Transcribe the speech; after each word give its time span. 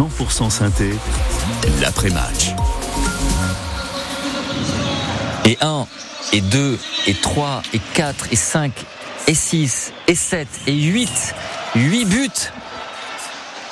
100% 0.00 0.48
synthé, 0.48 0.94
l'après-match. 1.82 2.54
Et 5.44 5.58
1, 5.60 5.86
et 6.32 6.40
2, 6.40 6.78
et 7.06 7.12
3, 7.12 7.62
et 7.74 7.80
4, 7.92 8.28
et 8.32 8.36
5, 8.36 8.72
et 9.26 9.34
6, 9.34 9.92
et 10.08 10.14
7, 10.14 10.48
et 10.68 10.72
8. 10.72 11.34
8 11.74 12.04
buts 12.06 12.30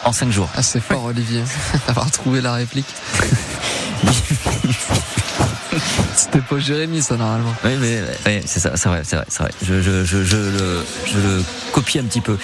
en 0.05 0.13
5 0.13 0.31
jours. 0.31 0.51
Ah, 0.55 0.63
c'est 0.63 0.81
fort, 0.81 1.07
Olivier, 1.07 1.43
d'avoir 1.87 2.11
trouvé 2.11 2.43
la 2.43 2.53
réplique. 2.53 2.95
C'était 6.15 6.41
pas 6.41 6.59
Jérémy, 6.59 7.01
ça, 7.01 7.17
normalement. 7.17 7.55
Oui, 7.65 7.71
mais 7.81 8.43
c'est 8.45 8.61
ça, 8.61 8.73
c'est 8.75 8.91
vrai, 8.91 9.01
c'est 9.03 9.17
vrai, 9.17 9.25
c'est 9.29 9.45
vrai. 9.45 9.53
Je, 9.63 9.81
je, 9.81 10.05
je, 10.05 10.25
je, 10.25 10.37
le, 10.37 10.85
je 11.07 11.19
le 11.19 11.43
copie 11.73 11.99
un 11.99 12.05
petit 12.05 12.21
peu. 12.21 12.37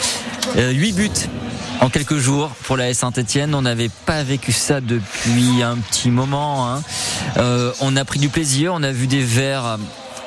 Euh, 0.57 0.71
8 0.71 0.93
buts 0.95 1.11
en 1.81 1.89
quelques 1.89 2.17
jours 2.17 2.51
pour 2.65 2.77
la 2.77 2.93
Saint-Etienne. 2.95 3.55
On 3.55 3.63
n'avait 3.63 3.91
pas 4.07 4.23
vécu 4.23 4.53
ça 4.53 4.81
depuis 4.81 5.63
un 5.63 5.77
petit 5.77 6.11
moment. 6.11 6.69
Hein. 6.69 6.83
Euh, 7.37 7.73
on 7.81 7.97
a 7.97 8.05
pris 8.05 8.19
du 8.19 8.29
plaisir, 8.29 8.73
on 8.75 8.83
a 8.83 8.93
vu 8.93 9.07
des 9.07 9.23
verts 9.23 9.79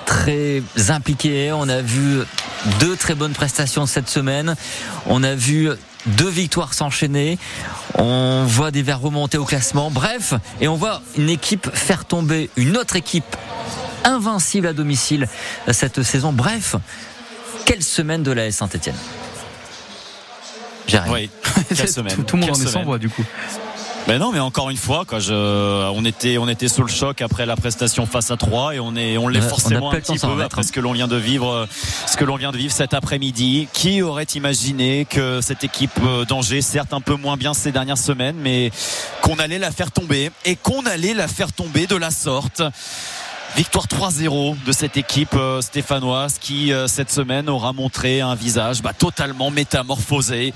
très 0.06 0.62
impliqués, 0.90 1.52
on 1.52 1.68
a 1.68 1.82
vu 1.82 2.20
deux 2.80 2.96
très 2.96 3.16
bonnes 3.16 3.34
prestations 3.34 3.86
cette 3.86 4.10
semaine, 4.10 4.56
on 5.06 5.24
a 5.24 5.36
vu 5.36 5.70
deux 6.06 6.30
victoires 6.30 6.74
s'enchaîner. 6.74 7.38
On 7.96 8.46
voit 8.46 8.72
des 8.72 8.82
verts 8.82 9.02
remonter 9.02 9.38
au 9.38 9.46
classement. 9.46 9.92
Bref, 9.92 10.34
et 10.62 10.68
on 10.68 10.76
voit 10.76 11.02
une 11.18 11.30
équipe 11.30 11.70
faire 11.74 12.06
tomber 12.06 12.50
une 12.56 12.78
autre 12.78 12.96
équipe 12.96 13.36
invincible 14.04 14.68
à 14.68 14.74
domicile 14.74 15.28
cette 15.72 16.04
saison. 16.04 16.32
Bref, 16.32 16.76
quelle 17.66 17.84
semaine 17.84 18.24
de 18.24 18.32
la 18.32 18.52
Saint-Etienne. 18.52 18.96
Oui, 21.10 21.30
quelle 21.76 21.88
semaine. 21.88 22.24
Tout, 22.26 22.36
le 22.36 22.42
monde 22.42 22.52
en 22.52 22.62
est 22.62 22.68
sans 22.68 22.84
voix 22.84 22.98
du 22.98 23.10
coup. 23.10 23.24
Mais 24.08 24.20
non, 24.20 24.32
mais 24.32 24.40
encore 24.40 24.70
une 24.70 24.78
fois, 24.78 25.04
quoi, 25.06 25.20
je, 25.20 25.34
on 25.34 26.06
était, 26.06 26.38
on 26.38 26.48
était 26.48 26.70
sous 26.70 26.82
le 26.82 26.88
choc 26.88 27.22
après 27.22 27.46
la 27.46 27.58
prestation 27.58 28.06
face 28.06 28.32
à 28.32 28.38
3 28.38 28.76
et 28.76 28.80
on 28.80 28.96
est, 28.96 29.18
on 29.18 29.28
l'est 29.28 29.42
forcément 29.42 29.92
un 29.92 30.00
petit 30.00 30.18
peu 30.18 30.42
après 30.42 30.64
ce 30.64 30.72
que 30.72 30.80
l'on 30.80 30.94
vient 30.94 31.10
de 31.10 31.18
vivre, 31.18 31.68
ce 32.06 32.16
que 32.16 32.24
l'on 32.24 32.38
vient 32.38 32.54
de 32.54 32.58
vivre 32.58 32.72
cet 32.72 32.94
après-midi. 32.94 33.68
Qui 33.74 34.02
aurait 34.02 34.24
imaginé 34.24 35.04
que 35.04 35.42
cette 35.42 35.66
équipe 35.66 36.00
euh, 36.02 36.24
d'Angers, 36.24 36.62
certes 36.62 36.94
un 36.94 37.02
peu 37.02 37.16
moins 37.16 37.36
bien 37.36 37.54
ces 37.54 37.74
dernières 37.74 37.98
semaines, 37.98 38.38
mais 38.42 38.72
qu'on 39.22 39.40
allait 39.40 39.60
la 39.60 39.72
faire 39.72 39.92
tomber 39.92 40.32
et 40.46 40.56
qu'on 40.56 40.86
allait 40.86 41.14
la 41.14 41.28
faire 41.28 41.52
tomber 41.52 41.86
de 41.86 41.98
la 41.98 42.12
sorte? 42.12 42.62
Victoire 43.56 43.88
3-0 43.88 44.64
de 44.66 44.72
cette 44.72 44.98
équipe 44.98 45.34
euh, 45.34 45.62
stéphanoise 45.62 46.38
qui 46.40 46.72
euh, 46.72 46.86
cette 46.88 47.12
semaine 47.12 47.50
aura 47.50 47.74
montré 47.74 48.22
un 48.22 48.36
visage 48.36 48.84
bah, 48.84 48.94
totalement 48.94 49.50
métamorphosé. 49.50 50.54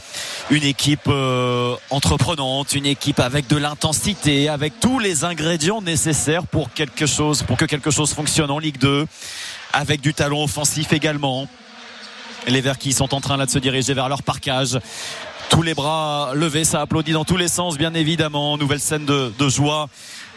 Une 0.52 0.64
équipe 0.64 1.08
euh, 1.08 1.76
entreprenante, 1.90 2.74
une 2.74 2.86
équipe 2.86 3.20
avec 3.20 3.48
de 3.48 3.58
l'intensité, 3.58 4.50
avec 4.50 4.80
tous 4.80 5.00
les 5.00 5.24
ingrédients 5.24 5.82
nécessaires 5.82 6.46
pour 6.46 6.74
quelque 6.74 7.08
chose, 7.08 7.42
pour 7.42 7.58
que 7.58 7.66
quelque 7.66 7.90
chose 7.90 8.14
fonctionne 8.14 8.52
en 8.52 8.60
Ligue 8.60 8.78
2, 8.78 9.08
avec 9.74 10.02
du 10.02 10.14
talent 10.14 10.44
offensif 10.44 10.94
également. 10.94 11.48
Les 12.48 12.62
Verts 12.62 12.78
qui 12.78 12.94
sont 12.94 13.16
en 13.16 13.22
train 13.22 13.38
là 13.38 13.46
de 13.46 13.52
se 13.52 13.60
diriger 13.60 13.94
vers 13.94 14.10
leur 14.10 14.22
parcage 14.22 14.80
tous 15.52 15.64
les 15.64 15.74
bras 15.74 16.32
levés, 16.34 16.64
ça 16.64 16.80
applaudit 16.80 17.12
dans 17.12 17.26
tous 17.26 17.36
les 17.36 17.50
sens, 17.50 17.78
bien 17.78 17.94
évidemment. 17.94 18.58
Nouvelle 18.58 18.80
scène 18.80 19.06
de, 19.06 19.34
de 19.38 19.50
joie 19.50 19.90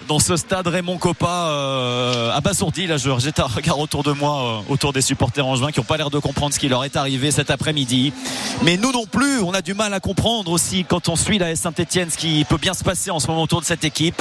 dans 0.08 0.18
ce 0.18 0.36
stade 0.36 0.66
Raymond 0.66 0.98
Coppa 0.98 1.48
euh, 1.48 2.30
abasourdi. 2.32 2.86
Là, 2.86 2.96
je 2.96 3.18
jette 3.18 3.40
un 3.40 3.46
regard 3.46 3.78
autour 3.78 4.02
de 4.02 4.12
moi, 4.12 4.62
euh, 4.68 4.72
autour 4.72 4.92
des 4.92 5.00
supporters 5.00 5.46
en 5.46 5.56
juin 5.56 5.72
qui 5.72 5.80
n'ont 5.80 5.84
pas 5.84 5.96
l'air 5.96 6.10
de 6.10 6.18
comprendre 6.18 6.54
ce 6.54 6.58
qui 6.58 6.68
leur 6.68 6.84
est 6.84 6.96
arrivé 6.96 7.30
cet 7.30 7.50
après-midi. 7.50 8.12
Mais 8.62 8.76
nous 8.76 8.92
non 8.92 9.06
plus, 9.06 9.40
on 9.40 9.52
a 9.52 9.62
du 9.62 9.74
mal 9.74 9.94
à 9.94 10.00
comprendre 10.00 10.50
aussi 10.50 10.84
quand 10.84 11.08
on 11.08 11.16
suit 11.16 11.38
la 11.38 11.56
Saint-Etienne 11.56 12.10
ce 12.10 12.18
qui 12.18 12.44
peut 12.48 12.58
bien 12.58 12.74
se 12.74 12.84
passer 12.84 13.10
en 13.10 13.20
ce 13.20 13.26
moment 13.28 13.42
autour 13.42 13.60
de 13.60 13.66
cette 13.66 13.84
équipe. 13.84 14.20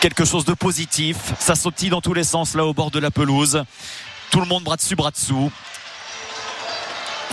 Quelque 0.00 0.24
chose 0.24 0.44
de 0.44 0.54
positif. 0.54 1.16
Ça 1.38 1.54
sautille 1.54 1.90
dans 1.90 2.00
tous 2.00 2.14
les 2.14 2.24
sens 2.24 2.54
là 2.54 2.64
au 2.64 2.74
bord 2.74 2.90
de 2.90 2.98
la 2.98 3.10
pelouse. 3.10 3.62
Tout 4.30 4.40
le 4.40 4.46
monde 4.46 4.64
bras 4.64 4.76
dessus, 4.76 4.96
bras 4.96 5.10
dessous. 5.10 5.50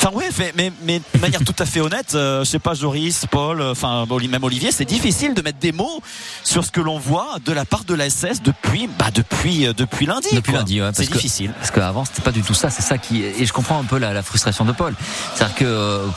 Enfin 0.04 0.16
oui, 0.16 0.26
mais, 0.56 0.74
mais, 0.82 1.00
de 1.14 1.20
manière 1.20 1.44
tout 1.44 1.54
à 1.60 1.66
fait 1.68 1.80
honnête, 1.80 2.16
euh, 2.16 2.44
je 2.44 2.50
sais 2.50 2.58
pas 2.58 2.74
Joris, 2.74 3.28
Paul, 3.30 3.62
euh, 3.62 3.74
enfin 3.74 4.08
même 4.32 4.44
Olivier, 4.44 4.72
c'est 4.72 4.86
difficile 4.86 5.36
de 5.36 5.44
mettre 5.44 5.60
des 5.60 5.72
mots 5.72 6.02
sur 6.44 6.66
ce 6.66 6.72
que 6.72 6.82
l'on 6.82 6.98
voit 6.98 7.36
de 7.46 7.52
la 7.52 7.66
part 7.66 7.84
de 7.84 7.94
la 7.94 8.10
SS 8.10 8.42
depuis 8.42 8.90
bah 8.98 9.12
depuis 9.14 9.68
euh, 9.68 9.74
depuis 9.74 10.08
lundi. 10.08 10.30
Depuis 10.34 10.54
lundi, 10.54 10.82
ouais, 10.82 10.90
c'est 10.96 11.12
difficile. 11.12 11.54
Parce 11.54 11.70
qu'avant 11.70 12.04
c'était 12.04 12.24
pas 12.24 12.32
du 12.32 12.42
tout 12.42 12.56
ça. 12.56 12.72
C'est 12.72 12.82
ça 12.82 12.98
qui 12.98 13.22
et 13.22 13.46
je 13.46 13.54
comprends 13.54 13.80
un 13.80 13.84
peu 13.84 14.00
la, 14.00 14.12
la 14.12 14.24
frustration 14.24 14.66
de 14.66 14.72
Paul. 14.72 14.96
C'est-à-dire 15.36 15.56
que 15.56 16.08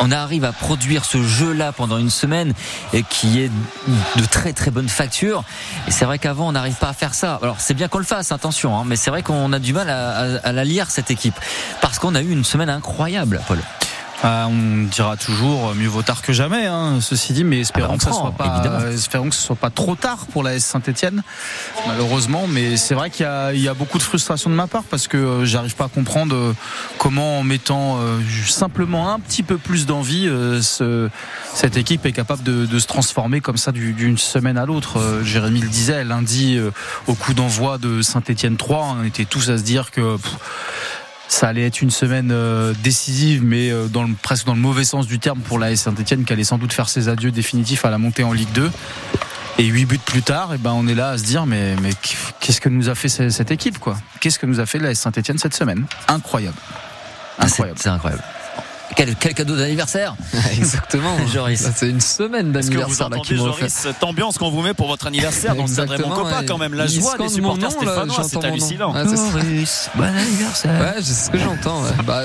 on 0.00 0.10
arrive 0.10 0.44
à 0.44 0.52
produire 0.52 1.04
ce 1.04 1.22
jeu-là 1.22 1.72
pendant 1.72 1.98
une 1.98 2.10
semaine 2.10 2.54
et 2.92 3.02
qui 3.02 3.40
est 3.40 3.50
de 4.16 4.24
très 4.26 4.52
très 4.52 4.70
bonne 4.70 4.88
facture. 4.88 5.44
Et 5.86 5.90
c'est 5.90 6.04
vrai 6.04 6.18
qu'avant 6.18 6.48
on 6.48 6.52
n'arrive 6.52 6.76
pas 6.76 6.88
à 6.88 6.94
faire 6.94 7.14
ça. 7.14 7.38
Alors 7.42 7.56
c'est 7.60 7.74
bien 7.74 7.88
qu'on 7.88 7.98
le 7.98 8.04
fasse, 8.04 8.32
attention, 8.32 8.76
hein, 8.76 8.84
mais 8.86 8.96
c'est 8.96 9.10
vrai 9.10 9.22
qu'on 9.22 9.52
a 9.52 9.58
du 9.58 9.72
mal 9.72 9.88
à, 9.88 10.38
à 10.42 10.52
la 10.52 10.64
lire 10.64 10.90
cette 10.90 11.10
équipe 11.10 11.38
parce 11.80 11.98
qu'on 11.98 12.14
a 12.14 12.22
eu 12.22 12.30
une 12.30 12.44
semaine 12.44 12.70
incroyable, 12.70 13.40
Paul. 13.46 13.58
Ah, 14.24 14.46
on 14.48 14.84
dira 14.84 15.16
toujours 15.16 15.70
euh, 15.70 15.74
mieux 15.74 15.88
vaut 15.88 16.02
tard 16.02 16.22
que 16.22 16.32
jamais, 16.32 16.66
hein, 16.66 16.98
ceci 17.00 17.32
dit, 17.32 17.42
mais 17.42 17.58
espérons, 17.58 17.96
ah 18.00 18.04
bah, 18.04 18.10
que, 18.10 18.14
soit 18.14 18.30
pas, 18.30 18.92
espérons 18.92 19.30
que 19.30 19.34
ce 19.34 19.42
soit 19.42 19.56
pas 19.56 19.70
trop 19.70 19.96
tard 19.96 20.26
pour 20.30 20.44
la 20.44 20.54
S 20.54 20.64
Saint-Etienne, 20.64 21.24
malheureusement. 21.88 22.46
Mais 22.46 22.76
c'est 22.76 22.94
vrai 22.94 23.10
qu'il 23.10 23.26
y, 23.54 23.60
y, 23.60 23.68
a 23.68 23.74
beaucoup 23.74 23.98
de 23.98 24.02
frustration 24.04 24.48
de 24.48 24.54
ma 24.54 24.68
part 24.68 24.84
parce 24.84 25.08
que 25.08 25.16
euh, 25.16 25.44
j'arrive 25.44 25.74
pas 25.74 25.86
à 25.86 25.88
comprendre 25.88 26.36
euh, 26.36 26.54
comment, 26.98 27.40
en 27.40 27.42
mettant 27.42 27.98
simplement 28.46 29.12
un 29.12 29.18
petit 29.18 29.42
peu 29.42 29.58
plus 29.58 29.86
d'envie, 29.86 30.28
ce, 30.62 31.08
cette 31.54 31.76
équipe 31.76 32.06
est 32.06 32.12
capable 32.12 32.42
de, 32.42 32.66
de 32.66 32.78
se 32.78 32.86
transformer 32.86 33.40
comme 33.40 33.56
ça 33.56 33.72
d'une 33.72 34.18
semaine 34.18 34.56
à 34.56 34.66
l'autre. 34.66 34.98
Jérémy 35.24 35.60
le 35.60 35.68
disait, 35.68 36.04
lundi, 36.04 36.58
au 37.06 37.14
coup 37.14 37.34
d'envoi 37.34 37.78
de 37.78 38.02
Saint-Etienne 38.02 38.56
3, 38.56 38.96
on 39.00 39.04
était 39.04 39.24
tous 39.24 39.50
à 39.50 39.58
se 39.58 39.62
dire 39.62 39.90
que 39.90 40.16
ça 41.32 41.48
allait 41.48 41.66
être 41.66 41.80
une 41.80 41.90
semaine 41.90 42.30
euh, 42.30 42.74
décisive, 42.82 43.42
mais 43.42 43.70
euh, 43.70 43.88
dans 43.88 44.02
le, 44.04 44.12
presque 44.20 44.44
dans 44.44 44.54
le 44.54 44.60
mauvais 44.60 44.84
sens 44.84 45.06
du 45.06 45.18
terme 45.18 45.40
pour 45.40 45.58
la 45.58 45.74
Saint-Etienne, 45.74 46.24
qui 46.24 46.32
allait 46.32 46.44
sans 46.44 46.58
doute 46.58 46.74
faire 46.74 46.90
ses 46.90 47.08
adieux 47.08 47.30
définitifs 47.30 47.86
à 47.86 47.90
la 47.90 47.96
montée 47.96 48.22
en 48.22 48.34
Ligue 48.34 48.52
2. 48.52 48.70
Et 49.58 49.64
huit 49.64 49.86
buts 49.86 49.98
plus 49.98 50.22
tard, 50.22 50.52
et 50.52 50.56
eh 50.56 50.58
ben 50.58 50.72
on 50.72 50.86
est 50.86 50.94
là 50.94 51.10
à 51.10 51.18
se 51.18 51.24
dire 51.24 51.46
mais, 51.46 51.74
mais 51.82 51.90
qu'est-ce 52.40 52.60
que 52.60 52.68
nous 52.68 52.88
a 52.88 52.94
fait 52.94 53.08
cette 53.08 53.50
équipe 53.50 53.78
quoi? 53.78 53.96
Qu'est-ce 54.20 54.38
que 54.38 54.46
nous 54.46 54.60
a 54.60 54.66
fait 54.66 54.78
la 54.78 54.94
Saint-Etienne 54.94 55.38
cette 55.38 55.54
semaine? 55.54 55.84
Incroyable. 56.08 56.56
Ah, 57.38 57.46
incroyable. 57.46 57.78
C'est 57.80 57.90
incroyable. 57.90 58.22
Quel, 58.96 59.14
cadeau 59.16 59.56
d'anniversaire 59.56 60.14
Exactement, 60.56 61.16
Joris. 61.32 61.68
C'est 61.74 61.88
une 61.88 62.00
semaine 62.00 62.52
d'anniversaire 62.52 63.08
là 63.08 63.18
qui 63.18 63.36
Joris, 63.36 63.72
cette 63.72 64.02
ambiance 64.04 64.38
qu'on 64.38 64.50
vous 64.50 64.62
met 64.62 64.74
pour 64.74 64.88
votre 64.88 65.06
anniversaire 65.06 65.54
dans 65.54 65.62
le 65.62 65.68
stade 65.68 65.90
Raymond 65.90 66.10
Coppa 66.10 66.42
quand 66.46 66.58
même 66.58 66.74
la 66.74 66.86
joie 66.86 67.16
des 67.18 67.28
supporters 67.28 67.70
stéphanois, 67.70 68.24
c'est 68.24 68.44
hallucinant. 68.44 68.92
Joris, 68.92 69.90
bon 69.94 70.04
anniversaire. 70.04 70.80
Ouais, 70.80 71.02
c'est 71.02 71.26
ce 71.26 71.30
que 71.30 71.38
j'entends. 71.38 71.82
Bah, 72.06 72.22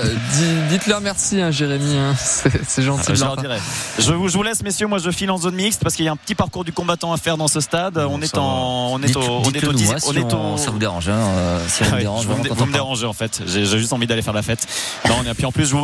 dites-leur 0.70 1.00
merci, 1.00 1.40
hein, 1.40 1.52
Jérémy. 1.52 1.96
Hein. 1.96 2.14
C'est 2.18 2.82
gentil. 2.82 3.14
je 3.14 3.22
leur 3.22 3.36
dirai. 3.36 3.58
Je 3.98 4.12
vous, 4.12 4.28
je 4.28 4.36
vous 4.36 4.42
laisse, 4.42 4.62
messieurs. 4.62 4.88
Moi, 4.88 4.98
je 4.98 5.10
file 5.10 5.30
en 5.30 5.38
zone 5.38 5.54
mixte 5.54 5.82
parce 5.82 5.94
qu'il 5.94 6.04
y 6.04 6.08
a 6.08 6.12
un 6.12 6.16
petit 6.16 6.34
parcours 6.34 6.64
du 6.64 6.72
combattant 6.72 7.12
à 7.12 7.16
faire 7.16 7.36
dans 7.36 7.46
ce 7.46 7.60
stade. 7.60 7.96
on 7.96 8.20
est 8.20 8.36
en, 8.36 8.92
on 8.94 9.02
est 9.02 9.16
au, 9.16 9.20
on 9.20 9.50
est 9.52 10.34
au, 10.34 10.56
Ça 10.56 10.70
vous 10.70 10.78
dérange, 10.78 11.08
hein, 11.08 11.20
Si 11.68 11.84
ça 11.84 11.90
vous 11.90 11.98
dérange, 11.98 12.26
vous 12.26 12.66
me 12.66 12.72
dérangez 12.72 13.06
en 13.06 13.12
fait. 13.12 13.42
J'ai 13.46 13.64
juste 13.64 13.92
envie 13.92 14.06
d'aller 14.06 14.22
faire 14.22 14.32
la 14.32 14.42
fête. 14.42 14.66
Non, 15.08 15.16
on 15.20 15.30
est 15.30 15.34
puis 15.34 15.46
en 15.46 15.52
plus, 15.52 15.66
je 15.66 15.76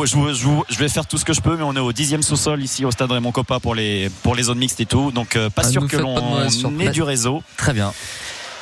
je 0.74 0.74
vais 0.79 0.89
faire 0.89 1.05
tout 1.05 1.17
ce 1.17 1.25
que 1.25 1.33
je 1.33 1.41
peux, 1.41 1.55
mais 1.55 1.63
on 1.63 1.75
est 1.75 1.79
au 1.79 1.93
dixième 1.93 2.23
sous-sol 2.23 2.61
ici 2.61 2.85
au 2.85 2.91
stade 2.91 3.11
Raymond 3.11 3.31
Coppa 3.31 3.59
pour 3.59 3.75
les, 3.75 4.09
pour 4.23 4.35
les 4.35 4.43
zones 4.43 4.57
mixtes 4.57 4.79
et 4.79 4.85
tout. 4.85 5.11
Donc, 5.11 5.35
euh, 5.35 5.49
pas 5.49 5.63
ah, 5.65 5.69
sûr 5.69 5.87
que 5.87 5.97
l'on 5.97 6.79
ait 6.79 6.89
du 6.89 7.03
réseau. 7.03 7.43
Très 7.57 7.73
bien. 7.73 7.93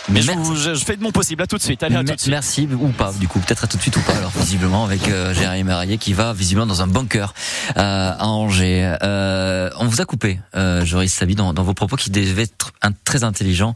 Mais 0.10 0.22
je, 0.22 0.32
je, 0.56 0.84
fais 0.84 0.98
de 0.98 1.04
mon 1.04 1.12
possible. 1.12 1.42
À 1.42 1.48
tout 1.48 1.58
de 1.58 1.62
suite. 1.62 1.82
Allez, 1.84 1.96
à 1.96 2.04
tout 2.04 2.14
de 2.14 2.20
suite. 2.20 2.28
Merci 2.28 2.68
ou 2.72 2.90
pas, 2.90 3.14
du 3.14 3.28
coup, 3.28 3.40
peut-être 3.40 3.64
à 3.64 3.68
tout 3.68 3.78
de 3.78 3.82
suite 3.82 3.96
ou 3.98 4.02
pas. 4.02 4.14
Alors 4.14 4.32
visiblement 4.38 4.84
avec 4.84 5.08
euh, 5.08 5.34
Jérémy 5.34 5.64
Marier 5.64 5.98
qui 5.98 6.14
va 6.14 6.34
visiblement 6.34 6.66
dans 6.66 6.82
un 6.82 6.88
bunker 6.88 7.34
euh, 7.78 8.12
à 8.18 8.28
Angers. 8.28 8.96
Euh, 9.02 9.70
on 9.78 9.86
vous 9.88 10.02
a 10.02 10.06
coupé, 10.06 10.40
euh, 10.56 10.84
Joris 10.86 11.14
Sabi, 11.14 11.36
dans, 11.36 11.54
dans, 11.54 11.64
vos 11.64 11.74
propos 11.74 11.96
qui 11.96 12.10
devaient 12.10 12.44
être 12.44 12.74
un, 12.82 12.92
très 12.92 13.24
intelligents. 13.24 13.74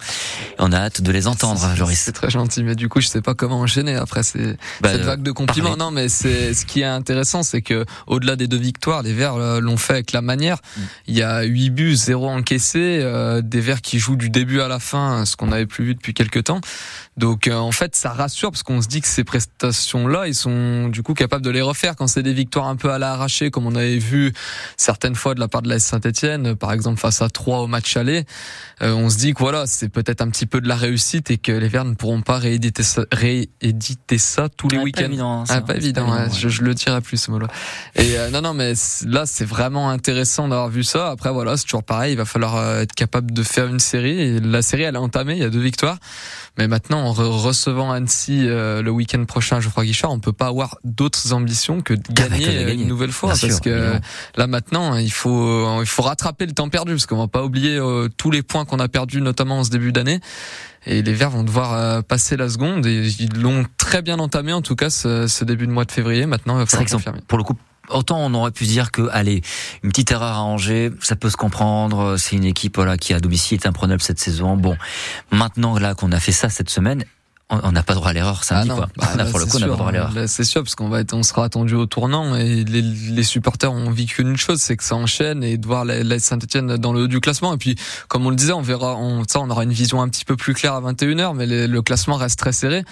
On 0.60 0.72
a 0.72 0.78
hâte 0.78 1.02
de 1.02 1.12
les 1.12 1.28
entendre, 1.28 1.62
Joris. 1.76 2.00
C'est 2.00 2.12
très 2.12 2.30
gentil, 2.30 2.64
mais 2.64 2.76
du 2.76 2.90
coup, 2.90 3.02
je 3.02 3.08
sais 3.08 3.22
pas 3.22 3.34
comment 3.34 3.60
enchaîner 3.60 3.96
après 3.96 4.24
ces, 4.24 4.58
bah, 4.82 4.92
cette 4.92 5.02
vague 5.02 5.24
de 5.24 5.32
compliments. 5.32 5.78
Non, 5.78 5.92
mais 5.92 6.10
c'est 6.10 6.54
ce 6.54 6.66
qui 6.66 6.82
est 6.82 6.86
intéressant, 6.86 7.44
c'est 7.44 7.62
que 7.62 7.86
au-delà 8.08 8.36
des 8.36 8.48
deux 8.48 8.58
victoires, 8.58 9.04
les 9.04 9.14
Verts 9.14 9.36
euh, 9.36 9.60
l'ont 9.60 9.78
fait 9.78 9.94
avec 9.94 10.12
la 10.12 10.22
manière. 10.22 10.58
Mm. 10.58 10.82
Il 11.08 11.18
y 11.18 11.22
a 11.22 11.44
8 11.44 11.70
buts, 11.70 11.96
0 11.96 12.28
encaissé, 12.28 13.04
des 13.44 13.62
Verts 13.62 13.82
qui 13.82 14.00
jouent 14.00 14.16
du 14.16 14.30
début 14.30 14.62
à 14.62 14.68
la 14.68 14.80
fin, 14.80 15.26
ce 15.26 15.36
qu'on 15.36 15.48
n'avait 15.48 15.66
plus 15.66 15.86
vu 15.86 15.96
depuis 15.96 16.14
quelques 16.18 16.44
temps. 16.46 16.62
Donc 17.18 17.50
en 17.52 17.72
fait, 17.72 17.96
ça 17.96 18.12
rassure 18.12 18.52
parce 18.52 18.64
qu'on 18.64 18.82
se 18.82 18.88
dit 18.88 19.02
que 19.02 19.08
ces 19.08 19.24
prestations-là, 19.24 20.28
ils 20.28 20.36
sont 20.36 20.88
du 20.90 21.04
coup 21.04 21.14
capables 21.14 21.44
de 21.44 21.50
les 21.50 21.62
refaire 21.62 21.96
quand 21.96 22.08
c'est 22.08 22.24
des 22.24 22.34
victoires 22.34 22.68
un 22.68 22.76
peu 22.76 22.92
à 22.92 23.00
l'arraché, 23.00 23.52
comme 23.52 23.66
on 23.66 23.76
avait 23.76 23.98
vu 23.98 24.34
certaines 24.78 25.16
fois 25.16 25.34
de 25.34 25.40
la 25.40 25.48
part 25.48 25.62
de 25.62 25.70
la 25.70 25.80
Saint-Etienne, 25.80 26.56
par 26.56 26.72
exemple 26.74 27.00
face 27.00 27.22
à 27.22 27.30
3 27.30 27.60
au 27.60 27.68
match 27.68 27.98
aller. 27.98 28.26
on 28.82 29.10
se 29.10 29.18
dit 29.18 29.34
que 29.34 29.40
voilà, 29.40 29.66
c'est 29.66 29.90
peut-être 29.90 30.22
un 30.22 30.30
petit 30.30 30.46
peu 30.46 30.62
de 30.62 30.68
la 30.68 30.76
réussite 30.76 31.32
et 31.32 31.38
que 31.38 31.52
les 31.52 31.68
Verts 31.68 31.86
ne 31.86 31.96
pourront 31.96 32.22
pas 32.22 32.38
rééditer 32.38 32.84
ça, 32.84 33.06
rééditer 33.12 34.18
ça 34.18 34.50
tous 34.50 34.68
les 34.70 34.78
week-ends. 34.78 35.02
Pas 35.02 35.08
évident. 35.08 35.44
ah, 35.50 35.62
pas 35.62 35.76
évident. 35.76 36.30
je, 36.32 36.50
je, 36.50 36.62
le 36.62 36.74
dirai 36.74 37.02
plus 37.02 37.18
ce 37.18 37.32
mot-là. 37.32 37.48
Et 37.96 38.16
non, 38.32 38.42
non, 38.42 38.54
mais 38.54 38.74
là, 39.06 39.26
c'est 39.26 39.46
vraiment 39.46 39.90
intéressant 39.90 40.48
d'avoir 40.48 40.70
vu 40.70 40.84
ça. 40.84 41.10
Après, 41.10 41.32
voilà, 41.32 41.58
c'est 41.58 41.64
toujours 41.64 41.84
pareil. 41.84 42.14
Il 42.14 42.18
va 42.18 42.26
falloir 42.26 42.56
euh, 42.56 42.82
être 42.82 42.94
capable 42.94 43.32
de 43.32 43.44
faire 43.44 43.68
une 43.68 43.80
série. 43.80 44.20
Et 44.20 44.40
la 44.40 44.62
série, 44.62 44.84
elle 44.84 44.96
est 44.96 45.00
entamée. 45.00 45.34
Il 45.34 45.40
y 45.40 45.46
a 45.46 45.50
deux 45.50 45.62
victoires. 45.62 45.98
Mais 46.58 46.68
maintenant, 46.68 47.07
en 47.08 47.14
recevant 47.14 47.92
Annecy 47.92 48.48
euh, 48.48 48.82
le 48.82 48.92
week-end 48.92 49.24
prochain, 49.26 49.60
Geoffroy 49.60 49.86
Guichard, 49.86 50.12
on 50.12 50.20
peut 50.20 50.34
pas 50.34 50.48
avoir 50.48 50.78
d'autres 50.84 51.34
ambitions 51.34 51.82
que 51.82 51.94
de 51.94 52.02
gagner, 52.12 52.74
une 52.74 52.88
nouvelle 52.88 53.12
fois, 53.12 53.30
parce 53.30 53.60
que 53.60 53.94
là 54.36 54.48
maintenant, 54.48 54.96
il 54.96 55.12
faut 55.12 55.82
il 55.82 55.88
faut 55.88 56.04
rattraper 56.04 56.46
le 56.46 56.54
temps 56.54 56.70
perdu, 56.70 56.94
parce 56.94 57.06
qu'on 57.06 57.18
va 57.18 57.28
pas 57.28 57.44
oublier 57.44 57.78
euh, 57.78 58.10
tous 58.18 58.32
les 58.32 58.44
points 58.44 58.66
qu'on 58.66 58.80
a 58.80 58.88
perdus, 58.88 59.22
notamment 59.22 59.60
en 59.60 59.64
ce 59.64 59.70
début 59.70 59.92
d'année. 59.92 60.20
Et 60.86 61.02
les 61.02 61.14
Verts 61.14 61.32
vont 61.32 61.44
devoir 61.44 62.02
passer 62.06 62.38
la 62.38 62.48
seconde 62.48 62.86
et 62.86 63.10
ils 63.20 63.42
l'ont 63.42 63.66
très 63.78 64.02
bien 64.02 64.20
entamé 64.20 64.54
en 64.54 64.62
tout 64.62 64.76
cas 64.76 64.90
ce, 64.90 65.28
ce 65.28 65.44
début 65.44 65.68
de 65.68 65.72
mois 65.74 65.84
de 65.84 65.92
février. 65.92 66.26
Maintenant, 66.26 66.56
il 66.56 66.60
va 66.60 66.66
falloir 66.66 66.90
confirmer. 66.90 67.20
Pour 67.28 67.38
le 67.38 67.44
coup, 67.44 67.56
autant 67.90 68.20
on 68.20 68.34
aurait 68.34 68.52
pu 68.52 68.66
dire 68.66 68.92
que, 68.92 69.08
allez, 69.12 69.42
une 69.84 69.90
petite 69.90 70.12
erreur 70.12 70.34
à 70.34 70.42
Angers, 70.42 70.92
ça 71.02 71.16
peut 71.16 71.30
se 71.30 71.38
comprendre. 71.38 72.18
C'est 72.18 72.36
une 72.36 72.46
équipe 72.46 72.76
voilà 72.76 72.98
qui 72.98 73.14
à 73.14 73.20
domicile 73.20 73.60
est 73.62 73.68
imprenable 73.68 74.02
cette 74.02 74.20
saison. 74.20 74.56
Bon, 74.58 74.78
maintenant 75.32 75.78
là 75.80 75.96
qu'on 75.96 76.12
a 76.12 76.20
fait 76.20 76.32
ça 76.32 76.50
cette 76.50 76.70
semaine, 76.70 77.04
on 77.50 77.72
n'a 77.72 77.84
pas 77.84 77.94
droit 77.94 78.10
à 78.10 78.14
l'erreur 78.14 78.44
samedi 78.44 78.70
ah 78.72 78.76
quoi. 78.76 78.90
Bah, 78.98 79.10
on 79.16 79.20
a 79.20 79.26
pour 79.26 79.40
le 79.40 79.46
coup 79.46 79.56
on 79.56 79.60
n'a 79.60 79.68
pas 79.68 79.76
droit 79.76 79.90
à 79.90 79.92
l'erreur. 79.92 80.14
C'est 80.28 80.44
sûr 80.44 80.64
parce 80.64 80.76
qu'on 80.76 80.90
va 80.90 81.00
être, 81.00 81.14
on 81.14 81.24
sera 81.24 81.46
attendu 81.46 81.76
au 81.76 81.86
tournant 81.86 82.36
et 82.36 82.66
les, 82.66 82.82
les 82.82 83.24
supporters 83.24 83.72
ont 83.72 83.90
vécu 83.90 84.22
une 84.22 84.36
chose, 84.36 84.60
c'est 84.60 84.76
que 84.76 84.84
ça 84.84 84.96
enchaîne 84.96 85.44
et 85.44 85.58
de 85.58 85.66
voir 85.66 85.86
la, 85.86 86.20
Saint-Etienne 86.20 86.76
dans 86.78 86.92
le 86.92 87.04
haut 87.04 87.08
du 87.08 87.22
classement 87.22 87.54
et 87.54 87.58
puis 87.58 87.76
comme 88.10 88.26
on 88.26 88.30
le 88.30 88.36
disait, 88.36 88.52
on 88.52 88.62
verra, 88.62 88.98
on, 88.98 89.24
ça 89.28 89.40
on 89.40 89.50
aura 89.50 89.64
une 89.64 89.72
vision 89.72 90.02
un 90.02 90.10
petit 90.10 90.26
peu 90.26 90.36
plus 90.36 90.54
claire 90.54 90.74
à 90.74 90.82
21h, 90.82 91.36
mais 91.36 91.46
le 91.46 91.82
classement 91.82 92.18
reste 92.18 92.38
très 92.38 92.52
serré 92.52 92.84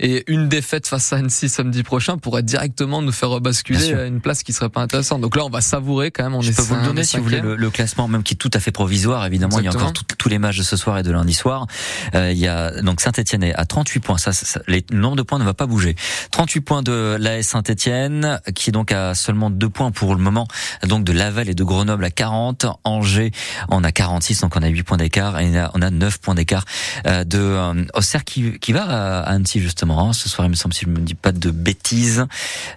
et 0.00 0.24
une 0.26 0.48
défaite 0.48 0.88
face 0.88 1.12
à 1.12 1.16
Annecy 1.16 1.48
samedi 1.48 1.82
prochain 1.82 2.18
pourrait 2.18 2.42
directement 2.42 3.02
nous 3.02 3.12
faire 3.12 3.40
basculer 3.40 3.92
à 3.92 4.06
une 4.06 4.20
place 4.20 4.42
qui 4.42 4.52
serait 4.52 4.70
pas 4.70 4.80
intéressante. 4.80 5.20
Donc 5.20 5.36
là 5.36 5.44
on 5.44 5.50
va 5.50 5.60
savourer 5.60 6.10
quand 6.10 6.24
même. 6.24 6.34
On 6.34 6.40
Je 6.40 6.52
peux 6.52 6.62
vous 6.62 6.74
le 6.74 6.82
donner 6.82 7.04
si 7.04 7.16
vous 7.16 7.22
voulez 7.22 7.40
le, 7.40 7.70
classement 7.70 8.08
même 8.08 8.24
qui 8.24 8.34
est 8.34 8.36
tout 8.36 8.50
à 8.54 8.58
fait 8.58 8.72
provisoire 8.72 9.24
évidemment. 9.24 9.58
Il 9.60 9.64
y 9.64 9.68
a 9.68 9.70
encore 9.70 9.92
tous 9.92 10.28
les 10.28 10.38
matchs 10.38 10.58
de 10.58 10.62
ce 10.64 10.76
soir 10.76 10.98
et 10.98 11.04
de 11.04 11.12
lundi 11.12 11.34
soir. 11.34 11.66
Euh, 12.14 12.32
il 12.32 12.38
y 12.38 12.48
a 12.48 12.82
donc 12.82 13.00
Saint-Etienne 13.00 13.44
est 13.44 13.54
à 13.54 13.64
38 13.64 13.99
points. 14.00 14.18
Ça, 14.18 14.32
ça 14.32 14.60
les, 14.66 14.84
le 14.90 14.98
nombre 14.98 15.16
de 15.16 15.22
points 15.22 15.38
ne 15.38 15.44
va 15.44 15.54
pas 15.54 15.66
bouger. 15.66 15.96
38 16.32 16.60
points 16.60 16.82
de 16.82 17.16
l'AS 17.18 17.46
Saint-Etienne, 17.46 18.40
qui 18.54 18.70
est 18.70 18.72
donc 18.72 18.92
à 18.92 19.14
seulement 19.14 19.50
2 19.50 19.68
points 19.68 19.90
pour 19.90 20.14
le 20.14 20.20
moment, 20.20 20.46
donc 20.86 21.04
de 21.04 21.12
Laval 21.12 21.48
et 21.48 21.54
de 21.54 21.64
Grenoble 21.64 22.04
à 22.04 22.10
40. 22.10 22.66
Angers, 22.84 23.32
on 23.68 23.84
a 23.84 23.92
46, 23.92 24.40
donc 24.40 24.56
on 24.56 24.62
a 24.62 24.68
8 24.68 24.82
points 24.82 24.96
d'écart, 24.96 25.38
et 25.40 25.50
on 25.74 25.82
a 25.82 25.90
9 25.90 26.18
points 26.18 26.34
d'écart 26.34 26.64
euh, 27.06 27.24
de 27.24 27.38
euh, 27.38 27.84
Auxerre 27.94 28.24
qui, 28.24 28.58
qui 28.58 28.72
va 28.72 28.84
à 28.84 29.20
Annecy 29.22 29.60
justement. 29.60 30.08
Hein. 30.08 30.12
Ce 30.12 30.28
soir, 30.28 30.46
il 30.46 30.50
me 30.50 30.56
semble, 30.56 30.74
si 30.74 30.84
je 30.84 30.90
me 30.90 30.98
dis 30.98 31.14
pas 31.14 31.32
de 31.32 31.50
bêtises, 31.50 32.26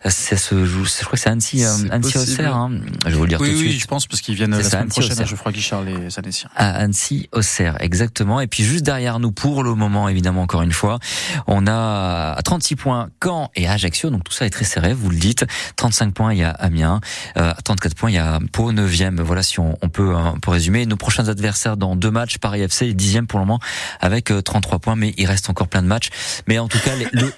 ça 0.06 0.38
se 0.38 0.66
joue, 0.66 0.86
je 0.86 1.04
crois 1.04 1.14
que 1.14 1.20
c'est 1.20 1.30
Annecy, 1.30 1.64
euh, 1.64 1.90
Annecy 1.92 2.18
Auxerre. 2.18 2.56
Hein. 2.56 2.72
Je 3.06 3.12
vais 3.12 3.16
vous 3.16 3.24
le 3.24 3.30
dire 3.30 3.42
oui, 3.42 3.50
tout 3.50 3.56
de 3.56 3.60
oui, 3.60 3.70
suite. 3.70 3.82
je 3.82 3.88
pense 3.88 4.08
parce 4.08 4.22
qu'ils 4.22 4.36
viennent 4.36 4.52
la 4.52 4.64
semaine 4.64 4.90
prochaine 4.90 5.24
je 5.26 5.36
crois 5.36 5.52
Guichard 5.52 5.84
les 5.84 6.20
Annéciens. 6.20 6.50
À 6.56 6.72
Annecy 6.72 7.30
Auxerre, 7.32 7.78
exactement. 7.80 8.40
Et 8.42 8.48
puis 8.48 8.64
juste 8.64 8.84
derrière 8.84 9.20
nous, 9.20 9.32
pour 9.32 9.64
le 9.64 9.76
moment, 9.76 10.10
évidemment, 10.10 10.42
encore 10.42 10.62
une 10.62 10.72
fois, 10.72 11.00
on 11.48 11.68
a 11.68 12.36
à 12.38 12.42
36 12.42 12.76
points 12.76 13.10
Caen 13.24 13.50
et 13.56 13.68
Ajaccio, 13.68 14.10
donc 14.10 14.24
tout 14.24 14.34
ça 14.34 14.46
est 14.46 14.50
très 14.50 14.66
serré, 14.66 14.94
vous 14.94 15.10
le 15.10 15.18
dites. 15.18 15.46
35 15.76 16.14
points, 16.14 16.34
il 16.34 16.40
y 16.40 16.44
a 16.44 16.50
Amiens. 16.52 17.02
Euh, 17.38 17.54
34 17.64 17.96
points, 17.96 18.10
il 18.10 18.16
y 18.16 18.20
a 18.20 18.40
Pau, 18.52 18.72
9e. 18.72 19.22
Voilà 19.22 19.44
si 19.44 19.60
on, 19.60 19.76
peut, 19.92 20.16
euh, 20.16 20.32
pour 20.42 20.54
résumer. 20.54 20.86
Nos 20.86 20.98
prochains 20.98 21.28
adversaires 21.30 21.78
dans 21.78 21.96
deux 21.96 22.12
matchs, 22.12 22.38
Paris 22.38 22.62
FC 22.62 22.88
est 22.88 22.94
10e 22.94 23.26
pour 23.26 23.40
le 23.40 23.46
moment 23.46 23.60
avec 24.00 24.32
33 24.44 24.76
euh, 24.76 24.80
points, 24.80 24.96
mais 24.96 25.14
il 25.18 25.26
reste 25.26 25.50
encore 25.50 25.68
plein 25.68 25.82
de 25.82 25.88
matchs. 25.88 26.10
Mais 26.48 26.60
en 26.60 26.68
tout 26.68 26.80
cas, 26.80 26.92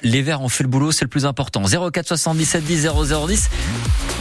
les, 0.03 0.21
Verts 0.21 0.41
ont 0.41 0.49
fait 0.49 0.63
le 0.63 0.69
boulot, 0.69 0.91
c'est 0.91 1.05
le 1.05 1.09
plus 1.09 1.25
important. 1.25 1.63
04 1.63 2.07
77 2.07 2.63
10 2.63 2.81
00 2.81 3.27
10. 3.27 3.49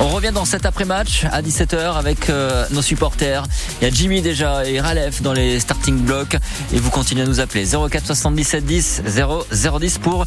On 0.01 0.09
revient 0.09 0.33
dans 0.33 0.45
cet 0.45 0.67
après-match 0.67 1.25
à 1.31 1.41
17h 1.41 1.97
avec 1.97 2.29
euh, 2.29 2.67
nos 2.73 2.83
supporters. 2.83 3.45
Il 3.81 3.85
y 3.85 3.91
a 3.91 3.95
Jimmy 3.95 4.23
déjà 4.23 4.67
et 4.67 4.81
Ralef 4.81 5.23
dans 5.23 5.33
les 5.33 5.61
starting 5.61 5.99
blocks 5.99 6.37
et 6.73 6.79
vous 6.79 6.91
continuez 6.91 7.23
à 7.23 7.27
nous 7.27 7.41
appeler 7.41 7.65
04 7.65 8.07
77 8.07 8.65
10 8.65 9.03
0010 9.53 9.99
pour 9.99 10.25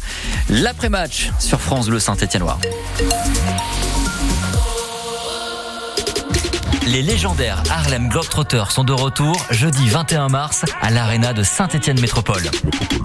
l'après-match 0.48 1.30
sur 1.38 1.60
France 1.60 1.88
Bleu 1.88 1.98
Saint-Étienne-Loire. 1.98 2.58
Les 6.90 7.02
légendaires 7.02 7.62
Harlem 7.70 8.08
Globetrotters 8.08 8.70
sont 8.70 8.82
de 8.82 8.94
retour 8.94 9.36
jeudi 9.50 9.90
21 9.90 10.28
mars 10.28 10.64
à 10.80 10.90
l'Arena 10.90 11.34
de 11.34 11.42
Saint-Étienne 11.42 12.00
Métropole. 12.00 12.42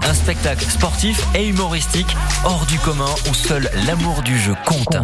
Un 0.08 0.14
spectacle 0.14 0.64
sportif 0.64 1.22
et 1.34 1.46
humoristique 1.46 2.16
hors 2.44 2.64
du 2.64 2.78
commun 2.78 3.10
où 3.28 3.34
seul 3.34 3.68
l'amour 3.86 4.22
du 4.22 4.38
jeu 4.38 4.54
compte. 4.64 4.96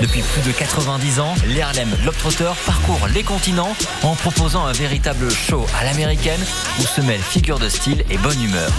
Depuis 0.00 0.22
plus 0.22 0.42
de 0.50 0.56
90 0.56 1.20
ans, 1.20 1.34
les 1.46 1.60
Harlem 1.60 1.90
Globetrotters 2.00 2.56
parcourent 2.64 3.08
les 3.12 3.22
continents 3.22 3.76
en 4.02 4.14
proposant 4.14 4.64
un 4.64 4.72
véritable 4.72 5.30
show 5.30 5.66
à 5.78 5.84
l'américaine 5.84 6.40
où 6.80 6.82
se 6.84 7.02
mêlent 7.02 7.20
figures 7.20 7.58
de 7.58 7.68
style 7.68 8.02
et 8.08 8.16
bonne 8.16 8.42
humeur. 8.42 8.70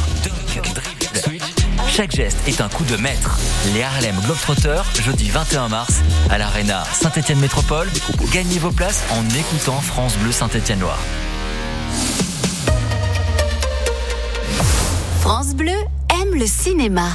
Chaque 1.89 2.12
geste 2.12 2.38
est 2.47 2.62
un 2.62 2.69
coup 2.69 2.86
de 2.86 2.95
maître. 2.95 3.38
Les 3.74 3.81
Harlem 3.81 4.15
Globetrotters, 4.24 4.86
jeudi 5.01 5.30
21 5.30 5.69
mars, 5.69 6.01
à 6.30 6.38
l'Arena 6.38 6.83
Saint-Étienne 6.94 7.39
Métropole. 7.39 7.89
Gagnez 8.31 8.59
vos 8.59 8.71
places 8.71 9.03
en 9.12 9.24
écoutant 9.36 9.81
France 9.81 10.15
Bleu 10.18 10.31
Saint-Étienne-Loire. 10.31 11.00
France 15.19 15.56
Bleu 15.56 15.75
aime 16.21 16.36
le 16.36 16.45
cinéma. 16.45 17.09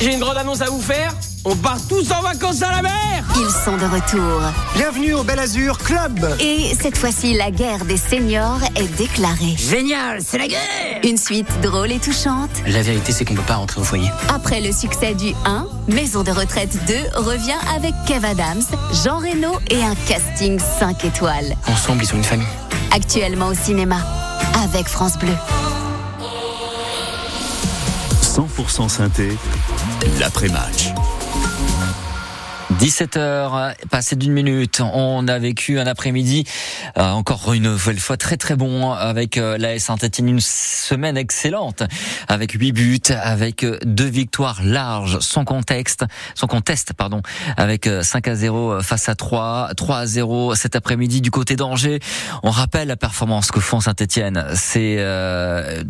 J'ai 0.00 0.14
une 0.14 0.20
grande 0.20 0.38
annonce 0.38 0.62
à 0.62 0.66
vous 0.66 0.82
faire. 0.82 1.14
On 1.44 1.56
part 1.56 1.78
tous 1.88 2.12
en 2.12 2.22
vacances 2.22 2.62
à 2.62 2.70
la 2.70 2.82
mer 2.82 3.24
Ils 3.34 3.50
sont 3.50 3.76
de 3.76 3.84
retour. 3.84 4.40
Bienvenue 4.76 5.14
au 5.14 5.24
Bel 5.24 5.40
Azur 5.40 5.76
Club 5.78 6.24
Et 6.38 6.72
cette 6.80 6.96
fois-ci, 6.96 7.34
la 7.34 7.50
guerre 7.50 7.84
des 7.84 7.96
seniors 7.96 8.60
est 8.76 8.86
déclarée. 8.96 9.56
Génial, 9.56 10.20
c'est 10.24 10.38
la 10.38 10.46
guerre 10.46 11.00
Une 11.02 11.16
suite 11.16 11.48
drôle 11.60 11.90
et 11.90 11.98
touchante. 11.98 12.50
La 12.68 12.82
vérité, 12.82 13.10
c'est 13.10 13.24
qu'on 13.24 13.34
peut 13.34 13.42
pas 13.42 13.56
rentrer 13.56 13.80
au 13.80 13.84
foyer. 13.84 14.08
Après 14.28 14.60
le 14.60 14.70
succès 14.72 15.14
du 15.14 15.32
1, 15.44 15.66
Maison 15.88 16.22
de 16.22 16.30
retraite 16.30 16.78
2 16.86 16.94
revient 17.20 17.58
avec 17.74 17.92
Kev 18.06 18.24
Adams, 18.24 18.62
Jean 19.04 19.18
Reno 19.18 19.58
et 19.68 19.82
un 19.82 19.96
casting 20.06 20.60
5 20.78 21.04
étoiles. 21.04 21.56
Ensemble, 21.66 22.04
ils 22.04 22.06
sont 22.06 22.18
une 22.18 22.22
famille. 22.22 22.46
Actuellement 22.92 23.48
au 23.48 23.54
cinéma, 23.54 23.96
avec 24.62 24.86
France 24.86 25.18
Bleu. 25.18 25.34
100% 28.22 28.88
synthé, 28.88 29.36
l'après-match. 30.20 30.92
17h, 32.82 33.76
passé 33.90 34.16
d'une 34.16 34.32
minute, 34.32 34.80
on 34.80 35.28
a 35.28 35.38
vécu 35.38 35.78
un 35.78 35.86
après-midi 35.86 36.44
euh, 36.98 37.10
encore 37.10 37.52
une 37.52 37.62
nouvelle 37.62 38.00
fois 38.00 38.16
très 38.16 38.36
très 38.36 38.56
bon 38.56 38.90
avec 38.90 39.36
euh, 39.36 39.56
la 39.56 39.78
Saint-Etienne, 39.78 40.28
une 40.28 40.40
semaine 40.40 41.16
excellente 41.16 41.84
avec 42.26 42.50
huit 42.50 42.72
buts, 42.72 42.98
avec 43.22 43.62
euh, 43.62 43.78
deux 43.84 44.08
victoires 44.08 44.62
larges, 44.64 45.20
sans 45.20 45.44
contexte, 45.44 46.04
sans 46.34 46.48
conteste 46.48 46.92
pardon, 46.92 47.22
avec 47.56 47.88
5 48.02 48.26
à 48.26 48.34
0 48.34 48.82
face 48.82 49.08
à 49.08 49.14
3, 49.14 49.74
3 49.76 49.98
à 49.98 50.06
0 50.06 50.56
cet 50.56 50.74
après-midi 50.74 51.20
du 51.20 51.30
côté 51.30 51.54
d'Angers. 51.54 52.00
On 52.42 52.50
rappelle 52.50 52.88
la 52.88 52.96
performance 52.96 53.52
que 53.52 53.60
font 53.60 53.78
Saint-Etienne, 53.78 54.44
c'est 54.56 54.96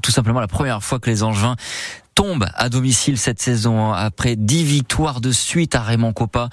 tout 0.03 0.11
simplement 0.11 0.41
la 0.41 0.49
première 0.49 0.83
fois 0.83 0.99
que 0.99 1.09
les 1.09 1.23
Angevins 1.23 1.57
tombe 2.15 2.47
à 2.55 2.69
domicile 2.69 3.19
cette 3.19 3.41
saison 3.41 3.93
après 3.93 4.37
dix 4.37 4.65
victoires 4.65 5.21
de 5.21 5.33
suite 5.33 5.75
à 5.75 5.83
Raymond 5.83 6.13
Coppa. 6.13 6.49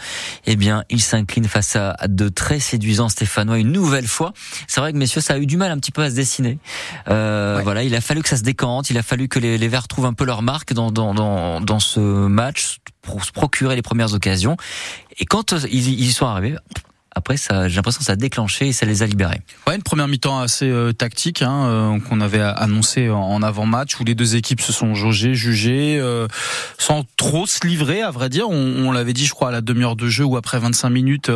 Eh 0.46 0.56
bien, 0.56 0.84
il 0.90 1.02
s'incline 1.02 1.48
face 1.48 1.76
à 1.76 1.96
de 2.08 2.30
très 2.30 2.60
séduisants 2.60 3.10
Stéphanois 3.10 3.60
une 3.60 3.72
nouvelle 3.72 4.08
fois. 4.08 4.34
C'est 4.68 4.80
vrai 4.80 4.94
que 4.94 4.98
messieurs, 4.98 5.22
ça 5.22 5.34
a 5.34 5.38
eu 5.38 5.46
du 5.46 5.58
mal 5.58 5.72
un 5.72 5.78
petit 5.78 5.92
peu 5.92 6.02
à 6.04 6.10
se 6.10 6.16
dessiner. 6.16 6.60
Euh, 7.10 7.60
Voilà, 7.64 7.84
il 7.84 7.94
a 7.96 8.02
fallu 8.02 8.22
que 8.24 8.30
ça 8.30 8.38
se 8.38 8.44
décante, 8.44 8.90
il 8.90 8.98
a 8.98 9.04
fallu 9.04 9.28
que 9.28 9.40
les, 9.40 9.58
les 9.58 9.68
Verts 9.68 9.88
trouvent 9.88 10.06
un 10.06 10.14
peu 10.14 10.26
leur 10.26 10.42
marque 10.42 10.74
dans, 10.74 10.92
dans, 10.92 11.14
dans, 11.14 11.62
dans 11.62 11.80
ce 11.80 12.00
match 12.00 12.78
pour 13.02 13.24
se 13.24 13.32
procurer 13.32 13.76
les 13.76 13.82
premières 13.82 14.14
occasions. 14.14 14.58
Et 15.20 15.26
quand 15.26 15.54
ils 15.70 16.02
y 16.02 16.12
sont 16.12 16.26
arrivés, 16.26 16.56
après, 17.20 17.36
ça, 17.36 17.68
j'ai 17.68 17.76
l'impression 17.76 18.00
que 18.00 18.06
ça 18.06 18.14
a 18.14 18.16
déclenché 18.16 18.68
et 18.68 18.74
ça 18.74 18.86
les 18.86 19.04
a 19.04 19.06
libérés. 19.06 19.42
Une 19.68 19.84
première 19.84 20.08
mi-temps 20.08 20.40
assez 20.40 20.70
euh, 20.70 20.94
tactique 20.94 21.42
hein, 21.42 21.66
euh, 21.66 22.00
qu'on 22.00 22.22
avait 22.22 22.40
annoncé 22.40 23.10
en, 23.10 23.44
avant-match 23.44 24.00
où 24.00 24.06
les 24.06 24.16
deux 24.16 24.38
équipes 24.38 24.62
se 24.62 24.72
sont 24.72 24.96
jaugées, 24.96 25.36
jugées, 25.36 26.00
euh, 26.00 26.28
sans 26.78 27.04
trop 27.18 27.46
se 27.46 27.68
livrer, 27.68 28.02
à 28.02 28.10
vrai 28.10 28.30
dire. 28.30 28.50
On, 28.50 28.92
l'avait 28.94 29.12
dit, 29.12 29.26
je 29.26 29.34
crois, 29.34 29.50
à 29.50 29.52
la 29.52 29.60
demi-heure 29.60 29.98
de 29.98 30.08
jeu 30.08 30.24
ou 30.24 30.38
après 30.38 30.60
25 30.60 30.90
minutes, 30.90 31.30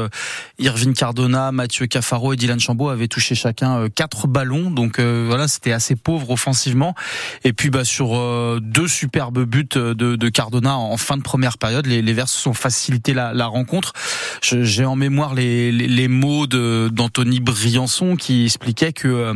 Irvine 0.57 0.93
Cardona, 0.93 1.51
Mathieu 1.51 1.85
Cafaro 1.85 2.31
et 2.31 2.37
Dylan 2.37 2.59
Chambaud 2.59 2.89
avaient 2.89 3.09
touché 3.09 3.35
chacun 3.35 3.87
quatre 3.89 4.27
ballons. 4.27 4.71
Donc 4.71 4.99
voilà, 4.99 5.47
c'était 5.47 5.73
assez 5.73 5.95
pauvre 5.95 6.31
offensivement. 6.31 6.95
Et 7.43 7.53
puis 7.53 7.69
bah, 7.69 7.85
sur 7.85 8.59
deux 8.61 8.87
superbes 8.87 9.43
buts 9.43 9.67
de, 9.75 10.29
Cardona 10.29 10.77
en 10.77 10.97
fin 10.97 11.17
de 11.17 11.21
première 11.21 11.57
période, 11.57 11.85
les, 11.85 12.01
les 12.01 12.13
Verts 12.13 12.29
se 12.29 12.39
sont 12.39 12.53
facilité 12.53 13.13
la, 13.13 13.33
la 13.33 13.45
rencontre. 13.45 13.93
J'ai 14.41 14.85
en 14.85 14.95
mémoire 14.95 15.33
les, 15.33 15.71
les, 15.73 15.87
les 15.87 16.07
mots 16.07 16.47
d'Anthony 16.47 17.39
Briançon 17.39 18.15
qui 18.15 18.45
expliquait 18.45 18.93
que 18.93 19.07
euh, 19.07 19.33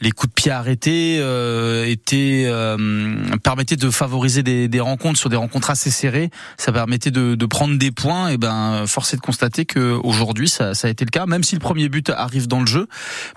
les 0.00 0.10
coups 0.10 0.30
de 0.30 0.34
pied 0.34 0.50
arrêtés 0.50 1.18
euh, 1.20 1.84
étaient 1.86 2.44
euh, 2.46 3.16
permettaient 3.42 3.76
de 3.76 3.90
favoriser 3.90 4.42
des, 4.42 4.68
des, 4.68 4.80
rencontres 4.80 5.18
sur 5.18 5.28
des 5.28 5.36
rencontres 5.36 5.70
assez 5.70 5.90
serrées. 5.90 6.30
Ça 6.56 6.72
permettait 6.72 7.10
de, 7.10 7.34
de 7.34 7.46
prendre 7.46 7.78
des 7.78 7.90
points. 7.90 8.28
Et 8.28 8.36
ben, 8.36 8.84
force 8.86 9.14
est 9.14 9.16
de 9.16 9.22
constater 9.22 9.64
que 9.64 9.98
aujourd'hui 10.02 10.48
ça, 10.48 10.74
ça, 10.74 10.88
a 10.88 10.90
été 10.90 11.04
le 11.04 11.10
cas. 11.10 11.26
Même 11.26 11.44
si 11.44 11.54
le 11.54 11.60
premier 11.60 11.88
but 11.88 12.10
arrive 12.10 12.46
dans 12.46 12.60
le 12.60 12.66
jeu, 12.66 12.88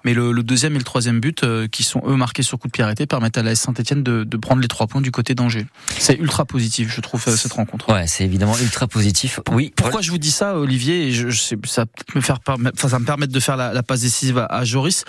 mais 0.03 0.13
le, 0.13 0.31
le 0.31 0.43
deuxième 0.43 0.75
et 0.75 0.79
le 0.79 0.83
troisième 0.83 1.19
but, 1.19 1.45
qui 1.71 1.83
sont 1.83 2.01
eux 2.05 2.15
marqués 2.15 2.43
sur 2.43 2.59
coup 2.59 2.67
de 2.67 2.71
pied 2.71 2.83
arrêté, 2.83 3.05
permettent 3.05 3.37
à 3.37 3.43
la 3.43 3.55
Saint-Etienne 3.55 4.03
de, 4.03 4.23
de, 4.23 4.37
prendre 4.37 4.61
les 4.61 4.67
trois 4.67 4.87
points 4.87 5.01
du 5.01 5.11
côté 5.11 5.35
d'Angers. 5.35 5.65
C'est 5.97 6.17
ultra 6.17 6.45
positif, 6.45 6.93
je 6.93 7.01
trouve 7.01 7.23
cette 7.23 7.53
rencontre. 7.53 7.91
Ouais, 7.91 8.07
c'est 8.07 8.23
évidemment 8.23 8.57
ultra 8.57 8.87
positif. 8.87 9.39
Oui. 9.51 9.73
Pourquoi 9.75 10.01
je 10.01 10.11
vous 10.11 10.17
dis 10.17 10.31
ça, 10.31 10.57
Olivier 10.57 11.07
et 11.07 11.11
je, 11.11 11.29
je 11.29 11.39
sais, 11.39 11.57
ça 11.65 11.85
me 12.17 12.23
faire, 12.23 12.39
ça 12.75 12.99
me 12.99 13.05
permettre 13.05 13.33
de 13.33 13.39
faire 13.39 13.57
la, 13.57 13.73
la 13.73 13.83
passe 13.83 14.01
décisive 14.01 14.37
à, 14.37 14.45
à 14.45 14.63
Joris, 14.63 15.05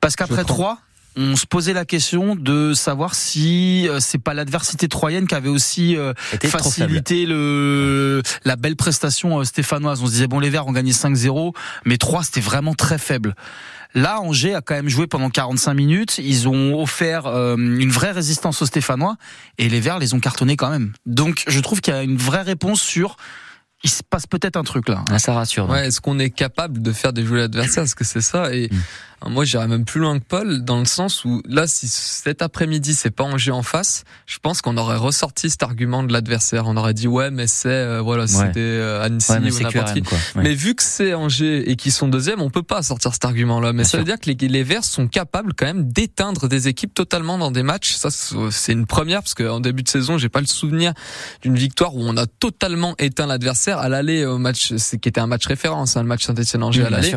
parce 0.00 0.16
qu'après 0.16 0.44
trois 0.44 0.78
on 1.16 1.36
se 1.36 1.46
posait 1.46 1.72
la 1.72 1.84
question 1.84 2.36
de 2.36 2.72
savoir 2.74 3.14
si 3.14 3.86
euh, 3.88 4.00
c'est 4.00 4.18
pas 4.18 4.34
l'adversité 4.34 4.88
troyenne 4.88 5.26
qui 5.26 5.34
avait 5.34 5.48
aussi 5.48 5.96
euh, 5.96 6.14
facilité 6.42 7.26
le 7.26 8.22
la 8.44 8.56
belle 8.56 8.76
prestation 8.76 9.40
euh, 9.40 9.44
stéphanoise. 9.44 10.02
On 10.02 10.06
se 10.06 10.12
disait 10.12 10.26
bon 10.26 10.40
les 10.40 10.50
Verts 10.50 10.66
ont 10.66 10.72
gagné 10.72 10.92
5-0, 10.92 11.54
mais 11.84 11.98
3 11.98 12.24
c'était 12.24 12.40
vraiment 12.40 12.74
très 12.74 12.98
faible. 12.98 13.34
Là, 13.94 14.22
Angers 14.22 14.54
a 14.54 14.62
quand 14.62 14.74
même 14.74 14.88
joué 14.88 15.06
pendant 15.06 15.28
45 15.28 15.74
minutes. 15.74 16.16
Ils 16.16 16.48
ont 16.48 16.80
offert 16.80 17.26
une 17.26 17.90
vraie 17.90 18.12
résistance 18.12 18.62
aux 18.62 18.66
Stéphanois 18.66 19.16
et 19.58 19.68
les 19.68 19.80
Verts 19.80 19.98
les 19.98 20.14
ont 20.14 20.18
cartonnés 20.18 20.56
quand 20.56 20.70
même. 20.70 20.94
Donc, 21.04 21.44
je 21.46 21.60
trouve 21.60 21.82
qu'il 21.82 21.92
y 21.92 21.96
a 21.98 22.02
une 22.02 22.16
vraie 22.16 22.40
réponse 22.40 22.80
sur 22.80 23.18
il 23.84 23.90
se 23.90 24.02
passe 24.02 24.26
peut-être 24.26 24.56
un 24.56 24.62
truc 24.62 24.88
là. 24.88 25.04
Ah, 25.10 25.18
ça 25.18 25.34
rassure. 25.34 25.68
Ouais, 25.68 25.88
est-ce 25.88 26.00
qu'on 26.00 26.18
est 26.18 26.30
capable 26.30 26.82
de 26.82 26.92
faire 26.92 27.12
des 27.12 27.24
jouets 27.24 27.42
adversaires? 27.42 27.84
Est-ce 27.84 27.96
que 27.96 28.04
c'est 28.04 28.20
ça? 28.20 28.54
Et 28.54 28.68
mm. 28.70 28.78
Moi, 29.28 29.44
j'irais 29.44 29.68
même 29.68 29.84
plus 29.84 30.00
loin 30.00 30.18
que 30.18 30.24
Paul, 30.24 30.64
dans 30.64 30.78
le 30.78 30.84
sens 30.84 31.24
où 31.24 31.42
là, 31.48 31.66
si 31.66 31.86
cet 31.88 32.42
après-midi 32.42 32.94
c'est 32.94 33.10
pas 33.10 33.24
Angers 33.24 33.52
en 33.52 33.62
face, 33.62 34.04
je 34.26 34.38
pense 34.38 34.62
qu'on 34.62 34.76
aurait 34.76 34.96
ressorti 34.96 35.50
cet 35.50 35.62
argument 35.62 36.02
de 36.02 36.12
l'adversaire. 36.12 36.64
On 36.66 36.76
aurait 36.76 36.94
dit 36.94 37.06
ouais, 37.06 37.30
mais 37.30 37.46
c'est 37.46 37.68
euh, 37.68 38.00
voilà, 38.00 38.26
c'était 38.26 38.58
euh, 38.58 39.02
Annecy 39.02 39.32
ou 39.32 39.62
n'importe 39.62 39.94
qui. 39.94 40.02
Mais 40.36 40.54
vu 40.54 40.74
que 40.74 40.82
c'est 40.82 41.14
Angers 41.14 41.70
et 41.70 41.76
qu'ils 41.76 41.92
sont 41.92 42.08
deuxième, 42.08 42.40
on 42.40 42.50
peut 42.50 42.62
pas 42.62 42.82
sortir 42.82 43.12
cet 43.12 43.24
argument-là. 43.24 43.72
Mais 43.72 43.84
ça 43.84 43.98
veut 43.98 44.04
dire 44.04 44.18
que 44.18 44.30
les, 44.30 44.48
les 44.48 44.62
Verts 44.62 44.84
sont 44.84 45.06
capables 45.06 45.54
quand 45.54 45.66
même 45.66 45.90
d'éteindre 45.92 46.48
des 46.48 46.68
équipes 46.68 46.94
totalement 46.94 47.38
dans 47.38 47.50
des 47.50 47.62
matchs. 47.62 47.94
Ça, 47.94 48.08
c'est 48.10 48.72
une 48.72 48.86
première 48.86 49.22
parce 49.22 49.34
qu'en 49.34 49.60
début 49.60 49.82
de 49.82 49.88
saison, 49.88 50.18
j'ai 50.18 50.28
pas 50.28 50.40
le 50.40 50.46
souvenir 50.46 50.92
d'une 51.42 51.56
victoire 51.56 51.94
où 51.94 52.02
on 52.02 52.16
a 52.16 52.26
totalement 52.26 52.94
éteint 52.98 53.26
l'adversaire 53.26 53.71
à 53.78 53.88
l'aller 53.88 54.24
au 54.24 54.38
match, 54.38 54.72
qui 54.74 55.08
était 55.08 55.20
un 55.20 55.26
match 55.26 55.46
référence, 55.46 55.96
hein, 55.96 56.02
le 56.02 56.08
match 56.08 56.24
Saint-Etienne-Angers 56.24 56.84
à 56.84 56.90
l'aller. 56.90 57.16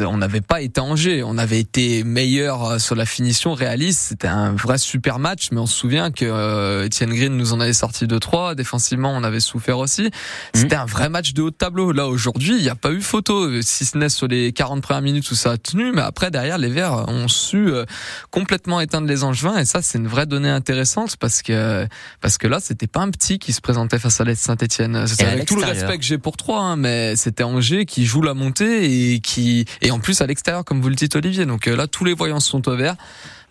On 0.00 0.16
n'avait 0.16 0.40
pas 0.40 0.60
éteint 0.60 0.82
Angers 0.82 1.22
on 1.24 1.38
avait 1.38 1.60
été 1.60 2.04
meilleur 2.04 2.64
euh, 2.64 2.78
sur 2.78 2.94
la 2.94 3.06
finition 3.06 3.54
réaliste. 3.54 4.00
C'était 4.08 4.28
un 4.28 4.52
vrai 4.52 4.78
super 4.78 5.18
match, 5.18 5.48
mais 5.52 5.60
on 5.60 5.66
se 5.66 5.76
souvient 5.76 6.10
que 6.10 6.24
euh, 6.24 6.86
Etienne 6.86 7.12
Green 7.12 7.36
nous 7.36 7.52
en 7.52 7.60
avait 7.60 7.72
sorti 7.72 8.06
deux 8.06 8.20
trois. 8.20 8.54
Défensivement, 8.54 9.12
on 9.14 9.24
avait 9.24 9.40
souffert 9.40 9.78
aussi. 9.78 10.04
Mhm. 10.04 10.10
C'était 10.54 10.76
un 10.76 10.86
vrai 10.86 11.08
match 11.08 11.32
de 11.32 11.42
haut 11.42 11.50
tableau. 11.50 11.92
Là 11.92 12.06
aujourd'hui, 12.06 12.56
il 12.56 12.62
n'y 12.62 12.68
a 12.68 12.74
pas 12.74 12.92
eu 12.92 13.00
photo, 13.00 13.60
si 13.62 13.84
ce 13.84 13.98
n'est 13.98 14.08
sur 14.08 14.28
les 14.28 14.52
40 14.52 14.82
premières 14.82 15.02
minutes 15.02 15.30
où 15.30 15.34
ça 15.34 15.52
a 15.52 15.56
tenu, 15.56 15.92
mais 15.92 16.02
après 16.02 16.30
derrière 16.30 16.58
les 16.58 16.68
Verts 16.68 17.08
ont 17.08 17.28
su 17.28 17.68
euh, 17.68 17.84
complètement 18.30 18.80
éteindre 18.80 19.08
les 19.08 19.24
Angevins 19.24 19.56
et 19.58 19.64
ça 19.64 19.82
c'est 19.82 19.98
une 19.98 20.08
vraie 20.08 20.26
donnée 20.26 20.50
intéressante 20.50 21.16
parce 21.16 21.42
que 21.42 21.86
parce 22.20 22.38
que 22.38 22.46
là 22.46 22.58
c'était 22.60 22.86
pas 22.86 23.00
un 23.00 23.10
petit 23.10 23.38
qui 23.38 23.52
se 23.52 23.60
présentait 23.60 23.98
face 23.98 24.20
à 24.20 24.24
l'Est 24.24 24.42
Saint-Etienne. 24.42 24.96
Avec 24.96 25.46
tout 25.46 25.56
le 25.56 25.62
respect 25.78 25.98
que 25.98 26.04
j'ai 26.04 26.18
pour 26.18 26.36
trois, 26.36 26.60
hein, 26.60 26.76
mais 26.76 27.16
c'était 27.16 27.44
Angers 27.44 27.86
qui 27.86 28.04
joue 28.04 28.22
la 28.22 28.34
montée 28.34 29.12
et 29.12 29.20
qui 29.20 29.64
et 29.82 29.90
en 29.90 29.98
plus 29.98 30.20
à 30.20 30.26
l'extérieur 30.26 30.64
comme 30.64 30.80
vous 30.80 30.88
le 30.88 30.94
dites 30.94 31.16
Olivier. 31.16 31.46
Donc 31.46 31.68
euh, 31.68 31.76
là, 31.76 31.86
tous 31.86 32.04
les 32.04 32.14
voyants 32.14 32.40
sont 32.40 32.68
au 32.68 32.76
vert. 32.76 32.96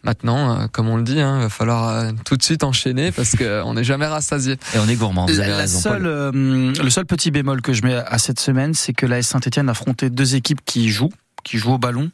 Maintenant, 0.03 0.51
euh, 0.51 0.67
comme 0.71 0.87
on 0.87 0.97
le 0.97 1.03
dit, 1.03 1.19
hein, 1.19 1.37
il 1.37 1.43
va 1.43 1.49
falloir 1.49 1.89
euh, 1.89 2.11
tout 2.25 2.37
de 2.37 2.43
suite 2.43 2.63
enchaîner 2.63 3.11
parce 3.11 3.35
qu'on 3.35 3.73
n'est 3.75 3.83
jamais 3.83 4.05
rassasié. 4.05 4.53
Et 4.75 4.79
on 4.79 4.87
est 4.87 4.95
gourmand. 4.95 5.25
Vous 5.25 5.39
avez 5.39 5.49
la 5.49 5.57
raison, 5.57 5.79
seule, 5.79 6.03
le 6.03 6.89
seul 6.89 7.05
petit 7.05 7.31
bémol 7.31 7.61
que 7.61 7.73
je 7.73 7.83
mets 7.83 7.95
à 7.95 8.17
cette 8.17 8.39
semaine, 8.39 8.73
c'est 8.73 8.93
que 8.93 9.05
la 9.05 9.21
Saint-Etienne 9.21 9.69
a 9.69 9.71
affronté 9.71 10.09
deux 10.09 10.35
équipes 10.35 10.61
qui 10.65 10.89
jouent, 10.89 11.13
qui 11.43 11.57
jouent 11.57 11.73
au 11.73 11.77
ballon 11.79 12.11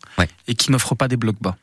et 0.48 0.56
qui 0.56 0.72
n'offrent 0.72 0.96
pas 0.96 1.08
des 1.08 1.18
blocs 1.18 1.42
bas. 1.42 1.58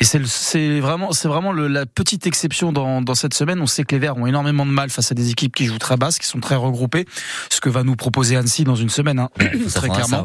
Et 0.00 0.04
c'est 0.04 0.80
vraiment, 0.80 1.12
c'est 1.12 1.28
vraiment 1.28 1.52
le, 1.52 1.68
la 1.68 1.86
petite 1.86 2.26
exception 2.26 2.72
dans, 2.72 3.00
dans 3.00 3.14
cette 3.14 3.32
semaine. 3.32 3.60
On 3.60 3.66
sait 3.66 3.84
que 3.84 3.94
les 3.94 4.00
Verts 4.00 4.16
ont 4.16 4.26
énormément 4.26 4.66
de 4.66 4.72
mal 4.72 4.90
face 4.90 5.12
à 5.12 5.14
des 5.14 5.30
équipes 5.30 5.54
qui 5.54 5.66
jouent 5.66 5.78
très 5.78 5.96
basses, 5.96 6.18
qui 6.18 6.26
sont 6.26 6.40
très 6.40 6.56
regroupées. 6.56 7.06
Ce 7.48 7.60
que 7.60 7.68
va 7.68 7.84
nous 7.84 7.94
proposer 7.94 8.36
Annecy 8.36 8.64
dans 8.64 8.74
une 8.74 8.88
semaine, 8.88 9.20
hein, 9.20 9.30
très 9.72 9.88
clairement. 9.88 10.24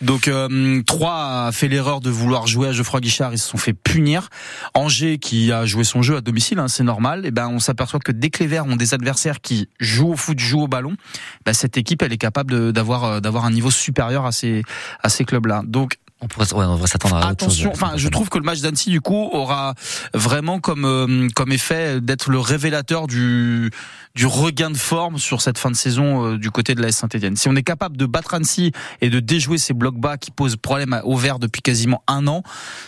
Donc 0.00 0.28
euh, 0.28 0.82
Troyes 0.84 1.46
a 1.46 1.52
fait 1.52 1.68
l'erreur 1.68 2.00
de 2.00 2.08
vouloir 2.08 2.46
jouer 2.46 2.68
à 2.68 2.72
Geoffroy 2.72 3.00
Guichard. 3.00 3.34
Ils 3.34 3.38
se 3.38 3.48
sont 3.50 3.58
fait 3.58 3.74
punir. 3.74 4.30
Angers, 4.72 5.18
qui 5.18 5.52
a 5.52 5.66
joué 5.66 5.84
son 5.84 6.00
jeu 6.00 6.16
à 6.16 6.20
domicile, 6.22 6.58
hein, 6.58 6.68
c'est 6.68 6.84
normal. 6.84 7.26
Et 7.26 7.30
ben 7.30 7.48
on 7.48 7.58
s'aperçoit 7.58 8.00
que 8.00 8.12
dès 8.12 8.30
que 8.30 8.42
les 8.42 8.46
Verts 8.46 8.64
ont 8.64 8.76
des 8.76 8.94
adversaires 8.94 9.42
qui 9.42 9.68
jouent 9.78 10.12
au 10.12 10.16
foot, 10.16 10.38
jouent 10.38 10.62
au 10.62 10.68
ballon, 10.68 10.96
ben, 11.44 11.52
cette 11.52 11.76
équipe, 11.76 12.00
elle 12.00 12.14
est 12.14 12.18
capable 12.18 12.72
d'avoir 12.72 13.04
euh, 13.04 13.20
d'avoir 13.20 13.44
un 13.44 13.50
niveau 13.50 13.70
supérieur 13.70 14.24
à 14.24 14.32
ces 14.32 14.62
à 15.02 15.10
ces 15.10 15.26
clubs-là. 15.26 15.62
Donc 15.66 15.98
on 16.22 16.28
pourrait, 16.28 16.46
on 16.52 16.86
s'attendre 16.86 17.16
à 17.16 17.28
Attention, 17.28 17.72
enfin, 17.72 17.92
je 17.96 18.08
trouve 18.08 18.28
que 18.28 18.38
le 18.38 18.44
match 18.44 18.60
d'Annecy 18.60 18.90
du 18.90 19.00
coup 19.00 19.28
aura 19.32 19.74
vraiment 20.14 20.60
comme 20.60 20.84
euh, 20.84 21.28
comme 21.34 21.50
effet 21.52 22.00
d'être 22.00 22.30
le 22.30 22.38
révélateur 22.38 23.06
du 23.06 23.70
du 24.14 24.26
regain 24.26 24.70
de 24.70 24.76
forme 24.76 25.18
sur 25.18 25.40
cette 25.40 25.58
fin 25.58 25.70
de 25.70 25.76
saison 25.76 26.26
euh, 26.26 26.38
du 26.38 26.50
côté 26.50 26.74
de 26.74 26.82
la 26.82 26.92
Saint-Etienne. 26.92 27.36
Si 27.36 27.48
on 27.48 27.56
est 27.56 27.62
capable 27.62 27.96
de 27.96 28.06
battre 28.06 28.34
Annecy 28.34 28.72
et 29.00 29.10
de 29.10 29.20
déjouer 29.20 29.58
ces 29.58 29.72
blocs 29.72 29.98
bas 29.98 30.18
qui 30.18 30.30
posent 30.30 30.56
problème 30.56 31.00
au 31.04 31.16
vert 31.16 31.38
depuis 31.38 31.62
quasiment 31.62 32.02
un 32.06 32.26
an, 32.26 32.42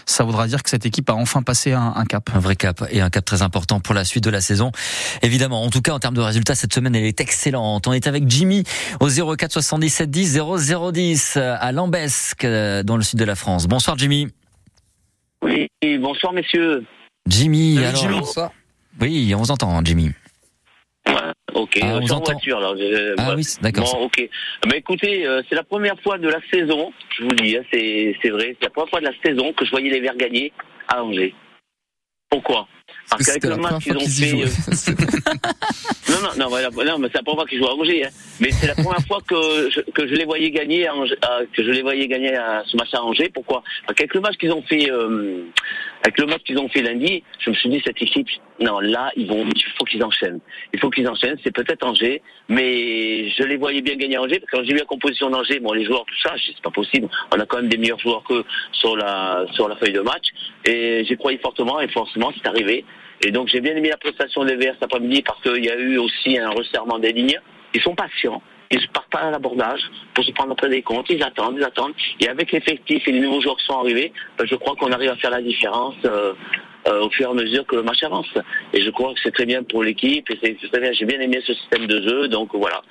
ça 0.06 0.22
voudra 0.22 0.46
dire 0.46 0.62
que 0.62 0.70
cette 0.70 0.86
équipe 0.86 1.10
a 1.10 1.14
enfin 1.14 1.42
passé 1.42 1.72
un, 1.72 1.94
un, 1.96 2.04
cap. 2.04 2.30
Un 2.34 2.40
vrai 2.40 2.56
cap 2.56 2.84
et 2.90 3.00
un 3.00 3.10
cap 3.10 3.24
très 3.24 3.42
important 3.42 3.80
pour 3.80 3.94
la 3.94 4.04
suite 4.04 4.22
de 4.22 4.30
la 4.30 4.40
saison. 4.40 4.70
Évidemment, 5.22 5.64
en 5.64 5.70
tout 5.70 5.80
cas 5.80 5.92
en 5.92 5.98
termes 5.98 6.14
de 6.14 6.20
résultats, 6.20 6.54
cette 6.54 6.74
semaine 6.74 6.94
elle 6.94 7.04
est 7.04 7.20
excellente. 7.20 7.88
On 7.88 7.92
est 7.92 8.06
avec 8.06 8.28
Jimmy 8.28 8.64
au 9.00 9.08
04 9.08 9.52
77 9.52 10.10
10 10.10 10.38
0010 10.38 11.36
à 11.36 11.72
Lambesque 11.72 12.46
dans 12.46 12.96
le 12.96 13.02
sud 13.02 13.23
de 13.24 13.28
la 13.28 13.36
France. 13.36 13.66
Bonsoir 13.66 13.96
Jimmy. 13.96 14.28
Oui, 15.42 15.68
bonsoir 15.98 16.32
messieurs. 16.32 16.84
Jimmy, 17.26 17.78
alors. 17.78 17.96
Jimmy. 17.96 18.20
Oui, 19.00 19.34
on 19.34 19.38
vous 19.38 19.50
entend 19.50 19.84
Jimmy. 19.84 20.10
Ok, 21.54 21.78
ah, 21.82 22.00
suis 22.02 22.12
en 22.12 22.20
voiture 22.20 22.60
là. 22.60 22.72
ah 23.18 23.34
oui, 23.36 23.44
d'accord. 23.62 23.94
Bon, 23.94 24.06
ok. 24.06 24.28
Mais 24.66 24.78
écoutez, 24.78 25.26
euh, 25.26 25.40
c'est 25.48 25.54
la 25.54 25.62
première 25.62 25.98
fois 26.00 26.18
de 26.18 26.28
la 26.28 26.40
saison, 26.52 26.92
je 27.16 27.24
vous 27.24 27.34
dis, 27.34 27.56
hein, 27.56 27.62
c'est 27.72 28.16
c'est 28.20 28.30
vrai, 28.30 28.56
c'est 28.58 28.64
la 28.64 28.70
première 28.70 28.90
fois 28.90 29.00
de 29.00 29.06
la 29.06 29.12
saison 29.24 29.52
que 29.52 29.64
je 29.64 29.70
voyais 29.70 29.90
les 29.90 30.00
Verts 30.00 30.16
gagner 30.16 30.52
à 30.88 31.02
Angers. 31.02 31.34
Pourquoi? 32.28 32.66
Parce 33.10 33.26
qu'avec 33.26 33.44
le 33.44 33.56
match 33.56 33.84
qu'ils 33.84 33.96
ont 33.96 34.00
fait. 34.00 34.32
Euh, 34.32 34.46
non, 36.10 36.16
non, 36.22 36.28
non, 36.38 36.48
voilà, 36.48 36.70
non, 36.70 36.98
mais 36.98 37.08
c'est 37.08 37.18
la 37.18 37.22
première 37.22 37.40
fois 37.40 37.46
qu'ils 37.46 37.58
jouent 37.58 37.68
à 37.68 37.74
Angers. 37.74 38.06
Hein. 38.06 38.10
Mais 38.40 38.50
c'est 38.50 38.66
la 38.66 38.74
première 38.74 39.06
fois 39.06 39.20
que 39.26 39.70
je, 39.70 39.80
que 39.92 40.08
je 40.08 40.14
les 40.14 40.24
voyais 40.24 40.50
gagner, 40.50 40.86
à 40.86 40.94
Angers, 40.94 41.16
que 41.52 41.62
je 41.62 41.70
les 41.70 41.82
voyais 41.82 42.08
gagner 42.08 42.34
à 42.34 42.62
ce 42.66 42.76
match 42.76 42.92
à 42.92 43.02
Angers. 43.02 43.30
Pourquoi? 43.32 43.62
Parce 43.86 43.96
qu'avec 43.96 44.14
le 44.14 44.20
match 44.20 44.36
qu'ils 44.36 44.52
ont 44.52 44.62
fait, 44.62 44.90
euh, 44.90 45.44
avec 46.04 46.18
le 46.18 46.26
match 46.26 46.42
qu'ils 46.44 46.58
ont 46.58 46.68
fait 46.68 46.82
lundi, 46.82 47.24
je 47.40 47.48
me 47.48 47.54
suis 47.54 47.70
dit 47.70 47.80
cette 47.82 48.00
équipe, 48.00 48.28
non, 48.60 48.78
là, 48.78 49.10
ils 49.16 49.26
vont, 49.26 49.46
il 49.46 49.72
faut 49.78 49.84
qu'ils 49.86 50.04
enchaînent. 50.04 50.40
Il 50.74 50.78
faut 50.78 50.90
qu'ils 50.90 51.08
enchaînent. 51.08 51.38
C'est 51.42 51.50
peut-être 51.50 51.82
Angers, 51.86 52.20
mais 52.48 53.30
je 53.30 53.42
les 53.42 53.56
voyais 53.56 53.80
bien 53.80 53.96
gagner 53.96 54.18
Angers 54.18 54.38
parce 54.38 54.50
que 54.50 54.56
quand 54.58 54.64
j'ai 54.64 54.74
vu 54.74 54.80
la 54.80 54.84
composition 54.84 55.30
d'Angers, 55.30 55.60
bon, 55.60 55.72
les 55.72 55.86
joueurs, 55.86 56.04
tout 56.04 56.20
ça, 56.22 56.34
c'est 56.44 56.60
pas 56.60 56.70
possible. 56.70 57.08
On 57.34 57.40
a 57.40 57.46
quand 57.46 57.56
même 57.56 57.70
des 57.70 57.78
meilleurs 57.78 57.98
joueurs 58.00 58.22
que 58.24 58.44
sur 58.72 58.96
la 58.96 59.46
sur 59.52 59.66
la 59.66 59.76
feuille 59.76 59.94
de 59.94 60.00
match. 60.00 60.26
Et 60.66 61.06
j'ai 61.06 61.16
croyé 61.16 61.38
fortement 61.38 61.80
et 61.80 61.88
forcément, 61.88 62.30
c'est 62.36 62.46
arrivé. 62.46 62.84
Et 63.26 63.30
donc 63.30 63.48
j'ai 63.48 63.62
bien 63.62 63.74
aimé 63.74 63.88
la 63.88 63.96
prestation 63.96 64.44
des 64.44 64.56
Verts 64.56 64.74
cet 64.74 64.82
après-midi 64.82 65.22
parce 65.22 65.40
qu'il 65.40 65.64
y 65.64 65.70
a 65.70 65.76
eu 65.76 65.96
aussi 65.96 66.38
un 66.38 66.50
resserrement 66.50 66.98
des 66.98 67.12
lignes. 67.12 67.40
Ils 67.72 67.80
sont 67.80 67.94
patients. 67.94 68.42
Ils 68.70 68.80
ne 68.80 68.86
partent 68.86 69.10
pas 69.10 69.20
à 69.20 69.30
l'abordage 69.30 69.80
pour 70.14 70.24
se 70.24 70.32
prendre 70.32 70.52
après 70.52 70.68
des 70.68 70.82
comptes. 70.82 71.06
Ils 71.10 71.22
attendent, 71.22 71.56
ils 71.58 71.64
attendent. 71.64 71.94
Et 72.20 72.28
avec 72.28 72.52
l'effectif 72.52 73.06
et 73.06 73.12
les 73.12 73.20
nouveaux 73.20 73.40
joueurs 73.40 73.56
qui 73.56 73.66
sont 73.66 73.78
arrivés, 73.78 74.12
ben, 74.38 74.46
je 74.46 74.54
crois 74.56 74.74
qu'on 74.76 74.90
arrive 74.92 75.10
à 75.10 75.16
faire 75.16 75.30
la 75.30 75.42
différence 75.42 75.94
euh, 76.04 76.32
euh, 76.88 77.02
au 77.02 77.10
fur 77.10 77.28
et 77.28 77.30
à 77.30 77.34
mesure 77.34 77.66
que 77.66 77.76
le 77.76 77.82
match 77.82 78.02
avance. 78.02 78.26
Et 78.72 78.82
je 78.82 78.90
crois 78.90 79.14
que 79.14 79.20
c'est 79.22 79.32
très 79.32 79.46
bien 79.46 79.62
pour 79.62 79.82
l'équipe. 79.82 80.28
Et 80.30 80.38
c'est 80.42 80.70
très 80.70 80.80
bien. 80.80 80.92
J'ai 80.92 81.04
bien 81.04 81.20
aimé 81.20 81.40
ce 81.46 81.54
système 81.54 81.86
de 81.86 82.02
jeu. 82.02 82.28
Donc 82.28 82.50
voilà. 82.54 82.82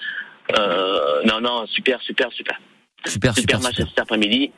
Euh, 0.57 1.23
non, 1.25 1.41
non, 1.41 1.65
super, 1.67 2.01
super, 2.01 2.31
super. 2.31 2.59
super, 3.05 3.35
super, 3.35 3.59
match 3.61 3.75
cet 3.77 3.99
après-midi. 3.99 4.51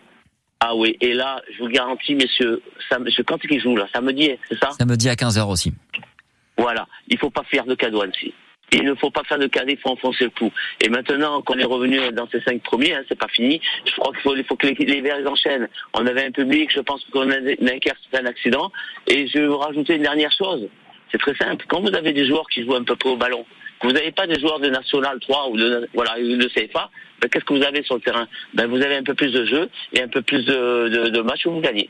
Ah 0.59 0.73
oui, 0.75 0.97
et 1.01 1.13
là, 1.13 1.41
je 1.53 1.63
vous 1.63 1.69
garantis, 1.69 2.15
messieurs, 2.15 2.61
ça, 2.89 2.97
quand 3.27 3.35
est-ce 3.35 3.47
qu'il 3.47 3.61
joue 3.61 3.75
là? 3.75 3.87
Samedi, 3.93 4.31
c'est 4.49 4.57
ça? 4.57 4.71
Samedi 4.71 5.09
à 5.09 5.13
15h 5.13 5.47
aussi. 5.47 5.73
Voilà, 6.57 6.87
il 7.07 7.17
faut 7.19 7.29
pas 7.29 7.43
faire 7.43 7.65
de 7.65 7.75
cadeau 7.75 8.01
Annecy. 8.01 8.33
Il 8.71 8.83
ne 8.83 8.95
faut 8.95 9.11
pas 9.11 9.23
faire 9.23 9.37
de 9.37 9.47
cadeau, 9.47 9.69
il 9.69 9.77
faut 9.77 9.89
enfoncer 9.89 10.25
le 10.25 10.29
coup. 10.31 10.51
Et 10.81 10.89
maintenant 10.89 11.41
qu'on 11.41 11.57
est 11.57 11.65
revenu 11.65 11.99
dans 12.11 12.27
ces 12.29 12.41
cinq 12.41 12.61
premiers, 12.63 12.95
hein, 12.95 13.03
c'est 13.07 13.17
pas 13.17 13.27
fini. 13.27 13.61
Je 13.85 13.91
crois 13.93 14.11
qu'il 14.11 14.21
faut, 14.21 14.35
faut 14.47 14.55
que 14.55 14.67
les, 14.67 14.73
les 14.73 15.01
Verts 15.01 15.25
enchaînent. 15.29 15.69
On 15.93 16.05
avait 16.05 16.25
un 16.25 16.31
public, 16.31 16.71
je 16.73 16.79
pense 16.81 17.05
qu'on 17.11 17.29
a 17.29 17.35
c'est 17.45 18.19
un 18.19 18.25
accident. 18.25 18.71
Et 19.07 19.27
je 19.27 19.39
vais 19.39 19.47
vous 19.47 19.57
rajouter 19.57 19.95
une 19.95 20.01
dernière 20.01 20.31
chose. 20.31 20.67
C'est 21.11 21.19
très 21.19 21.35
simple. 21.35 21.65
Quand 21.67 21.81
vous 21.81 21.93
avez 21.95 22.11
des 22.13 22.25
joueurs 22.27 22.47
qui 22.47 22.63
jouent 22.63 22.75
un 22.75 22.83
peu 22.83 22.95
près 22.95 23.09
au 23.09 23.17
ballon, 23.17 23.45
que 23.79 23.87
vous 23.87 23.93
n'avez 23.93 24.11
pas 24.11 24.27
des 24.27 24.39
joueurs 24.39 24.59
de 24.59 24.69
National 24.69 25.19
3 25.19 25.49
ou 25.49 25.57
de, 25.57 25.87
voilà, 25.93 26.15
de 26.17 26.47
CFA, 26.47 26.89
ben, 27.21 27.29
qu'est-ce 27.29 27.45
que 27.45 27.53
vous 27.53 27.63
avez 27.63 27.83
sur 27.83 27.95
le 27.95 28.01
terrain? 28.01 28.27
Ben, 28.53 28.67
Vous 28.67 28.81
avez 28.81 28.95
un 28.95 29.03
peu 29.03 29.13
plus 29.13 29.31
de 29.31 29.45
jeu 29.45 29.69
et 29.93 30.01
un 30.01 30.07
peu 30.07 30.21
plus 30.21 30.45
de, 30.45 30.89
de, 30.89 31.09
de 31.09 31.21
matchs 31.21 31.45
où 31.45 31.51
vous 31.51 31.61
gagnez. 31.61 31.89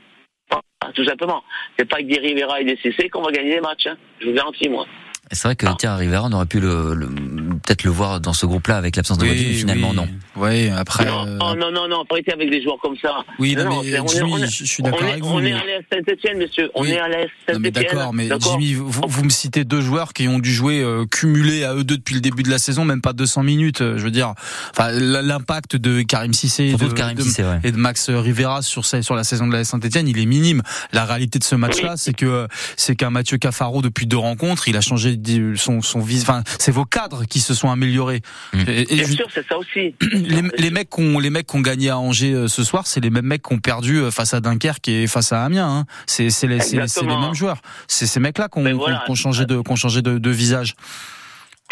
tout 0.94 1.06
simplement. 1.06 1.44
C'est 1.78 1.86
pas 1.86 1.98
avec 1.98 2.08
des 2.08 2.20
Rivera 2.20 2.62
et 2.62 2.66
des 2.66 2.78
CC 2.78 3.10
qu'on 3.10 3.22
va 3.22 3.32
gagner 3.32 3.56
des 3.56 3.62
matchs. 3.62 3.88
Hein. 3.88 3.98
Je 4.20 4.28
vous 4.28 4.34
garantis, 4.34 4.70
moi. 4.70 4.86
C'est 5.32 5.48
vrai 5.48 5.56
que 5.56 5.66
tiens, 5.78 5.96
Rivera, 5.96 6.24
on 6.24 6.32
aurait 6.34 6.46
pu 6.46 6.60
le, 6.60 6.94
le 6.94 7.08
peut-être 7.08 7.84
le 7.84 7.92
voir 7.92 8.20
dans 8.20 8.34
ce 8.34 8.46
groupe-là 8.46 8.78
avec 8.78 8.96
l'absence 8.96 9.18
de 9.18 9.24
oui, 9.26 9.32
mais 9.32 9.54
finalement 9.54 9.94
non. 9.94 10.08
Oui, 10.36 10.70
après. 10.70 11.06
Non, 11.06 11.26
euh... 11.26 11.38
oh, 11.42 11.56
non, 11.56 11.72
non, 11.72 11.88
non, 11.88 12.06
pas 12.06 12.18
été 12.20 12.34
avec 12.34 12.50
des 12.50 12.62
joueurs 12.62 12.78
comme 12.82 12.98
ça. 12.98 13.24
Oui, 13.40 13.56
non, 13.56 13.66
non 13.66 13.84
mais 13.84 14.00
on 14.00 14.08
Jimmy, 14.08 14.44
est, 14.44 14.48
je 14.48 14.66
suis 14.66 14.84
d'accord 14.84 15.08
avec 15.08 15.24
vous. 15.24 15.36
On 15.36 15.44
est 15.44 15.54
à 15.54 15.62
Saint-Etienne, 15.92 16.38
monsieur. 16.38 16.70
On 16.76 16.84
est 16.86 16.98
à 16.98 17.08
l'AS 17.08 17.28
Saint-Etienne. 17.48 17.72
D'accord, 17.72 18.14
mais 18.14 18.28
Jimmy, 18.40 18.74
vous, 18.74 19.02
vous, 19.08 19.24
me 19.24 19.30
citez 19.30 19.64
deux 19.64 19.82
joueurs 19.82 20.14
qui 20.14 20.28
ont 20.28 20.40
dû 20.40 20.54
jouer 20.54 20.82
euh, 20.82 21.06
cumulés 21.06 21.64
à 21.64 21.74
eux 21.74 21.84
deux 21.84 21.98
depuis 21.98 22.16
le 22.16 22.22
début 22.22 22.44
de 22.44 22.50
la 22.50 22.58
saison, 22.58 22.86
même 22.86 23.02
pas 23.02 23.14
200 23.14 23.44
minutes. 23.44 23.82
Euh, 23.82 23.98
je 23.98 24.04
veux 24.04 24.12
dire, 24.12 24.34
enfin, 24.72 24.92
l'impact 24.92 25.76
de 25.78 26.02
Karim 26.02 26.34
Sissé, 26.34 26.74
de, 26.74 26.86
de, 26.86 26.94
Karim 26.94 27.18
de, 27.18 27.22
Cissé 27.22 27.44
ouais. 27.44 27.60
et 27.64 27.72
de 27.72 27.78
Max 27.78 28.10
Rivera 28.10 28.62
sur 28.62 28.86
sur 28.86 29.16
la 29.16 29.24
saison 29.24 29.48
de 29.48 29.54
l'AS 29.54 29.70
Saint-Etienne, 29.70 30.08
il 30.08 30.20
est 30.20 30.26
minime. 30.26 30.62
La 30.92 31.06
réalité 31.06 31.40
de 31.40 31.44
ce 31.44 31.56
match-là, 31.56 31.92
oui. 31.92 31.98
c'est 31.98 32.14
que 32.14 32.48
c'est 32.76 32.96
qu'un 32.96 33.10
Mathieu 33.10 33.38
Cafaro 33.38 33.82
depuis 33.82 34.06
deux 34.06 34.18
rencontres, 34.18 34.68
il 34.68 34.78
a 34.78 34.82
changé 34.82 35.18
son, 35.56 35.82
son 35.82 36.00
enfin, 36.00 36.44
c'est 36.60 36.72
vos 36.72 36.86
cadres 36.86 37.26
qui 37.26 37.40
se 37.40 37.54
sont 37.54 37.70
améliorés. 37.70 38.22
Mmh. 38.54 38.60
Et, 38.68 38.94
et 38.94 38.96
Bien 38.96 39.08
sûr, 39.08 39.28
c'est 39.34 39.48
ça 39.48 39.58
aussi. 39.58 39.96
Les, 40.26 40.42
les 40.58 40.70
mecs 40.70 40.90
qu'on 40.90 41.20
les 41.20 41.30
mecs 41.30 41.48
qu'on 41.48 41.62
gagné 41.62 41.90
à 41.90 41.98
Angers 41.98 42.34
euh, 42.34 42.48
ce 42.48 42.64
soir, 42.64 42.88
c'est 42.88 43.00
les 43.00 43.10
mêmes 43.10 43.26
mecs 43.26 43.42
qu'on 43.42 43.60
perdu 43.60 43.98
euh, 43.98 44.12
face 44.12 44.34
à 44.34 44.40
Dunkerque 44.40 44.88
et 44.88 45.08
face 45.08 45.32
à 45.32 45.44
Amiens. 45.44 45.68
Hein. 45.68 45.86
C'est 46.08 46.30
c'est 46.30 46.48
les, 46.48 46.58
les, 46.58 47.08
mêmes 47.08 47.34
joueurs. 47.34 47.62
C'est 47.88 48.06
ces 48.06 48.20
mecs-là 48.20 48.48
qu'on 48.48 48.64
qu 48.64 48.72
voilà. 48.72 49.04
qu 49.08 49.16
changé 49.16 49.46
de 49.46 49.60
qu'on 49.60 49.76
changé 49.76 50.02
de, 50.02 50.18
de 50.18 50.30
visage. 50.30 50.76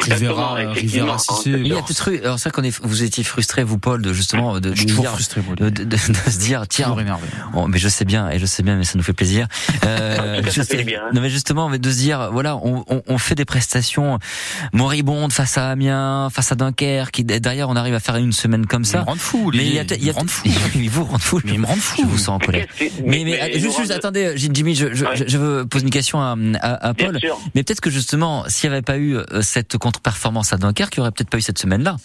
Rivera, 0.01 0.55
Rivera, 0.55 1.17
Cissé. 1.19 1.51
Il 1.51 1.67
y 1.67 1.73
a 1.73 1.81
peut-être 1.81 2.11
alors 2.23 2.39
ça 2.39 2.49
qu'on 2.49 2.63
est, 2.63 2.77
vous 2.83 3.03
étiez 3.03 3.23
frustré, 3.23 3.63
vous, 3.63 3.77
Paul, 3.77 4.01
de 4.01 4.11
justement, 4.11 4.55
de, 4.55 4.59
de, 4.59 4.73
dire, 4.73 5.11
frustré, 5.11 5.41
de, 5.57 5.69
de, 5.69 5.83
de, 5.83 5.97
se 5.97 6.39
dire, 6.39 6.67
tiens, 6.67 6.95
bon, 7.53 7.67
mais 7.67 7.77
je 7.77 7.87
sais 7.87 8.03
bien, 8.03 8.29
et 8.29 8.39
je 8.39 8.45
sais 8.45 8.63
bien, 8.63 8.75
mais 8.75 8.83
ça 8.83 8.97
nous 8.97 9.03
fait 9.03 9.13
plaisir. 9.13 9.47
Euh, 9.85 10.41
fait 10.43 10.83
bien, 10.83 11.01
hein. 11.03 11.09
Non, 11.13 11.21
mais 11.21 11.29
justement, 11.29 11.69
de 11.69 11.91
se 11.91 11.97
dire, 11.97 12.29
voilà, 12.31 12.55
on, 12.57 12.85
on, 12.87 13.01
on, 13.05 13.17
fait 13.17 13.35
des 13.35 13.43
prestations 13.43 14.17
moribondes 14.71 15.33
face 15.33 15.57
à 15.57 15.69
Amiens, 15.69 16.29
face 16.31 16.51
à 16.51 16.55
Dunkerque, 16.55 17.19
et 17.19 17.23
derrière, 17.23 17.69
on 17.69 17.75
arrive 17.75 17.93
à 17.93 17.99
faire 17.99 18.15
une 18.15 18.31
semaine 18.31 18.65
comme 18.65 18.85
ça. 18.85 18.99
Ils 18.99 19.01
me 19.01 19.05
rendent 19.05 19.19
fou, 19.19 19.51
mais 19.53 19.65
il 19.65 19.73
y 19.73 19.79
a, 19.79 19.83
il 19.83 20.05
y 20.05 20.09
a, 20.09 20.13
fou. 20.13 20.49
ils 20.75 20.89
vous 20.89 21.03
rendent 21.03 21.21
fou. 21.21 21.41
Mais 21.43 21.53
ils 21.53 21.59
me 21.59 21.65
rendent 21.65 21.79
fou. 21.79 22.01
Je 22.01 22.07
vous 22.07 22.17
sens 22.17 22.29
en 22.29 22.39
colère. 22.39 22.65
Mais, 22.79 22.91
mais, 23.05 23.23
mais, 23.23 23.39
mais 23.53 23.59
juste, 23.59 23.77
juste, 23.77 23.91
attendez, 23.91 24.33
Jimmy, 24.37 24.73
je, 24.73 24.93
je, 24.93 25.05
ouais. 25.05 25.25
je, 25.27 25.37
veux 25.37 25.65
poser 25.65 25.83
une 25.83 25.91
question 25.91 26.21
à, 26.21 26.35
à, 26.61 26.87
à 26.89 26.93
Paul. 26.93 27.19
Mais 27.55 27.63
peut-être 27.63 27.81
que 27.81 27.89
justement, 27.89 28.45
s'il 28.47 28.69
n'y 28.69 28.75
avait 28.75 28.83
pas 28.83 28.97
eu 28.97 29.17
cette 29.41 29.77
contre-performance 29.83 30.53
à 30.53 30.57
Dunkerque, 30.57 30.95
il 30.95 30.99
n'y 30.99 31.01
aurait 31.01 31.11
peut-être 31.11 31.29
pas 31.29 31.37
eu 31.37 31.41
cette 31.41 31.59
semaine-là. 31.59 31.97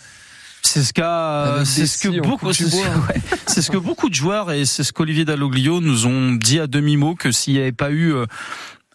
C'est 0.62 0.82
ce 0.82 0.92
qu'a, 0.92 1.62
c'est 1.64 1.87
ce 1.87 1.97
que 1.97 2.20
beaucoup, 2.20 2.52
c'est 2.52 2.68
ce, 2.68 3.62
ce 3.62 3.70
que 3.70 3.76
beaucoup 3.76 4.08
de 4.08 4.14
joueurs 4.14 4.50
et 4.50 4.64
c'est 4.64 4.82
ce 4.82 4.92
qu'Olivier 4.92 5.25
Dalloglio 5.25 5.80
nous 5.80 6.06
ont 6.06 6.32
dit 6.32 6.58
à 6.58 6.66
demi 6.66 6.97
mot 6.97 7.14
que 7.14 7.30
s'il 7.30 7.54
n'y 7.54 7.61
avait 7.61 7.70
pas 7.70 7.92
eu 7.92 8.12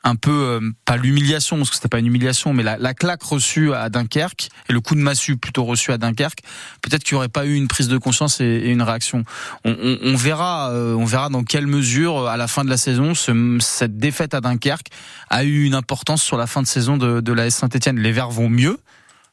un 0.04 0.16
peu 0.16 0.60
pas 0.86 0.98
l'humiliation 0.98 1.58
parce 1.58 1.70
que 1.70 1.76
c'était 1.76 1.88
pas 1.88 2.00
une 2.00 2.08
humiliation 2.08 2.54
mais 2.54 2.64
la, 2.64 2.78
la, 2.78 2.94
claque 2.94 3.24
reçue 3.24 3.74
à 3.74 3.90
Dunkerque 3.90 4.50
et 4.68 4.74
le 4.74 4.82
coup 4.82 4.96
de 4.96 5.00
massue 5.00 5.38
plutôt 5.38 5.64
reçu 5.64 5.92
à 5.92 5.98
Dunkerque 5.98 6.40
peut-être 6.82 7.04
qu'il 7.04 7.16
n'y 7.16 7.18
aurait 7.18 7.30
pas 7.30 7.46
eu 7.46 7.56
une 7.56 7.68
prise 7.68 7.88
de 7.88 7.98
conscience 7.98 8.42
et, 8.42 8.70
une 8.70 8.82
réaction 8.82 9.24
on, 9.64 9.72
on, 9.72 9.98
on 10.04 10.16
verra 10.16 10.72
euh, 10.72 10.94
on 10.96 11.06
verra 11.06 11.30
dans 11.30 11.44
quelle 11.44 11.68
mesure 11.68 12.28
à 12.28 12.38
la 12.38 12.48
fin 12.48 12.66
de 12.66 12.70
la 12.70 12.78
saison 12.78 13.16
ce, 13.16 13.58
cette 13.62 13.98
défaite 13.98 14.34
à 14.34 14.42
Dunkerque 14.42 14.88
a 15.30 15.44
eu 15.44 15.64
une 15.64 15.76
importance 15.76 16.22
sur 16.22 16.38
la 16.38 16.48
fin 16.48 16.62
de 16.62 16.68
saison 16.68 16.98
de, 16.98 17.22
de 17.22 17.34
la 17.34 17.50
Saint-Etienne 17.50 18.00
les 18.00 18.12
Verts 18.12 18.30
vont 18.30 18.50
mieux 18.50 18.80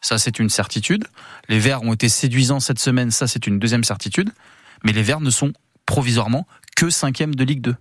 ça 0.00 0.18
c'est 0.18 0.38
une 0.38 0.48
certitude. 0.48 1.06
Les 1.48 1.58
Verts 1.58 1.82
ont 1.82 1.92
été 1.92 2.08
séduisants 2.08 2.60
cette 2.60 2.78
semaine, 2.78 3.10
ça 3.10 3.26
c'est 3.26 3.46
une 3.46 3.58
deuxième 3.58 3.84
certitude. 3.84 4.30
Mais 4.84 4.92
les 4.92 5.02
Verts 5.02 5.20
ne 5.20 5.30
sont 5.30 5.52
provisoirement 5.86 6.46
que 6.76 6.90
cinquième 6.90 7.34
de 7.34 7.44
Ligue 7.44 7.60
2. 7.60 7.74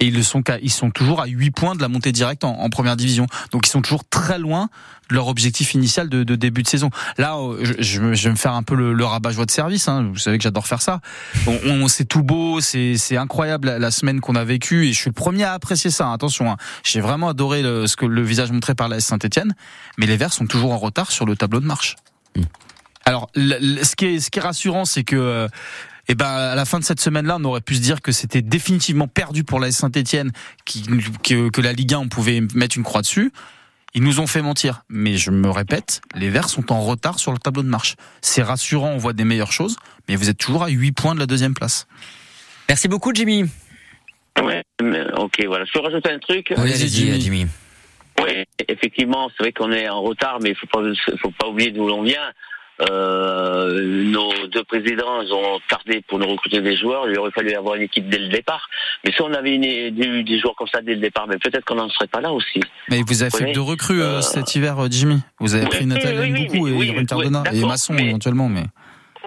Et 0.00 0.06
ils, 0.06 0.14
le 0.14 0.22
sont, 0.22 0.42
ils 0.62 0.72
sont 0.72 0.90
toujours 0.90 1.20
à 1.20 1.26
8 1.26 1.50
points 1.50 1.74
de 1.74 1.82
la 1.82 1.88
montée 1.88 2.12
directe 2.12 2.44
en, 2.44 2.58
en, 2.58 2.70
première 2.70 2.96
division. 2.96 3.26
Donc 3.52 3.66
ils 3.66 3.70
sont 3.70 3.82
toujours 3.82 4.04
très 4.04 4.38
loin 4.38 4.68
de 5.10 5.14
leur 5.14 5.28
objectif 5.28 5.74
initial 5.74 6.08
de, 6.08 6.24
de 6.24 6.34
début 6.34 6.62
de 6.62 6.68
saison. 6.68 6.90
Là, 7.18 7.36
je, 7.60 7.74
je, 7.78 8.00
vais 8.00 8.30
me 8.30 8.36
faire 8.36 8.54
un 8.54 8.62
peu 8.62 8.74
le, 8.74 8.94
le 8.94 9.04
rabat-joie 9.04 9.44
de 9.44 9.50
service. 9.50 9.88
Hein. 9.88 10.08
Vous 10.12 10.18
savez 10.18 10.38
que 10.38 10.44
j'adore 10.44 10.66
faire 10.66 10.82
ça. 10.82 11.00
On, 11.46 11.58
on 11.66 11.88
c'est 11.88 12.04
tout 12.04 12.22
beau, 12.22 12.60
c'est 12.60 13.16
incroyable 13.16 13.68
la, 13.68 13.78
la 13.78 13.90
semaine 13.90 14.20
qu'on 14.20 14.34
a 14.34 14.44
vécue. 14.44 14.86
Et 14.86 14.92
je 14.92 14.98
suis 14.98 15.10
le 15.10 15.14
premier 15.14 15.44
à 15.44 15.52
apprécier 15.52 15.90
ça. 15.90 16.10
Attention, 16.12 16.50
hein. 16.50 16.56
j'ai 16.82 17.00
vraiment 17.00 17.28
adoré 17.28 17.62
le, 17.62 17.86
ce 17.86 17.96
que 17.96 18.06
le 18.06 18.22
visage 18.22 18.50
montré 18.50 18.74
par 18.74 18.88
la 18.88 19.00
Saint-Etienne. 19.00 19.54
Mais 19.98 20.06
les 20.06 20.16
Verts 20.16 20.32
sont 20.32 20.46
toujours 20.46 20.72
en 20.72 20.78
retard 20.78 21.12
sur 21.12 21.26
le 21.26 21.36
tableau 21.36 21.60
de 21.60 21.66
marche. 21.66 21.96
Mmh. 22.36 22.42
Alors, 23.04 23.28
le, 23.34 23.82
ce, 23.84 23.94
qui 23.94 24.06
est, 24.06 24.20
ce 24.20 24.30
qui 24.30 24.38
est 24.38 24.42
rassurant, 24.42 24.84
c'est 24.84 25.04
que 25.04 25.48
et 26.12 26.14
ben 26.14 26.26
à 26.26 26.54
la 26.54 26.66
fin 26.66 26.78
de 26.78 26.84
cette 26.84 27.00
semaine-là, 27.00 27.38
on 27.40 27.44
aurait 27.44 27.62
pu 27.62 27.74
se 27.74 27.80
dire 27.80 28.02
que 28.02 28.12
c'était 28.12 28.42
définitivement 28.42 29.08
perdu 29.08 29.44
pour 29.44 29.58
la 29.58 29.72
Saint-Etienne, 29.72 30.30
que, 30.66 31.48
que 31.48 31.60
la 31.62 31.72
Ligue 31.72 31.94
1 31.94 32.00
on 32.00 32.08
pouvait 32.08 32.42
mettre 32.54 32.76
une 32.76 32.82
croix 32.82 33.00
dessus. 33.00 33.32
Ils 33.94 34.02
nous 34.02 34.20
ont 34.20 34.26
fait 34.26 34.42
mentir, 34.42 34.82
mais 34.90 35.16
je 35.16 35.30
me 35.30 35.48
répète, 35.48 36.02
les 36.14 36.28
Verts 36.28 36.50
sont 36.50 36.70
en 36.70 36.82
retard 36.82 37.18
sur 37.18 37.32
le 37.32 37.38
tableau 37.38 37.62
de 37.62 37.68
marche. 37.68 37.96
C'est 38.20 38.42
rassurant, 38.42 38.90
on 38.90 38.98
voit 38.98 39.14
des 39.14 39.24
meilleures 39.24 39.52
choses, 39.52 39.76
mais 40.06 40.16
vous 40.16 40.28
êtes 40.28 40.36
toujours 40.36 40.64
à 40.64 40.68
8 40.68 40.92
points 40.92 41.14
de 41.14 41.20
la 41.20 41.24
deuxième 41.24 41.54
place. 41.54 41.86
Merci 42.68 42.88
beaucoup, 42.88 43.14
Jimmy. 43.14 43.46
Ouais, 44.42 44.62
ok, 45.16 45.44
voilà. 45.46 45.64
Je 45.64 45.72
peux 45.72 45.80
rajouter 45.80 46.10
un 46.10 46.18
truc? 46.18 46.52
Oui, 46.58 46.72
Jimmy. 46.74 47.20
Jimmy. 47.22 47.46
Oui, 48.22 48.44
effectivement, 48.68 49.30
c'est 49.30 49.44
vrai 49.44 49.52
qu'on 49.52 49.72
est 49.72 49.88
en 49.88 50.02
retard, 50.02 50.40
mais 50.42 50.50
il 50.50 50.56
faut 50.56 50.66
pas, 50.66 50.82
faut 51.22 51.32
pas 51.38 51.48
oublier 51.48 51.70
d'où 51.70 51.88
l'on 51.88 52.02
vient. 52.02 52.32
Euh, 52.80 54.04
nos 54.04 54.32
deux 54.48 54.64
présidents 54.64 55.20
ils 55.22 55.32
ont 55.32 55.60
tardé 55.68 56.02
pour 56.08 56.18
nous 56.18 56.26
recruter 56.26 56.60
des 56.60 56.76
joueurs. 56.76 57.08
Il 57.08 57.18
aurait 57.18 57.30
fallu 57.30 57.52
avoir 57.54 57.74
une 57.76 57.82
équipe 57.82 58.08
dès 58.08 58.18
le 58.18 58.28
départ. 58.28 58.68
Mais 59.04 59.12
si 59.12 59.20
on 59.22 59.32
avait 59.32 59.54
une, 59.54 59.62
des, 59.62 60.22
des 60.22 60.40
joueurs 60.40 60.54
comme 60.56 60.68
ça 60.68 60.80
dès 60.80 60.94
le 60.94 61.00
départ, 61.00 61.26
mais 61.28 61.36
peut-être 61.38 61.64
qu'on 61.64 61.76
n'en 61.76 61.88
serait 61.90 62.06
pas 62.06 62.20
là 62.20 62.32
aussi. 62.32 62.60
Mais 62.88 63.02
vous 63.06 63.22
avez 63.22 63.30
vous 63.30 63.38
fait 63.38 63.52
deux 63.52 63.60
recrues 63.60 64.02
euh, 64.02 64.20
cet 64.20 64.54
hiver, 64.54 64.76
Jimmy. 64.90 65.20
Vous 65.38 65.54
avez 65.54 65.64
oui, 65.64 65.70
pris 65.70 65.86
Nathalie 65.86 66.32
oui, 66.32 66.48
oui, 66.48 66.88
beaucoup 66.88 67.00
et 67.00 67.04
Cardona 67.06 67.44
et 67.52 67.60
Masson 67.60 67.92
mais, 67.92 68.06
éventuellement, 68.08 68.48
mais. 68.48 68.64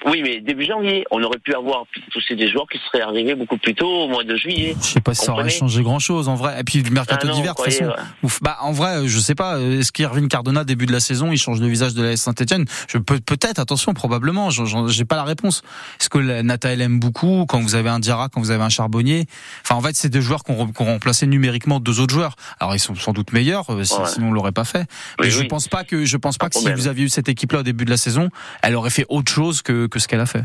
Oui, 0.05 0.21
mais 0.23 0.39
début 0.41 0.65
janvier, 0.65 1.05
on 1.11 1.23
aurait 1.23 1.39
pu 1.39 1.53
avoir 1.53 1.85
poussé 2.13 2.35
des 2.35 2.49
joueurs 2.49 2.67
qui 2.71 2.79
seraient 2.79 3.01
arrivés 3.01 3.35
beaucoup 3.35 3.57
plus 3.57 3.73
tôt, 3.73 3.87
au 3.87 4.07
mois 4.07 4.23
de 4.23 4.35
juillet. 4.35 4.75
Je 4.81 4.85
sais 4.85 5.01
pas 5.01 5.13
si 5.13 5.25
ça 5.25 5.31
aurait 5.31 5.49
changé 5.49 5.81
grand 5.81 5.99
chose, 5.99 6.27
en 6.27 6.35
vrai. 6.35 6.59
Et 6.59 6.63
puis, 6.63 6.81
le 6.81 6.91
mercato 6.91 7.27
ah 7.29 7.33
d'hiver, 7.33 7.53
de 7.55 7.63
toute 7.63 7.73
façon. 7.73 7.85
Ouais. 7.85 8.29
Bah, 8.41 8.57
en 8.61 8.71
vrai, 8.71 9.07
je 9.07 9.19
sais 9.19 9.35
pas, 9.35 9.59
est-ce 9.59 9.91
qu'Irvine 9.91 10.27
Cardona, 10.27 10.63
début 10.63 10.85
de 10.85 10.91
la 10.91 10.99
saison, 10.99 11.31
il 11.31 11.37
change 11.37 11.59
le 11.59 11.67
visage 11.67 11.93
de 11.93 12.03
la 12.03 12.17
Saint-Etienne? 12.17 12.65
Je 12.87 12.97
peux, 12.97 13.19
peut-être, 13.19 13.59
attention, 13.59 13.93
probablement, 13.93 14.49
j'ai 14.49 15.05
pas 15.05 15.15
la 15.15 15.23
réponse. 15.23 15.63
Est-ce 15.99 16.09
que 16.09 16.41
Nathalie 16.41 16.83
aime 16.83 16.99
beaucoup 16.99 17.45
quand 17.47 17.59
vous 17.59 17.75
avez 17.75 17.89
un 17.89 17.99
Diarra, 17.99 18.29
quand 18.29 18.41
vous 18.41 18.51
avez 18.51 18.63
un 18.63 18.69
Charbonnier? 18.69 19.25
Enfin, 19.63 19.75
en 19.75 19.81
fait, 19.81 19.95
c'est 19.95 20.09
deux 20.09 20.21
joueurs 20.21 20.43
qu'on 20.43 20.67
qu 20.67 20.83
remplacé 20.83 21.25
numériquement 21.27 21.79
deux 21.79 21.99
autres 21.99 22.13
joueurs. 22.13 22.35
Alors, 22.59 22.75
ils 22.75 22.79
sont 22.79 22.95
sans 22.95 23.13
doute 23.13 23.33
meilleurs, 23.33 23.69
euh, 23.69 23.77
ouais. 23.77 23.85
sinon 23.85 24.29
on 24.29 24.31
l'aurait 24.31 24.51
pas 24.51 24.65
fait. 24.65 24.85
Mais 25.19 25.29
je 25.29 25.39
oui. 25.41 25.47
pense 25.47 25.67
pas 25.67 25.83
que, 25.83 26.05
je 26.05 26.17
pense 26.17 26.37
pas, 26.37 26.45
pas 26.45 26.49
que 26.49 26.59
si 26.59 26.71
vous 26.71 26.87
aviez 26.87 27.05
eu 27.05 27.09
cette 27.09 27.29
équipe-là 27.29 27.59
au 27.59 27.63
début 27.63 27.85
de 27.85 27.89
la 27.89 27.97
saison, 27.97 28.29
elle 28.61 28.75
aurait 28.75 28.89
fait 28.89 29.05
autre 29.09 29.31
chose 29.31 29.61
que, 29.61 29.87
que 29.87 29.94
ce 29.99 30.07
qu'elle 30.07 30.19
a 30.19 30.25
fait. 30.25 30.43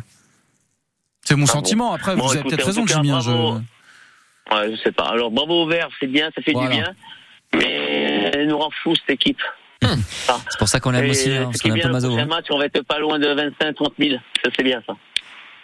C'est 1.22 1.36
mon 1.36 1.44
ah 1.44 1.52
sentiment. 1.52 1.92
Après, 1.92 2.16
bon, 2.16 2.26
vous 2.26 2.32
avez 2.32 2.42
peut-être 2.42 2.66
raison, 2.66 2.86
Jimmy. 2.86 3.12
Je... 3.22 3.30
Ouais, 3.30 4.70
je 4.72 4.76
sais 4.82 4.92
pas. 4.92 5.08
Alors, 5.08 5.30
bravo 5.30 5.62
au 5.62 5.66
vert, 5.66 5.88
c'est 6.00 6.06
bien, 6.06 6.30
ça 6.34 6.42
fait 6.42 6.52
voilà. 6.52 6.68
du 6.68 6.76
bien. 6.76 6.94
Mais 7.54 8.30
elle 8.34 8.48
nous 8.48 8.58
rend 8.58 8.70
fou, 8.82 8.94
cette 8.96 9.10
équipe. 9.10 9.40
Hum. 9.82 10.02
C'est 10.48 10.58
pour 10.58 10.68
ça 10.68 10.78
qu'on 10.80 10.90
l'aime 10.90 11.10
aussi, 11.10 11.32
hein, 11.32 11.44
parce 11.44 11.62
qu'on 11.62 11.74
est 11.74 11.82
un 11.82 11.86
peu 11.86 11.92
maso. 11.92 12.16
Hein. 12.16 12.26
match, 12.26 12.46
on 12.50 12.58
va 12.58 12.66
être 12.66 12.82
pas 12.82 12.98
loin 12.98 13.18
de 13.18 13.28
25, 13.28 13.74
30 13.74 13.94
000. 13.98 14.16
Ça, 14.44 14.50
c'est 14.54 14.62
bien, 14.62 14.82
ça. 14.86 14.94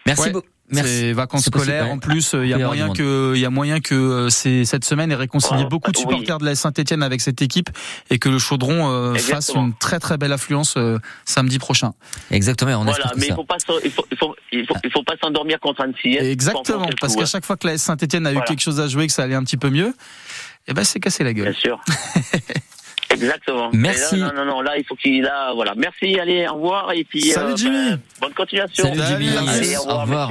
Merci 0.07 0.23
ouais. 0.23 0.31
beaucoup. 0.31 0.49
C'est 0.73 1.13
vacances 1.13 1.47
scolaires 1.47 1.91
en 1.91 1.99
plus. 1.99 2.35
Il 2.35 2.49
y 2.49 2.55
a 2.55 2.59
moyen 2.59 2.93
que, 2.93 3.33
il 3.35 3.41
y 3.41 3.45
a 3.45 3.51
moyen 3.51 3.81
que 3.81 4.29
c'est 4.31 4.65
cette 4.65 4.85
semaine 4.85 5.13
ait 5.13 5.17
réconcilié 5.17 5.63
oh, 5.65 5.69
beaucoup 5.69 5.93
de 5.93 5.97
supporters 5.97 6.37
oui. 6.37 6.41
de 6.41 6.45
la 6.45 6.55
Saint-Etienne 6.55 7.03
avec 7.03 7.21
cette 7.21 7.43
équipe 7.43 7.71
et 8.11 8.19
que 8.19 8.29
le 8.29 8.39
Chaudron 8.39 8.91
euh, 8.91 9.15
fasse 9.15 9.53
une 9.55 9.75
très 9.75 9.99
très 9.99 10.17
belle 10.19 10.33
affluence 10.33 10.75
euh, 10.77 10.99
samedi 11.25 11.59
prochain. 11.59 11.93
Exactement. 12.31 12.73
On 12.73 12.85
voilà, 12.85 13.13
mais 13.17 13.29
il 13.29 13.35
faut 13.35 13.45
pas, 13.45 13.57
il 13.85 13.91
faut, 13.91 14.05
il 14.11 14.17
faut, 14.17 14.37
il 14.53 14.67
faut, 14.67 14.75
il 14.85 14.91
faut 14.91 15.03
pas 15.03 15.15
s'endormir 15.23 15.61
contre 15.61 15.83
Annecy. 15.83 16.17
Exactement, 16.17 16.89
parce 17.01 17.17
qu'à 17.17 17.27
chaque 17.27 17.45
fois 17.45 17.57
que 17.57 17.67
la 17.67 17.79
Saint-Etienne 17.79 18.27
a 18.27 18.33
voilà. 18.33 18.45
eu 18.45 18.49
quelque 18.49 18.63
chose 18.63 18.81
à 18.81 18.89
jouer, 18.89 19.07
que 19.07 19.13
ça 19.13 19.23
allait 19.23 19.35
un 19.35 19.45
petit 19.45 19.57
peu 19.57 19.71
mieux, 19.71 19.95
eh 20.69 20.75
ben 20.75 20.85
c'est 20.85 21.01
cassé 21.01 21.25
la 21.25 21.33
gueule. 21.33 21.51
Bien 21.51 21.61
sûr. 21.61 21.81
Exactement. 23.17 23.71
Merci. 23.73 24.17
non, 24.19 24.33
non, 24.35 24.45
non, 24.45 24.61
là, 24.61 24.77
il 24.79 24.85
faut 24.85 24.95
qu'il, 24.95 25.23
là, 25.23 25.53
voilà. 25.55 25.75
Merci, 25.77 26.19
allez, 26.19 26.47
au 26.49 26.55
revoir, 26.55 26.93
et 26.93 27.05
puis, 27.05 27.23
Salut, 27.23 27.55
Jimmy. 27.57 27.91
ben, 27.91 28.01
bonne 28.21 28.35
continuation. 28.35 28.85
Salut, 28.85 29.01
Jimmy. 29.09 29.29
Allez, 29.37 29.77
au 29.77 29.81
revoir, 29.83 29.99
Au 29.99 30.01
revoir. 30.03 30.31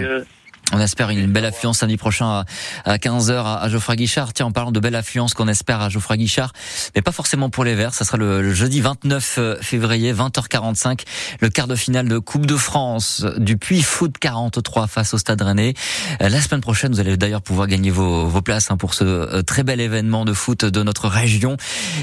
On 0.73 0.79
espère 0.79 1.11
une 1.11 1.31
belle 1.31 1.45
affluence 1.45 1.79
samedi 1.79 1.95
prochain 1.95 2.43
à 2.85 2.97
15h 2.97 3.59
à 3.61 3.69
Geoffroy 3.69 3.95
Guichard. 3.95 4.33
Tiens, 4.33 4.47
en 4.47 4.51
parlant 4.51 4.71
de 4.71 4.79
belle 4.79 4.95
affluence 4.95 5.33
qu'on 5.35 5.47
espère 5.47 5.79
à 5.79 5.89
Geoffroy 5.89 6.17
Guichard, 6.17 6.53
mais 6.95 7.01
pas 7.01 7.11
forcément 7.11 7.49
pour 7.49 7.63
les 7.63 7.75
Verts. 7.75 7.93
Ça 7.93 8.03
sera 8.03 8.17
le, 8.17 8.53
jeudi 8.53 8.81
29 8.81 9.39
février, 9.61 10.11
20h45, 10.13 11.01
le 11.39 11.49
quart 11.49 11.67
de 11.67 11.75
finale 11.75 12.07
de 12.07 12.17
Coupe 12.17 12.47
de 12.47 12.55
France 12.57 13.25
du 13.37 13.57
Puy 13.57 13.83
Foot 13.83 14.17
43 14.19 14.87
face 14.87 15.13
au 15.13 15.17
Stade 15.19 15.41
Rennais. 15.41 15.75
Euh, 16.21 16.29
La 16.29 16.41
semaine 16.41 16.61
prochaine, 16.61 16.93
vous 16.93 16.99
allez 16.99 17.15
d'ailleurs 17.15 17.43
pouvoir 17.43 17.67
gagner 17.67 17.91
vos, 17.91 18.41
places 18.41 18.71
hein, 18.71 18.77
pour 18.77 18.95
ce 18.95 19.03
euh, 19.03 19.41
très 19.43 19.63
bel 19.63 19.79
événement 19.79 20.25
de 20.25 20.33
foot 20.33 20.65
de 20.65 20.83
notre 20.83 21.07
région. 21.07 21.57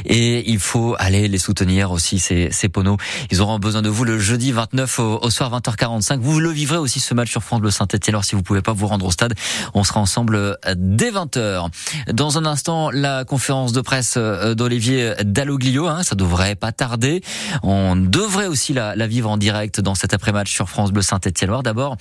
Et 0.04 0.48
il 0.50 0.60
faut 0.60 0.94
aller 0.98 1.26
les 1.26 1.38
soutenir 1.38 1.90
aussi, 1.90 2.20
ces, 2.20 2.50
ces 2.52 2.68
poneaux. 2.68 2.96
Ils 3.30 3.40
auront 3.40 3.58
besoin 3.58 3.82
de 3.82 3.88
vous 3.88 4.04
le 4.04 4.18
jeudi 4.18 4.52
29 4.52 4.98
au, 5.00 5.30
soir 5.30 5.50
20h45. 5.50 6.20
Vous 6.20 6.38
le 6.38 6.50
vivrez 6.50 6.78
aussi 6.78 7.00
ce 7.00 7.12
match 7.12 7.30
sur 7.30 7.42
France 7.42 7.60
Bleu 7.60 7.70
Saint-Etienne. 7.70 8.14
Alors 8.14 8.24
si 8.24 8.34
vous 8.34 8.42
pas 8.60 8.72
vous 8.72 8.86
rendre 8.86 9.06
au 9.06 9.10
stade, 9.10 9.34
on 9.74 9.84
sera 9.84 10.00
ensemble 10.00 10.34
euh, 10.34 10.54
dès 10.76 11.10
20h. 11.10 11.68
Dans 12.12 12.38
un 12.38 12.44
instant, 12.44 12.90
la 12.90 13.24
conférence 13.24 13.72
de 13.72 13.80
presse 13.80 14.14
euh, 14.16 14.54
d'Olivier 14.54 15.14
Dalloglio, 15.24 15.86
hein, 15.86 16.02
ça 16.02 16.14
devrait 16.14 16.54
pas 16.54 16.72
tarder. 16.72 17.22
On 17.62 17.96
devrait 17.96 18.46
aussi 18.46 18.72
la, 18.72 18.96
la 18.96 19.06
vivre 19.06 19.30
en 19.30 19.36
direct 19.36 19.80
dans 19.80 19.94
cet 19.94 20.14
après-match 20.14 20.50
sur 20.50 20.68
France 20.68 20.92
Bleu 20.92 21.02
Saint-Etienne. 21.02 21.52
D'abord, 21.62 21.96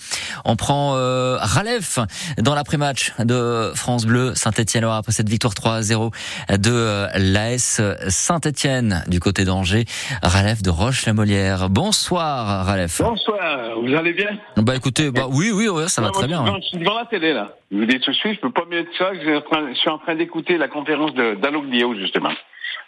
on 0.46 0.56
prend 0.56 0.96
euh, 0.96 1.38
Ralef 1.40 2.00
dans 2.38 2.56
l'après-match 2.56 3.14
de 3.20 3.72
France 3.76 4.06
Bleu 4.06 4.34
Saint-Etienne 4.36 4.84
après 4.84 5.12
cette 5.12 5.30
victoire 5.30 5.54
3-0 5.54 6.12
de 6.58 6.72
euh, 6.72 7.08
l'AS 7.16 7.82
Saint-Etienne 8.08 9.04
du 9.08 9.20
côté 9.20 9.46
d'Angers. 9.46 9.86
Ralef 10.22 10.62
de 10.62 10.70
Roche-la-Molière. 10.70 11.70
Bonsoir 11.70 12.66
Ralef. 12.66 13.02
Bonsoir, 13.02 13.80
vous 13.82 13.94
allez 13.96 14.14
bien? 14.14 14.30
Bah 14.58 14.76
écoutez, 14.76 15.12
bah 15.12 15.28
oui, 15.30 15.52
oui, 15.54 15.68
ouais, 15.68 15.88
ça 15.88 16.02
va 16.02 16.12
très 16.12 16.28
moi, 16.28 16.41
bien. 16.44 16.52
Je 16.54 16.58
ouais. 16.58 16.62
suis 16.64 16.78
devant 16.80 16.96
la 16.98 17.06
télé 17.06 17.34
là. 17.34 17.56
Je 17.72 17.78
vous 17.78 17.86
dis 17.86 18.00
tout 18.00 18.12
de 18.12 18.16
suite, 18.16 18.36
je 18.36 18.40
peux 18.40 18.52
pas 18.52 18.66
mieux 18.70 18.84
de 18.84 18.90
ça. 18.98 19.12
que 19.12 19.18
Je 19.24 19.74
suis 19.76 19.90
en 19.90 19.98
train- 20.00 20.16
d'écouter 20.16 20.58
la 20.58 20.68
conférence 20.68 21.14
de 21.14 21.36
d'Aloglio 21.36 21.96
justement. 21.96 22.32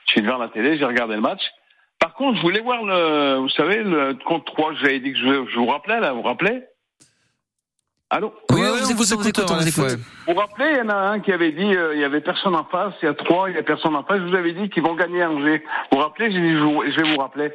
Je 0.05 0.11
suis 0.11 0.21
devant 0.21 0.37
la 0.37 0.49
télé, 0.49 0.77
j'ai 0.77 0.85
regardé 0.85 1.15
le 1.15 1.21
match. 1.21 1.41
Par 1.99 2.13
contre, 2.15 2.37
je 2.37 2.41
voulais 2.41 2.59
voir 2.59 2.83
le, 2.83 3.37
vous 3.37 3.49
savez, 3.49 3.77
le 3.83 4.13
compte 4.25 4.45
3, 4.45 4.73
j'avais 4.81 4.99
dit 4.99 5.13
que 5.13 5.17
je, 5.19 5.45
je 5.51 5.55
vous 5.57 5.67
rappelais 5.67 5.99
là, 6.01 6.11
vous 6.11 6.21
vous 6.21 6.27
rappelez? 6.27 6.63
Allô? 8.09 8.33
Oui, 8.51 8.59
Ouais, 8.61 8.67
on 8.67 8.73
ouais, 8.73 8.79
vous 8.79 8.91
écoute, 8.91 9.05
vous 9.07 9.13
on 9.13 9.17
vous 9.17 9.27
écoute, 9.29 9.49
vous. 9.49 9.87
Vous 10.27 10.33
vous 10.33 10.39
rappelez, 10.39 10.71
il 10.71 10.77
y 10.77 10.81
en 10.81 10.89
a 10.89 10.95
un 10.95 11.19
qui 11.19 11.31
avait 11.31 11.51
dit, 11.51 11.75
euh, 11.75 11.95
il 11.95 12.01
y 12.01 12.03
avait 12.03 12.21
personne 12.21 12.55
en 12.55 12.65
face, 12.65 12.93
il 13.01 13.05
y 13.05 13.07
a 13.07 13.13
3, 13.13 13.49
il 13.49 13.55
y 13.55 13.59
a 13.59 13.63
personne 13.63 13.95
en 13.95 14.03
face. 14.03 14.19
Je 14.19 14.25
vous 14.27 14.35
avais 14.35 14.51
dit 14.53 14.69
qu'ils 14.69 14.83
vont 14.83 14.93
gagner 14.95 15.23
Angers. 15.23 15.63
Vous 15.91 15.97
vous 15.97 16.03
rappelez? 16.03 16.31
J'ai 16.31 16.39
dit, 16.41 16.51
je, 16.53 16.59
vous- 16.59 16.83
je 16.85 16.95
vais 17.01 17.11
vous 17.11 17.17
rappeler. 17.19 17.51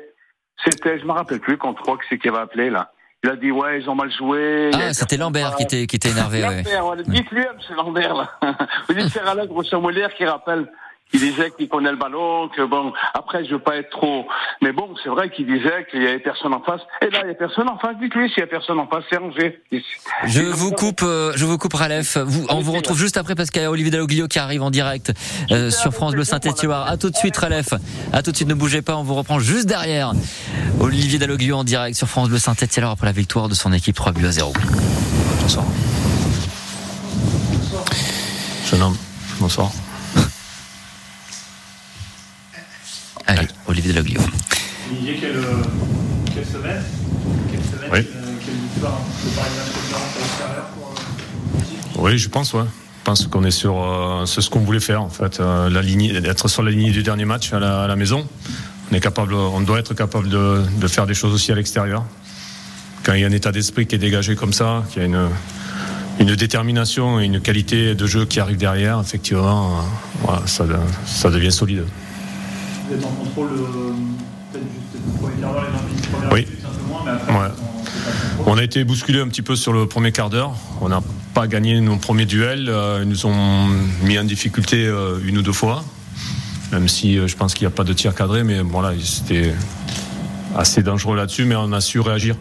C'était, 0.64 0.98
je 0.98 1.04
me 1.04 1.12
rappelle 1.12 1.38
plus, 1.40 1.56
contre 1.58 1.82
3, 1.82 1.98
qui 1.98 2.04
c'est 2.08 2.18
qui 2.18 2.28
avait 2.28 2.38
appelé 2.38 2.70
là. 2.70 2.90
Il 3.24 3.30
a 3.30 3.36
dit, 3.36 3.50
ouais, 3.50 3.80
ils 3.80 3.90
ont 3.90 3.96
mal 3.96 4.12
joué. 4.12 4.70
Ah, 4.74 4.94
c'était 4.94 5.16
Lambert 5.16 5.56
qui 5.56 5.64
était, 5.64 5.86
qui 5.88 5.96
était 5.96 6.10
énervé. 6.10 6.40
ouais. 6.44 6.56
Lambert, 6.62 6.84
voilà. 6.84 7.02
dites-lui, 7.02 7.44
c'est 7.66 7.74
Lambert, 7.74 8.14
là. 8.14 8.30
Vous 8.88 8.94
dites, 8.94 9.08
c'est 9.12 9.20
Alain 9.20 9.44
Grosso-Molière 9.46 10.14
qui 10.14 10.24
rappelle, 10.24 10.70
qui 11.10 11.18
disait 11.18 11.50
qu'il 11.56 11.68
connaît 11.68 11.90
le 11.90 11.96
ballon, 11.96 12.48
que 12.48 12.62
bon, 12.62 12.92
après, 13.14 13.44
je 13.44 13.52
veux 13.52 13.58
pas 13.58 13.76
être 13.76 13.90
trop, 13.90 14.26
mais 14.62 14.72
bon, 14.72 14.94
c'est 15.02 15.08
vrai 15.08 15.30
qu'il 15.30 15.46
disait 15.46 15.86
qu'il 15.90 16.02
y 16.02 16.06
avait 16.06 16.18
personne 16.18 16.54
en 16.54 16.60
face. 16.60 16.80
Et 17.02 17.10
là, 17.10 17.20
il 17.24 17.28
y 17.28 17.30
a 17.30 17.34
personne 17.34 17.68
en 17.68 17.78
face. 17.78 17.96
Dites-lui, 18.00 18.28
s'il 18.30 18.40
y 18.40 18.42
a 18.42 18.46
personne 18.46 18.78
en 18.78 18.86
face, 18.86 19.04
c'est 19.10 19.18
Angers. 19.18 19.62
Je 20.26 20.42
vous 20.42 20.72
coupe, 20.72 21.02
euh, 21.02 21.32
je 21.36 21.44
vous 21.44 21.58
coupe 21.58 21.74
Ralef. 21.74 22.16
Vous, 22.18 22.46
on 22.50 22.60
vous 22.60 22.72
retrouve 22.72 22.98
juste 22.98 23.16
après 23.16 23.34
parce 23.34 23.50
qu'il 23.50 23.62
y 23.62 23.64
a 23.64 23.70
Olivier 23.70 23.90
Dalloglio 23.90 24.28
qui 24.28 24.38
arrive 24.38 24.62
en 24.62 24.70
direct 24.70 25.12
euh, 25.50 25.70
sur 25.70 25.92
France 25.92 26.14
Bleu 26.14 26.24
Saint-Étienne. 26.24 26.72
À 26.72 26.96
tout 26.96 27.10
de 27.10 27.16
suite 27.16 27.36
Ralef. 27.36 27.72
À 28.12 28.22
tout 28.22 28.30
de 28.30 28.36
suite, 28.36 28.48
ne 28.48 28.54
bougez 28.54 28.82
pas, 28.82 28.96
on 28.96 29.02
vous 29.02 29.14
reprend 29.14 29.38
juste 29.38 29.66
derrière. 29.66 30.12
Olivier 30.80 31.18
Dalloglio 31.18 31.56
en 31.56 31.64
direct 31.64 31.96
sur 31.96 32.08
France 32.08 32.28
Bleu 32.28 32.38
Saint-Étienne 32.38 32.78
alors 32.78 32.92
après 32.92 33.06
la 33.06 33.12
victoire 33.12 33.48
de 33.48 33.54
son 33.54 33.72
équipe 33.72 33.96
3 33.96 34.12
buts 34.12 34.26
à 34.26 34.30
0. 34.30 34.52
Bonsoir. 35.42 35.64
Jeune 38.70 38.82
homme, 38.82 38.96
bonsoir. 39.40 39.70
Allez, 43.28 43.46
Olivier 43.66 43.92
Dalloglio. 43.92 44.20
Olivier, 44.90 45.16
quelle, 45.20 45.36
euh, 45.36 45.62
quelle 46.34 46.46
semaine? 46.46 46.82
Quelle 47.50 47.60
semaine 47.62 47.90
Oui. 47.92 47.98
euh, 47.98 48.32
Quelle 48.44 48.54
victoire 48.54 48.92
hein 49.38 49.42
euh, 51.96 52.00
Oui, 52.00 52.16
je 52.18 52.28
pense, 52.28 52.54
ouais. 52.54 52.62
Je 52.64 53.04
pense 53.04 53.26
qu'on 53.26 53.44
est 53.44 53.50
sur 53.50 53.82
euh, 53.82 54.26
c'est 54.26 54.40
ce 54.42 54.50
qu'on 54.50 54.60
voulait 54.60 54.80
faire 54.80 55.02
en 55.02 55.08
fait, 55.08 55.40
euh, 55.40 55.70
la 55.70 55.80
ligne, 55.82 56.14
être 56.26 56.48
sur 56.48 56.62
la 56.62 56.70
ligne 56.70 56.90
du 56.92 57.02
dernier 57.02 57.24
match 57.24 57.52
à 57.52 57.58
la, 57.58 57.82
à 57.84 57.86
la 57.86 57.96
maison. 57.96 58.26
On 58.90 58.94
est 58.94 59.00
capable, 59.00 59.34
on 59.34 59.60
doit 59.60 59.78
être 59.78 59.94
capable 59.94 60.28
de, 60.28 60.62
de 60.80 60.88
faire 60.88 61.06
des 61.06 61.14
choses 61.14 61.32
aussi 61.34 61.52
à 61.52 61.54
l'extérieur. 61.54 62.04
Quand 63.04 63.12
il 63.14 63.20
y 63.20 63.24
a 63.24 63.26
un 63.26 63.32
état 63.32 63.52
d'esprit 63.52 63.86
qui 63.86 63.94
est 63.94 63.98
dégagé 63.98 64.36
comme 64.36 64.52
ça, 64.52 64.84
qu'il 64.90 65.00
y 65.02 65.04
a 65.04 65.08
une, 65.08 65.28
une 66.20 66.34
détermination 66.34 67.20
et 67.20 67.24
une 67.24 67.40
qualité 67.40 67.94
de 67.94 68.06
jeu 68.06 68.24
qui 68.26 68.40
arrive 68.40 68.56
derrière, 68.58 69.00
effectivement, 69.00 69.78
euh, 69.78 69.82
voilà, 70.22 70.42
ça, 70.46 70.64
ça 71.06 71.30
devient 71.30 71.52
solide. 71.52 71.84
Vous 72.88 72.94
êtes 72.94 73.04
en 73.04 73.08
contrôle 73.10 73.48
peut-être 74.52 74.64
juste 74.64 75.04
le 75.04 75.20
premier 75.20 75.40
quart 75.40 75.52
d'heure, 75.52 75.64
les 75.64 75.70
20 75.78 75.82
minutes 75.88 76.10
premières 76.10 76.32
Oui. 76.32 76.40
minutes, 76.46 76.58
un 76.64 76.78
peu 76.78 76.84
moins, 76.86 77.02
mais 77.04 77.10
après, 77.10 77.32
Ouais. 77.34 78.44
on- 78.46 78.56
a 78.58 78.62
été 78.64 78.84
bousculé 78.84 79.20
un 79.20 79.28
petit 79.28 79.42
peu 79.42 79.56
sur 79.56 79.72
le 79.72 79.86
premier 79.86 80.10
quart 80.12 80.30
d'heure. 80.30 80.54
On 80.80 80.88
n'a 80.88 81.02
pas 81.34 81.46
gagné 81.46 81.80
nos 81.80 81.96
premiers 81.96 82.24
duels. 82.26 82.68
Euh, 82.68 83.00
Ils 83.02 83.08
nous 83.08 83.26
ont 83.26 83.66
mis 84.02 84.18
en 84.18 84.24
difficulté 84.24 84.86
euh, 84.86 85.18
une 85.24 85.38
ou 85.38 85.42
deux 85.42 85.52
fois. 85.52 85.84
Même 86.72 86.88
si 86.88 87.18
euh, 87.18 87.26
je 87.28 87.36
pense 87.36 87.54
qu'il 87.54 87.66
n'y 87.66 87.72
a 87.72 87.76
pas 87.76 87.84
de 87.84 87.92
tir 87.92 88.14
cadré, 88.14 88.42
mais 88.42 88.60
voilà, 88.60 88.92
c'était 89.02 89.54
assez 90.56 90.82
dangereux 90.82 91.16
là-dessus. 91.16 91.44
Mais 91.44 91.56
on 91.56 91.72
a 91.72 91.80
su 91.82 92.00
réagir, 92.00 92.36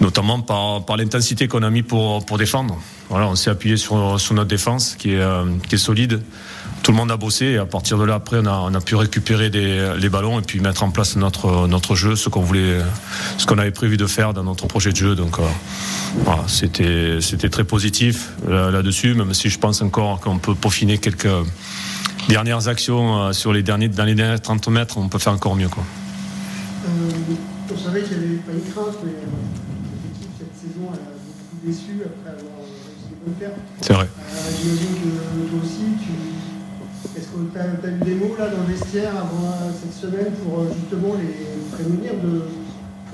notamment 0.00 0.40
par, 0.40 0.84
par 0.84 0.96
l'intensité 0.98 1.48
qu'on 1.48 1.62
a 1.62 1.70
mis 1.70 1.82
pour, 1.82 2.24
pour 2.26 2.36
défendre. 2.38 2.78
Voilà, 3.08 3.26
on 3.28 3.34
s'est 3.36 3.50
appuyé 3.50 3.76
sur, 3.78 4.20
sur 4.20 4.34
notre 4.34 4.48
défense 4.48 4.94
qui 4.98 5.12
est, 5.14 5.20
euh, 5.20 5.44
qui 5.68 5.74
est 5.76 5.78
solide. 5.78 6.20
Tout 6.84 6.92
le 6.92 6.98
monde 6.98 7.10
a 7.10 7.16
bossé 7.16 7.46
et 7.46 7.56
à 7.56 7.64
partir 7.64 7.96
de 7.96 8.04
là, 8.04 8.14
après, 8.14 8.40
on 8.40 8.46
a, 8.46 8.60
on 8.62 8.74
a 8.74 8.80
pu 8.80 8.94
récupérer 8.94 9.48
des, 9.48 9.94
les 9.98 10.08
ballons 10.10 10.38
et 10.38 10.42
puis 10.42 10.60
mettre 10.60 10.82
en 10.82 10.90
place 10.90 11.16
notre, 11.16 11.66
notre 11.66 11.94
jeu, 11.94 12.14
ce 12.14 12.28
qu'on 12.28 12.42
voulait, 12.42 12.78
ce 13.38 13.46
qu'on 13.46 13.56
avait 13.58 13.70
prévu 13.70 13.96
de 13.96 14.06
faire 14.06 14.34
dans 14.34 14.44
notre 14.44 14.66
projet 14.66 14.92
de 14.92 14.96
jeu. 14.96 15.14
Donc, 15.16 15.38
euh, 15.38 15.42
voilà, 16.24 16.44
c'était, 16.46 17.22
c'était 17.22 17.48
très 17.48 17.64
positif 17.64 18.32
euh, 18.48 18.70
là-dessus, 18.70 19.14
même 19.14 19.32
si 19.32 19.48
je 19.48 19.58
pense 19.58 19.80
encore 19.80 20.20
qu'on 20.20 20.38
peut 20.38 20.54
peaufiner 20.54 20.98
quelques 20.98 21.26
dernières 22.28 22.68
actions 22.68 23.22
euh, 23.22 23.32
sur 23.32 23.52
les 23.52 23.62
derniers, 23.62 23.88
dans 23.88 24.04
les 24.04 24.14
derniers 24.14 24.38
30 24.38 24.68
mètres, 24.68 24.98
on 24.98 25.08
peut 25.08 25.18
faire 25.18 25.32
encore 25.32 25.56
mieux, 25.56 25.68
quoi. 25.68 25.84
Euh, 26.86 27.34
on 27.72 27.78
savait 27.78 28.02
qu'il 28.02 28.18
n'y 28.18 28.24
avait 28.24 28.34
pas 28.36 28.52
une 28.52 28.72
crainte, 28.72 28.98
mais 29.04 29.12
cette 30.38 30.54
saison 30.54 30.88
elle 30.92 31.00
a 31.00 31.16
beaucoup 31.16 31.66
déçu 31.66 32.02
après 32.04 32.30
avoir 32.30 32.60
réussi 32.60 33.16
bonnes 33.24 33.34
pertes. 33.34 33.54
C'est 33.80 33.94
vrai. 33.94 34.06
Euh, 34.06 34.50
J'imagine 34.60 34.94
que 35.00 35.48
toi 35.48 35.58
aussi, 35.64 36.04
tu... 36.04 36.53
est-ce 37.16 37.26
que 37.26 37.52
tu 37.52 37.58
as, 37.58 37.90
eu 37.90 37.98
des 38.04 38.14
mots 38.14 38.34
là 38.38 38.48
dans 38.48 38.62
le 38.66 38.74
vestiaire 38.74 39.10
avant 39.16 39.46
euh, 39.46 39.70
cette 39.80 39.94
semaine 39.94 40.32
pour 40.44 40.60
euh, 40.60 40.68
justement 40.74 41.14
les 41.14 41.74
prévenir 41.74 42.12
de. 42.22 42.44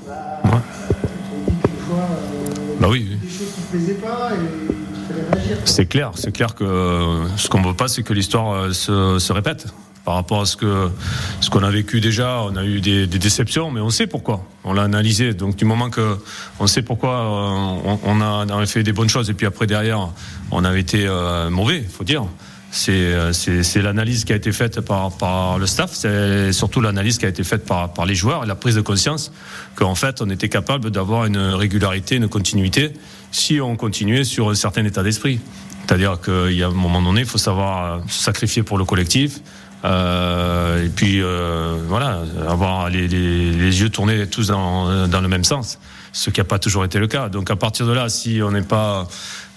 Bah, 0.07 0.41
On 0.45 1.49
dit 1.51 1.57
fois, 1.87 1.97
euh, 1.97 2.75
Bah 2.79 2.87
oui, 2.89 3.17
des 3.21 3.29
choses 3.29 3.47
qui 3.53 3.61
ne 3.61 3.79
plaisaient 3.79 3.99
pas 3.99 4.31
et. 4.33 4.75
C'est 5.65 5.85
clair, 5.85 6.11
c'est 6.15 6.31
clair 6.31 6.55
que 6.55 6.63
euh, 6.63 7.37
ce 7.37 7.49
qu'on 7.49 7.61
veut 7.61 7.73
pas, 7.73 7.87
c'est 7.87 8.03
que 8.03 8.13
l'histoire 8.13 8.53
euh, 8.53 8.73
se, 8.73 9.19
se 9.19 9.33
répète. 9.33 9.67
Par 10.03 10.15
rapport 10.15 10.41
à 10.41 10.45
ce 10.47 10.57
que 10.57 10.89
ce 11.41 11.51
qu'on 11.51 11.61
a 11.63 11.69
vécu 11.69 12.01
déjà, 12.01 12.41
on 12.41 12.55
a 12.55 12.63
eu 12.63 12.81
des, 12.81 13.05
des 13.05 13.19
déceptions, 13.19 13.69
mais 13.69 13.81
on 13.81 13.91
sait 13.91 14.07
pourquoi. 14.07 14.43
On 14.63 14.73
l'a 14.73 14.81
analysé. 14.81 15.35
Donc 15.35 15.55
du 15.55 15.63
moment 15.63 15.91
que 15.91 16.17
on 16.59 16.65
sait 16.65 16.81
pourquoi 16.81 17.11
euh, 17.11 17.81
on, 17.85 17.99
on 18.03 18.21
a, 18.21 18.45
on 18.47 18.59
a 18.59 18.65
fait 18.65 18.81
des 18.81 18.93
bonnes 18.93 19.09
choses 19.09 19.29
et 19.29 19.35
puis 19.35 19.45
après 19.45 19.67
derrière 19.67 20.09
on 20.49 20.63
avait 20.63 20.79
été 20.79 21.05
euh, 21.05 21.51
mauvais, 21.51 21.83
faut 21.83 22.03
dire. 22.03 22.25
C'est 22.73 22.91
euh, 22.93 23.33
c'est 23.33 23.81
l'analyse 23.81 24.23
qui 24.23 24.31
a 24.31 24.37
été 24.37 24.53
faite 24.53 24.79
par 24.79 25.11
par 25.17 25.59
le 25.59 25.67
staff, 25.67 25.91
c'est 25.93 26.53
surtout 26.53 26.79
l'analyse 26.79 27.17
qui 27.17 27.25
a 27.25 27.29
été 27.29 27.43
faite 27.43 27.65
par 27.65 27.91
par 27.93 28.05
les 28.05 28.15
joueurs 28.15 28.45
et 28.45 28.47
la 28.47 28.55
prise 28.55 28.75
de 28.75 28.81
conscience 28.81 29.33
qu'en 29.75 29.93
fait 29.93 30.21
on 30.21 30.29
était 30.29 30.47
capable 30.47 30.89
d'avoir 30.89 31.25
une 31.25 31.37
régularité, 31.37 32.15
une 32.15 32.29
continuité 32.29 32.93
si 33.31 33.59
on 33.59 33.75
continuait 33.75 34.23
sur 34.23 34.49
un 34.49 34.55
certain 34.55 34.85
état 34.85 35.03
d'esprit. 35.03 35.41
C'est-à-dire 35.85 36.19
qu'il 36.21 36.53
y 36.53 36.63
a 36.63 36.67
un 36.67 36.71
moment 36.71 37.01
donné, 37.01 37.21
il 37.21 37.27
faut 37.27 37.37
savoir 37.37 37.95
euh, 37.95 37.99
se 38.07 38.23
sacrifier 38.23 38.63
pour 38.63 38.77
le 38.77 38.85
collectif. 38.85 39.41
euh, 39.83 40.85
et 40.85 40.89
puis 40.89 41.21
euh, 41.21 41.77
voilà, 41.87 42.21
avoir 42.47 42.89
les, 42.89 43.07
les, 43.07 43.51
les 43.51 43.81
yeux 43.81 43.89
tournés 43.89 44.27
tous 44.27 44.47
dans, 44.47 45.07
dans 45.07 45.21
le 45.21 45.27
même 45.27 45.43
sens, 45.43 45.79
ce 46.13 46.29
qui 46.29 46.39
n'a 46.39 46.45
pas 46.45 46.59
toujours 46.59 46.85
été 46.85 46.99
le 46.99 47.07
cas. 47.07 47.29
Donc 47.29 47.49
à 47.51 47.55
partir 47.55 47.85
de 47.85 47.91
là, 47.91 48.07
si 48.09 48.41
on 48.43 48.51
n'est 48.51 48.61
pas 48.61 49.07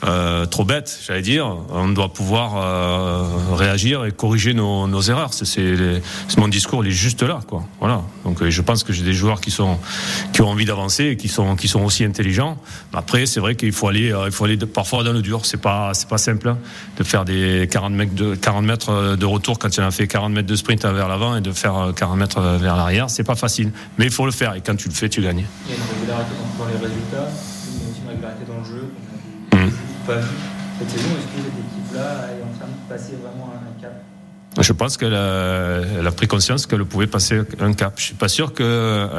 euh, 0.03 0.45
trop 0.45 0.65
bête, 0.65 1.01
j'allais 1.07 1.23
dire, 1.23 1.57
on 1.71 1.89
doit 1.89 2.13
pouvoir 2.13 2.57
euh, 2.57 3.55
réagir 3.55 4.05
et 4.05 4.13
corriger 4.13 4.53
nos, 4.53 5.01
erreurs. 5.01 5.33
C'est, 5.33 6.03
mon 6.37 6.49
discours, 6.49 6.85
il 6.85 6.89
est 6.89 6.95
juste 6.95 7.23
là. 7.23 7.41
Voilà. 7.81 8.03
Donc 8.25 8.35
Donc 8.35 8.49
je 8.49 8.63
pense 8.63 8.83
que 8.83 8.93
j'ai 8.93 9.05
des 9.05 9.13
joueurs 9.13 9.41
qui 9.41 9.53
sont 9.53 9.79
qui 10.33 10.43
ont 10.43 10.49
envie 10.49 10.65
d'avancer 10.65 11.05
et 11.05 11.17
qui 11.17 11.29
sont 11.29 11.55
qui 11.55 11.69
sont 11.69 11.83
aussi 11.83 12.05
intelligents. 12.05 12.59
Après, 12.93 13.27
c'est 13.27 13.39
vrai 13.39 13.55
qu'il 13.55 13.73
faut 13.73 13.87
aller 13.87 14.13
il 14.27 14.33
faut 14.33 14.45
aller 14.45 14.57
parfois 14.57 15.05
dans 15.05 15.13
le 15.13 15.23
dur. 15.23 15.47
C'est 15.47 15.61
pas 15.61 15.95
c'est 15.95 16.09
pas 16.09 16.19
simple 16.19 16.49
hein, 16.49 16.59
de 16.97 17.05
faire 17.05 17.25
des 17.25 17.69
40 17.71 17.93
mètres 17.93 18.15
de 18.15 18.35
40 18.35 18.65
mètres 18.65 19.17
de 19.17 19.27
retour 19.27 19.59
quand 19.61 19.75
il 19.77 19.81
en 19.83 19.87
a 19.87 19.91
fait 19.93 20.09
40 20.09 20.33
mètres 20.33 20.49
de 20.49 20.57
sprint 20.57 20.85
vers 20.85 21.09
l'avant 21.09 21.37
et 21.37 21.41
de 21.41 21.53
faire 21.53 21.93
40 21.95 22.19
mètres 22.19 22.41
vers 22.41 22.77
l'arrière. 22.77 23.09
C'est 23.09 23.25
pas 23.25 23.37
facile, 23.37 23.71
mais 23.99 24.07
il 24.07 24.11
faut 24.11 24.27
le 24.27 24.33
faire 24.33 24.55
et 24.55 24.61
quand 24.61 24.75
tu 24.75 24.89
le 24.89 24.95
fais, 24.95 25.09
tu 25.09 25.23
gagnes. 25.23 25.45
Il 25.67 25.71
y 25.71 25.75
a 25.75 25.77
une 25.77 26.01
régularité 26.01 26.33
dans 26.59 26.67
les 26.67 26.89
résultats, 26.89 27.29
une 28.03 28.09
régularité 28.09 28.45
dans 28.49 28.59
le 28.59 28.65
jeu. 28.65 28.91
Pas 30.07 30.17
vu 30.17 30.27
cette 30.79 30.91
saison. 30.91 31.09
Est-ce 31.09 31.27
que 31.27 31.43
cette 31.45 31.59
équipe-là 31.73 32.29
est 32.29 32.43
en 32.43 32.59
train 32.59 32.69
de 32.69 32.89
passer 32.89 33.17
vraiment 33.23 33.53
un 33.55 33.81
cap 33.81 33.93
je 34.61 34.73
pense 34.73 34.97
qu'elle 34.97 35.15
a, 35.15 35.81
elle 35.99 36.07
a, 36.07 36.13
pris 36.13 36.29
conscience 36.29 36.67
qu'elle 36.67 36.85
pouvait 36.85 37.09
passer 37.09 37.41
un 37.59 37.73
cap. 37.73 37.95
Je 37.97 38.05
suis 38.05 38.15
pas 38.15 38.29
sûr 38.29 38.55
qu'elle 38.55 38.67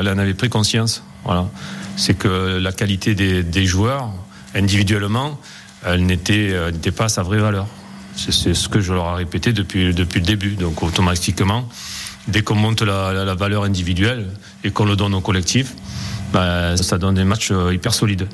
en 0.07 0.17
avait 0.17 0.33
pris 0.33 0.47
conscience. 0.47 1.03
Voilà. 1.25 1.49
C'est 1.97 2.13
que 2.13 2.57
la 2.57 2.71
qualité 2.71 3.15
des, 3.15 3.43
des 3.43 3.65
joueurs, 3.65 4.11
individuellement, 4.53 5.37
elle 5.83 6.05
n'était, 6.05 6.55
n'était 6.71 6.91
pas 6.91 7.05
à 7.05 7.09
sa 7.09 7.21
vraie 7.21 7.39
valeur. 7.39 7.67
C'est, 8.15 8.53
ce 8.53 8.69
que 8.69 8.79
je 8.79 8.93
leur 8.93 9.11
ai 9.11 9.15
répété 9.15 9.51
depuis, 9.51 9.93
depuis 9.93 10.21
le 10.21 10.25
début. 10.25 10.51
Donc 10.51 10.81
automatiquement, 10.83 11.67
dès 12.29 12.41
qu'on 12.41 12.55
monte 12.55 12.81
la, 12.81 13.11
la, 13.11 13.25
la, 13.25 13.35
valeur 13.35 13.65
individuelle 13.65 14.27
et 14.63 14.71
qu'on 14.71 14.85
le 14.85 14.95
donne 14.95 15.13
au 15.13 15.21
collectif, 15.21 15.73
bah, 16.35 16.75
ça 16.75 16.97
donne 16.97 17.15
des 17.15 17.23
matchs 17.23 17.51
euh, 17.51 17.73
hyper 17.73 17.93
solides. 17.93 18.27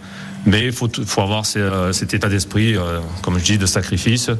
Mais 0.47 0.65
il 0.65 0.71
faut, 0.71 0.89
avoir 1.17 1.43
euh, 1.55 1.93
cet 1.93 2.15
état 2.15 2.29
d'esprit, 2.29 2.75
euh, 2.75 2.99
comme 3.21 3.37
je 3.37 3.43
dis, 3.43 3.57
de 3.59 3.67
sacrifice, 3.67 4.31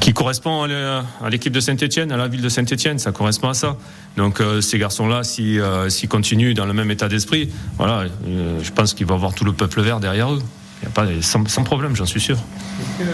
qui 0.00 0.14
correspond 0.14 0.62
à 0.62 1.28
l'équipe 1.28 1.52
de 1.52 1.60
Saint-Etienne, 1.60 2.10
à 2.10 2.16
la 2.16 2.26
ville 2.26 2.40
de 2.40 2.48
Saint-Etienne. 2.48 2.98
Ça 2.98 3.12
correspond 3.12 3.50
à 3.50 3.54
ça. 3.54 3.76
Donc 4.16 4.42
ces 4.62 4.78
garçons-là, 4.78 5.24
s'ils 5.24 5.62
si, 5.88 6.08
continuent 6.08 6.54
dans 6.54 6.64
le 6.64 6.72
même 6.72 6.90
état 6.90 7.08
d'esprit, 7.08 7.50
voilà, 7.76 8.06
je 8.26 8.70
pense 8.70 8.94
qu'il 8.94 9.04
va 9.04 9.14
avoir 9.14 9.34
tout 9.34 9.44
le 9.44 9.52
peuple 9.52 9.82
vert 9.82 10.00
derrière 10.00 10.32
eux. 10.32 10.42
Y 10.82 10.86
a 10.86 10.88
pas, 10.88 11.06
sans, 11.20 11.64
problème, 11.64 11.94
j'en 11.94 12.06
suis 12.06 12.20
sûr. 12.20 12.36
Est-ce 12.36 13.04
que 13.04 13.10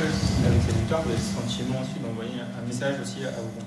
avec 0.47 0.63
cette 0.65 0.77
victoire, 0.77 1.03
vous 1.03 1.11
avez 1.11 1.19
le 1.19 1.43
sentiment 1.43 1.81
aussi 1.83 1.99
d'envoyer 2.01 2.41
un 2.41 2.67
message 2.67 2.95
aussi 3.03 3.25
à 3.27 3.31
vos 3.31 3.58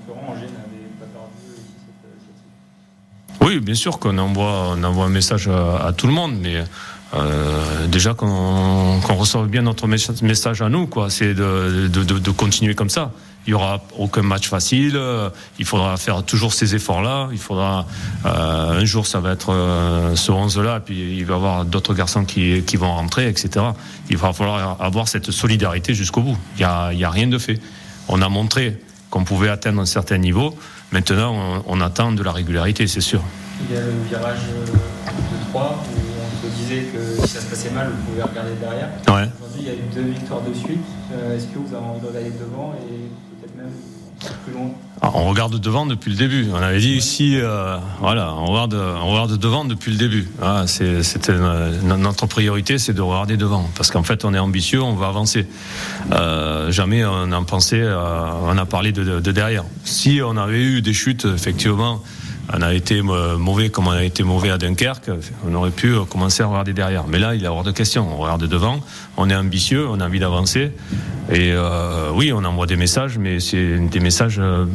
Oui, 3.40 3.60
bien 3.60 3.74
sûr 3.74 3.98
qu'on 3.98 4.18
envoie, 4.18 4.74
on 4.76 4.84
envoie 4.84 5.06
un 5.06 5.10
message 5.10 5.48
à, 5.48 5.92
tout 5.92 6.06
le 6.06 6.12
monde, 6.12 6.36
mais 6.40 6.64
euh, 7.14 7.86
déjà 7.88 8.14
qu'on 8.14 9.00
qu 9.04 9.12
reçoive 9.12 9.48
bien 9.48 9.62
notre 9.62 9.86
message 9.86 10.62
à 10.62 10.68
nous, 10.68 10.86
quoi. 10.86 11.10
C'est 11.10 11.34
de, 11.34 11.88
de, 11.88 12.04
de, 12.04 12.18
de, 12.18 12.30
continuer 12.30 12.74
comme 12.74 12.90
ça. 12.90 13.12
Il 13.46 13.50
y 13.50 13.54
aura 13.54 13.82
aucun 13.98 14.22
match 14.22 14.48
facile. 14.48 14.98
Il 15.58 15.64
faudra 15.64 15.96
faire 15.96 16.22
toujours 16.22 16.54
ces 16.54 16.74
efforts-là. 16.76 17.28
Il 17.32 17.38
faudra 17.38 17.86
euh, 18.24 18.80
un 18.80 18.84
jour 18.84 19.06
ça 19.06 19.18
va 19.18 19.32
être 19.32 19.52
euh, 19.52 20.14
ce 20.14 20.30
11-là, 20.30 20.80
puis 20.80 21.18
il 21.18 21.24
va 21.24 21.34
y 21.34 21.36
avoir 21.36 21.64
d'autres 21.64 21.94
garçons 21.94 22.24
qui, 22.24 22.62
qui 22.62 22.76
vont 22.76 22.94
rentrer, 22.94 23.28
etc. 23.28 23.66
Il 24.08 24.16
va 24.16 24.32
falloir 24.32 24.80
avoir 24.80 25.08
cette 25.08 25.32
solidarité 25.32 25.94
jusqu'au 25.94 26.20
bout. 26.20 26.38
Il 26.56 26.60
y 26.60 26.64
a, 26.64 26.92
y 26.92 27.04
a 27.04 27.10
rien 27.10 27.26
de 27.26 27.38
fait. 27.38 27.58
On 28.08 28.22
a 28.22 28.28
montré 28.28 28.78
qu'on 29.10 29.24
pouvait 29.24 29.48
atteindre 29.48 29.80
un 29.80 29.86
certain 29.86 30.18
niveau. 30.18 30.56
Maintenant, 30.92 31.34
on, 31.34 31.64
on 31.66 31.80
attend 31.80 32.12
de 32.12 32.22
la 32.22 32.32
régularité, 32.32 32.86
c'est 32.86 33.00
sûr. 33.00 33.22
Il 33.68 33.74
y 33.74 33.78
a 33.78 33.80
le 33.82 33.92
virage 34.08 34.40
de 34.66 35.48
3 35.50 35.82
disait 36.62 36.82
que 36.92 37.22
si 37.22 37.28
ça 37.28 37.40
se 37.40 37.46
passait 37.46 37.70
mal, 37.70 37.88
vous 37.88 38.10
pouvez 38.10 38.22
regarder 38.22 38.52
derrière. 38.60 38.88
Ouais. 39.08 39.28
Aujourd'hui, 39.38 39.60
il 39.60 39.66
y 39.66 39.70
a 39.70 39.74
eu 39.74 39.82
deux 39.94 40.10
victoires 40.10 40.40
de 40.42 40.52
suite. 40.54 40.80
Euh, 41.12 41.36
Est-ce 41.36 41.46
que 41.46 41.58
vous 41.58 41.74
avez 41.74 41.84
envie 41.84 42.00
regarder 42.00 42.30
devant 42.30 42.74
et 42.74 43.08
peut-être 43.40 43.56
même 43.56 43.70
plus 44.44 44.52
loin? 44.52 44.70
On 45.02 45.28
regarde 45.28 45.58
devant 45.58 45.86
depuis 45.86 46.10
le 46.10 46.16
début. 46.16 46.48
On 46.52 46.62
avait 46.62 46.78
dit 46.78 46.92
ici, 46.92 47.36
euh, 47.36 47.76
voilà, 48.00 48.34
on 48.34 48.46
regarde, 48.46 48.74
on 48.74 49.10
regarde 49.10 49.36
devant 49.36 49.64
depuis 49.64 49.90
le 49.90 49.98
début. 49.98 50.28
Ah, 50.40 50.64
C'était 50.66 51.34
notre 51.82 52.26
priorité, 52.26 52.78
c'est 52.78 52.92
de 52.92 53.00
regarder 53.00 53.36
devant, 53.36 53.68
parce 53.76 53.90
qu'en 53.90 54.02
fait, 54.02 54.24
on 54.24 54.32
est 54.32 54.38
ambitieux, 54.38 54.80
on 54.82 54.94
va 54.94 55.08
avancer. 55.08 55.46
Euh, 56.12 56.70
jamais 56.70 57.04
on 57.04 57.32
a 57.32 57.42
pensé, 57.42 57.82
on 57.82 58.56
a 58.56 58.64
parlé 58.66 58.92
de, 58.92 59.18
derrière. 59.20 59.64
Si 59.84 60.20
on 60.24 60.36
avait 60.36 60.62
eu 60.62 60.82
des 60.82 60.94
chutes, 60.94 61.24
effectivement, 61.24 62.02
on 62.52 62.62
a 62.62 62.72
été 62.72 63.02
mauvais 63.02 63.70
comme 63.70 63.88
on 63.88 63.92
a 63.92 64.02
été 64.02 64.22
mauvais 64.22 64.50
à 64.50 64.58
Dunkerque, 64.58 65.10
on 65.46 65.54
aurait 65.54 65.70
pu 65.70 65.94
commencer 66.10 66.42
à 66.42 66.46
regarder 66.46 66.72
derrière. 66.72 67.06
Mais 67.06 67.18
là, 67.18 67.34
il 67.34 67.42
y 67.42 67.46
a 67.46 67.52
hors 67.52 67.62
de 67.62 67.72
question. 67.72 68.08
On 68.12 68.16
regarde 68.16 68.46
devant, 68.46 68.80
on 69.16 69.28
est 69.30 69.36
ambitieux, 69.36 69.86
on 69.88 70.00
a 70.00 70.06
envie 70.06 70.20
d'avancer. 70.20 70.72
Et 71.30 71.52
euh, 71.52 72.10
oui, 72.14 72.32
on 72.32 72.44
envoie 72.44 72.66
des 72.66 72.76
messages, 72.76 73.18
mais 73.18 73.40
c'est 73.40 73.78
des 73.78 74.00
messages 74.00 74.36
euh, 74.38 74.66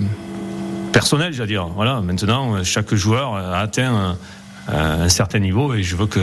personnels, 0.92 1.34
j'allais 1.34 1.48
dire. 1.48 1.68
Voilà, 1.68 2.02
maintenant, 2.02 2.64
chaque 2.64 2.94
joueur 2.94 3.36
a 3.36 3.60
atteint 3.60 3.94
un, 3.94 4.18
un 4.74 5.10
certain 5.10 5.40
niveau 5.40 5.74
et 5.74 5.84
je 5.84 5.96
veux 5.96 6.08
que, 6.08 6.20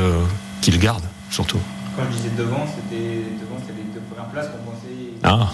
qu'il 0.61 0.79
garde, 0.79 1.05
surtout. 1.31 1.61
Quand 1.97 2.03
je 2.11 2.17
disais 2.17 2.31
devant, 2.37 2.67
c'était 2.67 3.23
devant, 3.41 3.59
c'était 3.61 3.79
les 3.79 3.95
deux 3.95 4.01
premières 4.11 4.31
places 4.31 4.49
qu'on 4.49 4.71
pensait. 4.71 4.89
Ah. 5.23 5.53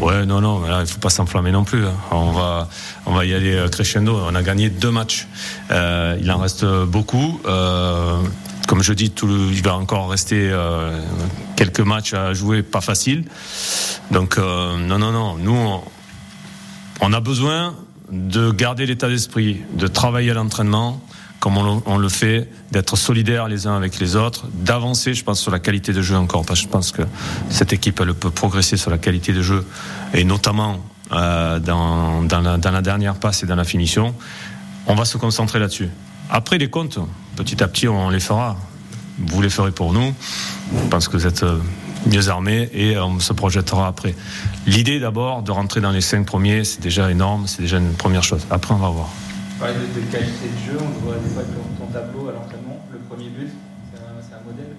Ouais, 0.00 0.26
non, 0.26 0.40
non, 0.40 0.62
il 0.80 0.86
faut 0.86 0.98
pas 0.98 1.10
s'enflammer 1.10 1.52
non 1.52 1.64
plus. 1.64 1.86
Hein. 1.86 1.94
On 2.10 2.32
va, 2.32 2.68
on 3.06 3.12
va 3.12 3.24
y 3.24 3.34
aller 3.34 3.54
euh, 3.54 3.68
crescendo. 3.68 4.18
On 4.28 4.34
a 4.34 4.42
gagné 4.42 4.68
deux 4.68 4.90
matchs. 4.90 5.26
Euh, 5.70 6.18
il 6.20 6.30
en 6.30 6.38
reste 6.38 6.64
beaucoup. 6.64 7.40
Euh, 7.46 8.18
comme 8.66 8.82
je 8.82 8.92
dis, 8.92 9.12
il 9.22 9.62
va 9.62 9.74
encore 9.74 10.08
rester 10.08 10.50
quelques 11.56 11.80
matchs 11.80 12.14
à 12.14 12.32
jouer, 12.32 12.62
pas 12.62 12.80
facile. 12.80 13.24
Donc, 14.10 14.38
non, 14.38 14.98
non, 14.98 15.12
non. 15.12 15.36
Nous, 15.36 15.80
on 17.00 17.12
a 17.12 17.20
besoin 17.20 17.74
de 18.10 18.50
garder 18.50 18.86
l'état 18.86 19.08
d'esprit, 19.08 19.60
de 19.74 19.86
travailler 19.88 20.30
à 20.30 20.34
l'entraînement, 20.34 21.02
comme 21.42 21.58
on, 21.58 21.98
le 21.98 22.08
fait, 22.08 22.48
d'être 22.70 22.94
solidaires 22.94 23.48
les 23.48 23.66
uns 23.66 23.74
avec 23.74 23.98
les 23.98 24.14
autres, 24.14 24.46
d'avancer, 24.54 25.12
je 25.12 25.24
pense, 25.24 25.40
sur 25.40 25.50
la 25.50 25.58
qualité 25.58 25.92
de 25.92 26.00
jeu 26.00 26.14
encore, 26.14 26.46
parce 26.46 26.60
que 26.60 26.66
je 26.66 26.70
pense 26.70 26.92
que 26.92 27.02
cette 27.50 27.72
équipe, 27.72 27.98
elle 27.98 28.14
peut 28.14 28.30
progresser 28.30 28.76
sur 28.76 28.92
la 28.92 28.98
qualité 28.98 29.32
de 29.32 29.42
jeu, 29.42 29.66
et 30.14 30.22
notamment 30.22 30.78
euh, 31.10 31.58
dans, 31.58 32.22
la, 32.30 32.58
dans 32.58 32.70
la 32.70 32.80
dernière 32.80 33.16
passe 33.16 33.42
et 33.42 33.46
dans 33.46 33.56
la 33.56 33.64
finition. 33.64 34.14
On 34.86 34.94
va 34.94 35.04
se 35.04 35.18
concentrer 35.18 35.58
là-dessus. 35.58 35.88
Après 36.30 36.58
les 36.58 36.70
comptes, 36.70 37.00
petit 37.34 37.60
à 37.60 37.66
petit, 37.66 37.88
on 37.88 38.08
les 38.08 38.20
fera. 38.20 38.56
Vous 39.18 39.42
les 39.42 39.50
ferez 39.50 39.72
pour 39.72 39.92
nous. 39.92 40.14
Je 40.72 40.88
pense 40.90 41.08
que 41.08 41.16
vous 41.16 41.26
êtes 41.26 41.44
mieux 42.06 42.28
armés 42.28 42.70
et 42.72 42.96
on 42.98 43.18
se 43.18 43.32
projettera 43.32 43.88
après. 43.88 44.14
L'idée 44.68 45.00
d'abord 45.00 45.42
de 45.42 45.50
rentrer 45.50 45.80
dans 45.80 45.90
les 45.90 46.02
cinq 46.02 46.24
premiers, 46.24 46.62
c'est 46.62 46.80
déjà 46.80 47.10
énorme, 47.10 47.48
c'est 47.48 47.62
déjà 47.62 47.78
une 47.78 47.94
première 47.94 48.22
chose. 48.22 48.46
Après, 48.48 48.74
on 48.74 48.78
va 48.78 48.90
voir 48.90 49.08
parlais 49.62 49.78
de, 49.78 50.00
de, 50.00 50.06
qualité 50.06 50.48
de 50.48 50.72
jeu, 50.72 50.78
on 50.80 51.06
voit 51.06 51.14
des 51.22 51.28
fois 51.30 51.44
ton, 51.44 51.84
ton 51.84 51.92
tableau 51.92 52.28
à 52.28 52.32
l'entraînement, 52.32 52.84
le 52.90 52.98
premier 52.98 53.28
but, 53.28 53.48
c'est 53.92 54.00
un, 54.00 54.36
un, 54.36 54.42
modèle. 54.44 54.74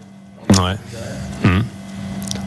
Ouais. 0.62 1.50
Mmh. 1.50 1.64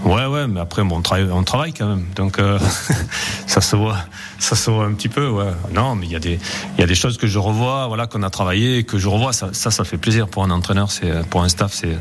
Ouais, 0.06 0.26
ouais, 0.26 0.46
mais 0.46 0.60
après, 0.60 0.84
bon, 0.84 0.98
on, 0.98 1.00
travaille, 1.00 1.28
on 1.32 1.42
travaille 1.44 1.72
quand 1.72 1.88
même. 1.88 2.04
Donc, 2.14 2.38
euh, 2.38 2.58
ça, 3.46 3.62
se 3.62 3.74
voit, 3.74 3.96
ça 4.38 4.54
se 4.54 4.70
voit 4.70 4.84
un 4.84 4.92
petit 4.92 5.08
peu, 5.08 5.28
ouais. 5.28 5.50
Non, 5.72 5.94
mais 5.94 6.04
il 6.04 6.12
y, 6.12 6.16
a 6.16 6.18
des, 6.18 6.38
il 6.76 6.80
y 6.80 6.84
a 6.84 6.86
des 6.86 6.94
choses 6.94 7.16
que 7.16 7.26
je 7.26 7.38
revois, 7.38 7.86
voilà, 7.86 8.06
qu'on 8.06 8.22
a 8.22 8.28
travaillé, 8.28 8.84
que 8.84 8.98
je 8.98 9.08
revois. 9.08 9.32
Ça, 9.32 9.48
ça, 9.52 9.70
ça, 9.70 9.84
fait 9.84 9.96
plaisir 9.96 10.28
pour 10.28 10.44
un 10.44 10.50
entraîneur, 10.50 10.90
c'est, 10.90 11.26
pour 11.30 11.42
un 11.42 11.48
staff, 11.48 11.72
c'est, 11.72 11.96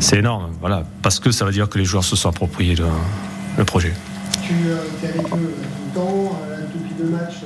c'est 0.00 0.18
énorme. 0.18 0.50
Voilà, 0.60 0.84
parce 1.00 1.18
que 1.18 1.30
ça 1.30 1.46
veut 1.46 1.52
dire 1.52 1.70
que 1.70 1.78
les 1.78 1.86
joueurs 1.86 2.04
se 2.04 2.14
sont 2.14 2.28
appropriés 2.28 2.74
le, 2.74 2.84
le 3.56 3.64
projet. 3.64 3.94
Tu 4.42 4.52
euh, 4.66 4.76
es 5.02 5.08
avec 5.08 5.26
eux 5.32 5.54
tout 5.64 5.82
le 5.86 5.94
temps, 5.94 6.40
euh, 6.46 6.60
depuis 6.74 6.94
deux 6.98 7.10
matchs, 7.10 7.40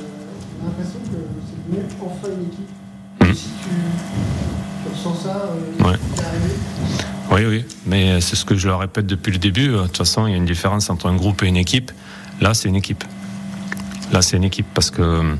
une 2.42 2.48
équipe. 2.48 2.68
Mmh. 3.20 3.34
Si 3.34 3.48
tu, 3.62 3.70
tu, 4.82 4.90
ressens 4.92 5.22
ça, 5.22 5.42
euh, 5.46 5.90
ouais. 5.90 5.98
Oui, 7.30 7.46
oui, 7.46 7.64
mais 7.86 8.20
c'est 8.20 8.36
ce 8.36 8.44
que 8.44 8.56
je 8.56 8.68
leur 8.68 8.80
répète 8.80 9.06
depuis 9.06 9.32
le 9.32 9.38
début. 9.38 9.68
De 9.68 9.82
toute 9.84 9.96
façon, 9.96 10.26
il 10.26 10.32
y 10.32 10.34
a 10.34 10.36
une 10.36 10.44
différence 10.44 10.90
entre 10.90 11.06
un 11.06 11.16
groupe 11.16 11.42
et 11.42 11.46
une 11.46 11.56
équipe. 11.56 11.90
Là, 12.40 12.52
c'est 12.52 12.68
une 12.68 12.76
équipe. 12.76 13.04
Là, 14.12 14.20
c'est 14.20 14.36
une 14.36 14.44
équipe 14.44 14.66
parce 14.74 14.90
que 14.90 15.00
euh, 15.00 15.34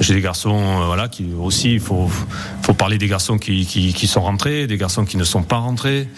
j'ai 0.00 0.14
des 0.14 0.22
garçons, 0.22 0.56
euh, 0.56 0.86
voilà, 0.86 1.08
qui 1.08 1.26
aussi, 1.38 1.74
il 1.74 1.80
faut, 1.80 2.08
faut 2.62 2.72
parler 2.72 2.96
des 2.96 3.08
garçons 3.08 3.36
qui, 3.36 3.66
qui, 3.66 3.92
qui, 3.92 4.06
sont 4.06 4.22
rentrés, 4.22 4.66
des 4.66 4.78
garçons 4.78 5.04
qui 5.04 5.18
ne 5.18 5.24
sont 5.24 5.42
pas 5.42 5.58
rentrés. 5.58 6.08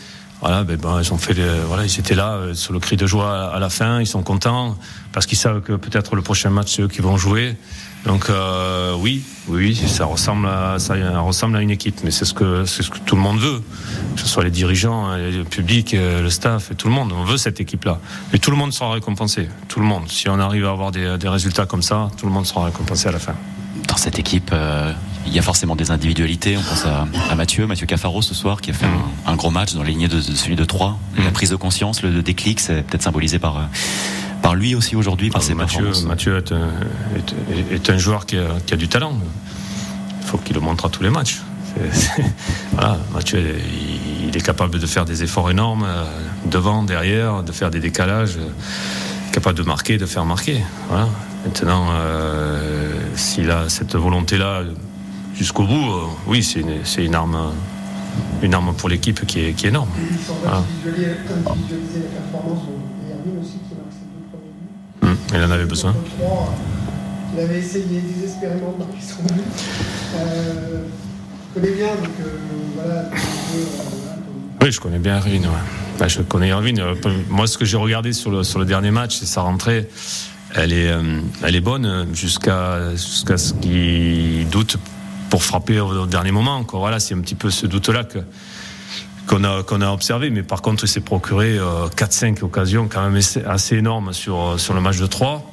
Voilà, 0.40 0.64
ben, 0.64 0.76
ben 0.76 1.00
ils 1.00 1.12
ont 1.12 1.18
fait, 1.18 1.34
les, 1.34 1.60
voilà, 1.66 1.84
ils 1.84 1.98
étaient 2.00 2.14
là 2.14 2.34
euh, 2.34 2.54
sur 2.54 2.72
le 2.72 2.78
cri 2.78 2.96
de 2.96 3.06
joie 3.06 3.52
à 3.54 3.58
la 3.58 3.70
fin, 3.70 4.00
ils 4.00 4.06
sont 4.06 4.22
contents 4.22 4.76
parce 5.12 5.26
qu'ils 5.26 5.38
savent 5.38 5.60
que 5.60 5.72
peut-être 5.72 6.16
le 6.16 6.22
prochain 6.22 6.50
match 6.50 6.74
c'est 6.74 6.82
eux 6.82 6.88
qui 6.88 7.00
vont 7.00 7.16
jouer. 7.16 7.56
Donc 8.06 8.30
euh, 8.30 8.94
oui, 8.98 9.22
oui, 9.46 9.76
ça 9.76 10.06
ressemble 10.06 10.48
à 10.48 10.78
ça 10.78 10.94
ressemble 11.20 11.56
à 11.56 11.62
une 11.62 11.70
équipe, 11.70 12.00
mais 12.02 12.10
c'est 12.10 12.24
ce 12.24 12.34
que 12.34 12.64
c'est 12.64 12.82
ce 12.82 12.90
que 12.90 12.98
tout 12.98 13.14
le 13.14 13.22
monde 13.22 13.38
veut, 13.38 13.62
que 14.16 14.20
ce 14.20 14.26
soit 14.26 14.42
les 14.42 14.50
dirigeants, 14.50 15.06
hein, 15.06 15.18
le 15.18 15.44
public, 15.44 15.94
euh, 15.94 16.20
le 16.20 16.30
staff, 16.30 16.72
et 16.72 16.74
tout 16.74 16.88
le 16.88 16.94
monde. 16.94 17.12
On 17.16 17.22
veut 17.22 17.36
cette 17.36 17.60
équipe-là, 17.60 18.00
et 18.32 18.40
tout 18.40 18.50
le 18.50 18.56
monde 18.56 18.72
sera 18.72 18.92
récompensé. 18.92 19.48
Tout 19.68 19.78
le 19.78 19.86
monde. 19.86 20.04
Si 20.08 20.28
on 20.28 20.40
arrive 20.40 20.66
à 20.66 20.70
avoir 20.70 20.90
des, 20.90 21.16
des 21.16 21.28
résultats 21.28 21.66
comme 21.66 21.82
ça, 21.82 22.10
tout 22.16 22.26
le 22.26 22.32
monde 22.32 22.46
sera 22.46 22.64
récompensé 22.64 23.08
à 23.08 23.12
la 23.12 23.20
fin. 23.20 23.34
Dans 23.86 23.96
cette 23.96 24.18
équipe, 24.18 24.50
euh, 24.52 24.92
il 25.26 25.32
y 25.32 25.38
a 25.38 25.42
forcément 25.42 25.76
des 25.76 25.92
individualités. 25.92 26.56
On 26.56 26.62
pense 26.62 26.84
à, 26.84 27.06
à 27.30 27.34
Mathieu, 27.36 27.68
Mathieu 27.68 27.86
Cafaro 27.86 28.20
ce 28.20 28.34
soir, 28.34 28.60
qui 28.60 28.70
a 28.70 28.74
fait 28.74 28.86
un, 28.86 29.30
un 29.32 29.36
gros 29.36 29.50
match 29.50 29.74
dans 29.74 29.82
les 29.84 29.92
lignées 29.92 30.08
de, 30.08 30.16
de 30.16 30.34
celui 30.34 30.56
de 30.56 30.64
3. 30.64 30.98
La 31.24 31.30
prise 31.30 31.50
de 31.50 31.56
conscience, 31.56 32.02
le 32.02 32.22
déclic, 32.22 32.58
c'est 32.58 32.82
peut-être 32.82 33.02
symbolisé 33.02 33.38
par 33.38 33.68
par 34.42 34.54
lui 34.56 34.74
aussi 34.74 34.96
aujourd'hui, 34.96 35.30
par 35.30 35.40
ah, 35.42 35.44
ses 35.46 35.54
Mathieu, 35.54 35.90
Mathieu 36.06 36.36
est 36.36 36.52
un, 36.52 36.68
est, 37.16 37.72
est 37.72 37.90
un 37.90 37.98
joueur 37.98 38.26
qui 38.26 38.36
a, 38.36 38.48
qui 38.66 38.74
a, 38.74 38.76
du 38.76 38.88
talent. 38.88 39.16
Il 40.20 40.26
faut 40.26 40.38
qu'il 40.38 40.54
le 40.54 40.60
montre 40.60 40.86
à 40.86 40.88
tous 40.90 41.02
les 41.02 41.10
matchs. 41.10 41.40
voilà, 42.72 42.98
Mathieu, 43.14 43.56
il, 44.26 44.36
est 44.36 44.40
capable 44.40 44.78
de 44.78 44.86
faire 44.86 45.04
des 45.04 45.22
efforts 45.22 45.50
énormes 45.50 45.84
euh, 45.86 46.04
devant, 46.46 46.82
derrière, 46.82 47.42
de 47.42 47.52
faire 47.52 47.70
des 47.70 47.80
décalages, 47.80 48.36
euh, 48.38 48.48
capable 49.32 49.58
de 49.58 49.62
marquer, 49.62 49.98
de 49.98 50.06
faire 50.06 50.24
marquer. 50.24 50.62
Voilà. 50.88 51.08
Maintenant, 51.44 51.88
euh, 51.90 52.92
s'il 53.14 53.50
a 53.50 53.68
cette 53.68 53.94
volonté-là 53.94 54.62
jusqu'au 55.34 55.64
bout, 55.64 55.86
oui, 56.26 56.42
c'est 56.42 56.60
une, 56.60 57.04
une, 57.04 57.14
arme, 57.14 57.52
une 58.42 58.54
arme 58.54 58.74
pour 58.74 58.88
l'équipe 58.88 59.26
qui 59.26 59.40
est, 59.40 59.52
qui 59.52 59.66
est 59.66 59.70
énorme. 59.70 59.90
Voilà. 60.42 60.62
Il 65.34 65.42
en 65.42 65.50
avait 65.50 65.64
besoin. 65.64 65.94
Il 67.34 67.40
avait 67.40 67.58
essayé 67.58 68.00
désespérément 68.00 68.72
de 68.72 68.78
marquer 68.78 69.00
son 69.00 69.22
but. 69.22 69.42
Euh, 70.16 70.84
je 71.54 71.60
connais 71.60 71.74
bien, 71.74 71.88
donc 71.88 72.10
euh, 72.20 72.38
voilà. 72.74 72.94
Euh, 73.00 73.10
oui, 74.62 74.72
je 74.72 74.80
connais 74.80 74.98
bien. 74.98 75.20
Ouais. 75.20 75.40
Bah, 75.98 76.08
je 76.08 76.20
connais 76.20 76.50
Erwin. 76.50 76.78
Euh, 76.78 76.94
moi, 77.28 77.46
ce 77.46 77.56
que 77.56 77.64
j'ai 77.64 77.76
regardé 77.76 78.12
sur 78.12 78.30
le, 78.30 78.42
sur 78.42 78.58
le 78.58 78.64
dernier 78.64 78.90
match, 78.90 79.16
c'est 79.18 79.26
sa 79.26 79.42
rentrée. 79.42 79.88
Elle 80.54 80.74
est, 80.74 80.90
elle 81.42 81.56
est 81.56 81.62
bonne 81.62 82.08
jusqu'à 82.12 82.90
jusqu'à 82.90 83.38
ce 83.38 83.54
qu'il 83.54 84.46
doute 84.50 84.76
pour 85.30 85.42
frapper 85.42 85.80
au, 85.80 86.04
dernier 86.04 86.30
moment. 86.30 86.62
Quoi. 86.64 86.78
Voilà, 86.78 87.00
c'est 87.00 87.14
un 87.14 87.20
petit 87.20 87.34
peu 87.34 87.48
ce 87.48 87.66
doute-là 87.66 88.04
que 88.04 88.18
qu'on 89.26 89.44
a, 89.44 89.62
qu'on 89.62 89.80
a 89.80 89.90
observé. 89.90 90.30
Mais 90.30 90.42
par 90.42 90.62
contre, 90.62 90.84
il 90.84 90.88
s'est 90.88 91.00
procuré 91.00 91.58
4-5 91.96 92.42
occasions 92.42 92.88
quand 92.88 93.08
même 93.08 93.20
assez 93.46 93.76
énormes 93.76 94.12
sur, 94.12 94.58
sur 94.58 94.74
le 94.74 94.80
match 94.80 94.98
de 94.98 95.06
3. 95.06 95.52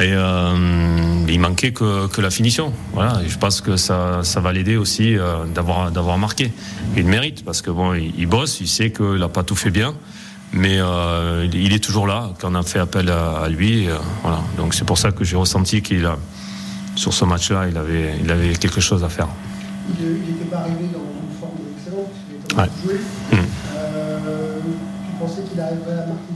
Et 0.00 0.10
euh, 0.12 1.24
il 1.28 1.38
manquait 1.38 1.72
que, 1.72 2.08
que, 2.08 2.20
la 2.20 2.30
finition. 2.30 2.72
Voilà. 2.92 3.20
Je 3.26 3.38
pense 3.38 3.60
que 3.60 3.76
ça, 3.76 4.24
ça 4.24 4.40
va 4.40 4.52
l'aider 4.52 4.76
aussi 4.76 5.16
euh, 5.16 5.44
d'avoir, 5.46 6.18
marqué. 6.18 6.52
Il 6.96 7.06
mérite 7.06 7.44
parce 7.44 7.62
que 7.62 7.70
bon, 7.70 7.94
il, 7.94 8.26
bosse, 8.26 8.60
il 8.60 8.66
sait 8.66 8.90
qu'il 8.90 9.16
n'a 9.16 9.28
pas 9.28 9.44
tout 9.44 9.54
fait 9.54 9.70
bien, 9.70 9.94
mais 10.52 10.78
euh, 10.80 11.46
il 11.52 11.72
est 11.72 11.82
toujours 11.82 12.08
là 12.08 12.30
quand 12.40 12.50
on 12.50 12.56
a 12.56 12.64
fait 12.64 12.80
appel 12.80 13.08
à, 13.08 13.48
lui. 13.48 13.88
Euh, 13.88 13.96
voilà. 14.22 14.40
Donc 14.56 14.74
c'est 14.74 14.84
pour 14.84 14.98
ça 14.98 15.12
que 15.12 15.22
j'ai 15.22 15.36
ressenti 15.36 15.80
qu'il 15.80 16.04
a, 16.06 16.18
sur 16.96 17.14
ce 17.14 17.24
match-là, 17.24 17.68
il 17.68 17.76
avait, 17.76 18.14
il 18.20 18.30
avait 18.32 18.54
quelque 18.54 18.80
chose 18.80 19.04
à 19.04 19.08
faire. 19.08 19.28
Il 20.00 20.06
n'était 20.06 20.44
pas 20.50 20.58
arrivé 20.58 20.88
dans 20.92 21.13
joué. 22.82 22.94
Mmh. 23.32 23.36
tu 23.36 25.16
pensais 25.18 25.42
qu'il 25.42 25.60
arriverait 25.60 25.92
à 25.92 26.06
marquer 26.06 26.34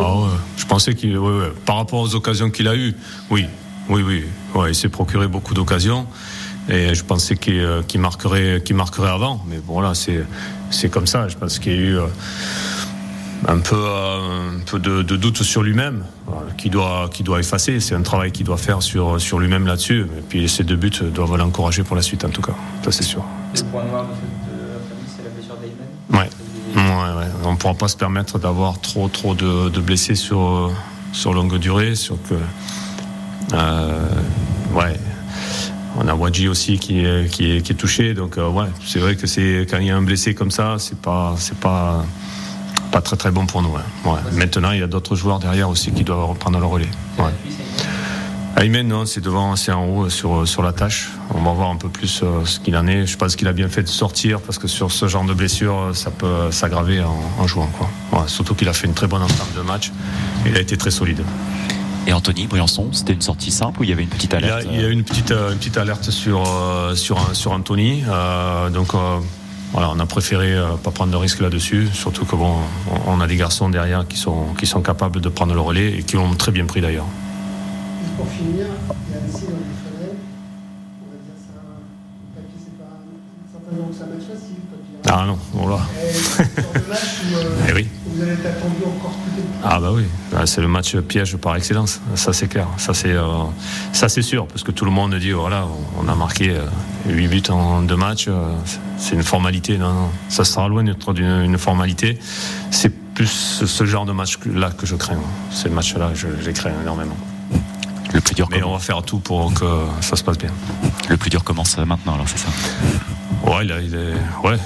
ah 0.00 0.28
je 0.56 0.64
pensais 0.66 0.94
qu'il, 0.94 1.18
par 1.66 1.76
rapport 1.76 2.00
aux 2.00 2.14
occasions 2.14 2.50
qu'il 2.50 2.68
a 2.68 2.74
eues, 2.74 2.94
oui, 3.30 3.46
oui, 3.88 4.02
oui, 4.02 4.24
ouais, 4.54 4.70
il 4.70 4.74
s'est 4.74 4.88
procuré 4.88 5.26
beaucoup 5.28 5.54
d'occasions. 5.54 6.06
Et 6.68 6.94
je 6.94 7.04
pensais 7.04 7.36
qu'il 7.36 7.58
euh, 7.58 7.82
marquerait, 7.98 8.62
marquerait 8.72 9.10
avant. 9.10 9.44
Mais 9.48 9.58
bon, 9.58 9.80
là, 9.80 9.92
c'est 9.94 10.88
comme 10.88 11.06
ça. 11.06 11.28
Je 11.28 11.36
pense 11.36 11.58
qu'il 11.58 11.72
y 11.72 11.76
a 11.76 11.78
eu 11.78 11.98
euh, 11.98 12.06
un 13.48 13.58
peu, 13.58 13.76
euh, 13.76 14.50
un 14.56 14.60
peu 14.64 14.78
de, 14.78 15.02
doute 15.02 15.42
sur 15.42 15.62
lui-même, 15.62 16.04
qui 16.56 16.70
doit, 16.70 17.10
qui 17.12 17.24
doit 17.24 17.40
effacer. 17.40 17.80
C'est 17.80 17.96
un 17.96 18.02
travail 18.02 18.30
qu'il 18.30 18.46
doit 18.46 18.56
faire 18.56 18.80
sur, 18.80 19.20
sur 19.20 19.40
lui-même 19.40 19.66
là-dessus. 19.66 20.06
Et 20.16 20.22
puis 20.26 20.48
ces 20.48 20.62
deux 20.62 20.76
buts 20.76 20.92
doivent 21.12 21.36
l'encourager 21.36 21.82
pour 21.82 21.96
la 21.96 22.02
suite, 22.02 22.24
en 22.24 22.30
tout 22.30 22.42
cas. 22.42 22.54
Ça, 22.84 22.92
c'est 22.92 23.02
sûr. 23.02 23.24
Le 23.56 23.62
point 23.64 23.84
noir 23.84 24.04
de 24.04 24.41
Ouais. 26.12 26.28
Ouais, 26.74 27.26
On 27.44 27.52
ne 27.52 27.56
pourra 27.56 27.74
pas 27.74 27.88
se 27.88 27.96
permettre 27.96 28.38
d'avoir 28.38 28.80
trop, 28.80 29.08
trop 29.08 29.34
de, 29.34 29.80
blessés 29.80 30.14
sur, 30.14 30.70
sur 31.12 31.32
longue 31.32 31.58
durée. 31.58 31.94
Sur 31.94 32.16
que, 32.22 32.34
euh, 33.54 34.08
ouais. 34.74 34.96
On 35.98 36.08
a 36.08 36.14
Wadji 36.14 36.48
aussi 36.48 36.78
qui 36.78 37.00
est, 37.00 37.30
qui 37.30 37.56
est, 37.56 37.78
touché. 37.78 38.14
Donc, 38.14 38.38
euh, 38.38 38.48
ouais, 38.48 38.68
c'est 38.86 38.98
vrai 38.98 39.14
que 39.16 39.26
c'est, 39.26 39.66
quand 39.68 39.78
il 39.78 39.86
y 39.86 39.90
a 39.90 39.96
un 39.96 40.02
blessé 40.02 40.34
comme 40.34 40.50
ça, 40.50 40.76
c'est 40.78 40.98
pas, 40.98 41.34
c'est 41.36 41.58
pas, 41.58 42.04
pas 42.90 43.02
très 43.02 43.16
très 43.16 43.30
bon 43.30 43.44
pour 43.46 43.60
nous. 43.60 43.74
Hein. 43.76 44.18
Maintenant, 44.32 44.70
il 44.72 44.80
y 44.80 44.82
a 44.82 44.86
d'autres 44.86 45.16
joueurs 45.16 45.38
derrière 45.38 45.68
aussi 45.68 45.92
qui 45.92 46.04
doivent 46.04 46.24
reprendre 46.24 46.58
le 46.58 46.66
relais. 46.66 46.88
Aymen, 48.62 48.86
non, 48.86 49.06
c'est 49.06 49.20
devant, 49.20 49.56
c'est 49.56 49.72
en 49.72 49.88
haut 49.88 50.08
sur, 50.08 50.46
sur 50.46 50.62
la 50.62 50.72
tâche. 50.72 51.10
On 51.34 51.42
va 51.42 51.50
voir 51.52 51.70
un 51.70 51.76
peu 51.76 51.88
plus 51.88 52.20
euh, 52.22 52.44
ce 52.44 52.60
qu'il 52.60 52.76
en 52.76 52.86
est. 52.86 53.06
Je 53.06 53.16
pense 53.16 53.34
qu'il 53.34 53.48
a 53.48 53.52
bien 53.52 53.68
fait 53.68 53.82
de 53.82 53.88
sortir 53.88 54.40
parce 54.40 54.56
que 54.56 54.68
sur 54.68 54.92
ce 54.92 55.08
genre 55.08 55.24
de 55.24 55.34
blessure, 55.34 55.76
euh, 55.76 55.94
ça 55.94 56.12
peut 56.12 56.52
s'aggraver 56.52 57.02
en, 57.02 57.44
jouant. 57.48 57.68
Quoi. 57.76 58.28
surtout 58.28 58.54
qu'il 58.54 58.68
a 58.68 58.72
fait 58.72 58.86
une 58.86 58.94
très 58.94 59.08
bonne 59.08 59.22
entame 59.22 59.48
de 59.56 59.62
match. 59.62 59.90
Il 60.46 60.56
a 60.56 60.60
été 60.60 60.76
très 60.76 60.92
solide. 60.92 61.24
Et 62.06 62.12
Anthony 62.12 62.46
Briançon, 62.46 62.92
c'était 62.92 63.14
une 63.14 63.20
sortie 63.20 63.50
simple 63.50 63.80
ou 63.80 63.82
il 63.82 63.90
y 63.90 63.92
avait 63.92 64.04
une 64.04 64.08
petite 64.08 64.32
alerte 64.32 64.64
Il 64.70 64.80
y 64.80 64.84
a, 64.84 64.88
une 64.88 65.02
petite, 65.02 65.32
euh, 65.32 65.50
une 65.50 65.58
petite 65.58 65.76
alerte 65.76 66.12
sur, 66.12 66.48
sur, 66.94 67.34
sur 67.34 67.50
Anthony. 67.50 68.04
donc 68.72 68.92
voilà, 69.72 69.90
on 69.90 69.98
a 69.98 70.06
préféré 70.06 70.54
pas 70.84 70.92
prendre 70.92 71.10
de 71.10 71.16
risque 71.16 71.40
là-dessus. 71.40 71.88
Surtout 71.92 72.26
que 72.26 72.36
bon, 72.36 72.58
on 73.08 73.20
a 73.20 73.26
des 73.26 73.36
garçons 73.36 73.70
derrière 73.70 74.06
qui 74.06 74.18
sont, 74.18 74.54
qui 74.56 74.66
sont 74.66 74.82
capables 74.82 75.20
de 75.20 75.28
prendre 75.28 75.52
le 75.52 75.60
relais 75.60 75.98
et 75.98 76.04
qui 76.04 76.14
l'ont 76.14 76.32
très 76.34 76.52
bien 76.52 76.66
pris 76.66 76.80
d'ailleurs 76.80 77.06
pour 78.22 78.30
finir, 78.30 78.66
il 79.08 79.12
y 79.12 79.16
a 79.16 79.18
Annecy 79.18 79.46
dans 79.46 79.58
les 79.58 79.74
Fenêtres. 79.82 80.22
On 81.02 81.10
va 81.10 81.18
dire 81.18 81.38
ça, 81.42 81.58
le 82.22 82.40
papier, 82.40 82.58
c'est 82.62 82.78
pas 82.78 83.02
certainement 83.50 83.88
que 83.88 83.94
ça 83.94 84.06
match 84.06 84.26
facile. 84.30 84.62
Ah 85.10 85.26
non, 85.26 85.38
c'est 85.52 86.88
match 86.88 87.00
où, 87.24 87.36
euh, 87.36 87.66
eh 87.68 87.72
oui. 87.72 87.88
vous 88.06 88.22
allez 88.22 88.32
être 88.32 88.46
attendu 88.46 88.84
encore 88.86 89.10
plus 89.10 89.42
Ah 89.64 89.80
bah 89.80 89.90
oui, 89.92 90.04
ah, 90.36 90.46
c'est 90.46 90.60
le 90.60 90.68
match 90.68 90.96
piège 90.96 91.36
par 91.36 91.56
excellence, 91.56 92.00
ça 92.14 92.32
c'est 92.32 92.46
clair. 92.46 92.68
Ça 92.76 92.94
c'est 92.94 93.12
euh, 93.12 93.26
ça 93.92 94.08
c'est 94.08 94.22
sûr, 94.22 94.46
parce 94.46 94.62
que 94.62 94.70
tout 94.70 94.84
le 94.84 94.92
monde 94.92 95.14
dit 95.16 95.32
voilà, 95.32 95.66
on 96.00 96.08
a 96.08 96.14
marqué 96.14 96.50
euh, 96.50 96.66
8 97.08 97.28
buts 97.28 97.42
en 97.50 97.82
deux 97.82 97.96
matchs, 97.96 98.26
euh, 98.28 98.54
c'est 98.96 99.16
une 99.16 99.24
formalité. 99.24 99.76
Non, 99.76 99.92
non, 99.92 100.10
ça 100.28 100.44
sera 100.44 100.68
loin 100.68 100.84
d'être 100.84 101.18
une 101.18 101.58
formalité. 101.58 102.18
C'est 102.70 102.90
plus 103.14 103.64
ce 103.66 103.84
genre 103.84 104.06
de 104.06 104.12
match-là 104.12 104.70
que 104.70 104.86
je 104.86 104.94
crains. 104.94 105.18
Ces 105.50 105.68
matchs-là, 105.68 106.12
je 106.14 106.28
les 106.28 106.52
crains 106.52 106.72
énormément. 106.80 107.16
Le 108.14 108.20
plus 108.20 108.34
dur. 108.34 108.48
Mais 108.50 108.62
on 108.62 108.72
va 108.72 108.78
faire 108.78 109.02
tout 109.02 109.18
pour 109.18 109.52
que 109.54 109.64
ça 110.00 110.16
se 110.16 110.24
passe 110.24 110.38
bien. 110.38 110.50
Le 111.08 111.16
plus 111.16 111.30
dur 111.30 111.44
commence 111.44 111.76
maintenant, 111.78 112.14
alors 112.14 112.28
c'est 112.28 112.38
ça. 112.38 112.48
Ouais, 113.46 113.64
il, 113.64 113.70
est, 113.94 114.46
ouais, 114.46 114.56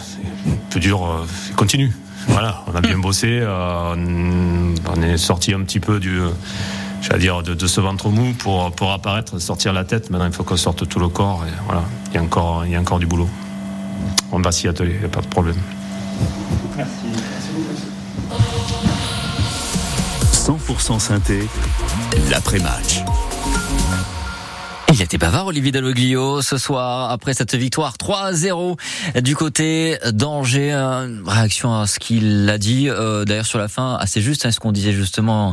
le 0.47 0.57
plus 0.71 0.81
dur, 0.81 1.05
euh, 1.05 1.27
il 1.49 1.55
continue. 1.55 1.93
Voilà, 2.29 2.65
on 2.67 2.77
a 2.77 2.81
bien 2.81 2.99
bossé, 2.99 3.39
euh, 3.41 3.95
on 3.95 5.03
est 5.03 5.17
sorti 5.17 5.55
un 5.55 5.61
petit 5.61 5.79
peu 5.79 6.01
du, 6.01 6.19
j'allais 7.01 7.21
dire, 7.21 7.43
de, 7.43 7.67
ce 7.67 7.81
ventre 7.81 8.09
mou 8.09 8.35
pour, 8.35 8.73
pour 8.73 8.93
apparaître, 8.93 9.39
sortir 9.39 9.73
la 9.73 9.85
tête. 9.85 10.11
Maintenant, 10.11 10.27
il 10.27 10.33
faut 10.33 10.43
qu'on 10.43 10.57
sorte 10.57 10.89
tout 10.89 10.99
le 10.99 11.09
corps. 11.09 11.45
Et 11.47 11.53
voilà, 11.67 11.85
il 12.11 12.15
y 12.15 12.19
a 12.19 12.23
encore, 12.23 12.67
il 12.67 12.73
y 12.73 12.77
a 12.77 12.81
encore 12.81 12.99
du 12.99 13.07
boulot. 13.07 13.29
On 14.33 14.41
va 14.41 14.51
s'y 14.51 14.67
atteler, 14.67 14.93
il 14.95 14.99
n'y 14.99 15.05
a 15.05 15.09
pas 15.09 15.21
de 15.21 15.29
problème. 15.29 15.57
Merci. 16.77 16.91
Merci 17.07 17.47
100% 20.47 21.01
synthé, 21.01 21.49
l'après-match. 22.31 23.03
Il 24.99 25.03
était 25.03 25.19
bavard 25.19 25.49
Olivier 25.49 25.73
Dalloglio 25.73 26.41
ce 26.41 26.57
soir 26.57 27.11
après 27.11 27.35
cette 27.35 27.55
victoire 27.55 27.97
3-0 27.99 28.79
du 29.21 29.37
côté 29.37 29.99
d'Angers. 30.11 30.73
Réaction 31.27 31.79
à 31.79 31.87
ce 31.87 31.99
qu'il 31.99 32.49
a 32.49 32.57
dit 32.57 32.89
euh, 32.89 33.27
d'ailleurs 33.27 33.45
sur 33.45 33.59
la 33.59 33.69
fin 33.69 33.97
assez 33.97 34.23
juste, 34.23 34.47
hein, 34.47 34.51
ce 34.53 34.59
qu'on 34.59 34.73
disait 34.73 34.95
justement 34.95 35.53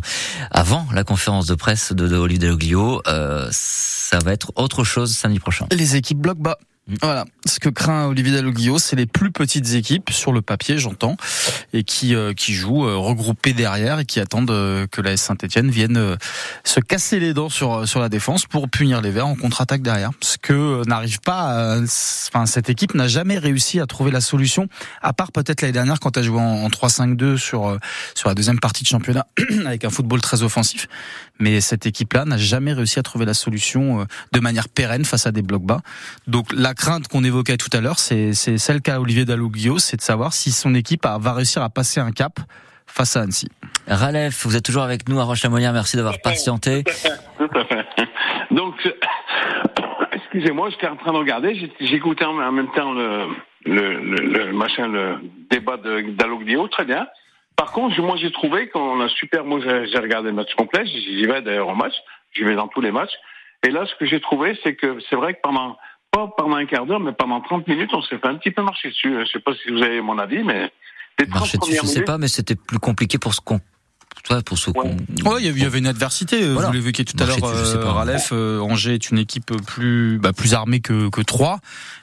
avant 0.49 0.87
la 0.93 1.03
conférence 1.03 1.45
de 1.45 1.55
presse 1.55 1.91
de, 1.91 2.15
Olivier 2.15 2.39
Dalloglio. 2.39 3.01
Euh, 3.05 3.49
ça 3.51 4.17
va 4.19 4.31
être 4.31 4.53
autre 4.55 4.85
chose 4.85 5.13
samedi 5.13 5.39
prochain. 5.39 5.67
Les 5.73 5.97
équipes 5.97 6.19
bloc 6.19 6.37
bas. 6.37 6.57
Mm. 6.87 6.95
Voilà, 7.01 7.25
ce 7.45 7.59
que 7.59 7.69
craint 7.69 8.07
Olivier 8.07 8.33
Dalloglio, 8.33 8.77
c'est 8.77 8.97
les 8.97 9.05
plus 9.05 9.31
petites 9.31 9.73
équipes 9.73 10.09
sur 10.09 10.33
le 10.33 10.41
papier, 10.41 10.77
j'entends, 10.77 11.15
et 11.71 11.85
qui 11.85 12.13
euh, 12.13 12.33
qui 12.33 12.53
jouent 12.53 12.85
euh, 12.85 12.97
regroupées 12.97 13.53
derrière 13.53 13.99
et 13.99 14.05
qui 14.05 14.19
attendent 14.19 14.51
euh, 14.51 14.85
que 14.87 14.99
la 14.99 15.15
Saint-Étienne 15.15 15.71
vienne 15.71 16.17
se 16.65 16.81
casser 16.81 17.21
les 17.21 17.33
dents 17.33 17.47
sur 17.47 17.87
sur 17.87 18.01
la 18.01 18.09
défense 18.09 18.45
pour 18.45 18.69
punir 18.69 18.99
les 18.99 19.11
Verts 19.11 19.27
en 19.27 19.35
contre-attaque 19.35 19.81
derrière. 19.81 20.11
Ce 20.21 20.37
que 20.37 20.85
n'arrive 20.85 21.21
pas, 21.21 21.77
enfin 21.79 22.45
cette 22.45 22.69
équipe 22.69 22.95
n'a 22.95 23.07
jamais 23.07 23.37
réussi 23.37 23.79
à 23.79 23.85
trouver 23.85 24.11
la 24.11 24.21
solution, 24.21 24.67
à 25.01 25.13
part 25.13 25.31
peut-être 25.31 25.61
l'année 25.61 25.71
dernière 25.71 26.01
quand 26.01 26.17
elle 26.17 26.23
joué 26.23 26.39
en, 26.39 26.65
en 26.65 26.67
3-5-2 26.67 27.37
sur 27.37 27.77
sur 28.13 28.27
la 28.27 28.35
deuxième 28.35 28.59
partie 28.59 28.83
de 28.83 28.89
championnat 28.89 29.25
avec 29.65 29.85
un 29.85 29.89
football 29.89 30.19
très 30.19 30.43
offensif. 30.43 30.89
Mais 31.39 31.61
cette 31.61 31.85
équipe-là 31.85 32.25
n'a 32.25 32.37
jamais 32.37 32.73
réussi 32.73 32.99
à 32.99 33.03
trouver 33.03 33.25
la 33.25 33.33
solution 33.33 34.05
de 34.31 34.39
manière 34.39 34.69
pérenne 34.69 35.03
face 35.03 35.25
à 35.25 35.31
des 35.31 35.41
blocs 35.41 35.63
bas. 35.63 35.81
Donc 36.27 36.53
la 36.53 36.73
crainte 36.73 37.07
qu'on 37.07 37.23
évoquait 37.23 37.57
tout 37.57 37.69
à 37.73 37.81
l'heure, 37.81 37.99
c'est 37.99 38.33
celle 38.33 38.81
qu'a 38.81 39.01
Olivier 39.01 39.25
Dalloglio, 39.25 39.79
c'est 39.79 39.97
de 39.97 40.01
savoir 40.01 40.33
si 40.33 40.51
son 40.51 40.75
équipe 40.75 41.05
va 41.05 41.33
réussir 41.33 41.63
à 41.63 41.69
passer 41.69 41.99
un 41.99 42.11
cap 42.11 42.39
face 42.85 43.15
à 43.17 43.21
Annecy. 43.21 43.49
Ralef, 43.87 44.45
vous 44.45 44.55
êtes 44.55 44.63
toujours 44.63 44.83
avec 44.83 45.09
nous 45.09 45.19
à 45.19 45.23
roche 45.23 45.43
merci 45.45 45.97
d'avoir 45.97 46.19
patienté. 46.21 46.83
Tout 47.37 47.57
à 47.57 47.65
fait. 47.65 47.85
Donc, 48.51 48.75
excusez-moi, 50.11 50.69
j'étais 50.69 50.87
en 50.87 50.95
train 50.95 51.11
de 51.11 51.17
regarder, 51.17 51.69
j'écoutais 51.79 52.25
en 52.25 52.51
même 52.51 52.71
temps 52.75 52.93
le, 52.93 53.27
le, 53.65 54.53
machin, 54.53 54.87
le 54.87 55.17
débat 55.49 55.77
de 55.77 56.67
très 56.69 56.85
bien. 56.85 57.07
Par 57.55 57.71
contre, 57.71 57.99
moi 58.01 58.15
j'ai 58.17 58.31
trouvé 58.31 58.67
qu'on 58.69 58.99
a 59.01 59.09
super, 59.09 59.45
moi 59.45 59.59
j'ai 59.61 59.99
regardé 59.99 60.29
le 60.29 60.35
match 60.35 60.53
complet, 60.55 60.85
j'y 60.85 61.25
vais 61.25 61.41
d'ailleurs 61.41 61.69
au 61.69 61.75
match, 61.75 61.93
j'y 62.33 62.43
vais 62.43 62.55
dans 62.55 62.67
tous 62.67 62.81
les 62.81 62.91
matchs. 62.91 63.13
Et 63.65 63.69
là, 63.69 63.85
ce 63.85 63.95
que 63.95 64.05
j'ai 64.05 64.19
trouvé, 64.19 64.57
c'est 64.63 64.75
que 64.75 64.97
c'est 65.09 65.15
vrai 65.15 65.35
que 65.35 65.39
pendant 65.41 65.77
pas 66.11 66.27
pendant 66.37 66.57
un 66.57 66.65
quart 66.65 66.85
d'heure, 66.85 66.99
mais 66.99 67.13
pendant 67.13 67.41
30 67.41 67.67
minutes, 67.67 67.91
on 67.93 68.01
s'est 68.01 68.17
fait 68.17 68.27
un 68.27 68.35
petit 68.35 68.51
peu 68.51 68.61
marcher 68.61 68.89
dessus. 68.89 69.15
Je 69.19 69.31
sais 69.31 69.39
pas 69.39 69.53
si 69.55 69.71
vous 69.71 69.81
avez 69.81 70.01
mon 70.01 70.19
avis, 70.19 70.43
mais 70.43 70.71
Marcher 71.29 71.57
dessus, 71.57 71.77
je 71.81 71.85
sais 71.85 72.03
pas, 72.03 72.17
mais 72.17 72.27
c'était 72.27 72.55
plus 72.55 72.79
compliqué 72.79 73.17
pour 73.17 73.33
ce 73.33 73.41
qu'on 73.41 73.59
pour 74.45 74.57
ceux 74.57 74.71
ouais. 74.71 74.95
il 75.41 75.59
y 75.59 75.65
avait 75.65 75.79
une 75.79 75.87
adversité. 75.87 76.41
Vous 76.47 76.71
l'évoquiez 76.71 77.05
tout 77.05 77.21
à 77.21 77.25
l'heure, 77.25 77.37
euh, 77.43 77.91
Ralef. 77.91 78.29
Euh, 78.31 78.59
Angers 78.59 78.93
est 78.93 79.11
une 79.11 79.19
équipe 79.19 79.51
plus 79.67 80.17
bah, 80.17 80.31
plus 80.33 80.53
armée 80.53 80.79
que 80.79 81.09
que 81.09 81.21
Troyes 81.21 81.59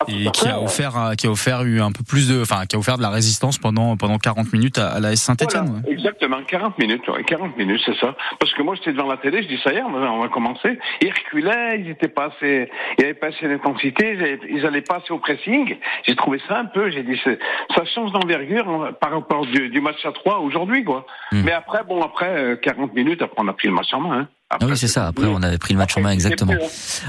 et 0.09 0.31
qui 0.31 0.47
a 0.47 0.61
offert 0.61 1.13
qui 1.17 1.27
a 1.27 1.31
offert 1.31 1.63
eu 1.63 1.81
un 1.81 1.93
peu 1.93 2.05
plus 2.05 2.29
de, 2.29 2.43
enfin 2.43 2.67
qui 2.67 2.77
a 2.77 2.79
offert 2.79 2.99
de 2.99 3.03
la 3.03 3.11
résistance 3.11 3.59
pendant 3.59 3.97
pendant 3.97 4.19
40 4.19 4.53
minutes 4.53 4.79
à, 4.79 5.01
la 5.01 5.13
S 5.13 5.23
Saint-Étienne. 5.23 5.83
Exactement, 5.89 6.39
40 6.47 6.79
minutes, 6.79 7.03
40 7.27 7.57
minutes, 7.57 7.81
c'est 7.85 7.97
ça. 7.97 8.15
Parce 8.39 8.53
que 8.55 8.63
moi 8.63 8.75
j'étais 8.77 8.93
devant 8.93 9.09
la 9.09 9.17
télé, 9.17 9.43
je 9.43 9.49
dis 9.49 9.61
ça 9.63 9.73
y 9.73 9.77
est, 9.77 9.83
on 9.83 10.21
va 10.21 10.29
commencer. 10.29 10.79
Ils 11.01 11.13
reculaient, 11.13 11.81
ils 11.81 11.91
étaient 11.91 12.09
pas 12.09 12.27
assez, 12.27 12.71
il 12.99 13.03
y 13.03 13.05
avait 13.05 13.15
pas 13.15 13.29
assez 13.29 13.49
d'intensité, 13.49 14.39
ils 14.49 14.67
allaient 14.67 14.83
pas 14.83 14.97
assez 14.97 15.13
au 15.13 15.19
pressing. 15.19 15.77
J'ai 16.07 16.17
trouvé 16.17 16.41
ça 16.49 16.59
un 16.59 16.67
peu, 16.67 16.91
j'ai 16.91 17.03
dit 17.03 17.19
ça 17.25 17.85
change 17.95 18.13
d'envergure 18.13 18.93
par 19.01 19.13
rapport 19.13 19.47
du, 19.47 19.69
du 19.69 19.81
match 19.81 20.05
à 20.05 20.13
3 20.13 20.39
aujourd'hui 20.41 20.85
quoi. 20.85 21.07
Hmm. 21.33 21.43
Mais 21.45 21.53
après 21.53 21.83
bon 21.85 22.00
après 22.03 22.59
40 22.63 22.91
euh, 22.91 22.95
minutes, 22.95 23.23
après 23.23 23.37
on 23.39 23.49
a 23.49 23.53
pris 23.53 23.69
le 23.69 23.75
match 23.75 23.93
en 23.93 24.01
main. 24.01 24.21
Hein. 24.21 24.29
ah 24.51 24.59
oui, 24.63 24.77
c'est 24.77 24.89
ça. 24.89 25.07
Après, 25.07 25.27
on 25.27 25.43
avait 25.43 25.59
pris 25.59 25.75
le 25.75 25.79
match 25.79 25.97
en 25.97 26.01
main, 26.01 26.11
exactement. 26.11 26.55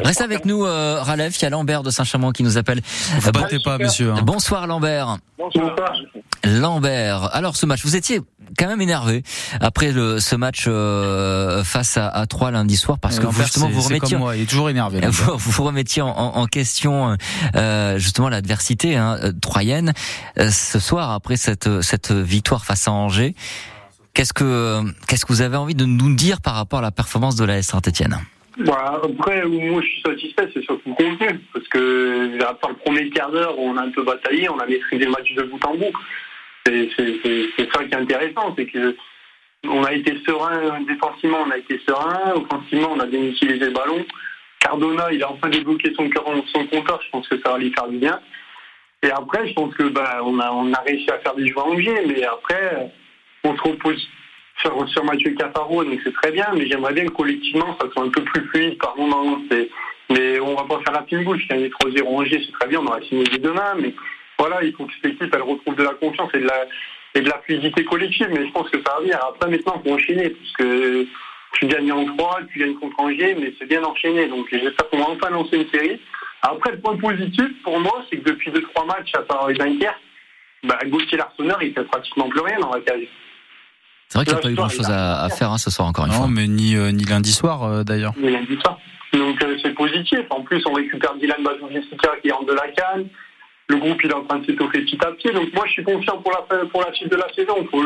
Reste 0.03 0.21
avec 0.21 0.45
nous, 0.45 0.65
euh, 0.65 1.01
Ralef. 1.01 1.39
Il 1.39 1.43
y 1.43 1.45
a 1.45 1.49
Lambert 1.49 1.83
de 1.83 1.89
Saint-Chamond 1.89 2.31
qui 2.31 2.43
nous 2.43 2.57
appelle. 2.57 2.81
Vous 3.19 3.31
battez 3.31 3.57
pas, 3.63 3.77
monsieur. 3.77 4.11
Hein. 4.11 4.21
Bonsoir, 4.23 4.67
Lambert. 4.67 5.17
Bonsoir. 5.37 5.75
Lambert. 6.43 7.29
Alors, 7.33 7.55
ce 7.55 7.65
match, 7.65 7.83
vous 7.83 7.95
étiez 7.95 8.21
quand 8.57 8.67
même 8.67 8.81
énervé 8.81 9.23
après 9.59 9.91
le, 9.91 10.19
ce 10.19 10.35
match 10.35 10.65
euh, 10.67 11.63
face 11.63 11.97
à, 11.97 12.07
à 12.07 12.25
3 12.25 12.51
lundi 12.51 12.75
soir 12.75 12.99
parce 12.99 13.19
que 13.19 13.31
justement 13.31 13.69
vous 13.69 13.81
remettiez, 13.81 14.17
moi, 14.17 14.35
il 14.35 14.43
est 14.43 14.49
toujours 14.49 14.69
énervé. 14.69 15.01
Vous, 15.11 15.37
vous 15.37 15.63
remettiez 15.63 16.01
en, 16.01 16.09
en 16.09 16.45
question 16.47 17.15
euh, 17.55 17.97
justement 17.97 18.29
l'adversité 18.29 18.95
hein, 18.95 19.17
troyenne 19.41 19.93
euh, 20.37 20.49
ce 20.49 20.79
soir 20.79 21.11
après 21.11 21.37
cette 21.37 21.81
cette 21.81 22.11
victoire 22.11 22.65
face 22.65 22.87
à 22.87 22.91
Angers. 22.91 23.35
Qu'est-ce 24.13 24.33
que 24.33 24.81
qu'est-ce 25.07 25.25
que 25.25 25.31
vous 25.31 25.41
avez 25.41 25.57
envie 25.57 25.75
de 25.75 25.85
nous 25.85 26.13
dire 26.13 26.41
par 26.41 26.55
rapport 26.55 26.79
à 26.79 26.81
la 26.81 26.91
performance 26.91 27.35
de 27.35 27.45
la 27.45 27.61
Saint-Etienne? 27.61 28.17
Bah, 28.57 29.01
après, 29.03 29.45
moi 29.45 29.81
je 29.81 29.87
suis 29.87 30.01
satisfait, 30.01 30.49
c'est 30.53 30.63
surtout 30.63 30.89
le 30.89 30.95
contenu. 30.95 31.39
Parce 31.53 31.67
que 31.69 32.43
après 32.43 32.69
le 32.69 32.75
premier 32.75 33.09
quart 33.09 33.31
d'heure, 33.31 33.57
on 33.57 33.77
a 33.77 33.83
un 33.83 33.91
peu 33.91 34.03
bataillé, 34.03 34.49
on 34.49 34.59
a 34.59 34.65
maîtrisé 34.65 35.05
le 35.05 35.11
match 35.11 35.33
de 35.33 35.43
bout 35.43 35.65
en 35.65 35.75
bout. 35.75 35.93
C'est 36.65 36.89
ça 37.73 37.83
qui 37.83 37.91
est 37.91 37.95
intéressant, 37.95 38.53
c'est 38.57 38.65
que 38.65 38.95
on 39.63 39.83
a 39.83 39.93
été 39.93 40.17
serein 40.25 40.81
défensivement, 40.81 41.43
on 41.47 41.51
a 41.51 41.57
été 41.57 41.79
serein, 41.87 42.33
offensivement, 42.35 42.89
on 42.91 42.99
a 42.99 43.05
bien 43.05 43.21
utilisé 43.21 43.65
le 43.65 43.71
ballon. 43.71 44.05
Cardona, 44.59 45.11
il 45.11 45.23
a 45.23 45.31
enfin 45.31 45.49
débloqué 45.49 45.93
son, 45.95 46.09
son 46.53 46.67
compteur, 46.67 46.99
je 47.03 47.09
pense 47.11 47.27
que 47.27 47.39
ça 47.41 47.51
va 47.51 47.57
lui 47.57 47.71
faire 47.71 47.87
du 47.87 47.97
bien. 47.97 48.19
Et 49.03 49.09
après, 49.09 49.47
je 49.47 49.53
pense 49.53 49.73
que 49.73 49.83
bah, 49.83 50.19
on, 50.23 50.39
a, 50.39 50.51
on 50.51 50.71
a 50.73 50.79
réussi 50.81 51.09
à 51.09 51.17
faire 51.19 51.35
des 51.35 51.47
joueurs 51.47 51.67
en 51.67 51.75
mais 51.75 52.23
après, 52.23 52.91
on 53.43 53.55
se 53.55 53.61
repose 53.61 54.07
sur, 54.61 55.03
Mathieu 55.03 55.31
Cafaro, 55.31 55.83
donc 55.83 55.99
c'est 56.03 56.13
très 56.13 56.31
bien, 56.31 56.47
mais 56.53 56.67
j'aimerais 56.67 56.93
bien 56.93 57.05
que 57.05 57.11
collectivement 57.11 57.77
ça 57.79 57.89
soit 57.91 58.03
un 58.03 58.09
peu 58.09 58.23
plus 58.23 58.45
fluide 58.49 58.77
par 58.77 58.95
moment. 58.97 59.41
Mais 60.09 60.39
on 60.39 60.55
va 60.55 60.63
pas 60.63 60.81
faire 60.83 60.93
la 60.93 61.03
fine 61.03 61.23
bouche. 61.23 61.47
Gagner 61.47 61.69
3-0 61.69 62.05
Angers, 62.05 62.43
c'est 62.45 62.51
très 62.51 62.67
bien, 62.67 62.79
on 62.79 62.85
aura 62.85 63.01
signé 63.01 63.23
demain, 63.23 63.73
mais 63.79 63.93
voilà, 64.37 64.63
il 64.63 64.73
faut 64.73 64.85
que 64.85 64.93
cette 65.01 65.13
équipe 65.13 65.33
elle 65.33 65.41
retrouve 65.41 65.75
de 65.75 65.83
la 65.83 65.93
confiance 65.93 66.29
et 66.33 66.39
de 66.39 67.27
la, 67.29 67.41
fluidité 67.43 67.83
collective, 67.85 68.27
mais 68.29 68.45
je 68.45 68.51
pense 68.51 68.69
que 68.69 68.77
ça 68.85 68.93
va 68.95 69.01
venir. 69.01 69.19
Après, 69.27 69.49
maintenant, 69.49 69.81
il 69.83 69.89
faut 69.89 69.95
enchaîner, 69.95 70.29
puisque 70.29 71.09
tu 71.53 71.67
gagnes 71.67 71.91
en 71.91 72.05
3, 72.05 72.39
tu 72.51 72.59
gagnes 72.59 72.75
contre 72.75 72.99
Angers, 72.99 73.35
mais 73.39 73.53
c'est 73.57 73.67
bien 73.67 73.83
enchaîné. 73.83 74.27
Donc 74.27 74.47
j'espère 74.51 74.89
qu'on 74.89 74.99
va 74.99 75.09
enfin 75.09 75.29
lancer 75.29 75.57
une 75.57 75.69
série. 75.69 75.99
Après, 76.41 76.71
le 76.71 76.79
point 76.79 76.97
positif 76.97 77.47
pour 77.63 77.79
moi, 77.79 78.03
c'est 78.09 78.17
que 78.17 78.29
depuis 78.29 78.51
2-3 78.51 78.87
matchs, 78.87 79.13
à 79.13 79.21
part 79.21 79.47
Dunkerque, 79.47 79.99
bah, 80.63 80.77
Gauthier 80.85 81.17
Larsonneur, 81.17 81.61
il 81.61 81.73
fait 81.73 81.83
pratiquement 81.83 82.29
plus 82.29 82.41
rien 82.41 82.59
dans 82.59 82.73
la 82.73 82.81
carrière. 82.81 83.09
C'est 84.11 84.17
vrai 84.17 84.25
qu'il 84.25 84.33
n'y 84.33 84.39
a 84.39 84.43
pas 84.43 84.51
eu 84.51 84.55
grand 84.55 84.67
chose 84.67 84.91
à, 84.91 85.29
faire 85.29 85.51
hein, 85.51 85.57
ce 85.57 85.71
soir 85.71 85.87
encore 85.87 86.05
une 86.05 86.11
fois. 86.11 86.25
Non, 86.25 86.27
mais 86.27 86.45
ni, 86.45 86.75
euh, 86.75 86.91
ni 86.91 87.05
lundi 87.05 87.31
soir 87.31 87.63
euh, 87.63 87.83
d'ailleurs. 87.85 88.11
Ni 88.17 88.29
lundi 88.29 88.57
soir. 88.61 88.77
Donc 89.13 89.41
euh, 89.41 89.55
c'est 89.63 89.73
positif. 89.73 90.19
En 90.29 90.41
plus, 90.41 90.61
on 90.65 90.73
récupère 90.73 91.15
Dylan 91.15 91.41
Bazouvisika 91.41 92.09
qui 92.21 92.29
rentre 92.29 92.47
de 92.47 92.53
la 92.53 92.67
canne. 92.75 93.07
Le 93.69 93.77
groupe 93.77 94.03
il 94.03 94.09
est 94.09 94.13
en 94.13 94.25
train 94.25 94.39
de 94.39 94.45
s'étoffer 94.47 94.81
petit 94.81 94.97
à 94.99 95.13
petit. 95.13 95.31
Donc 95.31 95.53
moi, 95.53 95.63
je 95.65 95.71
suis 95.71 95.83
confiant 95.85 96.17
pour 96.17 96.33
la, 96.33 96.65
pour 96.65 96.81
la 96.81 96.91
suite 96.91 97.09
de 97.09 97.15
la 97.15 97.31
saison. 97.33 97.55
Faut, 97.71 97.81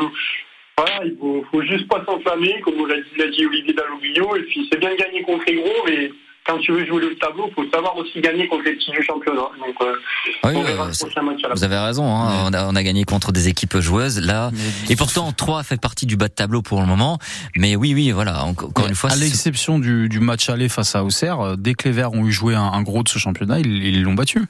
voilà, 0.80 1.06
il 1.06 1.16
faut, 1.20 1.46
faut 1.52 1.62
juste 1.62 1.88
pas 1.88 2.04
s'enflammer, 2.04 2.60
comme 2.62 2.88
l'a 2.88 2.96
dit, 2.96 3.38
dit, 3.38 3.46
Olivier 3.46 3.74
Dalloglio. 3.76 4.36
Et 4.36 4.44
puis 4.46 4.68
c'est 4.72 4.80
bien 4.80 4.90
de 4.94 4.98
gagner 4.98 5.22
contre 5.22 5.44
les 5.46 5.58
gros, 5.58 5.86
mais 5.86 6.10
quand 6.46 6.60
tu 6.60 6.72
veux 6.72 6.86
jouer 6.86 7.02
le 7.02 7.16
tableau, 7.16 7.48
il 7.50 7.54
faut 7.54 7.70
savoir 7.72 7.98
aussi 7.98 8.22
gagner 8.22 8.48
contre 8.48 8.66
les 8.66 8.74
petits 8.74 8.92
du 8.92 9.04
championnat. 9.04 9.50
Donc, 9.60 9.76
euh, 9.82 9.96
oui, 10.44 10.54
euh, 10.58 11.52
vous 11.54 11.64
avez 11.64 11.78
raison. 11.78 12.06
Hein, 12.06 12.46
on, 12.46 12.54
a, 12.54 12.68
on, 12.68 12.76
a, 12.76 12.84
gagné 12.84 13.04
contre 13.04 13.32
des 13.32 13.48
équipes 13.48 13.78
joueuses 13.80 14.20
là, 14.20 14.52
et 14.90 14.96
pourtant 14.96 15.32
3 15.32 15.64
fait 15.64 15.82
partie 15.82 16.06
du 16.06 16.18
bas 16.18 16.28
de 16.28 16.34
tableau 16.34 16.62
pour 16.62 16.82
le 16.82 16.88
moment. 16.88 17.18
Mais 17.56 17.76
oui, 17.76 17.94
oui, 17.96 18.12
voilà. 18.12 18.44
Encore 18.44 18.88
une 18.88 18.96
fois, 18.96 19.12
à 19.12 19.16
l'exception 19.16 19.80
du, 19.80 20.08
du, 20.08 20.20
match 20.20 20.50
aller 20.50 20.70
face 20.70 20.96
à 20.96 21.04
Auxerre, 21.04 21.40
euh, 21.42 21.56
dès 21.58 21.74
que 21.74 21.88
les 21.88 21.96
Verts 21.96 22.14
ont 22.14 22.26
eu 22.26 22.32
joué 22.32 22.54
un, 22.54 22.62
un 22.62 22.82
gros 22.84 23.02
de 23.02 23.10
ce 23.10 23.18
championnat, 23.18 23.60
ils 23.60 24.04
l'ont 24.04 24.14
battu. 24.14 24.46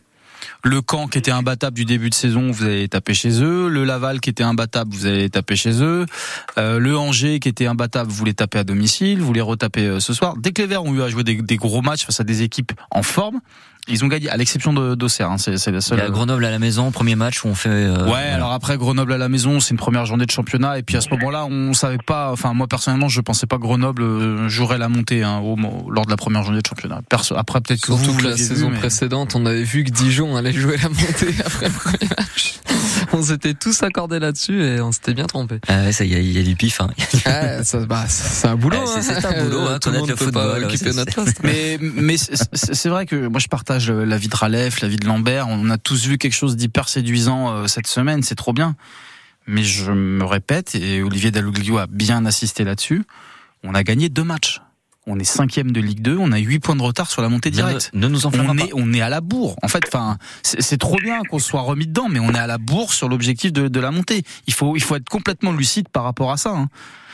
Le 0.63 0.81
Caen 0.89 1.07
qui 1.07 1.17
était 1.17 1.31
imbattable 1.31 1.75
du 1.75 1.85
début 1.85 2.09
de 2.09 2.15
saison, 2.15 2.51
vous 2.51 2.63
avez 2.63 2.87
tapé 2.87 3.13
chez 3.13 3.41
eux. 3.41 3.67
Le 3.67 3.83
Laval 3.83 4.19
qui 4.19 4.29
était 4.29 4.43
imbattable, 4.43 4.93
vous 4.93 5.05
avez 5.05 5.29
tapé 5.29 5.55
chez 5.55 5.81
eux. 5.81 6.05
Euh, 6.57 6.79
le 6.79 6.97
Angers 6.97 7.39
qui 7.39 7.49
était 7.49 7.67
imbattable, 7.67 8.09
vous 8.11 8.25
les 8.25 8.33
tapez 8.33 8.59
à 8.59 8.63
domicile, 8.63 9.21
vous 9.21 9.33
les 9.33 9.41
retapez 9.41 9.87
euh, 9.87 9.99
ce 9.99 10.13
soir. 10.13 10.35
Dès 10.37 10.51
que 10.51 10.61
les 10.61 10.67
Verts 10.67 10.83
ont 10.83 10.93
eu 10.93 11.01
à 11.01 11.09
jouer 11.09 11.23
des 11.23 11.57
gros 11.57 11.81
matchs 11.81 12.05
face 12.05 12.19
à 12.19 12.23
des 12.23 12.41
équipes 12.41 12.73
en 12.91 13.03
forme, 13.03 13.39
ils 13.87 14.03
ont 14.03 14.07
gagné, 14.07 14.29
à 14.29 14.37
l'exception 14.37 14.73
d'Auxerre. 14.73 15.29
Hein, 15.29 15.37
c'est 15.37 15.71
la 15.71 15.81
seule. 15.81 15.99
Il 15.99 16.03
y 16.03 16.05
a 16.05 16.09
Grenoble 16.09 16.45
à 16.45 16.51
la 16.51 16.59
maison, 16.59 16.91
premier 16.91 17.15
match 17.15 17.43
où 17.43 17.47
on 17.47 17.55
fait. 17.55 17.69
Euh, 17.69 18.09
ouais, 18.09 18.29
alors 18.29 18.51
après 18.51 18.77
Grenoble 18.77 19.13
à 19.13 19.17
la 19.17 19.29
maison, 19.29 19.59
c'est 19.59 19.71
une 19.71 19.77
première 19.77 20.05
journée 20.05 20.25
de 20.25 20.31
championnat, 20.31 20.79
et 20.79 20.83
puis 20.83 20.97
à 20.97 21.01
ce 21.01 21.09
moment-là, 21.11 21.45
on 21.45 21.73
savait 21.73 21.97
pas. 21.97 22.31
Enfin, 22.31 22.53
moi 22.53 22.67
personnellement, 22.67 23.07
je 23.07 23.21
pensais 23.21 23.47
pas 23.47 23.57
que 23.57 23.61
Grenoble 23.61 24.01
euh, 24.01 24.49
jouerait 24.49 24.77
la 24.77 24.89
montée 24.89 25.23
hein, 25.23 25.39
au, 25.39 25.55
lors 25.89 26.05
de 26.05 26.09
la 26.09 26.17
première 26.17 26.43
journée 26.43 26.61
de 26.61 26.67
championnat. 26.67 27.01
Perso, 27.09 27.35
après, 27.37 27.61
peut-être 27.61 27.81
que 27.81 27.87
Surtout 27.87 28.13
vous, 28.13 28.17
que 28.17 28.27
la 28.27 28.37
saison 28.37 28.71
précédente, 28.71 29.35
on 29.35 29.45
avait 29.45 29.63
vu 29.63 29.83
que 29.83 29.91
Dijon 29.91 30.35
allait 30.35 30.53
jouer 30.53 30.77
la 30.77 30.89
montée 30.89 31.35
après 31.45 31.67
le 31.67 31.73
premier 31.73 32.09
match. 32.17 32.59
On 33.15 33.23
s'était 33.23 33.53
tous 33.53 33.83
accordés 33.83 34.19
là-dessus 34.19 34.63
et 34.63 34.81
on 34.81 34.91
s'était 34.91 35.13
bien 35.13 35.25
trompé. 35.25 35.59
Ah 35.67 35.83
ouais, 35.83 35.91
ça, 35.91 36.03
il 36.03 36.13
y, 36.13 36.33
y, 36.33 36.39
a 36.39 36.43
du 36.43 36.55
pif. 36.55 36.81
Hein. 36.81 36.89
ah, 37.25 37.61
bah, 37.87 38.05
c'est 38.07 38.47
un 38.47 38.55
boulot. 38.55 38.85
c'est 39.01 39.25
hein. 39.25 39.29
un 39.29 39.43
boulot, 39.43 39.61
hein, 39.61 39.79
connaître 39.83 40.07
le 40.07 40.15
football. 40.15 40.63
occuper 40.65 40.93
notre 40.93 41.13
poste. 41.15 41.39
Mais, 41.43 41.77
mais 41.79 42.15
c'est 42.17 42.89
vrai 42.89 43.05
que 43.05 43.27
moi, 43.27 43.39
je 43.39 43.47
partage 43.47 43.89
la 43.89 44.17
vie 44.17 44.27
de 44.27 44.35
la 44.81 44.87
vie 44.87 44.97
de 44.97 45.05
Lambert. 45.05 45.47
On 45.47 45.69
a 45.69 45.77
tous 45.77 46.07
vu 46.07 46.17
quelque 46.17 46.33
chose 46.33 46.55
d'hyper 46.55 46.89
séduisant 46.89 47.51
euh, 47.51 47.67
cette 47.67 47.87
semaine, 47.87 48.23
c'est 48.23 48.35
trop 48.35 48.53
bien. 48.53 48.75
Mais 49.47 49.63
je 49.63 49.91
me 49.91 50.23
répète, 50.25 50.75
et 50.75 51.03
Olivier 51.03 51.31
Dalloglio 51.31 51.77
a 51.77 51.87
bien 51.87 52.25
assisté 52.25 52.63
là-dessus, 52.63 53.03
on 53.63 53.75
a 53.75 53.83
gagné 53.83 54.09
deux 54.09 54.23
matchs. 54.23 54.61
On 55.07 55.19
est 55.19 55.23
cinquième 55.23 55.71
de 55.71 55.79
Ligue 55.79 56.01
2, 56.01 56.17
on 56.17 56.31
a 56.31 56.39
huit 56.39 56.59
points 56.59 56.75
de 56.75 56.81
retard 56.81 57.11
sur 57.11 57.21
la 57.21 57.29
montée 57.29 57.51
directe. 57.51 57.91
Ne, 57.93 58.07
nous 58.07 58.25
en 58.25 58.31
on 58.33 58.57
est, 58.57 58.71
on 58.73 58.91
est 58.91 59.01
à 59.01 59.09
la 59.09 59.21
bourre. 59.21 59.55
En 59.61 59.67
fait, 59.67 59.83
enfin, 59.87 60.17
c'est 60.41 60.79
trop 60.79 60.97
bien 60.97 61.21
qu'on 61.29 61.37
soit 61.37 61.61
remis 61.61 61.85
dedans, 61.85 62.07
mais 62.09 62.19
on 62.19 62.33
est 62.33 62.39
à 62.39 62.47
la 62.47 62.57
bourre 62.57 62.91
sur 62.91 63.07
l'objectif 63.07 63.53
de, 63.53 63.79
la 63.79 63.91
montée. 63.91 64.23
Il 64.47 64.53
faut, 64.53 64.75
il 64.75 64.81
faut 64.81 64.95
être 64.95 65.07
complètement 65.07 65.51
lucide 65.51 65.89
par 65.89 66.03
rapport 66.03 66.31
à 66.31 66.37
ça. 66.37 66.51
Hein. 66.51 66.69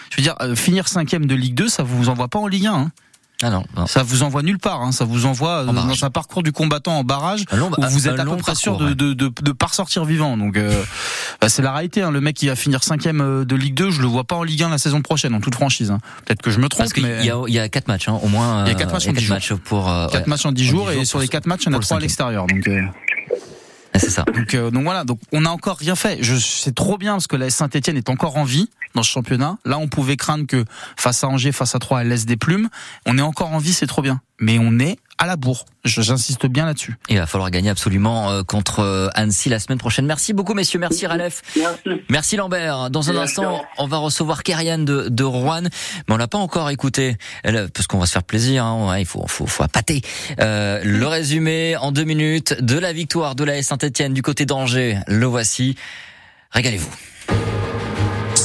Je 0.09 0.17
veux 0.17 0.23
dire, 0.23 0.35
euh, 0.41 0.55
finir 0.55 0.87
cinquième 0.87 1.25
de 1.25 1.35
Ligue 1.35 1.55
2, 1.55 1.67
ça 1.67 1.83
vous 1.83 2.07
envoie 2.07 2.29
pas 2.29 2.39
en 2.39 2.47
Ligue 2.47 2.67
1. 2.67 2.73
Hein. 2.73 2.91
Ah 3.43 3.49
non, 3.49 3.63
Ça 3.87 4.03
vous 4.03 4.23
envoie 4.23 4.43
nulle 4.43 4.59
part. 4.59 4.81
Hein. 4.81 4.91
Ça 4.91 5.05
vous 5.05 5.25
envoie 5.25 5.61
euh, 5.61 5.65
dans 5.65 6.05
un 6.05 6.09
parcours 6.09 6.43
du 6.43 6.51
combattant 6.51 6.99
en 6.99 7.03
barrage 7.03 7.45
où 7.51 7.83
vous 7.89 8.07
êtes 8.07 8.19
à 8.19 8.25
peu 8.25 8.37
près 8.37 8.55
sûr 8.55 8.77
de, 8.77 8.93
de, 8.93 9.13
de, 9.13 9.31
de, 9.41 9.51
pas 9.51 9.67
ressortir 9.67 10.05
vivant. 10.05 10.37
Donc 10.37 10.57
euh, 10.57 10.83
bah, 11.41 11.49
c'est 11.49 11.61
la 11.61 11.71
réalité. 11.71 12.01
Hein. 12.01 12.11
Le 12.11 12.21
mec 12.21 12.35
qui 12.35 12.47
va 12.47 12.55
finir 12.55 12.83
cinquième 12.83 13.21
euh, 13.21 13.45
de 13.45 13.55
Ligue 13.55 13.75
2, 13.75 13.91
je 13.91 14.01
le 14.01 14.07
vois 14.07 14.23
pas 14.23 14.35
en 14.35 14.43
Ligue 14.43 14.63
1 14.63 14.69
la 14.69 14.77
saison 14.77 15.01
prochaine, 15.01 15.33
en 15.33 15.39
toute 15.39 15.55
franchise. 15.55 15.91
Hein. 15.91 15.99
Peut-être 16.25 16.41
que 16.41 16.51
je 16.51 16.59
me 16.59 16.69
trompe. 16.69 16.81
Parce 16.81 16.93
qu'il 16.93 17.03
y, 17.03 17.29
a, 17.29 17.41
il 17.47 17.53
y 17.53 17.59
a 17.59 17.69
quatre 17.69 17.87
matchs, 17.87 18.09
hein, 18.09 18.19
au 18.21 18.27
moins. 18.27 18.65
Il 18.65 18.69
y 18.69 18.71
a 18.71 18.75
quatre 18.75 18.93
matchs 18.93 19.07
en 19.07 19.13
dix 19.13 19.25
jours. 19.25 19.59
pour 19.63 19.91
quatre 20.11 20.27
matchs 20.27 20.45
en 20.45 20.51
dix 20.51 20.65
jours 20.65 20.91
et 20.91 21.05
sur 21.05 21.19
les 21.19 21.27
quatre 21.27 21.47
matchs, 21.47 21.63
il 21.65 21.71
y 21.71 21.75
en 21.75 21.77
a 21.77 21.81
trois 21.81 21.97
à 21.97 21.99
l'extérieur. 21.99 22.47
Donc 22.47 22.67
c'est 23.99 24.09
ça. 24.09 24.23
Donc, 24.23 24.53
euh, 24.53 24.71
donc 24.71 24.83
voilà, 24.83 25.03
donc 25.03 25.19
on 25.31 25.41
n'a 25.41 25.51
encore 25.51 25.77
rien 25.77 25.95
fait. 25.95 26.21
Je 26.21 26.35
c'est 26.35 26.73
trop 26.75 26.97
bien 26.97 27.13
parce 27.13 27.27
que 27.27 27.35
la 27.35 27.49
Saint-Etienne 27.49 27.97
est 27.97 28.09
encore 28.09 28.37
en 28.37 28.43
vie 28.43 28.69
dans 28.95 29.03
ce 29.03 29.09
championnat. 29.09 29.57
Là, 29.65 29.77
on 29.77 29.87
pouvait 29.87 30.17
craindre 30.17 30.45
que 30.45 30.65
face 30.97 31.23
à 31.23 31.27
Angers, 31.27 31.51
face 31.51 31.75
à 31.75 31.79
Troyes, 31.79 32.01
elle 32.01 32.09
laisse 32.09 32.25
des 32.25 32.37
plumes. 32.37 32.69
On 33.05 33.17
est 33.17 33.21
encore 33.21 33.51
en 33.51 33.57
vie, 33.57 33.73
c'est 33.73 33.87
trop 33.87 34.01
bien. 34.01 34.21
Mais 34.39 34.57
on 34.59 34.79
est 34.79 34.97
à 35.21 35.27
la 35.27 35.35
bourre. 35.35 35.65
J'insiste 35.85 36.47
bien 36.47 36.65
là-dessus. 36.65 36.95
Il 37.07 37.19
va 37.19 37.27
falloir 37.27 37.51
gagner 37.51 37.69
absolument 37.69 38.31
euh, 38.31 38.41
contre 38.41 38.79
euh, 38.79 39.07
Annecy 39.13 39.49
la 39.49 39.59
semaine 39.59 39.77
prochaine. 39.77 40.07
Merci 40.07 40.33
beaucoup, 40.33 40.55
messieurs. 40.55 40.79
Merci, 40.79 41.05
Ralef. 41.05 41.43
Merci. 42.09 42.37
Lambert. 42.37 42.89
Dans 42.89 43.11
un 43.11 43.15
instant, 43.17 43.63
on 43.77 43.85
va 43.85 43.97
recevoir 43.97 44.41
Kerian 44.41 44.79
de, 44.79 45.09
de 45.09 45.23
Rouen, 45.23 45.61
mais 45.61 46.13
on 46.15 46.17
l'a 46.17 46.27
pas 46.27 46.39
encore 46.39 46.71
écouté, 46.71 47.17
parce 47.43 47.85
qu'on 47.85 47.99
va 47.99 48.07
se 48.07 48.13
faire 48.13 48.23
plaisir. 48.23 48.65
Hein. 48.65 48.97
il 48.97 49.05
faut, 49.05 49.27
faut, 49.27 49.45
faut 49.45 49.63
appâter. 49.63 50.01
Euh, 50.39 50.81
le 50.83 51.05
résumé 51.05 51.77
en 51.77 51.91
deux 51.91 52.03
minutes 52.03 52.59
de 52.59 52.79
la 52.79 52.91
victoire 52.91 53.35
de 53.35 53.43
la 53.43 53.61
Saint-Etienne 53.61 54.15
du 54.15 54.23
côté 54.23 54.47
d'Angers. 54.47 54.97
Le 55.07 55.27
voici. 55.27 55.75
Régalez-vous. 56.49 56.89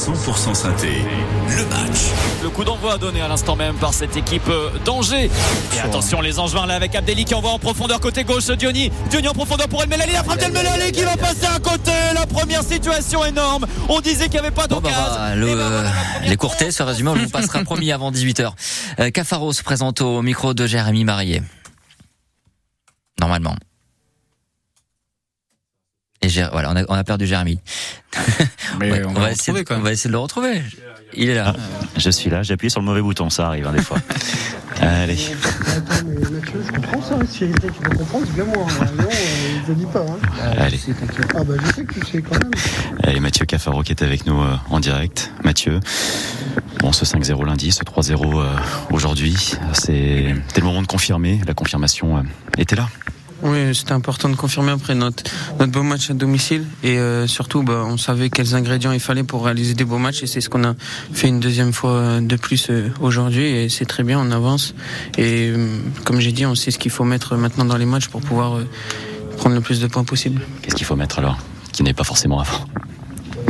100% 0.07 0.55
synthé, 0.55 1.05
le 1.49 1.65
match. 1.67 2.13
Le 2.41 2.49
coup 2.49 2.63
d'envoi 2.63 2.97
donné 2.97 3.21
à 3.23 3.27
l'instant 3.27 3.57
même 3.57 3.75
par 3.75 3.93
cette 3.93 4.17
équipe 4.17 4.47
euh, 4.49 4.71
d'Angers. 4.85 5.29
Et 5.75 5.81
attention, 5.81 6.21
les 6.21 6.39
Angevins 6.39 6.65
là 6.65 6.75
avec 6.77 6.95
Abdelli 6.95 7.25
qui 7.25 7.35
envoie 7.35 7.51
en 7.51 7.59
profondeur 7.59 7.99
côté 7.99 8.23
gauche. 8.23 8.47
Diony, 8.47 8.93
Diony 9.11 9.27
en 9.27 9.33
profondeur 9.33 9.67
pour 9.67 9.83
El 9.83 9.89
Melali. 9.89 10.13
La 10.13 10.23
frappe 10.23 10.39
d'El 10.39 10.53
Melali 10.53 10.93
qui 10.93 11.03
va 11.03 11.17
passer 11.17 11.47
à 11.47 11.59
côté. 11.59 11.91
La 12.15 12.25
première 12.25 12.63
situation 12.63 13.25
énorme. 13.25 13.67
On 13.89 14.01
disait 14.01 14.27
qu'il 14.27 14.35
n'y 14.35 14.47
avait 14.47 14.53
pas 14.53 14.69
d'occasion. 14.69 14.97
Bah, 14.97 15.35
bah, 15.35 15.91
les 16.25 16.37
courtés, 16.37 16.71
ce 16.71 16.85
résumé, 16.85 17.11
on 17.11 17.29
passera 17.29 17.59
promis 17.65 17.91
avant 17.91 18.13
18h. 18.13 18.53
Euh, 19.01 19.11
Cafaro 19.11 19.53
se 19.53 19.65
présente 19.65 20.03
au 20.03 20.23
micro 20.23 20.55
de 20.55 20.69
Jérémy 20.69 21.03
Marié. 21.03 21.43
Normalement. 23.19 23.57
Et 26.23 26.29
voilà, 26.53 26.71
on 26.71 26.77
a, 26.77 26.83
on 26.89 26.95
a 26.95 27.05
perdu 27.05 27.27
Jérémy. 27.27 27.59
Mais 28.81 29.05
on, 29.05 29.12
va 29.12 29.31
essayer, 29.31 29.64
on 29.70 29.81
va 29.81 29.93
essayer 29.93 30.09
de 30.09 30.12
le 30.12 30.18
retrouver. 30.18 30.62
Il 31.14 31.31
est 31.31 31.35
là. 31.35 31.55
Ah, 31.57 31.89
je 31.97 32.11
suis 32.11 32.29
là, 32.29 32.43
j'ai 32.43 32.55
appuyé 32.55 32.70
sur 32.70 32.81
le 32.81 32.87
mauvais 32.87 33.01
bouton, 33.01 33.31
ça 33.31 33.47
arrive 33.47 33.66
hein, 33.66 33.72
des 33.72 33.83
fois. 33.83 33.99
Allez. 34.81 35.18
Attends, 35.68 36.07
mais 36.07 36.20
Mathieu, 36.31 36.62
je 36.66 36.72
comprends 36.72 37.03
ça, 37.03 37.18
si 37.31 37.39
tu 37.39 37.47
veux 37.47 37.97
comprendre, 37.97 38.27
c'est 38.27 38.35
bien 38.35 38.45
moi. 38.45 38.66
Hein. 38.81 38.87
Non, 38.99 39.05
euh, 39.05 39.61
je 39.68 39.72
dis 39.72 39.87
pas. 39.87 40.01
Hein. 40.01 40.53
Allez. 40.59 40.81
Ah 41.35 41.45
bah 41.45 41.55
je 41.64 41.72
sais 41.72 41.85
que 41.85 41.95
tu 41.95 42.07
sais 42.07 42.22
quand 42.22 42.39
même. 42.39 42.51
Allez, 43.03 43.20
Mathieu 43.20 43.47
Cafaro 43.47 43.83
qui 43.83 43.93
est 43.93 44.03
avec 44.03 44.27
nous 44.27 44.41
euh, 44.41 44.57
en 44.68 44.81
direct. 44.81 45.33
Mathieu, 45.45 45.81
bon, 46.81 46.93
ce 46.93 47.05
5-0 47.05 47.47
lundi, 47.47 47.72
ce 47.72 47.83
3-0 47.83 48.39
euh, 48.39 48.57
aujourd'hui, 48.91 49.55
c'est 49.72 50.35
le 50.57 50.62
moment 50.62 50.83
de 50.83 50.87
confirmer. 50.87 51.41
La 51.47 51.55
confirmation 51.55 52.18
euh, 52.18 52.22
était 52.59 52.77
là. 52.77 52.89
Oui, 53.47 53.72
c'était 53.74 53.92
important 53.92 54.28
de 54.28 54.34
confirmer 54.34 54.72
après 54.72 54.97
notre, 54.97 55.22
notre 55.61 55.70
beau 55.70 55.84
match 55.84 56.11
à 56.11 56.14
domicile. 56.14 56.64
Et 56.82 56.99
euh, 56.99 57.28
surtout 57.28 57.62
bah, 57.62 57.84
on 57.86 57.97
savait 57.97 58.28
quels 58.28 58.57
ingrédients 58.57 58.90
il 58.90 58.99
fallait 58.99 59.22
pour 59.22 59.44
réaliser 59.44 59.74
des 59.74 59.84
beaux 59.84 59.99
matchs. 59.99 60.24
Et 60.24 60.26
c'est 60.26 60.40
ce 60.40 60.49
qu'on 60.49 60.64
a 60.64 60.74
fait 61.12 61.28
une 61.28 61.38
deuxième 61.38 61.72
fois 61.72 62.20
de 62.20 62.36
plus 62.36 62.66
euh, 62.70 62.90
aujourd'hui. 63.01 63.44
Et 63.44 63.68
c'est 63.68 63.84
très 63.84 64.03
bien, 64.03 64.18
on 64.18 64.32
avance. 64.32 64.74
Et 65.16 65.51
euh, 65.51 65.78
comme 66.05 66.18
j'ai 66.18 66.32
dit, 66.32 66.44
on 66.44 66.57
sait 66.57 66.72
ce 66.72 66.78
qu'il 66.78 66.90
faut 66.90 67.05
mettre 67.05 67.36
maintenant 67.36 67.64
dans 67.64 67.76
les 67.76 67.86
matchs 67.86 68.09
pour 68.09 68.20
pouvoir 68.20 68.59
prendre 69.36 69.55
le 69.55 69.61
plus 69.61 69.80
de 69.80 69.86
points 69.86 70.05
possible. 70.05 70.42
Qu'est-ce 70.62 70.74
qu'il 70.74 70.86
faut 70.86 70.97
mettre 70.97 71.20
alors 71.20 71.38
qui 71.72 71.82
n'est 71.82 71.94
pas 71.94 72.05
forcément 72.05 72.40
avant 72.40 72.64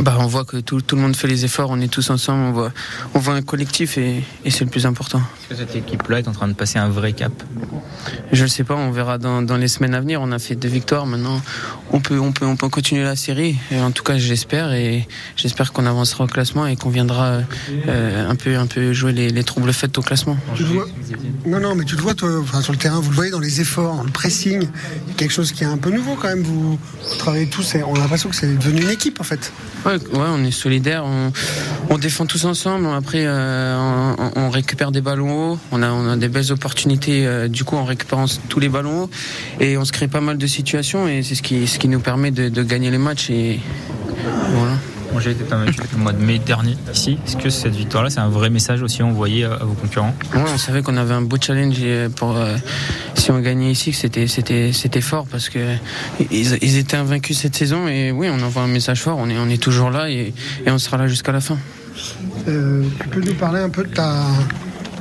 bah, 0.01 0.17
on 0.19 0.27
voit 0.27 0.45
que 0.45 0.57
tout, 0.57 0.81
tout, 0.81 0.95
le 0.95 1.01
monde 1.01 1.15
fait 1.15 1.27
les 1.27 1.45
efforts, 1.45 1.69
on 1.69 1.79
est 1.81 1.87
tous 1.87 2.09
ensemble, 2.09 2.43
on 2.43 2.51
voit, 2.51 2.71
on 3.13 3.19
voit 3.19 3.33
un 3.33 3.41
collectif 3.41 3.97
et, 3.97 4.23
et 4.45 4.51
c'est 4.51 4.63
le 4.63 4.69
plus 4.69 4.85
important. 4.85 5.19
Est-ce 5.19 5.49
que 5.49 5.55
cette 5.55 5.75
équipe-là 5.75 6.19
est 6.19 6.27
en 6.27 6.33
train 6.33 6.47
de 6.47 6.53
passer 6.53 6.79
un 6.79 6.89
vrai 6.89 7.13
cap? 7.13 7.31
Je 8.31 8.43
ne 8.43 8.47
sais 8.47 8.63
pas, 8.63 8.75
on 8.75 8.91
verra 8.91 9.17
dans, 9.17 9.41
dans, 9.41 9.57
les 9.57 9.67
semaines 9.67 9.93
à 9.93 9.99
venir. 9.99 10.21
On 10.21 10.31
a 10.31 10.39
fait 10.39 10.55
deux 10.55 10.67
victoires, 10.67 11.05
maintenant 11.05 11.41
on 11.91 11.99
peut, 11.99 12.19
on 12.19 12.31
peut, 12.31 12.45
on 12.45 12.55
peut 12.55 12.69
continuer 12.69 13.03
la 13.03 13.15
série. 13.15 13.57
Et 13.71 13.79
en 13.79 13.91
tout 13.91 14.03
cas, 14.03 14.17
j'espère 14.17 14.73
et 14.73 15.07
j'espère 15.35 15.73
qu'on 15.73 15.85
avancera 15.85 16.25
au 16.25 16.27
classement 16.27 16.67
et 16.67 16.75
qu'on 16.75 16.89
viendra 16.89 17.41
euh, 17.87 18.29
un 18.29 18.35
peu, 18.35 18.57
un 18.57 18.67
peu 18.67 18.93
jouer 18.93 19.13
les, 19.13 19.29
les 19.29 19.43
troubles 19.43 19.73
faits 19.73 19.97
au 19.97 20.01
classement. 20.01 20.37
Tu 20.55 20.63
vois 20.63 20.87
non, 21.45 21.59
non, 21.61 21.75
mais 21.75 21.85
tu 21.85 21.95
le 21.95 22.01
vois 22.01 22.13
toi, 22.13 22.39
enfin, 22.41 22.61
sur 22.61 22.73
le 22.73 22.77
terrain, 22.77 22.99
vous 22.99 23.09
le 23.09 23.15
voyez 23.15 23.31
dans 23.31 23.39
les 23.39 23.61
efforts, 23.61 24.03
le 24.03 24.11
pressing, 24.11 24.67
quelque 25.15 25.31
chose 25.31 25.53
qui 25.53 25.63
est 25.63 25.67
un 25.67 25.77
peu 25.77 25.91
nouveau 25.91 26.15
quand 26.15 26.27
même. 26.27 26.43
Vous, 26.43 26.71
vous 26.71 27.17
travaillez 27.17 27.47
tous, 27.47 27.75
on 27.87 27.95
a 27.95 27.99
l'impression 27.99 28.29
que 28.29 28.35
c'est 28.35 28.53
devenu 28.57 28.81
une 28.81 28.89
équipe 28.89 29.21
en 29.21 29.23
fait. 29.23 29.51
Ouais, 29.87 29.93
ouais, 29.93 30.27
on 30.33 30.43
est 30.43 30.51
solidaires, 30.51 31.05
on, 31.89 31.97
défend 31.97 32.25
tous 32.25 32.43
ensemble. 32.43 32.87
Après, 32.87 33.23
euh, 33.25 34.13
on, 34.35 34.49
récupère 34.49 34.91
des 34.91 34.99
ballons 34.99 35.53
hauts, 35.53 35.59
on 35.71 35.81
a, 35.81 35.89
on 35.91 36.09
a 36.09 36.17
des 36.17 36.27
belles 36.27 36.51
opportunités 36.51 37.25
euh, 37.25 37.47
du 37.47 37.63
coup 37.63 37.77
en 37.77 37.85
récupérant 37.85 38.25
tous 38.49 38.59
les 38.59 38.67
ballons 38.67 39.03
hauts 39.03 39.09
et 39.61 39.77
on 39.77 39.85
se 39.85 39.93
crée 39.93 40.09
pas 40.09 40.19
mal 40.19 40.37
de 40.37 40.45
situations 40.45 41.07
et 41.07 41.23
c'est 41.23 41.35
ce 41.35 41.41
qui, 41.41 41.67
ce 41.67 41.79
qui 41.79 41.87
nous 41.87 42.01
permet 42.01 42.31
de, 42.31 42.49
de 42.49 42.63
gagner 42.63 42.91
les 42.91 42.97
matchs 42.97 43.29
et 43.29 43.61
voilà. 44.51 44.76
Moi 45.17 45.23
j'ai 45.23 45.31
été 45.31 45.45
vaincu 45.45 45.81
le 45.93 45.97
mois 45.97 46.13
de 46.13 46.23
mai 46.23 46.37
dernier 46.37 46.77
ici. 46.93 47.17
Est-ce 47.25 47.37
que 47.37 47.49
cette 47.49 47.73
victoire-là, 47.73 48.11
c'est 48.11 48.19
un 48.19 48.29
vrai 48.29 48.51
message 48.51 48.83
aussi 48.83 49.01
envoyé 49.01 49.45
à, 49.45 49.57
vos 49.63 49.73
concurrents? 49.73 50.13
Ouais, 50.35 50.41
On 50.53 50.59
savait 50.59 50.83
qu'on 50.83 50.95
avait 50.95 51.15
un 51.15 51.23
beau 51.23 51.37
challenge 51.41 51.79
pour 52.15 52.37
euh, 52.37 52.55
si 53.15 53.31
on 53.31 53.39
gagnait 53.39 53.71
ici, 53.71 53.89
que 53.89 53.97
c'était 53.97 54.27
c'était 54.27 54.71
c'était 54.73 55.01
fort 55.01 55.25
parce 55.25 55.49
que 55.49 55.57
ils, 56.29 56.53
ils, 56.61 56.77
étaient 56.77 56.97
invaincus 56.97 57.35
cette 57.35 57.55
saison 57.55 57.87
et 57.87 58.11
oui, 58.11 58.27
on 58.31 58.39
envoie 58.43 58.61
un 58.61 58.67
message 58.67 59.01
fort. 59.01 59.17
On 59.17 59.27
est 59.27 59.39
on 59.39 59.49
est 59.49 59.59
toujours 59.59 59.89
là 59.89 60.07
et, 60.07 60.35
et 60.67 60.69
on 60.69 60.77
sera 60.77 60.97
là 60.97 61.07
jusqu'à 61.07 61.31
la 61.31 61.41
fin. 61.41 61.57
Euh, 62.47 62.83
tu 63.01 63.07
peux 63.07 63.21
nous 63.21 63.33
parler 63.33 63.61
un 63.61 63.69
peu 63.69 63.85
de 63.85 63.95
ta 63.95 64.23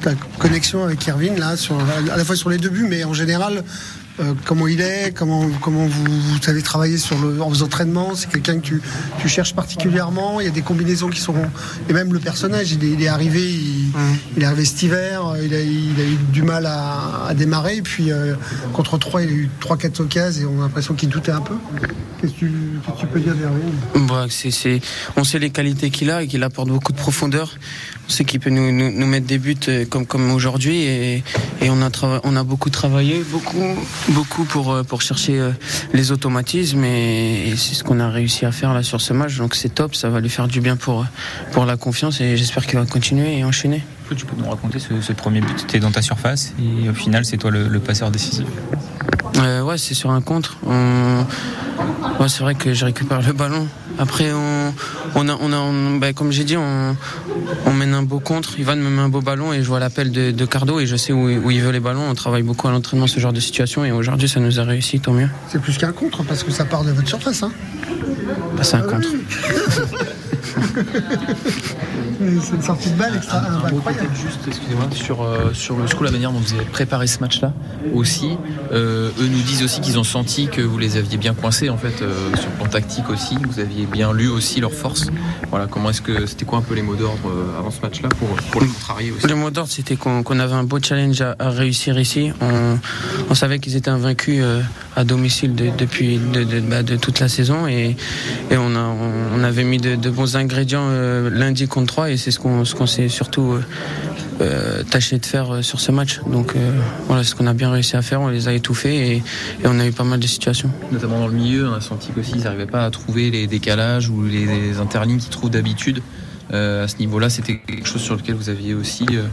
ta 0.01 0.15
connexion 0.39 0.83
avec 0.83 1.07
Irvine 1.07 1.39
là, 1.39 1.59
sur, 1.59 1.77
à 1.79 2.17
la 2.17 2.25
fois 2.25 2.37
sur 2.37 2.49
les 2.49 2.57
deux 2.57 2.71
buts, 2.71 2.87
mais 2.89 3.05
en 3.05 3.13
général 3.13 3.63
euh, 4.21 4.35
comment 4.45 4.67
il 4.67 4.81
est, 4.81 5.13
comment, 5.15 5.49
comment 5.61 5.87
vous, 5.87 6.05
vous 6.05 6.51
avez 6.51 6.63
travaillé 6.63 6.99
sur 6.99 7.19
le, 7.19 7.41
en 7.43 7.53
entraînements, 7.53 8.15
c'est 8.15 8.31
quelqu'un 8.31 8.57
que 8.57 8.67
tu, 8.67 8.83
tu, 9.19 9.29
cherches 9.29 9.55
particulièrement, 9.55 10.41
il 10.41 10.45
y 10.45 10.49
a 10.49 10.53
des 10.53 10.63
combinaisons 10.63 11.09
qui 11.09 11.21
seront... 11.21 11.51
Et 11.89 11.93
même 11.93 12.13
le 12.13 12.19
personnage, 12.19 12.73
il 12.73 12.85
est, 12.85 12.91
il 12.91 13.03
est 13.03 13.09
arrivé, 13.09 13.41
il, 13.43 13.93
il, 14.37 14.43
est 14.43 14.47
arrivé 14.47 14.65
cet 14.65 14.83
hiver, 14.83 15.35
il 15.43 15.55
a, 15.55 15.61
il 15.61 16.01
a 16.01 16.05
eu 16.05 16.17
du 16.33 16.43
mal 16.43 16.67
à, 16.67 17.27
à 17.29 17.35
démarrer, 17.35 17.77
et 17.77 17.83
puis 17.83 18.11
euh, 18.11 18.35
contre 18.73 18.99
3, 18.99 19.23
il 19.23 19.29
a 19.29 19.33
eu 19.33 19.51
3-4 19.61 20.03
occasions 20.03 20.17
et 20.41 20.45
on 20.47 20.61
a 20.61 20.65
l'impression 20.65 20.95
qu'il 20.95 21.09
doutait 21.09 21.33
un 21.33 21.41
peu. 21.41 21.55
Qu'est-ce 22.21 22.33
que 22.33 22.39
tu, 22.39 22.47
qu 22.47 22.93
tu, 22.99 23.07
peux 23.07 23.21
dire 23.21 23.35
derrière 23.35 24.09
bah, 24.09 24.27
c 24.31 24.49
est, 24.49 24.51
c 24.51 24.77
est, 24.77 24.85
On 25.17 25.25
sait 25.25 25.39
les 25.39 25.51
qualités 25.51 25.91
qu'il 25.91 26.11
a 26.11 26.23
et 26.23 26.27
qu'il 26.27 26.43
apporte 26.43 26.69
beaucoup 26.69 26.93
de 26.93 26.99
profondeur. 26.99 27.55
Sait 28.09 28.25
qu'il 28.25 28.39
peut 28.39 28.51
nous, 28.51 28.71
nous, 28.71 28.93
nous, 28.93 29.07
mettre 29.07 29.27
des 29.27 29.39
buts 29.39 29.57
euh, 29.69 29.85
comme, 29.85 30.07
comme 30.07 30.31
aujourd'hui 30.31 30.77
et, 30.83 31.25
et 31.61 31.71
on, 31.71 31.83
a 31.83 31.91
on 32.23 32.37
a 32.37 32.45
beaucoup 32.45 32.71
travaillé, 32.71 33.25
beaucoup 33.31 33.65
beaucoup 34.11 34.45
pour, 34.45 34.73
euh, 34.73 34.83
pour 34.85 35.03
chercher 35.03 35.41
euh, 35.41 35.51
les 35.93 36.13
automatismes 36.13 36.85
et, 36.85 37.49
et 37.49 37.57
c'est 37.57 37.75
ce 37.75 37.83
qu'on 37.83 37.99
a 37.99 38.09
réussi 38.09 38.47
à 38.47 38.53
faire 38.53 38.73
là 38.75 38.85
sur 38.85 39.01
ce 39.01 39.13
match. 39.13 39.37
Donc 39.39 39.57
c'est 39.57 39.75
top, 39.75 39.97
ça 39.97 40.09
va 40.09 40.21
lui 40.21 40.29
faire 40.31 40.47
du 40.47 40.61
bien 40.61 40.77
pour, 40.77 41.05
pour 41.51 41.67
la 41.67 41.77
confiance 41.77 42.21
et 42.21 42.37
j'espère 42.37 42.65
qu'il 42.67 42.79
va 42.79 42.87
continuer 42.87 43.39
et 43.39 43.45
enchaîner. 43.45 43.83
Tu 44.17 44.25
peux 44.25 44.37
nous 44.41 44.49
raconter 44.49 44.79
ce, 44.79 45.01
ce 45.01 45.13
premier 45.13 45.41
but? 45.41 45.67
Tu 45.67 45.77
es 45.77 45.81
dans 45.81 45.91
ta 45.91 46.01
surface 46.01 46.55
et 46.61 46.89
au 46.89 46.95
final 46.95 47.25
c'est 47.25 47.39
toi 47.39 47.51
le, 47.51 47.67
le 47.67 47.81
passeur 47.81 48.13
décisif 48.13 48.47
euh, 49.39 49.63
Ouais, 49.63 49.79
c'est 49.79 49.95
sur 49.95 50.11
un 50.13 50.21
contre. 50.21 50.59
On... 50.65 51.25
Ouais, 52.21 52.29
c'est 52.29 52.43
vrai 52.45 52.55
que 52.55 52.73
je 52.73 52.85
récupère 52.85 53.21
le 53.21 53.33
ballon. 53.33 53.67
Après, 53.99 54.33
on, 54.33 54.75
on 55.15 55.29
a, 55.29 55.37
on 55.41 55.53
a 55.53 55.57
on, 55.57 55.97
bah, 55.97 56.13
comme 56.13 56.33
j'ai 56.33 56.45
dit, 56.45 56.57
on, 56.57 56.97
on, 57.67 57.73
mène 57.73 57.95
un 57.95 58.03
beau 58.03 58.21
contre. 58.21 58.59
Ivan 58.59 58.77
me 58.77 58.91
met 58.91 59.03
un 59.03 59.09
beau 59.09 59.21
ballon 59.21 59.53
et 59.53 59.63
je 59.63 59.69
vois 59.69 59.81
l'appel 59.81 60.11
de, 60.11 60.31
de, 60.31 60.45
Cardo 60.45 60.81
et 60.81 60.87
je 60.87 60.97
sais 60.97 61.13
où, 61.13 61.29
où, 61.29 61.51
il 61.51 61.61
veut 61.61 61.73
les 61.73 61.81
ballons. 61.81 62.09
On 62.09 62.15
travaille 62.15 62.43
beaucoup 62.43 62.69
à 62.69 62.71
l'entraînement 62.71 63.07
ce 63.07 63.21
genre 63.21 63.33
de 63.33 63.41
situation 63.41 63.85
et 63.85 63.93
aujourd'hui, 63.93 64.29
ça 64.29 64.41
nous 64.41 64.61
a 64.61 64.65
réussi, 64.65 65.01
tant 65.01 65.13
mieux. 65.13 65.29
C'est 65.49 65.61
plus 65.61 65.79
qu'un 65.79 65.93
contre 65.93 66.25
parce 66.25 66.43
que 66.43 66.51
ça 66.51 66.65
part 66.65 66.85
de 66.85 66.93
votre 66.93 67.09
surface. 67.09 67.43
Hein 67.43 67.53
bah, 68.57 68.63
c'est 68.63 68.77
un 68.77 68.85
ah, 68.87 68.93
contre. 68.93 69.09
c'est 72.21 72.55
une 72.57 72.63
sortie 72.63 72.91
de 72.91 72.97
balle 72.97 73.17
extra 73.17 73.39
un, 73.39 73.55
un 73.55 73.65
incroyable. 73.67 74.09
juste, 74.15 74.41
excusez-moi, 74.47 74.87
sur, 74.93 75.23
euh, 75.23 75.53
sur 75.53 75.77
le 75.77 75.85
coup, 75.87 76.05
la 76.05 76.11
manière 76.11 76.33
dont 76.33 76.39
vous 76.41 76.55
avez 76.55 76.65
préparé 76.65 77.07
ce 77.07 77.21
match-là 77.21 77.53
aussi. 77.95 78.37
Euh, 78.73 79.11
eux 79.21 79.27
nous 79.29 79.43
disent 79.43 79.63
aussi 79.63 79.81
qu'ils 79.81 79.99
ont 79.99 80.05
senti 80.05 80.49
que 80.49 80.61
vous 80.61 80.79
les 80.79 80.97
aviez 80.97 81.17
bien 81.19 81.35
coincés 81.35 81.69
en 81.71 81.77
fait 81.77 82.03
euh, 82.03 82.35
sur 82.37 82.49
le 82.51 82.57
plan 82.57 82.67
tactique 82.67 83.09
aussi. 83.11 83.37
Vous 83.49 83.61
aviez 83.61 83.87
bien 83.87 84.13
lu 84.13 84.29
aussi 84.29 84.61
leurs 84.61 84.73
forces. 84.73 85.07
Voilà, 85.51 85.67
comment 85.67 85.91
est-ce 85.91 86.03
que 86.03 86.27
c'était 86.27 86.45
quoi 86.45 86.59
un 86.59 86.63
peu 86.63 86.75
les 86.75 86.83
mots 86.83 86.97
d'ordre 86.97 87.29
euh, 87.29 87.59
avant 87.59 87.71
ce 87.71 87.81
match-là 87.81 88.09
pour, 88.09 88.29
pour 88.51 88.61
les 88.61 88.67
contrarier 88.69 89.13
aussi? 89.13 89.27
Les 89.27 89.35
mots 89.35 89.51
d'ordre, 89.51 89.71
c'était 89.71 89.97
qu'on 89.97 90.23
qu 90.23 90.33
avait 90.33 90.55
un 90.55 90.65
beau 90.65 90.79
challenge 90.83 91.21
à, 91.21 91.37
à 91.39 91.51
réussir 91.51 91.99
ici. 91.99 92.33
On, 92.41 92.79
on 93.31 93.35
savait 93.35 93.59
qu'ils 93.59 93.77
étaient 93.77 93.91
invaincus 93.91 94.41
euh, 94.43 94.61
à 94.97 95.05
domicile 95.05 95.55
de, 95.55 95.71
depuis 95.77 96.19
de, 96.19 96.45
de, 96.45 96.61
bah, 96.61 96.83
de, 96.83 96.97
toute 96.97 97.21
la 97.21 97.29
saison 97.29 97.67
et, 97.67 97.97
et 98.51 98.57
on, 98.57 98.75
a, 98.75 98.81
on, 98.81 99.39
on 99.41 99.45
avait 99.45 99.65
mis 99.65 99.79
de, 99.79 99.95
de 99.97 100.11
bons 100.17 100.35
ingrédients 100.35 100.89
euh, 100.89 101.31
lundi 101.31 101.69
contre 101.69 101.87
3 101.87 102.11
et 102.11 102.17
c'est 102.17 102.31
ce 102.31 102.41
qu'on 102.41 102.65
qu 102.65 102.87
s'est 102.87 103.09
surtout 103.09 103.53
euh, 103.53 103.65
euh, 104.41 104.83
tâché 104.83 105.19
de 105.19 105.27
faire 105.27 105.63
sur 105.63 105.79
ce 105.79 105.93
match. 105.93 106.21
Donc 106.27 106.55
voilà, 107.07 107.23
ce 107.23 107.35
qu'on 107.35 107.47
a 107.47 107.55
bien 107.55 107.71
réussi 107.71 107.97
à 107.97 108.03
faire, 108.03 108.21
on 108.21 108.29
les 108.29 108.49
a 108.49 108.53
étouffés 108.53 108.97
et, 108.97 109.17
et, 109.17 109.23
on 109.67 109.79
a 109.79 109.87
eu 109.87 109.93
pas 109.93 110.05
mal 110.05 110.19
de 110.19 110.27
situations. 110.27 110.71
Notamment 110.91 111.21
dans 111.21 111.29
le 111.29 111.35
milieu, 111.35 111.69
on 111.69 111.75
a 111.75 111.81
senti 111.81 112.11
qu'aussi 112.11 112.33
ils 112.35 112.45
n'arrivaient 112.45 112.67
pas 112.67 112.85
à 112.85 112.91
trouver 112.91 113.31
les 113.31 113.47
décalages 113.47 114.09
ou 114.09 114.25
les, 114.25 114.47
les 114.47 114.79
interlignes 114.79 115.19
qu'ils 115.19 115.31
trouvent 115.31 115.51
d'habitude. 115.51 116.03
Euh, 116.53 116.85
à 116.85 116.89
ce 116.89 116.99
niveau-là, 116.99 117.29
c'était 117.29 117.59
quelque 117.59 117.89
chose 117.89 118.03
sur 118.03 118.15
lequel 118.15 118.37
vous 118.37 118.49
aviez 118.49 118.75
aussi. 118.75 119.07
Euh... 119.13 119.25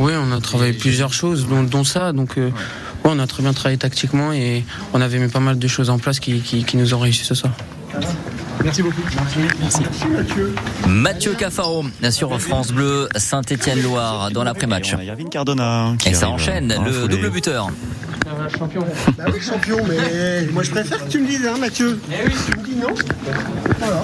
Oui, 0.00 0.12
on 0.16 0.32
a 0.32 0.40
travaillé 0.40 0.72
plusieurs 0.72 1.12
choses, 1.12 1.46
dont, 1.46 1.62
dont 1.62 1.84
ça. 1.84 2.12
Donc, 2.12 2.38
euh, 2.38 2.48
ouais. 2.48 2.52
Ouais, 3.04 3.10
on 3.12 3.18
a 3.18 3.26
très 3.26 3.42
bien 3.42 3.52
travaillé 3.52 3.76
tactiquement 3.78 4.32
et 4.32 4.64
on 4.92 5.00
avait 5.00 5.18
mis 5.18 5.28
pas 5.28 5.40
mal 5.40 5.58
de 5.58 5.68
choses 5.68 5.90
en 5.90 5.98
place 5.98 6.20
qui, 6.20 6.40
qui, 6.40 6.64
qui 6.64 6.76
nous 6.76 6.94
ont 6.94 6.98
réussi 6.98 7.24
ce 7.24 7.34
soir. 7.34 7.52
Merci 8.62 8.82
beaucoup. 8.82 9.02
Merci. 9.14 9.38
Merci. 9.60 10.06
Mathieu. 10.08 10.54
Mathieu 10.88 11.34
Cafaro 11.34 11.84
sur 12.10 12.40
France 12.40 12.72
Bleu, 12.72 13.08
Saint-Étienne-Loire 13.14 14.30
dans 14.30 14.42
l'après-match. 14.42 14.94
Cardona. 15.30 15.92
Et 16.06 16.14
ça 16.14 16.30
enchaîne, 16.30 16.74
le 16.84 16.92
foulée. 16.92 17.16
double 17.16 17.30
buteur. 17.30 17.68
champion. 18.58 18.84
Bah 19.18 19.24
oui, 19.32 19.40
champion, 19.40 19.76
mais 19.86 20.46
moi 20.52 20.62
je 20.62 20.70
préfère 20.70 21.04
que 21.04 21.10
tu 21.10 21.20
me 21.20 21.26
dises, 21.26 21.46
hein, 21.46 21.58
Mathieu. 21.58 22.00
Eh 22.10 22.26
oui. 22.26 22.34
Tu 22.46 22.58
me 22.58 22.64
dis 22.64 22.76
non. 22.76 22.94
Voilà. 23.78 24.02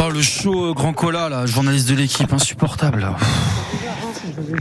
Oh, 0.00 0.10
le 0.10 0.22
show 0.22 0.74
Grand 0.74 0.92
Cola, 0.92 1.28
là, 1.28 1.46
journaliste 1.46 1.88
de 1.88 1.94
l'équipe, 1.94 2.32
insupportable. 2.32 3.06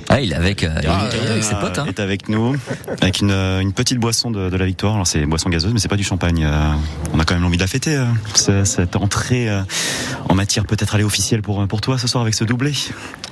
Ah, 0.10 0.20
il 0.22 0.32
est 0.32 0.36
avec, 0.36 0.64
euh, 0.64 0.70
il 0.82 0.86
est 1.28 1.32
avec 1.32 1.44
ses 1.44 1.56
potes. 1.56 1.80
Hein. 1.80 1.86
est 1.88 2.00
avec 2.00 2.30
nous, 2.30 2.56
avec 3.02 3.20
une, 3.20 3.32
une 3.32 3.74
petite 3.74 3.98
boisson 4.00 4.32
de, 4.32 4.50
de 4.50 4.58
la 4.58 4.66
victoire. 4.66 4.94
Alors 4.96 5.08
c'est 5.08 5.20
une 5.20 5.30
boisson 5.30 5.50
gazeuse, 5.50 5.74
mais 5.74 5.80
c'est 5.80 5.88
pas 5.88 5.96
du 5.98 6.04
champagne. 6.04 6.44
Euh, 6.46 6.72
on 7.14 7.20
a 7.20 7.26
quand 7.26 7.36
même 7.36 7.46
envie 7.46 7.58
de 7.58 7.62
la 7.64 7.68
fêter. 7.68 7.96
euh, 7.96 8.66
cette 8.66 8.96
entrée 8.96 9.50
euh, 9.50 9.62
en 10.30 10.36
matière 10.36 10.66
peut-être 10.66 10.96
aller 10.96 11.04
officielle 11.04 11.42
pour 11.42 11.66
pour 11.68 11.82
toi 11.82 11.98
ce 11.98 12.08
soir 12.08 12.22
avec 12.22 12.34
ce 12.34 12.44
doublé. 12.44 12.74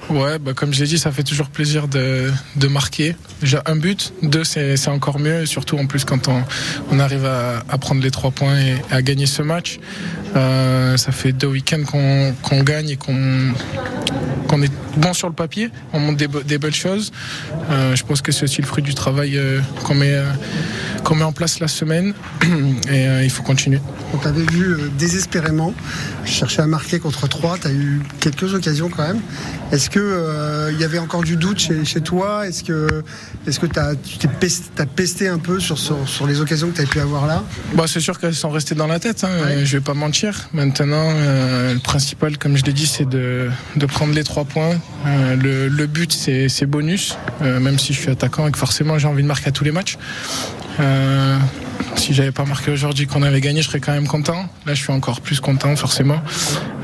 Ouais, 0.10 0.38
bah 0.38 0.54
comme 0.54 0.72
je 0.74 0.82
l'ai 0.82 0.88
dit, 0.88 1.00
ça 1.00 1.12
fait 1.12 1.24
toujours 1.24 1.48
plaisir 1.48 1.88
de, 1.88 2.32
de 2.56 2.68
marquer. 2.68 3.16
Déjà 3.42 3.64
un 3.66 3.76
but, 3.76 4.14
deux 4.22 4.44
c'est 4.44 4.88
encore 4.88 5.20
mieux, 5.20 5.42
et 5.42 5.46
surtout 5.46 5.78
en 5.78 5.88
plus 5.88 6.06
quand 6.06 6.28
on, 6.28 6.44
on 6.92 7.00
arrive 7.00 7.26
à, 7.26 7.64
à 7.68 7.78
prendre 7.78 8.02
les 8.02 8.12
trois 8.12 8.32
points 8.32 8.58
et 8.60 8.76
à 8.92 9.02
gagner 9.02 9.26
ce 9.26 9.42
match. 9.42 9.80
Euh, 10.36 10.98
ça 10.98 11.12
fait 11.12 11.32
deux 11.32 11.48
week-ends 11.48 11.84
qu'on 11.86 12.34
qu'on 12.42 12.62
gagne 12.62 12.90
et 12.90 12.98
qu'on 12.98 13.54
qu'on 14.48 14.62
est 14.62 14.72
bon 14.98 15.14
sur 15.14 15.28
le 15.28 15.34
papier, 15.34 15.70
on 15.92 16.00
montre 16.00 16.18
des, 16.18 16.25
des 16.28 16.58
belles 16.58 16.76
choses. 16.76 17.12
Euh, 17.70 17.96
je 17.96 18.04
pense 18.04 18.22
que 18.22 18.32
c'est 18.32 18.44
aussi 18.44 18.62
le 18.62 18.68
fruit 18.68 18.84
du 18.84 18.94
travail 18.94 19.38
euh, 19.38 19.60
qu'on 19.84 19.96
met, 19.96 20.14
euh, 20.14 20.26
qu'on 21.04 21.16
met 21.16 21.24
en 21.24 21.32
place 21.32 21.60
la 21.60 21.68
semaine 21.68 22.14
et 22.92 23.24
il 23.24 23.30
faut 23.30 23.44
continuer. 23.44 23.80
On 24.14 24.18
t'avait 24.18 24.46
vu 24.46 24.78
désespérément 24.98 25.74
chercher 26.26 26.62
à 26.62 26.68
marquer 26.68 27.00
contre 27.00 27.28
3. 27.28 27.60
Tu 27.60 27.68
as 27.68 27.72
eu 27.72 28.02
quelques 28.20 28.54
occasions 28.54 28.90
quand 28.90 29.08
même. 29.08 29.22
Est-ce 29.72 29.90
que 29.90 30.70
il 30.72 30.80
y 30.80 30.84
avait 30.84 31.00
encore 31.00 31.24
du 31.24 31.36
doute 31.36 31.60
chez, 31.60 31.86
chez 31.86 32.02
toi? 32.02 32.48
Est-ce 32.48 32.64
que, 32.64 33.04
est-ce 33.48 33.60
que 33.60 33.66
tu 33.66 34.18
t'es 34.18 34.28
pesté, 34.28 34.66
t'as 34.76 34.86
pesté 34.86 35.28
un 35.28 35.40
peu 35.40 35.60
sur, 35.60 35.78
sur, 35.78 36.08
sur 36.08 36.28
les 36.28 36.42
occasions 36.42 36.70
que 36.70 36.76
tu 36.76 36.82
as 36.82 36.86
pu 36.86 37.00
avoir 37.00 37.28
là? 37.28 37.44
Bah, 37.74 37.86
c'est 37.88 38.00
sûr 38.00 38.20
qu'elles 38.20 38.36
sont 38.36 38.50
restées 38.50 38.76
dans 38.76 38.88
la 38.88 39.00
tête, 39.00 39.24
hein, 39.24 39.30
euh, 39.30 39.66
je 39.66 39.78
vais 39.78 39.84
pas 39.84 39.94
mentir. 39.94 40.50
Maintenant, 40.54 41.14
le 41.14 41.78
principal, 41.80 42.38
comme 42.38 42.58
je 42.58 42.64
l'ai 42.64 42.74
dit, 42.74 42.88
c'est 42.88 43.08
de, 43.08 43.50
de 43.76 43.86
prendre 43.86 44.14
les 44.14 44.24
trois 44.24 44.46
points. 44.46 44.76
Le, 45.06 45.68
le 45.68 45.88
but, 45.88 46.05
c'est 46.14 46.66
bonus, 46.66 47.18
euh, 47.42 47.60
même 47.60 47.80
si 47.80 47.94
je 47.94 48.00
suis 48.00 48.12
attaquant 48.12 48.48
et 48.48 48.52
que 48.52 48.58
forcément 48.58 48.98
j'ai 48.98 49.08
envie 49.08 49.24
de 49.24 49.28
marquer 49.28 49.50
à 49.50 49.52
tous 49.52 49.64
les 49.64 49.72
matchs. 49.72 49.98
Euh, 50.80 51.38
si 51.96 52.14
j'avais 52.14 52.32
pas 52.32 52.46
marqué 52.46 52.72
aujourd'hui 52.72 53.08
qu'on 53.08 53.24
avait 53.24 53.42
gagné, 53.42 53.62
je 53.62 53.68
serais 53.68 53.80
quand 53.80 53.94
même 53.94 54.08
content. 54.08 54.46
Là, 54.66 54.74
je 54.74 54.82
suis 54.82 54.92
encore 54.92 55.22
plus 55.22 55.40
content, 55.40 55.76
forcément. 55.76 56.22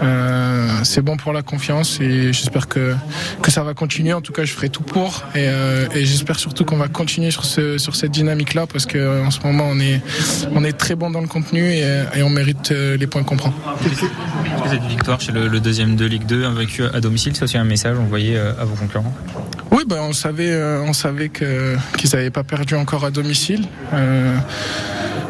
Euh, 0.02 0.68
c'est 0.84 1.02
bon 1.02 1.18
pour 1.18 1.34
la 1.34 1.42
confiance 1.42 2.00
et 2.02 2.34
j'espère 2.34 2.68
que, 2.68 2.96
que 3.42 3.52
ça 3.52 3.64
va 3.64 3.74
continuer. 3.74 4.14
En 4.14 4.22
tout 4.22 4.34
cas, 4.34 4.46
je 4.46 4.54
ferai 4.54 4.70
tout 4.70 4.84
pour 4.84 5.24
et, 5.36 5.48
euh, 5.48 5.88
et 5.94 6.06
j'espère 6.06 6.40
surtout 6.40 6.66
qu'on 6.66 6.78
va 6.78 6.88
continuer 6.88 7.30
sur, 7.32 7.46
ce, 7.46 7.78
sur 7.78 7.96
cette 7.96 8.12
dynamique-là 8.12 8.68
parce 8.68 8.86
que 8.86 9.26
en 9.26 9.32
ce 9.32 9.42
moment, 9.42 9.68
on 9.70 9.80
est, 9.80 10.02
on 10.54 10.64
est 10.64 10.74
très 10.74 10.96
bon 10.96 11.12
dans 11.12 11.22
le 11.22 11.28
contenu 11.28 11.72
et, 11.72 12.04
et 12.16 12.24
on 12.24 12.30
mérite 12.30 12.72
les 12.72 13.08
points 13.08 13.24
qu'on 13.24 13.38
prend. 13.38 13.54
Cette 14.70 14.84
victoire 14.84 15.20
chez 15.20 15.32
le, 15.32 15.48
le 15.48 15.60
deuxième 15.60 15.96
de 15.96 16.06
Ligue 16.06 16.26
2, 16.26 16.48
vaincu 16.48 16.84
à 16.86 17.02
domicile, 17.02 17.36
c'est 17.36 17.44
aussi 17.44 17.58
un 17.58 17.64
message 17.64 17.98
envoyé 18.00 18.38
à 18.38 18.64
vos 18.64 18.76
concurrents 18.76 19.14
Oui, 19.72 19.84
ben 19.86 20.00
on 20.02 20.14
savait, 20.14 20.56
on 20.86 20.94
savait 20.94 21.30
que 21.30 21.76
qu'ils 21.98 22.10
n'avaient 22.14 22.30
pas 22.30 22.44
perdu 22.44 22.76
encore 22.76 23.06
à 23.06 23.12
domicile. 23.12 23.68
Euh, 23.94 24.38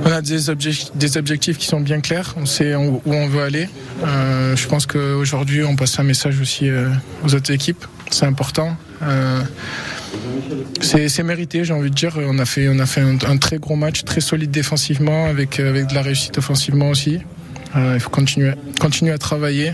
on 0.03 0.11
a 0.11 0.21
des 0.21 0.49
objectifs, 0.49 1.57
qui 1.57 1.67
sont 1.67 1.79
bien 1.79 2.01
clairs. 2.01 2.33
On 2.37 2.45
sait 2.45 2.75
où 2.75 3.01
on 3.05 3.27
veut 3.27 3.43
aller. 3.43 3.69
Euh, 4.03 4.55
je 4.55 4.67
pense 4.67 4.85
qu'aujourd'hui, 4.85 5.63
on 5.63 5.75
passe 5.75 5.99
un 5.99 6.03
message 6.03 6.39
aussi 6.39 6.69
euh, 6.69 6.89
aux 7.23 7.35
autres 7.35 7.51
équipes. 7.51 7.85
C'est 8.09 8.25
important. 8.25 8.75
C'est 10.81 11.23
mérité, 11.23 11.63
j'ai 11.63 11.73
envie 11.73 11.89
de 11.89 11.95
dire. 11.95 12.17
On 12.17 12.39
a 12.39 12.45
fait, 12.45 12.67
un, 12.67 13.37
très 13.37 13.57
gros 13.57 13.75
match, 13.75 14.03
très 14.03 14.21
solide 14.21 14.51
défensivement, 14.51 15.25
avec, 15.25 15.57
de 15.57 15.93
la 15.93 16.01
réussite 16.01 16.37
offensivement 16.37 16.89
aussi. 16.89 17.19
Il 17.75 17.99
faut 17.99 18.09
continuer 18.09 19.11
à 19.11 19.17
travailler. 19.17 19.73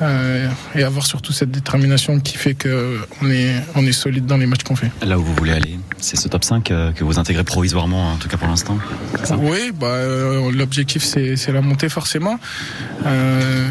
Euh, 0.00 0.48
et 0.74 0.82
avoir 0.82 1.06
surtout 1.06 1.32
cette 1.32 1.50
détermination 1.50 2.20
qui 2.20 2.36
fait 2.36 2.54
qu'on 2.54 3.30
est, 3.30 3.54
on 3.74 3.86
est 3.86 3.92
solide 3.92 4.26
dans 4.26 4.36
les 4.36 4.46
matchs 4.46 4.62
qu'on 4.64 4.76
fait. 4.76 4.90
Là 5.04 5.18
où 5.18 5.22
vous 5.22 5.34
voulez 5.34 5.52
aller, 5.52 5.78
c'est 5.98 6.16
ce 6.16 6.28
top 6.28 6.44
5 6.44 6.70
euh, 6.70 6.92
que 6.92 7.04
vous 7.04 7.18
intégrez 7.18 7.44
provisoirement, 7.44 8.12
en 8.12 8.16
tout 8.16 8.28
cas 8.28 8.36
pour 8.36 8.48
l'instant. 8.48 8.78
Oui, 9.38 9.72
bah, 9.74 9.86
euh, 9.86 10.50
l'objectif 10.52 11.02
c'est 11.02 11.36
c'est 11.36 11.52
la 11.52 11.60
montée 11.60 11.88
forcément. 11.88 12.38
Euh, 13.06 13.70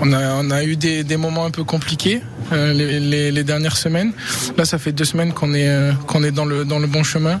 on, 0.00 0.12
a, 0.12 0.34
on 0.42 0.50
a 0.50 0.64
eu 0.64 0.76
des, 0.76 1.16
moments 1.16 1.44
un 1.44 1.50
peu 1.50 1.64
compliqués 1.64 2.22
euh, 2.52 2.72
les, 2.72 3.44
dernières 3.44 3.76
semaines. 3.76 4.12
Là, 4.56 4.64
ça 4.64 4.78
fait 4.78 4.92
deux 4.92 5.04
semaines 5.04 5.32
qu'on 5.32 5.54
est, 5.54 5.68
euh, 5.68 5.92
est 6.24 6.30
dans, 6.32 6.44
le, 6.44 6.64
dans 6.64 6.78
le 6.78 6.86
bon 6.86 7.02
chemin. 7.02 7.40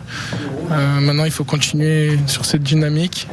Euh, 0.70 1.00
maintenant, 1.00 1.24
il 1.24 1.30
faut 1.30 1.44
continuer 1.44 2.18
sur 2.26 2.44
cette 2.44 2.62
dynamique 2.62 3.26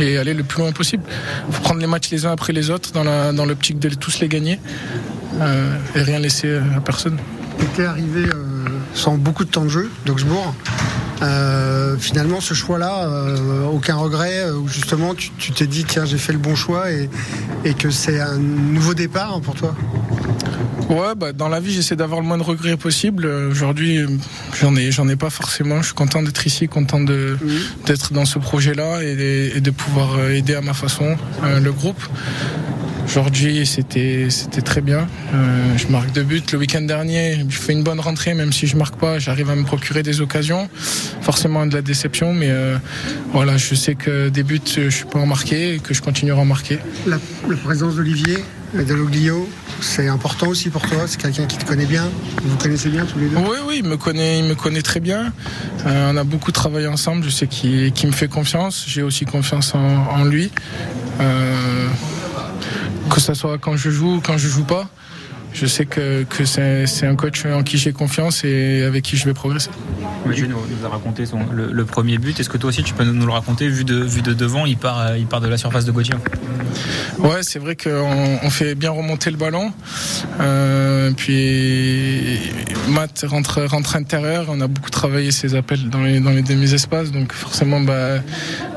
et 0.00 0.18
aller 0.18 0.34
le 0.34 0.42
plus 0.42 0.60
loin 0.62 0.72
possible. 0.72 1.02
Il 1.48 1.54
faut 1.54 1.62
prendre 1.62 1.80
les 1.80 1.86
matchs 1.86 2.10
les 2.10 2.26
uns 2.26 2.32
après 2.32 2.52
les 2.52 2.70
autres 2.70 2.92
dans 2.92 3.04
la- 3.04 3.32
dans 3.32 3.44
l'optique 3.46 3.78
de 3.78 3.88
tous 3.90 4.20
les 4.20 4.28
gagner 4.28 4.58
et 5.94 6.02
rien 6.02 6.18
laisser 6.18 6.56
à 6.76 6.80
personne. 6.80 7.18
Tu 7.60 7.66
étais 7.66 7.84
arrivé 7.84 8.24
euh, 8.24 8.64
sans 8.94 9.18
beaucoup 9.18 9.44
de 9.44 9.50
temps 9.50 9.64
de 9.64 9.68
jeu 9.68 9.90
d'Augsbourg. 10.06 10.54
Euh, 11.22 11.96
finalement, 11.98 12.40
ce 12.40 12.54
choix-là, 12.54 13.06
euh, 13.06 13.66
aucun 13.66 13.96
regret, 13.96 14.44
euh, 14.46 14.54
où 14.54 14.66
justement 14.66 15.14
tu 15.14 15.30
tu 15.36 15.52
t'es 15.52 15.66
dit, 15.66 15.84
tiens, 15.84 16.06
j'ai 16.06 16.16
fait 16.16 16.32
le 16.32 16.38
bon 16.38 16.54
choix 16.54 16.90
et, 16.90 17.10
et 17.66 17.74
que 17.74 17.90
c'est 17.90 18.18
un 18.18 18.38
nouveau 18.38 18.94
départ 18.94 19.34
hein, 19.34 19.40
pour 19.44 19.54
toi? 19.54 19.74
Ouais, 20.88 21.14
bah, 21.14 21.32
dans 21.34 21.48
la 21.48 21.60
vie, 21.60 21.72
j'essaie 21.72 21.94
d'avoir 21.94 22.20
le 22.22 22.26
moins 22.26 22.38
de 22.38 22.42
regrets 22.42 22.78
possible. 22.78 23.26
Aujourd'hui, 23.26 23.98
j'en 24.60 24.74
ai, 24.74 24.90
j'en 24.90 25.08
ai 25.08 25.16
pas 25.16 25.30
forcément. 25.30 25.82
Je 25.82 25.86
suis 25.86 25.94
content 25.94 26.22
d'être 26.22 26.46
ici, 26.46 26.66
content 26.68 27.00
de, 27.00 27.36
d'être 27.84 28.14
dans 28.14 28.24
ce 28.24 28.38
projet-là 28.38 29.02
et, 29.02 29.52
et 29.56 29.60
de 29.60 29.70
pouvoir 29.70 30.30
aider 30.30 30.54
à 30.54 30.62
ma 30.62 30.72
façon 30.72 31.16
le 31.44 31.70
groupe. 31.70 32.02
Aujourd'hui, 33.10 33.66
c'était, 33.66 34.28
c'était 34.30 34.60
très 34.60 34.80
bien. 34.80 35.08
Euh, 35.34 35.76
je 35.76 35.88
marque 35.88 36.12
deux 36.12 36.22
buts. 36.22 36.44
Le 36.52 36.58
week-end 36.58 36.82
dernier, 36.82 37.44
je 37.48 37.58
fais 37.58 37.72
une 37.72 37.82
bonne 37.82 37.98
rentrée, 37.98 38.34
même 38.34 38.52
si 38.52 38.68
je 38.68 38.76
marque 38.76 38.94
pas, 38.94 39.18
j'arrive 39.18 39.50
à 39.50 39.56
me 39.56 39.64
procurer 39.64 40.04
des 40.04 40.20
occasions. 40.20 40.70
Forcément 41.20 41.66
de 41.66 41.74
la 41.74 41.82
déception, 41.82 42.32
mais 42.32 42.50
euh, 42.50 42.76
voilà, 43.32 43.56
je 43.56 43.74
sais 43.74 43.96
que 43.96 44.28
des 44.28 44.44
buts, 44.44 44.60
euh, 44.78 44.90
je 44.90 45.04
peux 45.06 45.18
en 45.18 45.26
marquer 45.26 45.74
et 45.74 45.78
que 45.80 45.92
je 45.92 46.02
continuerai 46.02 46.38
à 46.38 46.42
en 46.42 46.44
marquer. 46.44 46.78
la, 47.04 47.18
la 47.48 47.56
présence 47.56 47.96
d'Olivier, 47.96 48.38
Dalloglio, 48.74 49.48
c'est 49.80 50.06
important 50.06 50.46
aussi 50.46 50.70
pour 50.70 50.82
toi? 50.82 50.98
C'est 51.08 51.20
quelqu'un 51.20 51.46
qui 51.46 51.58
te 51.58 51.64
connaît 51.64 51.86
bien? 51.86 52.08
Vous 52.44 52.56
connaissez 52.58 52.90
bien 52.90 53.04
tous 53.06 53.18
les 53.18 53.26
deux? 53.26 53.38
Oui, 53.38 53.58
oui, 53.66 53.80
il 53.82 53.88
me 53.88 53.96
connaît, 53.96 54.38
il 54.38 54.44
me 54.44 54.54
connaît 54.54 54.82
très 54.82 55.00
bien. 55.00 55.32
Euh, 55.84 56.12
on 56.12 56.16
a 56.16 56.22
beaucoup 56.22 56.52
travaillé 56.52 56.86
ensemble. 56.86 57.24
Je 57.24 57.30
sais 57.30 57.48
qu'il 57.48 58.06
me 58.06 58.12
fait 58.12 58.28
confiance. 58.28 58.84
J'ai 58.86 59.02
aussi 59.02 59.24
confiance 59.24 59.74
en, 59.74 60.06
en 60.12 60.24
lui. 60.24 60.52
Euh, 61.20 61.88
que 63.10 63.20
ce 63.20 63.34
soit 63.34 63.58
quand 63.58 63.76
je 63.76 63.90
joue 63.90 64.16
ou 64.16 64.20
quand 64.20 64.38
je 64.38 64.48
joue 64.48 64.64
pas. 64.64 64.88
Je 65.52 65.66
sais 65.66 65.84
que, 65.84 66.22
que 66.22 66.44
c'est 66.44 67.06
un 67.06 67.16
coach 67.16 67.44
en 67.44 67.64
qui 67.64 67.76
j'ai 67.76 67.92
confiance 67.92 68.44
et 68.44 68.84
avec 68.84 69.02
qui 69.02 69.16
je 69.16 69.24
vais 69.24 69.34
progresser. 69.34 69.70
Mathieu 70.24 70.46
nous, 70.46 70.56
nous 70.56 70.86
a 70.86 70.88
raconté 70.88 71.26
son, 71.26 71.40
le, 71.52 71.72
le 71.72 71.84
premier 71.84 72.18
but. 72.18 72.38
Est-ce 72.38 72.48
que 72.48 72.56
toi 72.56 72.68
aussi 72.68 72.84
tu 72.84 72.94
peux 72.94 73.04
nous, 73.04 73.26
le 73.26 73.32
raconter 73.32 73.68
Vu 73.68 73.84
de, 73.84 73.96
vu 73.96 74.22
de 74.22 74.32
devant, 74.32 74.64
il 74.64 74.76
part, 74.76 75.00
euh, 75.00 75.18
il 75.18 75.26
part 75.26 75.40
de 75.40 75.48
la 75.48 75.58
surface 75.58 75.84
de 75.84 75.90
Gauthier. 75.90 76.14
Ouais, 77.18 77.42
c'est 77.42 77.58
vrai 77.58 77.74
qu'on 77.74 78.38
on 78.42 78.50
fait 78.50 78.76
bien 78.76 78.92
remonter 78.92 79.30
le 79.30 79.36
ballon. 79.36 79.72
Euh, 80.40 81.10
puis 81.16 82.38
Matt 82.88 83.24
rentre, 83.28 83.62
rentre 83.62 83.96
intérieur. 83.96 84.46
On 84.48 84.60
a 84.60 84.68
beaucoup 84.68 84.90
travaillé 84.90 85.32
ses 85.32 85.56
appels 85.56 85.90
dans 85.90 86.02
les, 86.02 86.20
dans 86.20 86.30
les 86.30 86.42
demi-espaces. 86.42 87.10
Donc 87.10 87.32
forcément, 87.32 87.80
bah, 87.80 88.20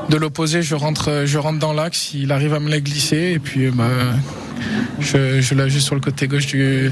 de 0.08 0.16
l'opposé, 0.16 0.62
je 0.62 0.74
rentre, 0.74 1.22
je 1.24 1.38
rentre 1.38 1.58
dans 1.58 1.72
l'axe. 1.72 2.12
Il 2.14 2.32
arrive 2.32 2.54
à 2.54 2.60
me 2.60 2.70
la 2.70 2.80
glisser. 2.80 3.32
Et 3.34 3.38
puis 3.38 3.70
bah, 3.70 3.88
je, 5.00 5.40
je 5.40 5.54
l'ajuste 5.54 5.86
sur 5.86 5.94
le 5.94 6.00
côté 6.00 6.28
gauche 6.28 6.46
du, 6.46 6.90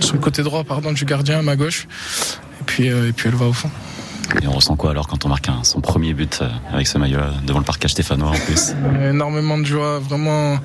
sur 0.00 0.14
le 0.14 0.20
côté 0.20 0.42
droit 0.42 0.64
pardon, 0.64 0.92
du 0.92 1.04
gardien 1.04 1.38
à 1.40 1.42
ma 1.42 1.56
gauche. 1.56 1.86
Et 2.60 2.64
puis, 2.64 2.90
euh, 2.90 3.08
et 3.08 3.12
puis 3.12 3.28
elle 3.28 3.34
va 3.34 3.46
au 3.46 3.52
fond. 3.52 3.70
Et 4.42 4.46
on 4.46 4.52
ressent 4.52 4.76
quoi 4.76 4.90
alors 4.92 5.08
quand 5.08 5.24
on 5.26 5.28
marque 5.28 5.48
un- 5.48 5.62
son 5.64 5.80
premier 5.80 6.14
but 6.14 6.38
euh, 6.40 6.48
avec 6.72 6.86
ce 6.86 6.96
maillot-là 6.96 7.32
devant 7.46 7.58
le 7.58 7.64
parcage 7.64 7.90
stéphanois 7.90 8.30
en 8.30 8.38
plus? 8.46 8.72
Euh, 8.72 9.10
énormément 9.10 9.58
de 9.58 9.64
joie, 9.64 9.98
vraiment 9.98 10.58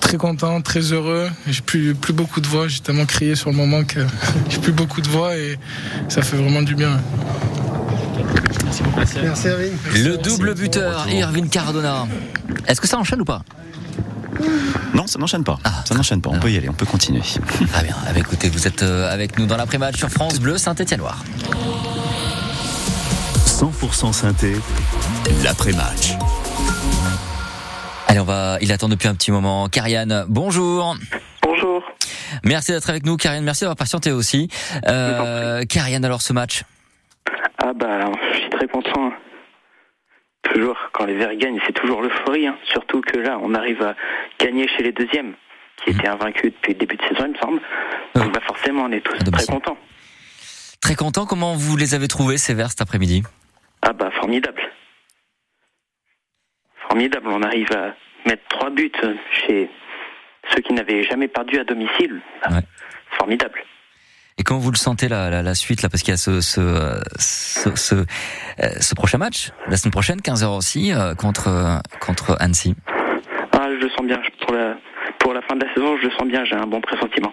très 0.00 0.16
content, 0.18 0.60
très 0.60 0.92
heureux. 0.92 1.28
J'ai 1.48 1.62
plus, 1.62 1.94
plus 1.94 2.12
beaucoup 2.12 2.40
de 2.40 2.46
voix, 2.46 2.68
j'ai 2.68 2.80
tellement 2.80 3.06
crié 3.06 3.34
sur 3.34 3.50
le 3.50 3.56
moment 3.56 3.84
que 3.84 4.00
j'ai 4.50 4.58
plus 4.58 4.72
beaucoup 4.72 5.00
de 5.00 5.08
voix 5.08 5.36
et 5.36 5.58
ça 6.08 6.20
fait 6.22 6.36
vraiment 6.36 6.62
du 6.62 6.74
bien. 6.74 7.00
Merci 9.22 9.48
Erwin. 9.48 9.72
Le 9.94 10.16
double 10.16 10.54
buteur, 10.54 11.06
Irvine 11.08 11.48
Cardona. 11.48 12.06
Est-ce 12.66 12.80
que 12.80 12.86
ça 12.86 12.98
enchaîne 12.98 13.20
ou 13.20 13.24
pas 13.24 13.42
Non, 14.94 15.06
ça 15.06 15.18
n'enchaîne 15.18 15.44
pas. 15.44 15.58
ça 15.84 15.94
n'enchaîne 15.94 16.20
pas. 16.20 16.30
On 16.30 16.38
peut 16.38 16.50
y 16.50 16.56
aller, 16.56 16.68
on 16.68 16.74
peut 16.74 16.86
continuer. 16.86 17.20
Très 17.72 17.84
bien. 17.84 17.96
Ah 18.06 18.12
bah, 18.12 18.18
écoutez, 18.18 18.48
vous 18.48 18.66
êtes 18.66 18.82
euh, 18.82 19.12
avec 19.12 19.38
nous 19.38 19.46
dans 19.46 19.56
l'après-match 19.56 19.96
sur 19.96 20.08
France 20.08 20.40
Bleu 20.40 20.58
Saint-Étienne-Loire. 20.58 21.24
100% 23.46 24.12
synthé, 24.12 24.56
l'après-match. 25.44 26.14
Allez, 28.08 28.20
on 28.20 28.24
va. 28.24 28.58
Il 28.60 28.72
attend 28.72 28.88
depuis 28.88 29.08
un 29.08 29.14
petit 29.14 29.30
moment. 29.30 29.68
Karianne, 29.68 30.24
bonjour. 30.28 30.96
Bonjour. 31.42 31.82
Merci 32.42 32.72
d'être 32.72 32.90
avec 32.90 33.06
nous, 33.06 33.16
Karianne. 33.16 33.44
Merci 33.44 33.60
d'avoir 33.62 33.76
patienté 33.76 34.10
aussi. 34.12 34.48
Euh, 34.86 35.64
Karianne, 35.64 36.04
alors 36.04 36.22
ce 36.22 36.32
match 36.32 36.64
Ah 37.66 37.72
bah, 37.72 38.10
je 38.32 38.38
suis 38.40 38.50
très 38.50 38.68
content. 38.68 39.12
Toujours, 40.42 40.76
quand 40.92 41.06
les 41.06 41.14
Verts 41.16 41.34
gagnent, 41.36 41.58
c'est 41.66 41.72
toujours 41.72 42.02
l'euphorie. 42.02 42.46
hein. 42.46 42.58
Surtout 42.64 43.00
que 43.00 43.16
là, 43.18 43.38
on 43.40 43.54
arrive 43.54 43.82
à 43.82 43.94
gagner 44.38 44.68
chez 44.68 44.82
les 44.82 44.92
deuxièmes. 44.92 45.34
qui 45.82 45.90
était 45.90 46.06
invaincu 46.08 46.50
depuis 46.50 46.72
le 46.74 46.78
début 46.78 46.96
de 46.96 47.02
saison, 47.02 47.24
il 47.26 47.32
me 47.32 47.38
semble. 47.38 47.60
Donc 48.14 48.32
bah, 48.32 48.40
forcément, 48.46 48.82
on 48.84 48.92
est 48.92 49.00
tous 49.00 49.16
très 49.18 49.46
contents. 49.46 49.76
Très 50.80 50.94
contents. 50.94 51.24
Comment 51.26 51.54
vous 51.54 51.76
les 51.76 51.94
avez 51.94 52.06
trouvés 52.08 52.36
ces 52.38 52.52
verts 52.54 52.70
cet 52.70 52.82
après-midi? 52.82 53.22
Ah 53.82 53.92
bah 53.92 54.10
formidable. 54.12 54.62
Formidable. 56.88 57.28
On 57.28 57.42
arrive 57.42 57.72
à 57.72 57.94
mettre 58.26 58.42
trois 58.48 58.70
buts 58.70 58.92
chez 59.46 59.68
ceux 60.52 60.60
qui 60.60 60.72
n'avaient 60.74 61.02
jamais 61.02 61.28
perdu 61.28 61.58
à 61.58 61.64
domicile. 61.64 62.20
Formidable. 63.18 63.62
Et 64.36 64.42
comment 64.42 64.58
vous 64.58 64.72
le 64.72 64.76
sentez 64.76 65.08
la, 65.08 65.42
la, 65.42 65.54
suite 65.54 65.82
là? 65.82 65.88
Parce 65.88 66.02
qu'il 66.02 66.10
y 66.10 66.14
a 66.14 66.16
ce 66.16 66.40
ce, 66.40 67.00
ce, 67.18 67.74
ce, 67.76 67.94
euh, 67.94 68.94
prochain 68.96 69.18
match 69.18 69.50
la 69.68 69.76
semaine 69.76 69.92
prochaine 69.92 70.18
15h 70.18 70.56
aussi 70.56 70.92
euh, 70.92 71.14
contre 71.14 71.80
contre 72.00 72.36
Annecy. 72.40 72.74
Ah, 73.52 73.68
je 73.68 73.84
le 73.84 73.90
sens 73.90 74.04
bien 74.04 74.20
pour 74.40 74.56
la 74.56 74.76
pour 75.20 75.34
la 75.34 75.42
fin 75.42 75.54
de 75.54 75.64
la 75.64 75.72
saison, 75.72 75.96
je 75.98 76.06
le 76.08 76.10
sens 76.12 76.26
bien, 76.26 76.44
j'ai 76.44 76.56
un 76.56 76.66
bon 76.66 76.80
pressentiment. 76.80 77.32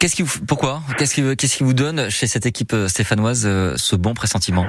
Qu'est-ce 0.00 0.16
qui 0.16 0.22
vous, 0.22 0.44
pourquoi? 0.46 0.80
Qu'est-ce 0.96 1.14
qui 1.14 1.36
qu'est-ce 1.36 1.56
qui 1.56 1.64
vous 1.64 1.74
donne 1.74 2.10
chez 2.10 2.26
cette 2.26 2.46
équipe 2.46 2.72
euh, 2.72 2.88
stéphanoise 2.88 3.48
ce 3.76 3.96
bon 3.96 4.14
pressentiment? 4.14 4.66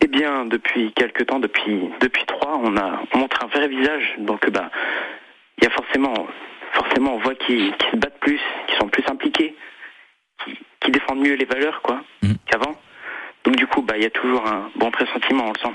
Eh 0.00 0.06
bien, 0.06 0.46
depuis 0.46 0.92
quelques 0.96 1.26
temps, 1.26 1.40
depuis 1.40 1.90
depuis 2.00 2.24
trois, 2.26 2.58
on 2.62 2.74
a 2.78 3.02
on 3.12 3.18
montre 3.18 3.44
un 3.44 3.48
vrai 3.48 3.68
visage. 3.68 4.14
Donc 4.18 4.48
bah 4.50 4.70
il 5.58 5.64
y 5.64 5.66
a 5.66 5.70
forcément 5.70 6.14
forcément 6.72 7.16
on 7.16 7.18
voit 7.18 7.34
qu'ils 7.34 7.72
se 7.92 7.96
battent 7.96 8.18
plus, 8.20 8.40
qu'ils 8.66 8.78
sont 8.78 8.88
plus 8.88 9.04
impliqués 9.10 9.54
qui 10.84 10.90
défendent 10.90 11.20
mieux 11.20 11.34
les 11.34 11.44
valeurs 11.44 11.80
quoi 11.82 12.02
mm. 12.22 12.34
qu'avant. 12.46 12.76
Donc 13.44 13.56
du 13.56 13.66
coup, 13.66 13.82
bah 13.82 13.94
il 13.96 14.02
y 14.02 14.06
a 14.06 14.10
toujours 14.10 14.46
un 14.46 14.70
bon 14.76 14.90
pressentiment, 14.90 15.44
on 15.46 15.52
le 15.52 15.58
sent. 15.60 15.74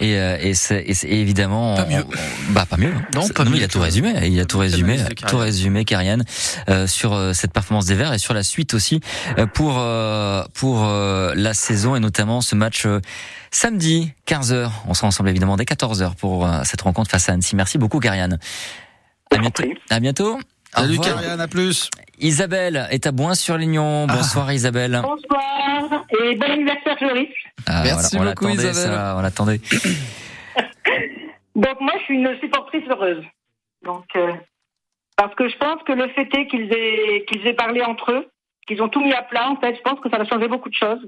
Et, 0.00 0.16
euh, 0.16 0.38
et 0.40 0.54
c'est 0.54 0.84
évidemment 1.08 1.74
pas 1.74 1.86
mieux. 1.86 2.04
bah 2.50 2.66
pas 2.70 2.76
mieux. 2.76 2.92
Non, 3.14 3.26
pas 3.28 3.44
non, 3.44 3.50
mieux. 3.50 3.56
Il 3.56 3.64
a 3.64 3.68
tout 3.68 3.80
résumé. 3.80 4.14
Il 4.22 4.38
a 4.38 4.44
tout 4.44 4.58
résumé. 4.58 4.96
Tout 5.26 5.38
résumé, 5.38 5.84
Karian, 5.84 6.18
euh, 6.68 6.86
sur 6.86 7.14
euh, 7.14 7.32
cette 7.32 7.52
performance 7.52 7.86
des 7.86 7.96
Verts 7.96 8.12
et 8.12 8.18
sur 8.18 8.32
la 8.32 8.44
suite 8.44 8.74
aussi 8.74 9.00
euh, 9.38 9.46
pour 9.46 9.84
pour 10.54 10.86
la 10.86 11.54
saison 11.54 11.96
et 11.96 12.00
notamment 12.00 12.40
ce 12.40 12.54
match 12.54 12.86
samedi 13.50 14.12
15h. 14.28 14.70
On 14.86 14.94
sera 14.94 15.08
ensemble 15.08 15.30
évidemment 15.30 15.56
dès 15.56 15.64
14h 15.64 16.14
pour 16.14 16.48
cette 16.62 16.82
rencontre 16.82 17.10
face 17.10 17.28
à 17.28 17.32
Annecy. 17.32 17.56
Merci 17.56 17.78
beaucoup, 17.78 17.98
Karian. 17.98 18.38
À 19.30 19.38
bientôt. 19.38 19.64
À 19.90 20.00
bientôt. 20.00 20.38
Salut 20.74 20.98
Karian, 20.98 21.38
à 21.38 21.48
plus. 21.48 21.90
Isabelle 22.20 22.86
est 22.90 23.06
à 23.06 23.12
Boin-sur-Lignon. 23.12 24.06
Ah. 24.08 24.14
Bonsoir 24.16 24.52
Isabelle. 24.52 25.00
Bonsoir 25.02 26.04
et 26.10 26.34
bon 26.36 26.50
anniversaire 26.50 26.96
Joris. 27.00 27.28
Ah, 27.66 27.82
Merci 27.84 28.18
beaucoup 28.18 28.48
Isabelle. 28.48 28.98
on 29.16 29.20
l'attendait. 29.20 29.60
Donc 31.54 31.80
moi 31.80 31.92
je 31.98 32.04
suis 32.04 32.14
une 32.14 32.36
supportrice 32.40 32.84
heureuse. 32.88 33.24
Donc 33.84 34.04
euh, 34.16 34.32
parce 35.16 35.34
que 35.34 35.48
je 35.48 35.56
pense 35.56 35.82
que 35.84 35.92
le 35.92 36.08
fait 36.08 36.28
est 36.36 36.46
qu'ils 36.48 36.72
aient 36.72 37.24
qu'ils 37.28 37.46
aient 37.46 37.54
parlé 37.54 37.82
entre 37.82 38.12
eux, 38.12 38.28
qu'ils 38.66 38.82
ont 38.82 38.88
tout 38.88 39.00
mis 39.00 39.12
à 39.12 39.22
plat 39.22 39.48
en 39.50 39.56
fait, 39.56 39.76
je 39.76 39.82
pense 39.82 40.00
que 40.00 40.10
ça 40.10 40.18
va 40.18 40.24
changer 40.24 40.48
beaucoup 40.48 40.68
de 40.68 40.74
choses 40.74 41.06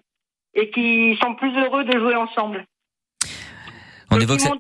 et 0.54 0.70
qu'ils 0.70 1.16
sont 1.18 1.34
plus 1.34 1.56
heureux 1.56 1.84
de 1.84 1.98
jouer 1.98 2.16
ensemble. 2.16 2.64
On 4.11 4.18
évoque, 4.18 4.40
cette... 4.40 4.52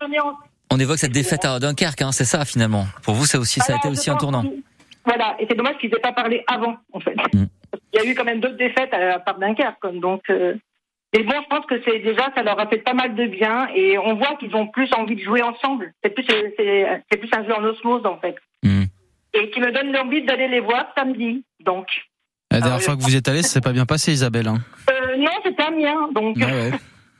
on 0.70 0.78
évoque 0.78 0.98
cette 0.98 1.10
défaite 1.10 1.44
à 1.44 1.58
Dunkerque, 1.58 2.02
hein, 2.02 2.12
c'est 2.12 2.24
ça 2.24 2.44
finalement. 2.44 2.86
Pour 3.02 3.14
vous, 3.14 3.26
ça 3.26 3.40
aussi, 3.40 3.58
ça 3.58 3.74
a 3.74 3.76
été 3.78 3.88
aussi 3.88 4.08
un 4.10 4.16
tournant. 4.16 4.44
Voilà, 5.04 5.36
et 5.38 5.46
c'est 5.48 5.56
dommage 5.56 5.78
qu'ils 5.78 5.90
n'aient 5.90 6.00
pas 6.00 6.12
parlé 6.12 6.44
avant, 6.46 6.76
en 6.92 7.00
fait. 7.00 7.16
Mm. 7.32 7.46
Il 7.92 8.02
y 8.02 8.06
a 8.06 8.10
eu 8.10 8.14
quand 8.14 8.24
même 8.24 8.40
d'autres 8.40 8.56
défaites 8.56 8.92
à 8.92 9.18
part 9.18 9.38
Dunkerque, 9.38 9.86
donc. 9.94 10.22
Euh... 10.30 10.54
Et 11.12 11.24
bon, 11.24 11.34
je 11.42 11.48
pense 11.48 11.66
que 11.66 11.80
c'est 11.84 11.98
déjà, 11.98 12.30
ça 12.36 12.42
leur 12.42 12.60
a 12.60 12.68
fait 12.68 12.78
pas 12.78 12.94
mal 12.94 13.14
de 13.14 13.26
bien, 13.26 13.68
et 13.74 13.98
on 13.98 14.14
voit 14.14 14.36
qu'ils 14.36 14.54
ont 14.54 14.68
plus 14.68 14.92
envie 14.94 15.16
de 15.16 15.22
jouer 15.22 15.42
ensemble. 15.42 15.92
C'est 16.04 16.10
plus, 16.10 16.24
c'est, 16.24 17.18
plus 17.18 17.30
un 17.36 17.44
jeu 17.44 17.52
en 17.52 17.64
osmose, 17.64 18.06
en 18.06 18.18
fait. 18.18 18.36
Mm. 18.62 18.84
Et 19.34 19.50
qui 19.50 19.60
me 19.60 19.72
donne 19.72 19.92
l'envie 19.92 20.22
d'aller 20.22 20.48
les 20.48 20.60
voir 20.60 20.86
samedi, 20.96 21.44
donc. 21.64 21.86
La 22.52 22.60
dernière 22.60 22.82
fois 22.82 22.96
que 22.96 23.02
vous 23.02 23.16
êtes 23.16 23.28
allé, 23.28 23.42
ça 23.42 23.48
s'est 23.48 23.60
pas 23.60 23.72
bien 23.72 23.86
passé, 23.86 24.12
Isabelle. 24.12 24.48
Hein. 24.48 24.58
Euh, 24.90 25.16
non, 25.16 25.30
c'était 25.44 25.62
Amiens, 25.62 26.10
donc. 26.14 26.36
Ah 26.42 26.46
ouais. 26.46 26.70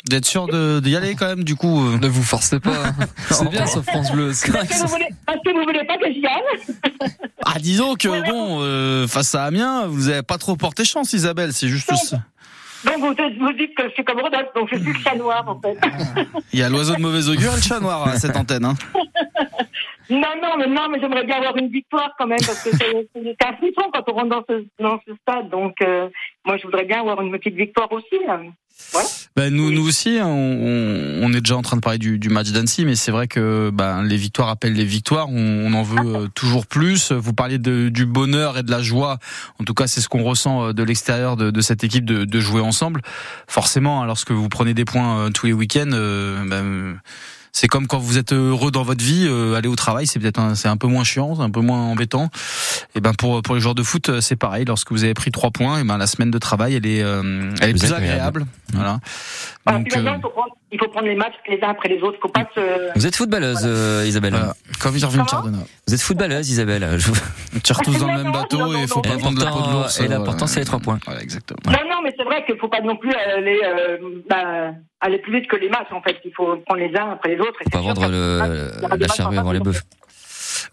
D'être 0.09 0.24
sûr 0.24 0.46
d'y 0.80 0.96
aller 0.96 1.14
quand 1.14 1.26
même, 1.26 1.44
du 1.44 1.57
coup. 1.57 1.86
Euh. 1.86 1.98
Ne 1.98 2.09
vous 2.09 2.22
forcez 2.22 2.59
pas. 2.59 2.92
C'est 3.30 3.48
bien 3.51 3.66
ce 3.66 3.80
France 3.80 4.11
Bleu. 4.12 4.30
Est-ce 4.30 4.44
que, 4.46 4.53
vous 4.53 4.88
voulez, 4.88 5.09
que 5.44 5.53
vous 5.53 5.64
voulez 5.64 5.84
pas 5.84 5.98
que 5.98 6.12
j'y 6.12 6.26
aille 6.26 7.11
Ah, 7.44 7.59
disons 7.59 7.94
que 7.94 8.09
bon, 8.30 8.61
euh, 8.61 9.07
face 9.07 9.34
à 9.34 9.44
Amiens, 9.44 9.86
vous 9.86 10.09
avez 10.09 10.22
pas 10.22 10.38
trop 10.38 10.57
porté 10.57 10.84
chance, 10.84 11.12
Isabelle. 11.12 11.53
C'est 11.53 11.68
juste 11.68 11.92
ça. 11.94 12.18
Donc 12.84 12.98
vous, 13.01 13.14
vous, 13.40 13.53
dites 13.53 13.74
que 13.74 13.84
je 13.88 13.92
suis 13.92 14.05
comme 14.05 14.20
Rodolphe, 14.20 14.48
donc 14.55 14.68
je 14.72 14.76
suis 14.76 14.86
le 14.86 14.98
chat 15.01 15.14
noir 15.14 15.44
en 15.46 15.61
fait. 15.61 15.78
Il 16.53 16.61
y 16.61 16.62
a 16.62 16.70
l'oiseau 16.70 16.94
de 16.94 17.01
mauvais 17.01 17.28
augure 17.28 17.53
et 17.53 17.57
le 17.57 17.62
chat 17.62 17.78
noir 17.78 18.09
à 18.09 18.18
cette 18.18 18.36
antenne. 18.36 18.64
Hein. 18.64 18.74
Non, 20.09 20.34
non, 20.42 20.57
mais 20.59 20.66
non, 20.66 20.88
mais 20.90 21.01
j'aimerais 21.01 21.24
bien 21.24 21.36
avoir 21.36 21.57
une 21.57 21.68
victoire 21.68 22.12
quand 22.18 22.26
même 22.26 22.40
parce 22.44 22.62
que 22.64 22.70
c'est 22.76 23.07
un 23.46 23.57
frisson 23.57 23.90
quand 23.92 24.03
on 24.09 24.12
rentre 24.12 24.28
dans 24.28 24.44
ce, 24.48 24.64
dans 24.78 25.01
ce 25.07 25.14
stade. 25.22 25.51
Donc 25.51 25.80
euh, 25.82 26.09
moi, 26.44 26.57
je 26.57 26.64
voudrais 26.64 26.84
bien 26.84 27.01
avoir 27.01 27.20
une 27.20 27.30
petite 27.30 27.55
victoire 27.55 27.90
aussi. 27.92 28.16
Ben, 29.36 29.55
nous, 29.55 29.70
nous 29.70 29.86
aussi, 29.86 30.18
hein, 30.18 30.26
on, 30.26 31.20
on, 31.22 31.32
est 31.32 31.40
déjà 31.40 31.57
en 31.57 31.62
train 31.62 31.76
de 31.76 31.80
parler 31.80 31.98
du, 31.98 32.18
du 32.18 32.28
match 32.28 32.51
d'Annecy, 32.51 32.84
mais 32.84 32.96
c'est 32.96 33.12
vrai 33.12 33.28
que 33.28 33.70
ben, 33.70 34.03
les 34.03 34.16
victoires 34.16 34.48
appellent 34.48 34.74
les 34.74 34.84
victoires. 34.84 35.28
On, 35.28 35.66
on 35.66 35.72
en 35.74 35.82
veut 35.82 35.98
euh, 36.16 36.28
toujours 36.34 36.66
plus. 36.66 37.12
Vous 37.12 37.32
parliez 37.32 37.59
de, 37.59 37.88
du 37.88 38.07
bonheur 38.07 38.59
et 38.59 38.62
de 38.62 38.70
la 38.70 38.82
joie. 38.82 39.18
En 39.61 39.64
tout 39.64 39.74
cas, 39.74 39.86
c'est 39.86 40.01
ce 40.01 40.09
qu'on 40.09 40.24
ressent 40.24 40.68
euh, 40.68 40.72
de 40.72 40.82
l'extérieur 40.82 41.36
de, 41.36 41.51
de, 41.51 41.61
cette 41.61 41.84
équipe 41.84 42.05
de, 42.05 42.24
de, 42.24 42.40
jouer 42.40 42.61
ensemble. 42.61 43.03
Forcément, 43.46 44.03
hein, 44.03 44.07
lorsque 44.07 44.32
vous 44.32 44.48
prenez 44.48 44.74
des 44.74 44.84
points 44.84 45.26
euh, 45.26 45.30
tous 45.30 45.46
les 45.46 45.53
week-ends, 45.53 45.90
ben, 45.90 46.98
c'est 47.53 47.68
comme 47.68 47.86
quand 47.86 47.98
vous 47.98 48.18
êtes 48.18 48.32
heureux 48.32 48.70
dans 48.70 48.82
votre 48.82 49.05
vie, 49.05 49.26
euh, 49.28 49.55
aller 49.55 49.68
au 49.68 49.76
travail, 49.76 50.07
c'est 50.07 50.18
peut-être 50.18 50.57
c'est 50.57 50.68
un 50.68 50.76
peu 50.76 50.86
moins 50.86 51.05
chiant, 51.05 51.36
c'est 51.36 51.42
un 51.42 51.51
peu 51.51 51.61
moins 51.61 51.78
embêtant. 51.78 52.30
Et 52.94 53.01
ben 53.01 53.12
pour 53.14 53.42
pour 53.42 53.55
les 53.55 53.61
joueurs 53.61 53.74
de 53.74 53.82
foot, 53.82 54.09
euh, 54.09 54.20
c'est 54.20 54.36
pareil. 54.36 54.64
Lorsque 54.64 54.92
vous 54.92 55.05
avez 55.05 55.14
pris 55.14 55.30
trois 55.30 55.51
points, 55.51 55.80
et 55.80 55.84
ben 55.84 55.98
la 55.98 56.07
semaine 56.07 56.30
de 56.30 56.38
travail, 56.38 56.74
elle 56.74 56.86
est 56.86 57.03
euh, 57.03 57.53
elle 57.61 57.70
est 57.70 57.78
plus 57.78 57.92
agréable. 57.92 58.46
Voilà. 58.72 59.01
Donc, 59.66 59.86
il, 59.86 59.92
faut 59.92 60.28
prendre, 60.30 60.57
il 60.73 60.79
faut 60.79 60.89
prendre 60.89 61.07
les 61.07 61.14
matchs 61.14 61.35
les 61.49 61.59
uns 61.62 61.71
après 61.71 61.89
les 61.89 62.01
autres. 62.03 62.18
Faut 62.21 62.29
pas 62.29 62.49
se... 62.55 62.97
Vous 62.99 63.07
êtes 63.07 63.16
footballeuse, 63.16 63.62
Isabelle. 64.07 64.33
Voilà. 64.33 64.55
Comme 64.81 64.95
Vous 64.95 65.95
êtes 65.95 66.01
footballeuse, 66.01 66.49
Isabelle. 66.51 66.99
Je... 66.99 67.11
On 67.57 67.59
tire 67.59 67.79
tous 67.79 67.99
dans 67.99 68.07
le 68.12 68.23
même 68.23 68.33
bateau 68.33 68.75
et 68.75 68.83
il 68.83 68.89
faut 68.89 69.01
pas 69.01 69.16
prendre 69.18 69.43
la 69.45 69.51
peau 69.51 69.61
de 69.62 69.73
l'ours. 69.73 70.01
Et 70.01 70.09
l'important, 70.09 70.47
c'est 70.47 70.61
les 70.61 70.66
trois 70.66 70.81
points. 70.81 70.99
Voilà, 71.05 71.23
exactement. 71.23 71.61
Non, 71.66 71.89
non, 71.89 71.97
mais 72.05 72.14
c'est 72.16 72.25
vrai 72.25 72.45
qu'il 72.45 72.57
faut 72.59 72.68
pas 72.68 72.81
non 72.81 72.97
plus 72.97 73.12
aller, 73.12 73.61
bah, 74.29 74.73
aller 75.01 75.18
plus 75.18 75.41
vite 75.41 75.51
que 75.51 75.57
les 75.57 75.68
matchs, 75.68 75.93
en 75.93 76.03
fait. 76.03 76.16
Il 76.25 76.33
faut 76.35 76.57
prendre 76.66 76.81
les 76.81 76.97
uns 76.97 77.12
après 77.12 77.35
les 77.35 77.41
autres. 77.41 77.59
Faut 77.64 77.71
pas 77.71 77.81
vendre 77.81 78.09
le, 78.09 78.71
la 78.99 79.09
charrue 79.09 79.39
avant 79.39 79.53
les 79.53 79.61
bœufs. 79.61 79.83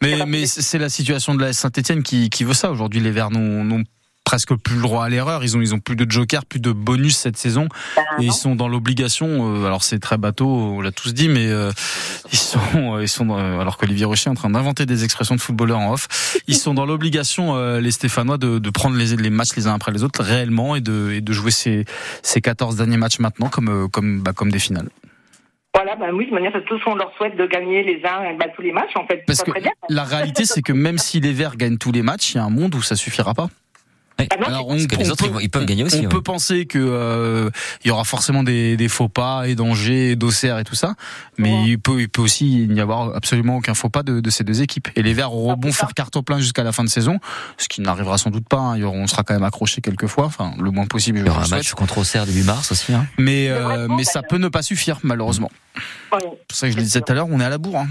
Mais, 0.02 0.26
mais 0.28 0.46
c'est 0.46 0.78
la 0.80 0.90
situation 0.90 1.34
de 1.34 1.42
la 1.42 1.54
Saint-Etienne 1.54 2.04
qui, 2.04 2.30
qui 2.30 2.44
veut 2.44 2.54
ça. 2.54 2.72
Aujourd'hui, 2.72 3.00
les 3.00 3.12
Verts 3.12 3.32
n'ont 3.32 3.84
presque 4.28 4.54
plus 4.56 4.76
le 4.76 4.82
droit 4.82 5.06
à 5.06 5.10
l'erreur. 5.10 5.46
Ils 5.46 5.56
ont 5.56 5.62
ils 5.62 5.74
ont 5.74 5.80
plus 5.80 5.96
de 5.96 6.06
joker, 6.12 6.46
plus 6.46 6.60
de 6.60 6.74
bonus 6.74 7.16
cette 7.16 7.38
saison 7.38 7.70
ben 7.96 8.04
et 8.20 8.26
ils 8.26 8.34
sont 8.34 8.56
dans 8.56 8.68
l'obligation. 8.68 9.56
Euh, 9.56 9.66
alors 9.66 9.84
c'est 9.84 10.00
très 10.00 10.18
bateau, 10.18 10.50
on 10.50 10.82
l'a 10.82 10.92
tous 10.92 11.14
dit, 11.14 11.30
mais 11.30 11.48
euh, 11.48 11.72
ils 12.34 12.38
sont 12.38 12.60
euh, 12.76 13.02
ils 13.02 13.08
sont 13.08 13.34
alors 13.34 13.78
qu'Olivier 13.78 14.04
Rocher 14.04 14.26
est 14.28 14.32
en 14.32 14.36
train 14.36 14.50
d'inventer 14.50 14.86
des 14.86 15.06
expressions 15.06 15.36
de 15.36 15.40
footballeurs 15.40 15.80
en 15.80 15.94
off. 15.94 16.36
Ils 16.48 16.58
sont 16.58 16.74
dans 16.74 16.86
l'obligation 16.86 17.56
les 17.80 17.92
Stéphanois 17.92 18.38
de, 18.38 18.60
de 18.60 18.70
prendre 18.70 18.98
les, 18.98 19.16
les 19.16 19.30
matchs 19.30 19.56
les 19.56 19.68
uns 19.68 19.76
après 19.76 19.94
les 19.94 20.04
autres 20.04 20.22
réellement 20.22 20.76
et 20.76 20.82
de 20.82 21.12
et 21.14 21.22
de 21.22 21.32
jouer 21.32 21.52
ces 21.52 21.86
ces 22.22 22.42
14 22.42 22.76
derniers 22.76 22.98
matchs 22.98 23.20
maintenant 23.20 23.48
comme 23.48 23.88
comme 23.90 24.20
bah, 24.24 24.34
comme 24.34 24.52
des 24.52 24.60
finales. 24.60 24.90
Voilà, 25.74 25.96
ben 25.96 26.12
oui, 26.12 26.26
de 26.26 26.34
manière, 26.34 26.52
tous 26.66 26.82
on 26.88 26.96
leur 26.96 27.14
souhaite 27.18 27.38
de 27.38 27.46
gagner 27.46 27.84
les 27.84 28.02
uns 28.04 28.36
bah, 28.38 28.48
tous 28.56 28.64
les 28.64 28.72
matchs, 28.72 28.96
en 28.96 29.06
fait. 29.06 29.24
Parce 29.28 29.44
que 29.44 29.52
la 29.90 30.04
réalité, 30.04 30.46
c'est 30.46 30.64
que 30.64 30.74
même 30.74 30.98
si 30.98 31.20
les 31.20 31.34
Verts 31.34 31.56
gagnent 31.56 31.78
tous 31.78 31.92
les 31.92 32.02
matchs, 32.02 32.34
il 32.34 32.38
y 32.38 32.40
a 32.40 32.44
un 32.44 32.50
monde 32.50 32.74
où 32.74 32.82
ça 32.82 32.96
suffira 32.96 33.36
pas. 33.36 33.48
Ah 34.20 34.24
Alors 34.46 34.68
on, 34.68 34.76
les 34.76 35.12
autres 35.12 35.26
ils 35.42 35.50
peuvent 35.50 35.66
gagner 35.66 35.84
aussi. 35.84 36.06
On 36.06 36.10
peut 36.10 36.22
penser 36.22 36.66
que 36.66 36.80
euh, 36.80 37.50
il 37.84 37.88
y 37.88 37.92
aura 37.92 38.04
forcément 38.04 38.44
des, 38.44 38.78
des 38.78 38.88
faux 38.88 39.10
pas 39.10 39.48
et 39.48 39.56
dangers, 39.56 40.16
d'Auxerre 40.16 40.58
et 40.60 40.64
tout 40.64 40.76
ça, 40.76 40.96
mais 41.38 41.66
il 41.66 41.80
peut 41.80 42.02
il 42.02 42.10
peut 42.10 42.22
aussi 42.22 42.68
n'y 42.68 42.82
avoir 42.82 43.16
absolument 43.16 43.58
aucun 43.58 43.74
faux 43.74 43.90
pas 43.90 44.04
de, 44.04 44.20
de 44.20 44.30
ces 44.30 44.44
deux 44.44 44.62
équipes. 44.62 44.88
Et 44.96 45.04
les 45.04 45.14
Verts 45.14 45.34
auront 45.34 45.54
bon 45.54 45.72
faire 45.72 45.94
carte 45.94 46.20
plein 46.22 46.40
jusqu'à 46.40 46.64
la 46.64 46.72
fin 46.72 46.84
de 46.84 46.90
saison, 46.90 47.20
ce 47.58 47.68
qui 47.68 47.82
n'arrivera 47.82 48.18
sans 48.18 48.32
doute 48.32 48.48
pas. 48.48 48.58
Hein. 48.58 48.82
On 48.84 49.08
sera 49.08 49.24
quand 49.24 49.34
même 49.34 49.44
accroché 49.44 49.82
quelques 49.82 50.08
fois, 50.08 50.26
enfin 50.26 50.54
le 50.60 50.72
moins 50.72 50.86
possible. 50.86 51.20
Il 51.20 51.26
y 51.26 51.30
aura 51.30 51.44
un 51.44 51.48
match 51.48 51.74
contre 51.74 52.00
Auxerre 52.00 52.26
début 52.26 52.44
mars 52.44 52.72
aussi. 52.72 52.94
Hein. 52.94 53.06
Mais 53.18 53.50
euh, 53.50 53.88
mais 53.88 54.04
ça 54.04 54.24
peut 54.24 54.38
ne 54.38 54.48
pas 54.48 54.62
suffire 54.62 55.00
malheureusement. 55.04 55.52
C'est 56.12 56.20
pour 56.20 56.38
ça 56.50 56.68
que 56.68 56.74
je 56.74 56.78
le 56.78 56.84
disais 56.84 57.02
tout 57.02 57.12
à 57.12 57.16
l'heure, 57.16 57.28
on 57.30 57.40
est 57.40 57.46
à 57.46 57.50
la 57.50 57.58
bourre. 57.58 57.78
Hein. 57.78 57.88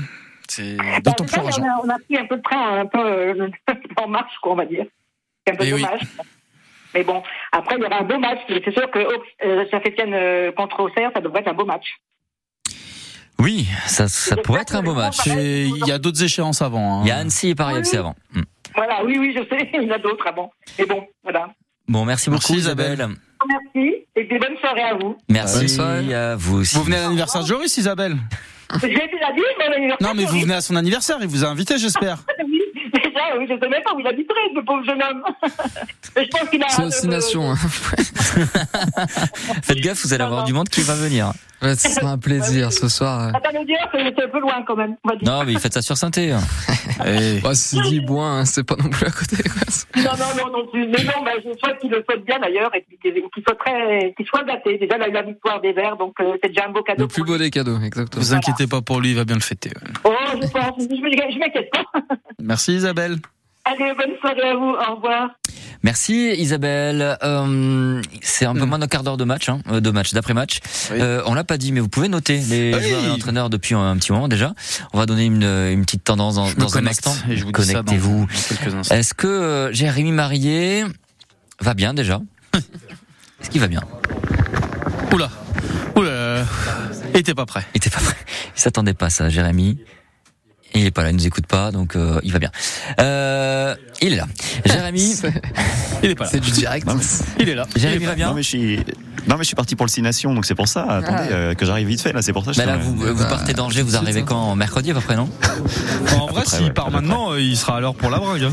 C'est 0.49 0.77
bah, 0.77 0.85
d'autant 1.05 1.25
plus 1.25 1.41
on 1.41 1.63
a, 1.63 1.81
on 1.85 1.89
a 1.89 1.99
pris 1.99 2.19
un 2.19 2.27
peu 2.27 2.37
de 2.37 2.43
train, 2.43 2.81
un 2.81 2.87
peu 2.87 2.99
euh, 2.99 3.49
en 3.97 4.09
marche, 4.09 4.35
quoi, 4.43 4.53
on 4.53 4.57
va 4.57 4.65
dire. 4.65 4.87
C'est 5.47 5.53
un 5.53 5.57
peu 5.57 5.71
dommage. 5.71 6.01
Mais 6.95 7.05
bon, 7.05 7.23
après, 7.53 7.77
il 7.77 7.83
y 7.83 7.87
aura 7.87 8.01
un 8.01 8.05
beau 8.05 8.19
match. 8.19 8.39
C'est 8.49 8.73
sûr 8.73 8.91
que 8.91 8.99
euh, 8.99 9.65
Saint-Etienne 9.71 10.15
euh, 10.15 10.53
contre 10.53 10.81
Auxerre, 10.81 11.11
ça 11.15 11.21
devrait 11.21 11.41
être 11.41 11.49
un 11.49 11.55
beau 11.55 11.67
match. 11.67 11.85
Oui, 13.39 13.69
ça, 13.87 14.09
ça 14.09 14.37
pourrait 14.37 14.63
être 14.63 14.77
un 14.77 14.83
beau 14.83 14.95
match. 14.95 15.27
Il 15.27 15.87
y 15.87 15.93
a 15.93 15.99
d'autres 15.99 16.23
échéances 16.23 16.63
avant. 16.63 17.01
Hein. 17.01 17.03
Il 17.05 17.09
y 17.09 17.11
a 17.11 17.19
Annecy 17.19 17.51
et 17.51 17.55
Paris 17.55 17.77
FC 17.77 17.99
avant. 17.99 18.17
Hmm. 18.33 18.43
Voilà, 18.75 19.05
oui, 19.05 19.19
oui, 19.19 19.35
je 19.37 19.43
sais, 19.45 19.71
il 19.75 19.83
y 19.83 19.91
en 19.91 19.95
a 19.95 19.99
d'autres 19.99 20.27
avant. 20.27 20.51
Mais 20.79 20.87
bon, 20.87 21.07
voilà. 21.23 21.51
Bon, 21.87 22.05
merci 22.05 22.31
beaucoup 22.31 22.55
Isabelle. 22.55 23.07
Merci 23.49 24.07
et 24.17 24.25
des 24.25 24.39
bonnes 24.39 24.57
soirées 24.59 24.83
à 24.83 24.95
vous. 24.95 25.17
Merci 25.29 25.81
à 25.81 26.35
vous 26.37 26.61
aussi. 26.61 26.77
Vous 26.77 26.83
venez 26.83 26.97
à 26.97 27.03
l'anniversaire 27.03 27.43
de 27.43 27.47
Joris, 27.47 27.77
Isabelle 27.77 28.17
Je 28.81 28.87
l'ai 28.87 28.95
déjà 28.95 29.33
dit, 29.33 29.43
mon 29.61 29.75
anniversaire. 29.75 30.09
Non, 30.09 30.15
mais 30.17 30.25
vous 30.25 30.41
venez 30.41 30.55
à 30.55 30.61
son 30.61 30.75
anniversaire, 30.75 31.19
il 31.21 31.29
vous 31.29 31.45
a 31.45 31.49
invité, 31.49 31.79
j'espère. 31.79 32.25
oui, 32.45 32.63
hein, 33.23 33.45
je 33.49 33.55
ne 33.55 33.59
sais 33.59 33.69
même 33.69 33.83
pas 33.83 33.95
où 33.95 34.01
il 34.01 34.07
habiterait, 34.07 34.51
ce 34.55 34.61
pauvre 34.61 34.85
jeune 34.85 35.03
homme. 35.03 35.25
Mais 36.17 36.25
je 36.25 36.31
pense 36.31 36.49
qu'il 36.49 36.63
a. 36.63 36.69
C'est 36.69 36.85
oscillation. 36.85 37.51
Hein. 37.51 37.57
Faites 39.63 39.81
gaffe, 39.81 40.05
vous 40.05 40.15
allez 40.15 40.25
avoir 40.25 40.45
du 40.45 40.53
monde 40.53 40.69
qui 40.69 40.83
va 40.83 40.95
venir. 40.95 41.33
Ouais, 41.63 41.75
ce 41.75 41.89
sera 41.89 42.11
un 42.13 42.19
plaisir 42.19 42.73
ce 42.73 42.89
soir. 42.89 43.33
Dire, 43.67 43.79
c'est 43.93 44.23
un 44.23 44.29
peu 44.29 44.39
loin 44.41 44.63
quand 44.67 44.77
même. 44.77 44.97
Non, 45.23 45.43
mais 45.45 45.55
faites 45.59 45.73
ça 45.73 45.83
sur 45.83 45.97
synthé. 45.97 46.33
hein. 46.33 46.41
Et... 47.07 47.41
Bah, 47.41 47.55
si 47.55 47.81
dit 47.81 48.01
bois, 48.01 48.27
hein, 48.27 48.45
c'est 48.45 48.63
pas 48.63 48.77
non 48.77 48.89
plus 48.91 49.07
à 49.07 49.11
côté. 49.11 49.43
Quoi. 49.43 50.03
Non, 50.03 50.11
non, 50.19 50.45
non, 50.45 50.59
non 50.59 50.67
plus. 50.71 50.87
Mais 50.87 51.03
non, 51.05 51.25
bah, 51.25 51.33
je 51.39 51.51
souhaite 51.59 51.79
qu'il 51.81 51.91
le 51.91 52.05
souhaite 52.09 52.25
bien 52.25 52.39
d'ailleurs 52.39 52.71
et 52.75 52.85
qu'il 53.03 53.13
qu'il 53.15 53.43
soit 53.43 53.57
très, 53.59 54.13
qu'il 54.17 54.27
soit 54.27 54.45
gâté. 54.45 54.79
Déjà, 54.79 54.97
il 54.99 55.03
a 55.03 55.09
eu 55.09 55.13
la 55.13 55.23
victoire 55.23 55.61
des 55.61 55.73
Verts, 55.73 55.97
donc 55.97 56.15
euh, 56.21 56.37
c'est 56.43 56.49
déjà 56.51 56.67
un 56.69 56.73
beau 56.73 56.83
cadeau. 56.83 57.03
Le 57.05 57.09
plus 57.09 57.25
beau 57.25 57.39
des 57.39 57.51
cadeaux, 57.51 57.81
exactement. 57.81 58.23
Vous 58.23 58.35
inquiétez 58.35 58.67
pas 58.67 58.83
pour 58.83 59.01
lui, 59.01 59.11
il 59.11 59.17
va 59.17 59.25
bien 59.25 59.37
le 59.37 59.41
fêter. 59.41 59.71
ouais. 59.71 59.93
Oh, 60.05 60.15
je 60.41 60.47
pense, 60.49 60.75
je, 60.79 60.87
je 60.87 61.39
m'inquiète 61.39 61.71
pas. 61.73 61.85
Merci 62.43 62.75
Isabelle. 62.75 63.17
Allez, 63.69 63.93
bonne 63.95 64.17
soirée 64.21 64.49
à 64.51 64.55
vous. 64.55 64.75
Au 64.75 64.95
revoir. 64.97 65.31
Merci 65.83 66.33
Isabelle. 66.37 67.17
Euh, 67.23 68.01
c'est 68.23 68.45
un 68.47 68.55
peu 68.55 68.61
Hmm. 68.65 68.69
moins 68.69 68.79
d'un 68.79 68.87
quart 68.87 69.03
d'heure 69.03 69.17
de 69.17 69.25
match, 69.25 69.49
hein, 69.49 69.61
euh, 69.71 69.81
de 69.81 69.91
match 69.91 70.13
d'après 70.15 70.35
match. 70.35 70.59
Euh, 70.93 71.23
on 71.27 71.35
l'a 71.35 71.45
pas 71.45 71.59
dit, 71.59 71.71
mais 71.73 71.81
vous 71.81 71.89
pouvez 71.89 72.09
noter 72.09 72.39
les 72.39 72.75
Oui. 72.75 72.83
joueurs 72.89 73.05
et 73.05 73.11
entraîneurs 73.11 73.51
depuis 73.51 73.75
un 73.75 73.97
petit 73.97 74.11
moment 74.13 74.27
déjà. 74.29 74.55
On 74.93 74.99
va 74.99 75.07
donner 75.07 75.25
une, 75.27 75.43
une 75.45 75.85
petite 75.85 76.03
tendance 76.05 76.37
dans, 76.37 76.47
Je 76.47 76.55
me 76.57 76.61
dans 76.61 76.79
un 76.79 76.87
instant. 76.87 77.15
Connectez-vous. 77.53 78.27
Est-ce 78.91 79.15
que 79.15 79.27
euh, 79.27 79.73
Jérémy 79.73 80.13
Marié 80.13 80.85
va 81.61 81.75
bien 81.75 81.93
déjà? 81.95 82.21
Est-ce 83.41 83.51
qu'il 83.51 83.61
va 83.61 83.69
bien? 83.69 83.83
Oula, 85.13 85.29
oula, 85.95 86.45
il 87.15 87.21
était 87.21 87.35
pas 87.35 87.47
prêt. 87.47 87.65
Il 87.75 87.79
était 87.79 87.91
pas 87.91 88.01
prêt. 88.01 88.17
Il 88.57 88.61
s'attendait 88.61 88.95
pas 88.95 89.07
à 89.07 89.11
ça, 89.11 89.29
Jérémy. 89.29 89.79
Il 90.79 90.87
est 90.87 90.91
pas 90.91 91.03
là, 91.03 91.11
il 91.11 91.17
nous 91.17 91.27
écoute 91.27 91.47
pas, 91.47 91.71
donc 91.73 91.97
euh, 91.97 92.21
il 92.23 92.33
va 92.33 92.39
bien. 92.39 92.51
Euh, 93.01 93.75
il 94.03 94.13
est 94.13 94.17
là. 94.17 94.27
Jérémy, 94.67 95.17
il 96.03 96.11
est 96.11 96.15
pas 96.15 96.25
là. 96.25 96.31
C'est 96.31 96.41
du 96.41 96.51
direct. 96.51 96.87
Il 97.41 97.49
est 97.49 97.55
là. 97.55 97.67
Jérémy 97.77 98.05
va 98.05 98.15
bien 98.15 98.29
Non 98.29 98.35
mais 98.35 98.43
je 98.43 98.49
suis, 98.49 98.77
non 99.27 99.37
mais 99.37 99.43
je 99.43 99.45
suis 99.47 99.57
parti 99.57 99.75
pour 99.75 99.87
le 99.87 99.91
6 99.91 100.03
Nations, 100.03 100.35
donc 100.35 100.45
c'est 100.45 100.55
pour 100.55 100.69
ça. 100.69 100.83
Attendez 100.85 101.29
Ah. 101.31 101.33
euh, 101.33 101.55
que 101.55 101.65
j'arrive 101.65 101.89
vite 101.89 102.01
fait 102.03 102.13
là, 102.13 102.21
c'est 102.23 102.33
pour 102.35 102.45
ça. 102.45 102.53
je 102.53 102.59
Bah 102.59 102.67
là, 102.67 102.75
suis- 102.75 102.83
vous, 102.85 102.97
vous 103.17 103.25
partez 103.25 103.55
d'Angers, 103.55 103.83
vous 103.83 103.97
arrivez 103.97 104.23
quand? 104.23 104.55
Mercredi 104.55 104.91
à 104.91 104.95
peu 104.95 105.01
près, 105.01 105.17
non? 105.17 105.29
En 106.21 106.27
vrai, 106.27 106.43
s'il 106.47 106.73
part 106.73 106.91
maintenant, 106.91 107.33
euh, 107.33 107.41
il 107.41 107.57
sera 107.57 107.77
à 107.79 107.81
l'heure 107.81 107.95
pour 107.95 108.11
la 108.11 108.19
bringue. 108.19 108.45
hein. 108.45 108.53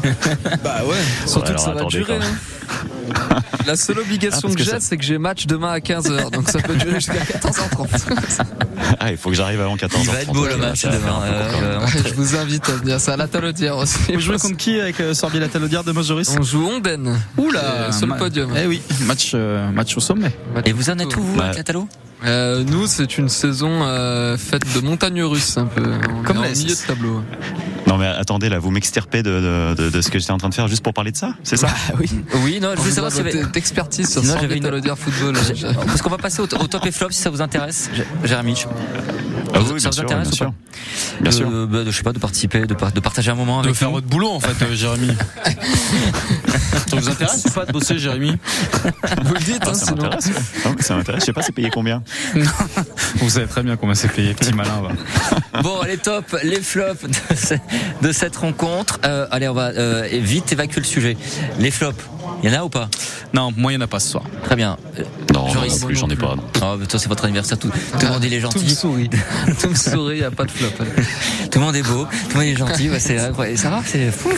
Bah 0.63 0.81
ouais. 0.85 0.95
Surtout 1.27 1.49
Ouais, 1.49 1.55
que 1.55 1.61
ça 1.61 1.73
va 1.73 1.83
durer. 1.85 2.19
La 3.67 3.75
seule 3.75 3.99
obligation 3.99 4.41
Ah, 4.43 4.51
que, 4.51 4.57
que 4.57 4.63
j'ai, 4.63 4.71
ça- 4.71 4.79
c'est 4.79 4.97
que 4.97 5.03
j'ai 5.03 5.17
match 5.17 5.45
demain 5.45 5.71
à 5.71 5.79
15h, 5.79 6.31
donc 6.31 6.49
ça 6.49 6.59
peut 6.59 6.75
durer 6.75 6.95
jusqu'à 6.95 7.13
14h30. 7.13 7.87
Ah, 8.99 9.11
il 9.11 9.17
faut 9.17 9.29
que 9.29 9.35
j'arrive 9.35 9.61
avant 9.61 9.75
14h30. 9.75 9.99
Il 10.03 10.09
va 10.09 10.21
être 10.21 10.33
beau 10.33 10.45
le 10.45 10.57
match 10.57 10.83
demain. 10.85 11.21
euh, 11.23 11.51
euh, 11.63 11.87
Je 12.05 12.13
vous 12.13 12.35
invite 12.35 12.67
à 12.69 12.73
venir, 12.73 12.99
c'est 12.99 13.11
à 13.11 13.17
la 13.17 13.27
Talodière 13.27 13.77
aussi. 13.77 13.97
Vous 14.13 14.19
jouez 14.19 14.37
contre 14.37 14.57
qui 14.57 14.79
avec 14.79 14.99
euh, 14.99 15.13
Sorbier 15.13 15.39
la 15.39 15.47
Talodière 15.47 15.83
de 15.83 15.91
Mojoris 15.91 16.35
On 16.37 16.41
joue 16.41 16.67
Onden. 16.67 17.17
Oula, 17.37 17.91
sur 17.91 18.07
le 18.07 18.15
podium. 18.15 18.51
Eh 18.61 18.67
oui, 18.67 18.81
match, 19.05 19.31
euh, 19.35 19.69
match 19.71 19.95
au 19.97 19.99
sommet. 19.99 20.31
Et 20.65 20.73
vous 20.73 20.89
en 20.89 20.97
êtes 20.99 21.15
où, 21.15 21.21
vous, 21.23 21.35
Bah, 21.37 21.45
avec 21.45 21.57
la 21.57 21.63
Talo 21.63 21.87
Euh, 22.25 22.63
nous, 22.63 22.87
c'est 22.87 23.17
une 23.17 23.27
saison 23.29 23.81
euh, 23.83 24.37
faite 24.37 24.63
de 24.75 24.79
montagnes 24.81 25.23
russes, 25.23 25.57
un 25.57 25.65
peu. 25.65 25.83
On 26.09 26.23
Comme 26.23 26.37
est 26.37 26.41
la 26.41 26.47
en 26.47 26.51
milieu 26.51 26.75
de 26.75 26.87
tableau. 26.87 27.21
Non 27.85 27.97
mais 27.97 28.07
attendez 28.07 28.47
là, 28.47 28.59
vous 28.59 28.71
m'extirpez 28.71 29.23
de, 29.23 29.29
de, 29.29 29.75
de, 29.83 29.89
de 29.89 30.01
ce 30.01 30.09
que 30.09 30.17
j'étais 30.17 30.31
en 30.31 30.37
train 30.37 30.47
de 30.47 30.53
faire 30.53 30.69
juste 30.69 30.81
pour 30.81 30.93
parler 30.93 31.11
de 31.11 31.17
ça, 31.17 31.33
c'est 31.43 31.57
ça? 31.57 31.67
Oui. 31.99 32.09
Oui, 32.43 32.59
non, 32.61 32.69
je 32.75 32.79
voulais 32.79 32.91
savoir 32.93 33.13
avait... 33.19 33.43
d'expertise 33.43 34.09
sur 34.09 34.21
Sinon, 34.21 34.37
j'avais 34.39 34.55
une- 34.55 34.63
Talodière 34.63 34.97
football. 34.97 35.35
Parce 35.85 36.01
qu'on 36.01 36.09
va 36.09 36.17
passer 36.17 36.39
au, 36.41 36.45
au 36.45 36.67
top 36.67 36.85
et 36.85 36.91
flop 36.93 37.11
si 37.11 37.19
ça 37.21 37.29
vous 37.29 37.41
intéresse, 37.41 37.89
Jé- 37.93 38.05
Jérémy. 38.23 38.63
Ah 39.53 39.59
Vous- 39.59 39.73
oui, 39.73 39.81
ça 39.81 39.89
bien 39.89 39.89
vous 39.89 39.95
sûr, 39.95 40.03
intéresse 40.05 40.29
bien 40.29 40.31
ou 40.31 40.35
sûr. 40.35 40.45
pas 40.47 40.53
Bien 41.21 41.29
de, 41.29 41.35
sûr. 41.35 41.67
bah, 41.67 41.83
de- 41.83 41.91
je 41.91 41.97
sais 41.97 42.03
pas, 42.03 42.13
de 42.13 42.19
participer, 42.19 42.65
de, 42.65 42.73
par- 42.73 42.91
de 42.93 42.99
partager 43.01 43.29
un 43.31 43.35
moment 43.35 43.61
De 43.61 43.73
faire 43.73 43.89
nous. 43.89 43.95
votre 43.95 44.07
boulot 44.07 44.31
en 44.31 44.39
fait, 44.39 44.63
euh, 44.65 44.73
Jérémy. 44.73 45.09
ça 46.87 46.95
vous 46.95 47.09
intéresse 47.09 47.43
ou 47.45 47.51
pas 47.51 47.65
de 47.65 47.71
bosser, 47.73 47.99
Jérémy? 47.99 48.31
Vous 49.23 49.33
le 49.33 49.39
dites, 49.41 49.59
Ah, 49.61 49.69
hein, 49.69 49.73
ça 49.73 49.85
sinon. 49.87 50.03
m'intéresse. 50.03 50.29
Non, 50.65 50.73
mais 50.77 50.81
ça 50.83 50.95
m'intéresse. 50.95 51.21
Je 51.21 51.25
sais 51.25 51.33
pas, 51.33 51.41
c'est 51.41 51.51
payé 51.51 51.69
combien? 51.71 52.01
Vous 53.15 53.29
savez 53.29 53.47
très 53.47 53.63
bien 53.63 53.77
comment 53.77 53.95
c'est 53.95 54.11
payé, 54.11 54.33
petit 54.33 54.53
malin. 54.53 54.81
Va. 54.81 55.61
Bon, 55.61 55.83
les 55.83 55.97
tops, 55.97 56.35
les 56.43 56.61
flops 56.61 57.05
de 58.01 58.11
cette 58.11 58.35
rencontre. 58.35 58.99
Euh, 59.05 59.27
allez, 59.31 59.47
on 59.47 59.53
va 59.53 59.67
euh, 59.67 60.07
vite 60.11 60.51
évacuer 60.51 60.81
le 60.81 60.85
sujet. 60.87 61.17
Les 61.59 61.71
flops, 61.71 62.03
il 62.43 62.51
y 62.51 62.55
en 62.55 62.59
a 62.59 62.63
ou 62.65 62.69
pas? 62.69 62.89
Non, 63.33 63.51
moi 63.57 63.71
il 63.71 63.77
n'y 63.77 63.81
en 63.81 63.85
a 63.85 63.87
pas 63.87 63.99
ce 63.99 64.09
soir. 64.11 64.23
Très 64.43 64.55
bien. 64.55 64.77
Non, 65.33 65.45
non, 65.47 65.53
Joris. 65.53 65.81
non 65.81 65.87
plus, 65.87 65.95
j'en 65.95 66.07
ai 66.09 66.15
pas. 66.15 66.35
non. 66.35 66.43
Oh, 66.61 66.75
mais 66.79 66.85
toi, 66.85 66.99
c'est 66.99 67.09
votre 67.09 67.25
anniversaire. 67.25 67.57
Tout, 67.57 67.69
tout 67.69 68.05
le 68.05 68.11
monde 68.11 68.23
il 68.23 68.33
est 68.33 68.39
Tout 68.41 68.47
me 68.47 68.53
gentil. 68.53 68.75
sourit. 68.75 69.09
Tout 69.61 69.69
me 69.69 69.75
sourit, 69.75 70.19
y 70.19 70.23
a 70.23 70.29
pas 70.31 70.45
de 70.45 70.51
flop. 70.51 70.67
Tout 71.49 71.59
le 71.59 71.65
monde 71.65 71.75
est 71.75 71.81
beau. 71.81 72.05
Tout 72.29 72.37
le 72.37 72.45
monde 72.45 72.53
est 72.53 72.55
gentil. 72.55 72.89
Ouais, 72.89 72.99
c'est 72.99 73.17
incroyable. 73.19 73.57
Ça 73.57 73.69
va 73.71 73.81
C'est 73.85 74.11
fou. 74.11 74.29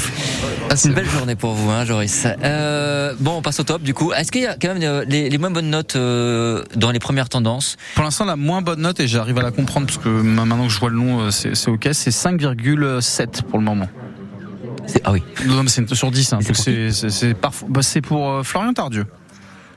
Ah, 0.69 0.75
C'est 0.77 0.87
une 0.87 0.93
belle 0.93 1.09
journée 1.09 1.35
pour 1.35 1.53
vous, 1.53 1.69
hein, 1.69 1.83
Joris. 1.83 2.25
Euh, 2.43 3.13
bon, 3.19 3.37
on 3.37 3.41
passe 3.41 3.59
au 3.59 3.63
top. 3.63 3.81
Du 3.81 3.93
coup, 3.93 4.13
est-ce 4.13 4.31
qu'il 4.31 4.41
y 4.43 4.47
a 4.47 4.55
quand 4.55 4.69
même 4.73 4.83
euh, 4.83 5.03
les, 5.07 5.29
les 5.29 5.37
moins 5.37 5.51
bonnes 5.51 5.69
notes 5.69 5.95
euh, 5.97 6.63
dans 6.75 6.91
les 6.91 6.99
premières 6.99 7.27
tendances? 7.29 7.75
Pour 7.95 8.03
l'instant, 8.03 8.23
la 8.25 8.35
moins 8.37 8.61
bonne 8.61 8.81
note, 8.81 8.99
et 9.01 9.07
j'arrive 9.07 9.37
à 9.39 9.43
la 9.43 9.51
comprendre 9.51 9.87
parce 9.87 9.97
que 9.97 10.09
maintenant 10.09 10.63
que 10.67 10.69
je 10.73 10.79
vois 10.79 10.89
le 10.89 10.95
nom, 10.97 11.19
euh, 11.21 11.31
c'est 11.31 11.55
c'est 11.55 11.69
ok, 11.69 11.89
c'est 11.91 12.11
5,7 12.11 13.43
pour 13.43 13.59
le 13.59 13.65
moment. 13.65 13.87
C'est- 14.87 15.01
Ah 15.03 15.11
oui. 15.11 15.23
Non, 15.45 15.63
mais 15.63 15.69
c'est 15.69 15.93
sur 15.93 16.11
10. 16.11 16.33
Hein, 16.33 16.39
Et 16.67 16.91
c'est 16.91 17.33
parfois- 17.33 17.67
bah, 17.71 17.81
c'est 17.81 18.01
pour 18.01 18.29
euh, 18.29 18.43
Florian 18.43 18.73
Tardieu, 18.73 19.05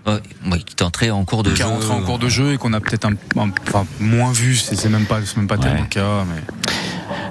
Ouais, 0.06 0.20
ouais, 0.50 0.58
qui 0.60 0.74
est 0.78 0.82
entré 0.82 1.10
en 1.10 1.24
cours 1.24 1.42
de 1.42 1.50
qui 1.50 1.56
jeu. 1.56 1.62
est 1.64 1.66
rentré 1.66 1.90
en 1.92 2.00
cours 2.02 2.18
de 2.18 2.28
jeu 2.28 2.52
et 2.54 2.56
qu'on 2.58 2.72
a 2.72 2.80
peut-être 2.80 3.04
un, 3.06 3.12
un- 3.40 3.50
enfin, 3.68 3.84
moins 4.00 4.32
vu. 4.32 4.56
C'est 4.56 4.88
même 4.88 5.06
pas, 5.06 5.20
c'est 5.24 5.36
même 5.36 5.46
pas 5.48 5.58
tellement 5.58 5.76
Ouais. 5.76 5.82
le 5.82 5.88
cas. 5.88 6.24
Mais... 6.24 6.42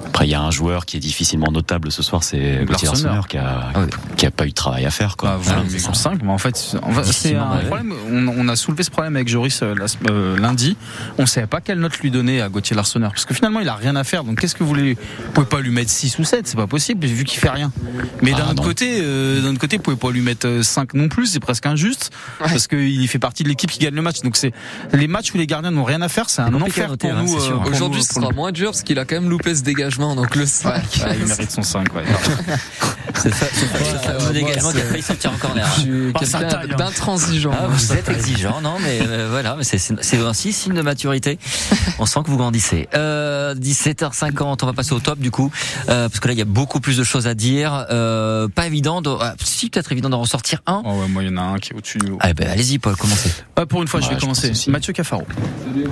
Après, 0.06 0.26
il 0.26 0.30
y 0.30 0.34
a 0.34 0.40
un 0.40 0.50
joueur 0.50 0.86
qui 0.86 0.96
est 0.96 1.00
difficilement 1.00 1.50
notable 1.52 1.90
ce 1.92 2.02
soir, 2.02 2.22
c'est 2.22 2.64
Gauthier 2.64 2.86
Larsonneur. 2.88 3.14
Larsonneur, 3.14 3.28
qui 3.28 3.38
a, 3.38 3.70
Ah 3.74 3.80
qui 4.16 4.26
a 4.26 4.30
pas 4.30 4.46
eu 4.46 4.50
de 4.50 4.54
travail 4.54 4.84
à 4.86 4.90
faire, 4.90 5.16
quoi. 5.16 5.30
Bah, 5.30 5.38
voilà, 5.40 5.62
mais 5.70 5.86
en 5.86 5.94
ça. 5.94 6.10
5, 6.10 6.22
mais 6.22 6.30
en 6.32 6.38
fait, 6.38 6.56
c'est- 6.56 6.76
en 6.78 6.90
fait, 6.90 7.02
c'est 7.04 7.08
Difficilement, 7.08 7.52
un 7.52 7.58
ouais. 7.58 7.64
problème. 7.64 7.92
On, 8.10 8.28
on 8.28 8.48
a 8.48 8.56
soulevé 8.56 8.82
ce 8.82 8.90
problème 8.90 9.16
avec 9.16 9.28
Joris 9.28 9.60
euh, 9.62 9.74
euh, 10.10 10.38
lundi. 10.38 10.76
On 11.18 11.26
savait 11.26 11.46
pas 11.46 11.60
quelle 11.60 11.78
note 11.80 11.98
lui 11.98 12.10
donner 12.10 12.40
à 12.40 12.48
Gauthier 12.48 12.74
Larsonneur. 12.76 13.12
Parce 13.12 13.24
que 13.24 13.34
finalement, 13.34 13.60
il 13.60 13.68
a 13.68 13.74
rien 13.74 13.96
à 13.96 14.04
faire. 14.04 14.24
Donc, 14.24 14.40
qu'est-ce 14.40 14.54
que 14.54 14.62
vous 14.62 14.68
voulez? 14.68 14.94
Vous 14.94 15.32
pouvez 15.32 15.46
pas 15.46 15.60
lui 15.60 15.70
mettre 15.70 15.90
6 15.90 16.18
ou 16.18 16.24
7, 16.24 16.46
c'est 16.46 16.56
pas 16.56 16.66
possible, 16.66 17.06
vu 17.06 17.24
qu'il 17.24 17.38
fait 17.38 17.50
rien. 17.50 17.70
Mais 18.22 18.32
Ah, 18.34 18.38
d'un 18.40 18.50
autre 18.52 18.62
côté, 18.64 19.00
euh, 19.02 19.40
d'un 19.42 19.50
autre 19.50 19.58
côté, 19.60 19.76
vous 19.76 19.82
pouvez 19.82 19.96
pas 19.96 20.10
lui 20.10 20.20
mettre 20.20 20.46
euh, 20.46 20.62
5 20.62 20.94
non 20.94 21.08
plus, 21.08 21.26
c'est 21.26 21.40
presque 21.40 21.66
injuste. 21.66 22.10
Parce 22.38 22.66
qu'il 22.66 23.06
fait 23.08 23.18
partie 23.18 23.42
de 23.42 23.48
l'équipe 23.48 23.70
qui 23.70 23.78
gagne 23.78 23.94
le 23.94 24.02
match. 24.02 24.20
Donc, 24.22 24.36
c'est 24.36 24.52
les 24.92 25.08
matchs 25.08 25.32
où 25.34 25.38
les 25.38 25.46
gardiens 25.46 25.70
n'ont 25.70 25.84
rien 25.84 26.02
à 26.02 26.08
faire, 26.08 26.28
c'est 26.30 26.42
un 26.42 26.52
enfer 26.54 26.88
noter, 26.90 27.08
pour 27.08 27.16
hein, 27.18 27.22
nous. 27.24 27.34
euh, 27.36 27.70
Aujourd'hui, 27.70 28.02
ce 28.02 28.14
sera 28.14 28.30
moins 28.32 28.52
dur 28.52 28.70
parce 28.70 28.82
qu'il 28.82 28.98
a 28.98 29.04
quand 29.04 29.16
même 29.20 29.28
loupé 29.30 29.54
ce 29.54 29.62
dégagement, 29.68 30.14
donc 30.16 30.34
le 30.36 30.46
5. 30.46 30.74
Ouais, 30.74 31.16
il 31.20 31.26
mérite 31.26 31.50
son 31.50 31.62
5, 31.62 31.94
ouais. 31.94 32.02
C'est 33.14 33.34
fa- 33.34 33.46
c'est 33.52 34.26
Ouais, 34.26 34.32
dégagement 34.32 34.70
qui 34.70 34.78
a 34.78 34.82
failli 34.82 35.02
sortir 35.02 35.32
en 35.32 35.36
corner. 35.38 35.66
Je 35.76 35.80
suis 35.80 36.26
sa 36.30 36.38
quelqu'un 36.40 36.60
hein. 36.72 36.76
d'intransigeant. 36.76 37.50
Ah, 37.52 37.66
vous 37.66 37.92
êtes 37.92 38.08
exigeant, 38.10 38.60
non 38.60 38.76
Mais 38.80 39.00
euh, 39.02 39.28
voilà, 39.30 39.56
mais 39.56 39.64
c'est- 39.64 40.18
aussi 40.20 40.52
signe 40.52 40.74
de 40.74 40.82
maturité. 40.82 41.38
On 41.98 42.06
sent 42.06 42.20
que 42.24 42.30
vous 42.30 42.36
grandissez. 42.36 42.86
Euh, 42.94 43.54
17h50, 43.56 44.58
on 44.62 44.66
va 44.66 44.72
passer 44.72 44.92
au 44.92 45.00
top 45.00 45.18
du 45.18 45.30
coup, 45.30 45.50
euh, 45.88 46.08
parce 46.08 46.20
que 46.20 46.28
là 46.28 46.34
il 46.34 46.38
y 46.38 46.42
a 46.42 46.44
beaucoup 46.44 46.78
plus 46.80 46.96
de 46.96 47.02
choses 47.02 47.26
à 47.26 47.34
dire. 47.34 47.86
Euh, 47.90 48.46
pas 48.46 48.66
évident, 48.66 49.00
de, 49.02 49.10
ah, 49.20 49.34
si 49.42 49.68
peut-être 49.70 49.90
évident 49.90 50.10
d'en 50.10 50.20
ressortir 50.20 50.60
un. 50.66 50.82
Oh 50.84 51.00
ouais, 51.00 51.08
moi, 51.08 51.22
il 51.24 51.30
y 51.30 51.32
en 51.32 51.38
a 51.38 51.42
un 51.42 51.58
qui 51.58 51.72
est 51.72 51.76
au-dessus 51.76 51.98
du. 51.98 52.12
Ah 52.20 52.32
ben 52.34 52.48
allez-y 52.48 52.78
Paul, 52.78 52.94
commencez. 52.96 53.30
Ah, 53.56 53.66
pour 53.66 53.82
une 53.82 53.88
fois, 53.88 54.00
je 54.00 54.08
vais 54.10 54.14
je 54.16 54.20
commencer. 54.20 54.52
Mathieu 54.68 54.92
Cafaro. 54.92 55.26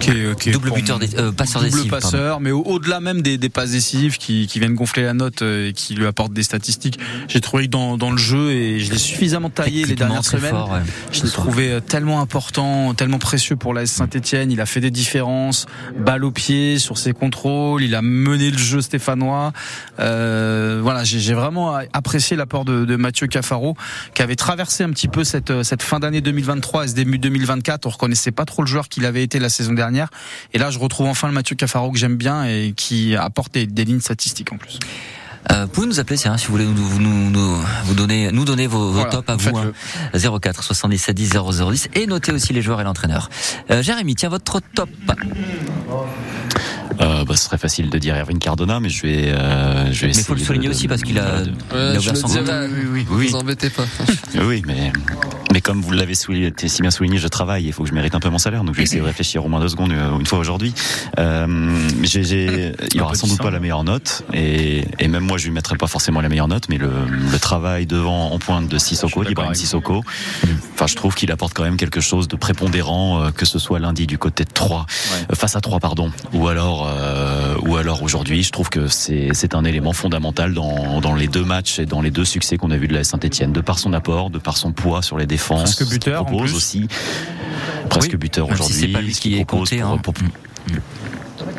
Qui 0.01 0.11
est, 0.11 0.39
qui 0.39 0.51
est 0.51 0.53
Double 0.53 0.70
buteur, 0.72 0.99
des, 0.99 1.16
euh, 1.18 1.33
passeur 1.33 1.62
double 1.62 1.72
décisif. 1.72 1.91
pardon. 1.91 2.07
passeur, 2.11 2.41
mais 2.41 2.51
au- 2.53 2.62
au-delà 2.62 3.01
même 3.01 3.22
des, 3.22 3.39
des 3.39 3.49
passes 3.67 3.71
décisives 3.71 4.19
qui, 4.19 4.47
qui 4.47 4.59
viennent 4.59 4.75
gonfler 4.75 5.03
la 5.03 5.14
note 5.14 5.43
euh, 5.43 5.69
et 5.69 5.73
qui 5.73 5.95
lui 5.95 6.07
apportent 6.07 6.33
des 6.33 6.43
statistiques, 6.43 6.99
j'ai 7.29 7.41
trouvé 7.41 7.64
que 7.64 7.71
dans, 7.71 7.97
dans 7.97 8.11
le 8.11 8.17
jeu 8.17 8.51
et 8.51 8.79
je 8.79 8.93
l'ai 8.93 8.99
suffisamment 8.99 9.51
taillé 9.51 9.85
les 9.85 9.95
dernières 9.95 10.25
semaines. 10.25 10.51
fort, 10.51 10.71
ouais. 10.71 10.81
Je 11.12 11.23
l'ai 11.23 11.31
trouvé 11.31 11.73
euh, 11.73 11.81
tellement 11.81 12.21
important, 12.21 12.95
tellement 12.95 13.19
précieux 13.19 13.57
pour 13.57 13.75
la 13.75 13.87
Saint-Etienne. 13.87 14.51
Il 14.51 14.61
a 14.61 14.67
fait 14.67 14.81
des 14.81 14.91
différences, 14.91 15.67
balle 15.99 16.25
au 16.25 16.31
pied 16.31 16.79
sur 16.79 16.99
ses 16.99 17.12
contrôles. 17.12 17.83
Il 17.83 17.95
a 17.95 18.03
mené 18.03 18.51
le 18.51 18.59
jeu 18.59 18.81
stéphanois. 18.81 19.53
Euh, 19.99 20.81
voilà, 20.83 21.05
j'ai 21.05 21.19
j'ai 21.19 21.35
vraiment 21.35 21.75
apprécié 21.93 22.37
l'apport 22.37 22.64
de, 22.64 22.85
de 22.85 22.97
Mathieu 22.97 23.27
Cafaro, 23.27 23.77
qui 24.14 24.23
avait 24.23 24.37
traversé 24.37 24.85
un 24.85 24.91
petit 24.91 25.09
peu 25.09 25.25
cette, 25.25 25.51
euh, 25.51 25.62
cette 25.62 25.83
fin 25.83 25.99
d'année 25.99 26.21
2023 26.21 26.85
et 26.85 26.89
ce 26.89 26.95
début 26.95 27.19
2024. 27.19 27.87
On 27.87 27.91
reconnaissait 27.91 28.33
pas 28.33 28.45
trop 28.45 28.62
le 28.62 28.69
joueur 28.69 28.89
qu'il 28.89 29.05
avait 29.07 29.23
été 29.23 29.39
la 29.39 29.49
saison 29.49 29.73
dernière. 29.73 30.09
Et 30.53 30.59
là, 30.59 30.71
je 30.71 30.79
retrouve 30.79 31.07
enfin 31.07 31.27
le 31.29 31.35
Mathieu 31.35 31.57
Cafaro 31.57 31.91
que 31.91 31.99
j'aime 31.99 32.17
bien 32.17 32.45
et 32.45 32.75
qui 32.77 33.17
apporte 33.17 33.56
des, 33.57 33.67
des 33.67 33.85
lignes 33.85 34.01
statistiques 34.01 34.53
en 34.53 34.59
plus. 34.59 34.79
Euh, 35.53 35.63
vous 35.63 35.69
pouvez 35.69 35.87
nous 35.87 36.01
appeler 36.01 36.17
si, 36.17 36.27
hein, 36.27 36.37
si 36.37 36.47
vous 36.47 36.53
voulez 36.55 36.65
nous, 36.65 36.99
nous, 36.99 37.31
nous, 37.31 37.57
vous 37.85 37.95
donner, 37.95 38.33
nous 38.33 38.45
donner 38.45 38.67
vos, 38.67 38.87
vos 38.87 38.93
Voilà, 38.95 39.11
tops 39.11 39.31
à 39.31 39.37
vous. 39.37 39.57
Hein, 39.57 39.73
04 40.41 40.63
77 40.65 41.15
10 41.17 41.31
0010 41.31 41.89
et 41.95 42.07
notez 42.09 42.33
aussi 42.33 42.53
les 42.53 42.63
joueurs 42.63 42.81
et 42.81 42.85
l'entraîneur. 42.85 43.31
Euh, 43.71 43.81
Jérémy, 43.81 44.17
tiens 44.17 44.29
votre 44.29 44.59
top. 44.75 44.89
Euh, 47.01 47.25
bah, 47.25 47.37
ce 47.37 47.45
serait 47.45 47.59
facile 47.59 47.91
de 47.91 47.99
dire 47.99 48.17
Erwin 48.17 48.39
Cardona, 48.39 48.81
mais 48.81 48.89
je 48.89 49.03
vais, 49.03 49.29
euh, 49.29 49.93
je 49.93 50.01
vais 50.01 50.07
Mais 50.07 50.11
essayer. 50.11 50.25
faut 50.25 50.35
le 50.35 50.41
souligner 50.41 50.67
de- 50.67 50.73
aussi 50.73 50.89
parce 50.89 51.03
qu'il 51.03 51.19
a, 51.19 51.43
il 51.73 51.77
a 51.77 51.95
je 51.95 51.99
ouvert 52.11 52.13
le 52.15 52.19
son 52.19 52.29
compte. 52.29 52.51
oui, 52.51 52.87
oui, 52.91 53.07
Oui. 53.11 53.27
vous 53.29 53.37
embêtez 53.37 53.71
pas. 53.71 53.85
Oui, 54.43 54.63
mais 54.67 54.93
Mais 55.53 55.61
comme 55.61 55.80
vous 55.80 55.92
l'avez 55.92 56.14
si 56.14 56.82
bien 56.82 56.90
souligné, 56.90 57.18
je 57.18 57.28
travaille, 57.28 57.64
il 57.64 57.72
faut 57.72 57.84
que 57.84 57.88
je 57.88 57.94
mérite 57.94 58.14
un 58.14 58.20
peu 58.20 58.28
mon 58.28 58.38
salaire, 58.38 58.64
donc 58.64 58.74
je 58.74 58.78
vais 58.78 58.84
essayer 58.84 59.01
de 59.01 59.07
réfléchir 59.07 59.44
au 59.44 59.49
moins 59.49 59.61
deux 59.61 59.68
secondes 59.68 59.92
euh, 59.92 60.18
une 60.18 60.26
fois 60.26 60.38
aujourd'hui. 60.38 60.74
Euh, 61.18 61.88
j'ai, 62.03 62.72
il 62.92 63.01
aura 63.01 63.14
sans 63.14 63.28
doute 63.28 63.38
pas 63.38 63.51
la 63.51 63.61
meilleure 63.61 63.84
note, 63.84 64.24
et, 64.32 64.84
et, 64.99 65.09
même 65.09 65.24
moi 65.24 65.38
je 65.38 65.47
lui 65.47 65.53
mettrai 65.53 65.76
pas 65.76 65.86
forcément 65.86 66.20
la 66.20 66.28
meilleure 66.28 66.49
note, 66.49 66.68
mais 66.68 66.78
le, 66.78 66.90
le 67.09 67.38
travail 67.38 67.86
devant 67.86 68.32
en 68.32 68.38
pointe 68.38 68.68
de 68.68 68.78
Sissoko, 68.78 69.24
d'Ibrahim 69.24 69.55
Sissoko, 69.55 70.03
enfin 70.74 70.86
je 70.86 70.97
trouve 70.97 71.14
qu'il 71.14 71.30
apporte 71.30 71.55
quand 71.55 71.64
même 71.64 71.76
quelque 71.76 72.01
chose 72.01 72.28
de 72.28 72.36
prépondérant, 72.36 73.22
euh, 73.22 73.30
que 73.30 73.47
ce 73.47 73.59
soit 73.59 73.78
lundi 73.78 74.07
du 74.07 74.18
côté 74.18 74.44
de 74.44 74.53
3, 74.53 74.86
face 75.34 75.57
à 75.57 75.61
3 75.61 75.78
pardon, 75.80 76.11
ou 76.32 76.49
alors 76.49 76.86
euh, 76.88 77.55
ou 77.62 77.76
alors 77.76 78.03
aujourd'hui, 78.03 78.42
je 78.42 78.51
trouve 78.51 78.68
que 78.68 78.88
c'est 78.88 79.28
c'est 79.32 79.55
un 79.55 79.64
élément 79.64 79.92
fondamental 79.92 80.55
dans, 80.55 81.01
dans 81.01 81.14
les 81.14 81.28
deux 81.28 81.44
matchs 81.44 81.78
et 81.78 81.86
dans 81.86 82.01
les 82.01 82.11
deux 82.11 82.24
succès 82.24 82.57
qu'on 82.57 82.70
a 82.70 82.76
vu 82.76 82.88
de 82.88 82.94
la 82.94 83.05
Saint-Etienne, 83.05 83.53
de 83.53 83.61
par 83.61 83.78
son 83.78 83.92
apport, 83.92 84.30
de 84.30 84.38
par 84.38 84.57
son 84.57 84.72
poids 84.72 85.03
sur 85.03 85.16
les 85.16 85.26
défense. 85.55 85.74
Presque 85.74 85.90
buteur 85.90 86.26
propose 86.26 86.55
aussi. 86.55 86.88
Presque 87.88 88.16
buteur 88.16 88.49
aujourd'hui. 88.51 88.76
c'est 88.76 88.88
pas 88.88 89.01
lui 89.01 89.12
qui 89.12 89.38
est 89.38 89.44
compté. 89.44 89.80
Hein. 89.80 89.99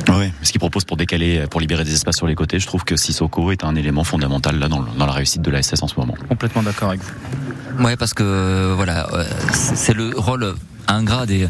Oui, 0.09 0.31
ce 0.41 0.51
qu'il 0.51 0.59
propose 0.59 0.85
pour 0.85 0.97
décaler, 0.97 1.45
pour 1.49 1.59
libérer 1.59 1.83
des 1.83 1.93
espaces 1.93 2.17
sur 2.17 2.27
les 2.27 2.35
côtés, 2.35 2.59
je 2.59 2.67
trouve 2.67 2.83
que 2.83 2.95
Sissoko 2.95 3.51
est 3.51 3.63
un 3.63 3.75
élément 3.75 4.03
fondamental 4.03 4.57
là 4.57 4.69
dans, 4.69 4.81
dans 4.81 5.05
la 5.05 5.11
réussite 5.11 5.41
de 5.41 5.51
la 5.51 5.61
SS 5.61 5.83
en 5.83 5.88
ce 5.88 5.95
moment. 5.97 6.15
Complètement 6.29 6.63
d'accord 6.63 6.89
avec 6.89 7.01
vous. 7.01 7.83
Ouais, 7.83 7.95
parce 7.95 8.13
que 8.13 8.73
voilà, 8.75 9.07
euh, 9.13 9.23
c'est 9.53 9.93
le 9.93 10.11
rôle 10.15 10.55
ingrat 10.88 11.25
des, 11.25 11.47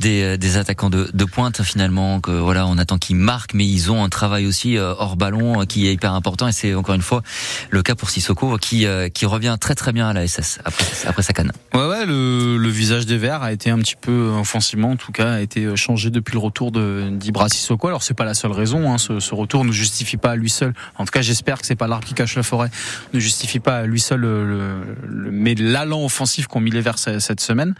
des, 0.00 0.38
des 0.38 0.56
attaquants 0.56 0.90
de, 0.90 1.08
de, 1.12 1.24
pointe 1.24 1.62
finalement 1.62 2.20
que 2.20 2.30
voilà 2.30 2.66
on 2.66 2.78
attend 2.78 2.98
qu'ils 2.98 3.16
marquent 3.16 3.54
mais 3.54 3.66
ils 3.66 3.90
ont 3.90 4.04
un 4.04 4.08
travail 4.08 4.46
aussi 4.46 4.76
euh, 4.76 4.94
hors 4.98 5.16
ballon 5.16 5.60
euh, 5.60 5.64
qui 5.64 5.86
est 5.86 5.92
hyper 5.92 6.12
important 6.12 6.48
et 6.48 6.52
c'est 6.52 6.74
encore 6.74 6.94
une 6.94 7.02
fois 7.02 7.22
le 7.70 7.82
cas 7.82 7.94
pour 7.94 8.10
Sissoko 8.10 8.56
qui 8.58 8.86
euh, 8.86 9.08
qui 9.08 9.26
revient 9.26 9.56
très 9.60 9.74
très 9.74 9.92
bien 9.92 10.08
à 10.08 10.12
la 10.12 10.26
SS 10.26 10.60
après 10.64 10.84
après 11.06 11.22
sa 11.22 11.32
canne. 11.32 11.52
Ouais 11.74 11.86
ouais 11.86 12.06
le, 12.06 12.56
le 12.56 12.68
visage 12.68 13.06
des 13.06 13.18
Verts 13.18 13.42
a 13.42 13.52
été 13.52 13.70
un 13.70 13.78
petit 13.78 13.96
peu 14.00 14.30
offensivement 14.38 14.92
en 14.92 14.96
tout 14.96 15.12
cas 15.12 15.34
a 15.34 15.40
été 15.40 15.76
changé 15.76 16.10
depuis 16.10 16.34
le 16.34 16.40
retour 16.40 16.72
d'Ibra 16.72 17.48
Sissoko 17.48 17.88
alors 17.88 18.02
c'est 18.02 18.14
pas 18.14 18.24
la 18.24 18.34
seule 18.34 18.52
raison 18.52 18.92
hein, 18.92 18.98
ce, 18.98 19.20
ce, 19.20 19.34
retour 19.34 19.64
ne 19.64 19.72
justifie 19.72 20.16
pas 20.16 20.32
à 20.32 20.36
lui 20.36 20.50
seul 20.50 20.74
en 20.96 21.04
tout 21.04 21.12
cas 21.12 21.22
j'espère 21.22 21.60
que 21.60 21.66
c'est 21.66 21.76
pas 21.76 21.86
l'arbre 21.86 22.06
qui 22.06 22.14
cache 22.14 22.36
la 22.36 22.42
forêt 22.42 22.70
ne 23.12 23.20
justifie 23.20 23.60
pas 23.60 23.78
à 23.78 23.86
lui 23.86 24.00
seul 24.00 24.20
le, 24.20 24.44
le, 24.44 25.30
mais 25.30 25.54
l'allant 25.54 26.04
offensif 26.04 26.46
qu'ont 26.46 26.60
mis 26.60 26.70
les 26.70 26.80
Verts 26.80 26.98
cette 26.98 27.40
semaine 27.40 27.74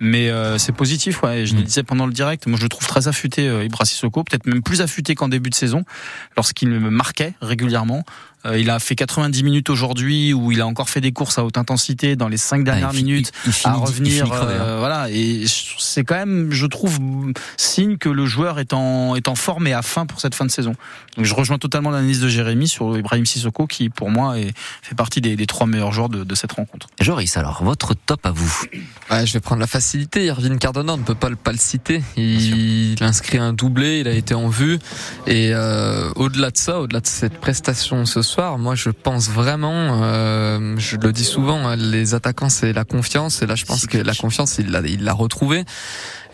mais 0.00 0.30
euh, 0.30 0.58
c'est 0.58 0.72
positif, 0.72 1.22
ouais. 1.22 1.46
Je 1.46 1.54
le 1.54 1.60
mm. 1.60 1.64
disais 1.64 1.82
pendant 1.82 2.06
le 2.06 2.12
direct. 2.12 2.46
Moi, 2.46 2.58
je 2.58 2.62
le 2.62 2.68
trouve 2.68 2.86
très 2.86 3.08
affûté, 3.08 3.48
euh, 3.48 3.64
Ibra 3.64 3.84
Sissoko, 3.84 4.24
peut-être 4.24 4.46
même 4.46 4.62
plus 4.62 4.80
affûté 4.80 5.14
qu'en 5.14 5.28
début 5.28 5.50
de 5.50 5.54
saison, 5.54 5.84
lorsqu'il 6.36 6.68
me 6.68 6.90
marquait 6.90 7.34
régulièrement. 7.40 8.04
Euh, 8.46 8.58
il 8.58 8.70
a 8.70 8.78
fait 8.78 8.94
90 8.94 9.42
minutes 9.42 9.70
aujourd'hui 9.70 10.32
où 10.32 10.52
il 10.52 10.60
a 10.60 10.66
encore 10.66 10.88
fait 10.88 11.00
des 11.00 11.12
courses 11.12 11.38
à 11.38 11.44
haute 11.44 11.58
intensité 11.58 12.16
dans 12.16 12.28
les 12.28 12.36
cinq 12.36 12.64
dernières 12.64 12.92
minutes 12.92 13.32
à 13.64 13.74
revenir. 13.74 14.32
Hein. 14.32 14.76
voilà, 14.78 15.10
et 15.10 15.44
c'est 15.78 16.04
quand 16.04 16.14
même, 16.14 16.52
je 16.52 16.66
trouve, 16.66 16.98
signe 17.56 17.96
que 17.96 18.08
le 18.08 18.26
joueur 18.26 18.58
est 18.58 18.72
en 18.72 19.16
est 19.16 19.28
en 19.28 19.34
forme 19.34 19.66
et 19.66 19.72
à 19.72 19.82
fin 19.82 20.06
pour 20.06 20.20
cette 20.20 20.34
fin 20.34 20.44
de 20.44 20.50
saison. 20.50 20.74
Donc 21.16 21.26
je 21.26 21.34
rejoins 21.34 21.58
totalement 21.58 21.90
l'analyse 21.90 22.20
de 22.20 22.28
Jérémy 22.28 22.68
sur 22.68 22.96
Ibrahim 22.96 23.26
Sissoko 23.26 23.66
qui, 23.66 23.90
pour 23.90 24.10
moi, 24.10 24.38
est, 24.38 24.52
fait 24.82 24.94
partie 24.94 25.20
des, 25.20 25.34
des 25.34 25.46
trois 25.46 25.66
meilleurs 25.66 25.92
joueurs 25.92 26.08
de, 26.08 26.22
de, 26.22 26.34
cette 26.34 26.52
rencontre. 26.52 26.86
Joris, 27.00 27.36
alors 27.36 27.64
votre 27.64 27.94
top 27.94 28.24
à 28.24 28.30
vous 28.30 28.62
ouais, 29.10 29.26
Je 29.26 29.32
vais 29.32 29.40
prendre 29.40 29.60
la 29.60 29.66
facilité. 29.66 30.26
Irvine 30.26 30.58
Cardona, 30.58 30.94
on 30.94 30.98
ne 30.98 31.02
peut 31.02 31.16
pas 31.16 31.28
le, 31.28 31.36
pas 31.36 31.50
le 31.50 31.58
citer. 31.58 32.02
Il, 32.16 32.92
il, 32.92 33.02
inscrit 33.02 33.38
un 33.38 33.52
doublé, 33.52 34.00
il 34.00 34.08
a 34.08 34.12
été 34.12 34.34
en 34.34 34.48
vue 34.48 34.78
et 35.26 35.50
euh, 35.52 36.10
au-delà 36.14 36.50
de 36.50 36.56
ça, 36.56 36.80
au-delà 36.80 37.00
de 37.00 37.06
cette 37.06 37.38
prestation 37.40 38.06
ce 38.06 38.22
soir, 38.28 38.58
moi 38.58 38.74
je 38.74 38.90
pense 38.90 39.30
vraiment, 39.30 40.02
euh, 40.02 40.74
je 40.78 40.96
le 40.96 41.12
dis 41.12 41.24
souvent, 41.24 41.66
hein, 41.66 41.76
les 41.76 42.14
attaquants 42.14 42.50
c'est 42.50 42.72
la 42.72 42.84
confiance 42.84 43.42
et 43.42 43.46
là 43.46 43.54
je 43.54 43.64
pense 43.64 43.86
que 43.86 43.98
la 43.98 44.14
confiance 44.14 44.58
il 44.58 44.70
l'a 44.70 44.80
il 44.80 45.02
l'a 45.04 45.14
retrouvée. 45.14 45.64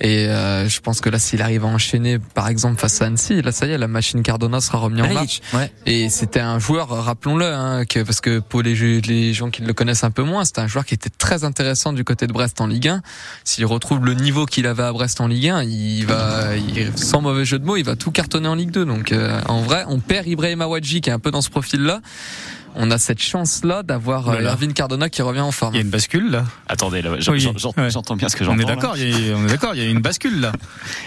Et 0.00 0.26
euh, 0.26 0.68
je 0.68 0.80
pense 0.80 1.00
que 1.00 1.08
là, 1.08 1.18
s'il 1.18 1.40
arrive 1.42 1.64
à 1.64 1.68
enchaîner, 1.68 2.18
par 2.18 2.48
exemple 2.48 2.80
face 2.80 3.00
à 3.00 3.06
Annecy, 3.06 3.42
là 3.42 3.52
ça 3.52 3.66
y 3.66 3.70
est, 3.70 3.78
la 3.78 3.88
machine 3.88 4.22
Cardona 4.22 4.60
sera 4.60 4.78
remise 4.78 5.02
en 5.04 5.12
marche. 5.12 5.40
Ouais. 5.52 5.70
Et 5.86 6.08
c'était 6.08 6.40
un 6.40 6.58
joueur, 6.58 6.88
rappelons-le, 6.88 7.46
hein, 7.46 7.84
que 7.84 8.00
parce 8.00 8.20
que 8.20 8.40
pour 8.40 8.62
les, 8.62 8.74
les 9.00 9.32
gens 9.32 9.50
qui 9.50 9.62
le 9.62 9.72
connaissent 9.72 10.04
un 10.04 10.10
peu 10.10 10.22
moins, 10.22 10.44
c'était 10.44 10.60
un 10.60 10.66
joueur 10.66 10.84
qui 10.84 10.94
était 10.94 11.10
très 11.10 11.44
intéressant 11.44 11.92
du 11.92 12.04
côté 12.04 12.26
de 12.26 12.32
Brest 12.32 12.60
en 12.60 12.66
Ligue 12.66 12.88
1. 12.88 13.02
S'il 13.44 13.66
retrouve 13.66 14.04
le 14.04 14.14
niveau 14.14 14.46
qu'il 14.46 14.66
avait 14.66 14.82
à 14.82 14.92
Brest 14.92 15.20
en 15.20 15.28
Ligue 15.28 15.48
1, 15.48 15.62
il 15.64 16.06
va, 16.06 16.56
il, 16.56 16.90
sans 16.96 17.20
mauvais 17.20 17.44
jeu 17.44 17.58
de 17.58 17.64
mots, 17.64 17.76
il 17.76 17.84
va 17.84 17.96
tout 17.96 18.10
cartonner 18.10 18.48
en 18.48 18.54
Ligue 18.54 18.70
2. 18.70 18.84
Donc 18.84 19.12
euh, 19.12 19.40
en 19.48 19.62
vrai, 19.62 19.84
on 19.88 20.00
perd 20.00 20.26
Ibrahim 20.26 20.60
Awadji 20.62 21.00
qui 21.00 21.10
est 21.10 21.12
un 21.12 21.18
peu 21.18 21.30
dans 21.30 21.42
ce 21.42 21.50
profil-là 21.50 22.00
on 22.76 22.90
a 22.90 22.98
cette 22.98 23.20
chance-là 23.20 23.82
d'avoir 23.82 24.28
euh, 24.28 24.40
Erwin 24.40 24.72
Cardona 24.72 25.08
qui 25.08 25.22
revient 25.22 25.40
en 25.40 25.52
forme. 25.52 25.74
Il 25.74 25.78
y 25.78 25.80
a 25.80 25.84
une 25.84 25.90
bascule 25.90 26.30
là. 26.30 26.44
Attendez, 26.68 27.02
j'entends 27.20 28.16
bien 28.16 28.28
ce 28.28 28.36
que 28.36 28.44
j'entends. 28.44 28.56
On 28.56 28.60
est 28.60 28.64
d'accord, 28.64 28.94
on 28.96 29.46
est 29.46 29.48
d'accord, 29.48 29.74
il 29.74 29.82
y 29.82 29.86
a 29.86 29.90
une 29.90 30.00
bascule 30.00 30.40
là. 30.40 30.52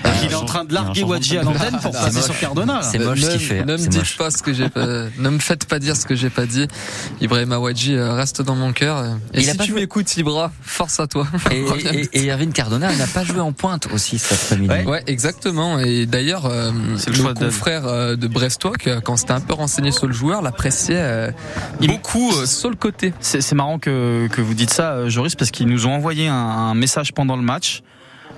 Ah, 0.03 0.09
il 0.23 0.31
est 0.31 0.35
en 0.35 0.45
train 0.45 0.65
de 0.65 0.73
larguer 0.73 1.03
Wadji 1.03 1.37
à 1.37 1.43
l'antenne 1.43 1.77
pour 1.81 1.91
passer 1.91 2.21
sur 2.21 2.37
Cardona. 2.39 2.81
C'est 2.83 2.99
moche 2.99 3.21
ce 3.21 3.31
qu'il 3.31 3.39
fait. 3.39 3.65
Ne 3.65 3.73
me 3.73 3.87
dites 3.87 4.17
pas 4.17 4.31
ce 4.31 4.41
que 4.41 4.53
j'ai 4.53 4.69
pas, 4.69 4.85
ne 4.85 5.29
me 5.29 5.39
faites 5.39 5.65
pas 5.65 5.79
dire 5.79 5.95
ce 5.95 6.05
que 6.05 6.15
j'ai 6.15 6.29
pas 6.29 6.45
dit. 6.45 6.67
Ibrahim 7.21 7.53
Wadji 7.53 7.95
euh, 7.95 8.13
reste 8.13 8.41
dans 8.41 8.55
mon 8.55 8.73
cœur. 8.73 9.03
Et, 9.33 9.43
si 9.43 9.57
tu 9.57 9.73
m'écoutes, 9.73 10.15
Ibra, 10.17 10.51
force 10.61 10.99
à 10.99 11.07
toi. 11.07 11.27
Et, 11.51 12.25
et, 12.27 12.47
Cardona 12.53 12.95
n'a 12.95 13.07
pas 13.07 13.23
joué 13.23 13.39
en 13.39 13.51
pointe 13.51 13.87
aussi 13.93 14.17
cet 14.17 14.33
après-midi. 14.33 14.87
Ouais, 14.87 15.03
exactement. 15.07 15.79
Et 15.79 16.05
d'ailleurs, 16.05 16.45
euh, 16.45 16.71
le, 17.07 17.33
confrère 17.33 18.17
de 18.17 18.27
Brestois, 18.27 18.73
quand 19.03 19.17
c'était 19.17 19.33
un 19.33 19.41
peu 19.41 19.53
renseigné 19.53 19.91
sur 19.91 20.07
le 20.07 20.13
joueur, 20.13 20.41
l'appréciait 20.41 21.33
beaucoup 21.87 22.31
euh, 22.31 22.45
sur 22.45 22.69
le 22.69 22.75
côté. 22.75 23.13
C'est 23.19 23.53
marrant 23.53 23.79
que, 23.79 24.27
que 24.31 24.41
vous 24.41 24.53
dites 24.53 24.71
ça, 24.71 24.93
euh, 24.93 25.09
Joris, 25.09 25.35
parce 25.35 25.51
qu'ils 25.51 25.67
nous 25.67 25.87
ont 25.87 25.93
envoyé 25.93 26.27
un, 26.27 26.35
un 26.35 26.73
message 26.73 27.13
pendant 27.13 27.35
le 27.35 27.43
match 27.43 27.81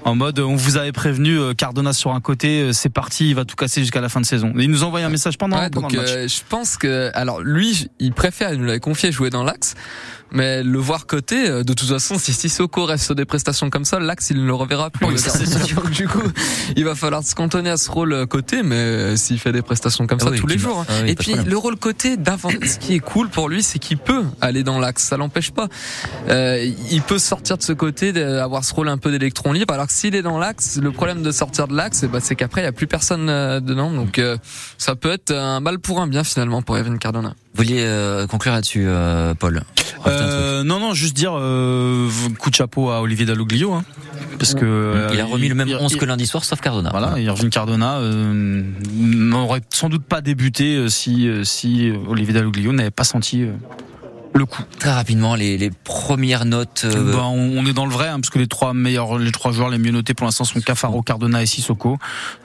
en 0.05 0.15
mode 0.15 0.39
on 0.39 0.55
vous 0.55 0.77
avait 0.77 0.93
prévenu 0.93 1.37
euh, 1.37 1.53
Cardona 1.53 1.91
sur 1.91 2.13
un 2.13 2.21
côté 2.21 2.71
c'est 2.71 2.87
parti 2.89 3.29
il 3.29 3.35
va 3.35 3.43
tout 3.43 3.57
casser 3.57 3.81
jusqu'à 3.81 3.99
la 3.99 4.07
fin 4.07 4.21
de 4.21 4.25
saison. 4.25 4.53
Il 4.57 4.69
nous 4.69 4.83
envoyé 4.83 5.05
un 5.05 5.09
message 5.09 5.37
pendant, 5.37 5.57
pendant 5.69 5.89
le 5.89 5.97
match. 5.97 6.33
je 6.33 6.41
pense 6.47 6.77
que 6.77 7.11
alors 7.13 7.41
lui 7.41 7.89
il 7.99 8.13
préfère 8.13 8.53
il 8.53 8.59
nous 8.59 8.65
l'avait 8.65 8.79
confié 8.79 9.11
jouer 9.11 9.29
dans 9.29 9.43
l'axe 9.43 9.75
mais 10.31 10.63
le 10.63 10.77
voir 10.79 11.07
côté, 11.07 11.49
euh, 11.49 11.63
de 11.63 11.73
toute 11.73 11.89
façon, 11.89 12.17
si 12.19 12.33
Sissoko 12.33 12.85
reste 12.85 13.05
sur 13.05 13.15
des 13.15 13.25
prestations 13.25 13.69
comme 13.69 13.85
ça, 13.85 13.99
l'axe 13.99 14.29
il 14.29 14.37
ne 14.37 14.45
le 14.45 14.53
reverra 14.53 14.89
plus. 14.89 15.07
du 15.91 16.07
coup, 16.07 16.21
il 16.75 16.85
va 16.85 16.95
falloir 16.95 17.23
se 17.23 17.33
cantonner 17.35 17.69
à 17.69 17.77
ce 17.77 17.89
rôle 17.89 18.13
euh, 18.13 18.25
côté, 18.25 18.61
mais 18.63 18.75
euh, 18.75 19.15
s'il 19.15 19.39
fait 19.39 19.51
des 19.51 19.61
prestations 19.61 20.05
comme 20.07 20.19
ça 20.19 20.31
tous 20.31 20.47
les 20.47 20.57
jours. 20.57 20.79
Hein. 20.81 20.85
Ah 20.89 21.07
et 21.07 21.15
puis 21.15 21.33
le 21.33 21.57
rôle 21.57 21.77
côté 21.77 22.17
d'avant, 22.17 22.49
ce 22.49 22.77
qui 22.77 22.95
est 22.95 22.99
cool 22.99 23.29
pour 23.29 23.49
lui, 23.49 23.63
c'est 23.63 23.79
qu'il 23.79 23.97
peut 23.97 24.23
aller 24.41 24.63
dans 24.63 24.79
l'axe, 24.79 25.03
ça 25.03 25.17
l'empêche 25.17 25.51
pas. 25.51 25.67
Euh, 26.29 26.71
il 26.91 27.01
peut 27.01 27.19
sortir 27.19 27.57
de 27.57 27.63
ce 27.63 27.73
côté, 27.73 28.09
avoir 28.21 28.63
ce 28.63 28.73
rôle 28.73 28.89
un 28.89 28.97
peu 28.97 29.11
d'électron 29.11 29.51
libre. 29.51 29.73
Alors 29.73 29.87
que 29.87 29.93
s'il 29.93 30.15
est 30.15 30.21
dans 30.21 30.37
l'axe, 30.37 30.77
le 30.81 30.91
problème 30.91 31.23
de 31.23 31.31
sortir 31.31 31.67
de 31.67 31.75
l'axe, 31.75 32.03
bah, 32.05 32.19
c'est 32.21 32.35
qu'après 32.35 32.61
il 32.61 32.65
y 32.65 32.67
a 32.67 32.71
plus 32.71 32.87
personne 32.87 33.27
dedans, 33.27 33.91
donc 33.91 34.21
ça 34.77 34.95
peut 34.95 35.11
être 35.11 35.31
un 35.31 35.59
mal 35.59 35.79
pour 35.79 36.01
un 36.01 36.07
bien 36.07 36.23
finalement 36.23 36.61
pour 36.61 36.77
Evan 36.77 36.97
Cardona. 36.99 37.33
Vous 37.59 37.65
vouliez 37.65 38.25
conclure 38.29 38.53
là-dessus, 38.53 38.87
Paul 39.37 39.63
euh, 40.07 40.63
non, 40.63 40.79
non, 40.79 40.93
juste 40.93 41.15
dire 41.15 41.33
euh, 41.35 42.09
coup 42.39 42.49
de 42.49 42.55
chapeau 42.55 42.89
à 42.89 43.01
Olivier 43.01 43.25
Dalloglio, 43.25 43.73
hein, 43.73 43.83
parce 44.37 44.53
que 44.53 45.09
il 45.13 45.19
a 45.19 45.25
remis 45.25 45.49
le 45.49 45.55
même 45.55 45.69
11 45.69 45.95
que 45.95 46.05
lundi 46.05 46.25
soir, 46.25 46.43
sauf 46.43 46.61
Cardona. 46.61 46.89
Voilà, 46.91 47.19
Irvine 47.19 47.49
Cardona 47.49 47.97
euh, 47.97 48.63
n'aurait 48.93 49.61
sans 49.69 49.89
doute 49.89 50.03
pas 50.03 50.21
débuté 50.21 50.75
euh, 50.75 50.89
si 50.89 51.29
si 51.43 51.91
Olivier 52.07 52.33
Dalloglio 52.33 52.71
n'avait 52.71 52.91
pas 52.91 53.03
senti 53.03 53.45
le 54.39 54.45
coup. 54.45 54.63
Très 54.79 54.91
rapidement, 54.91 55.35
les, 55.35 55.57
les 55.57 55.69
premières 55.69 56.45
notes. 56.45 56.83
Euh... 56.85 57.13
Bah, 57.13 57.25
on, 57.27 57.65
est 57.65 57.73
dans 57.73 57.85
le 57.85 57.91
vrai, 57.91 58.07
hein, 58.07 58.19
parce 58.19 58.29
que 58.31 58.39
les 58.39 58.47
trois 58.47 58.73
meilleurs, 58.73 59.19
les 59.19 59.31
trois 59.31 59.51
joueurs 59.51 59.69
les 59.69 59.77
mieux 59.77 59.91
notés 59.91 60.13
pour 60.15 60.25
l'instant 60.25 60.45
sont 60.45 60.59
Cafaro, 60.59 61.01
Cardona 61.03 61.43
et 61.43 61.45
Sissoko. 61.45 61.97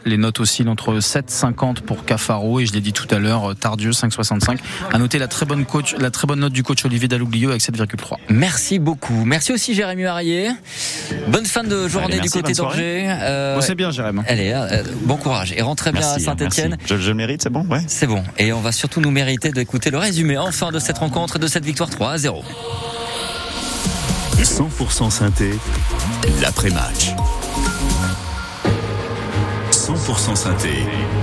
Les 0.04 0.18
notes 0.18 0.40
oscillent 0.40 0.68
entre 0.68 0.98
7,50 0.98 1.80
pour 1.80 2.04
Cafaro 2.04 2.60
et 2.60 2.66
je 2.66 2.72
l'ai 2.72 2.80
dit 2.80 2.92
tout 2.92 3.06
à 3.10 3.18
l'heure, 3.18 3.54
Tardieu 3.56 3.92
5,65. 3.92 4.58
À 4.92 4.98
noter 4.98 5.18
la 5.18 5.28
très 5.28 5.46
bonne 5.46 5.64
coach, 5.64 5.94
la 5.98 6.10
très 6.10 6.26
bonne 6.26 6.40
note 6.40 6.52
du 6.52 6.62
coach 6.62 6.84
Olivier 6.84 7.08
Dallouglio 7.08 7.50
avec 7.50 7.62
7,3. 7.62 8.16
Merci 8.28 8.78
beaucoup. 8.78 9.24
Merci 9.24 9.52
aussi 9.52 9.74
Jérémy 9.74 10.04
Harrier. 10.04 10.50
Bonne 11.28 11.46
fin 11.46 11.62
de 11.62 11.88
journée 11.88 12.20
du 12.20 12.28
côté 12.28 12.52
d'Orgers. 12.52 13.06
Euh, 13.08 13.60
c'est 13.60 13.74
bien 13.74 13.90
Jérémy. 13.90 14.20
Allez, 14.26 14.52
euh, 14.52 14.82
bon 15.02 15.16
courage 15.16 15.54
et 15.56 15.62
rentrez 15.62 15.92
bien 15.92 16.06
à 16.06 16.18
Saint-Etienne. 16.18 16.76
Je, 16.84 16.96
je, 16.96 17.08
le 17.08 17.14
mérite, 17.14 17.42
c'est 17.42 17.50
bon, 17.50 17.64
ouais. 17.66 17.80
C'est 17.86 18.06
bon. 18.06 18.22
Et 18.38 18.52
on 18.52 18.60
va 18.60 18.72
surtout 18.72 19.00
nous 19.00 19.10
mériter 19.10 19.52
d'écouter 19.52 19.90
le 19.90 19.98
résumé 19.98 20.36
enfin 20.36 20.72
de 20.72 20.78
cette 20.78 20.98
rencontre, 20.98 21.38
de 21.38 21.46
cette 21.46 21.64
victoire 21.64 21.83
victoire 21.84 21.90
3 21.90 22.10
à 22.10 22.18
0. 22.18 22.44
100% 24.42 25.10
synthé, 25.10 25.50
l'après-match. 26.40 27.14
100% 29.84 29.94
100% 29.94 30.36
synthé, 30.36 30.70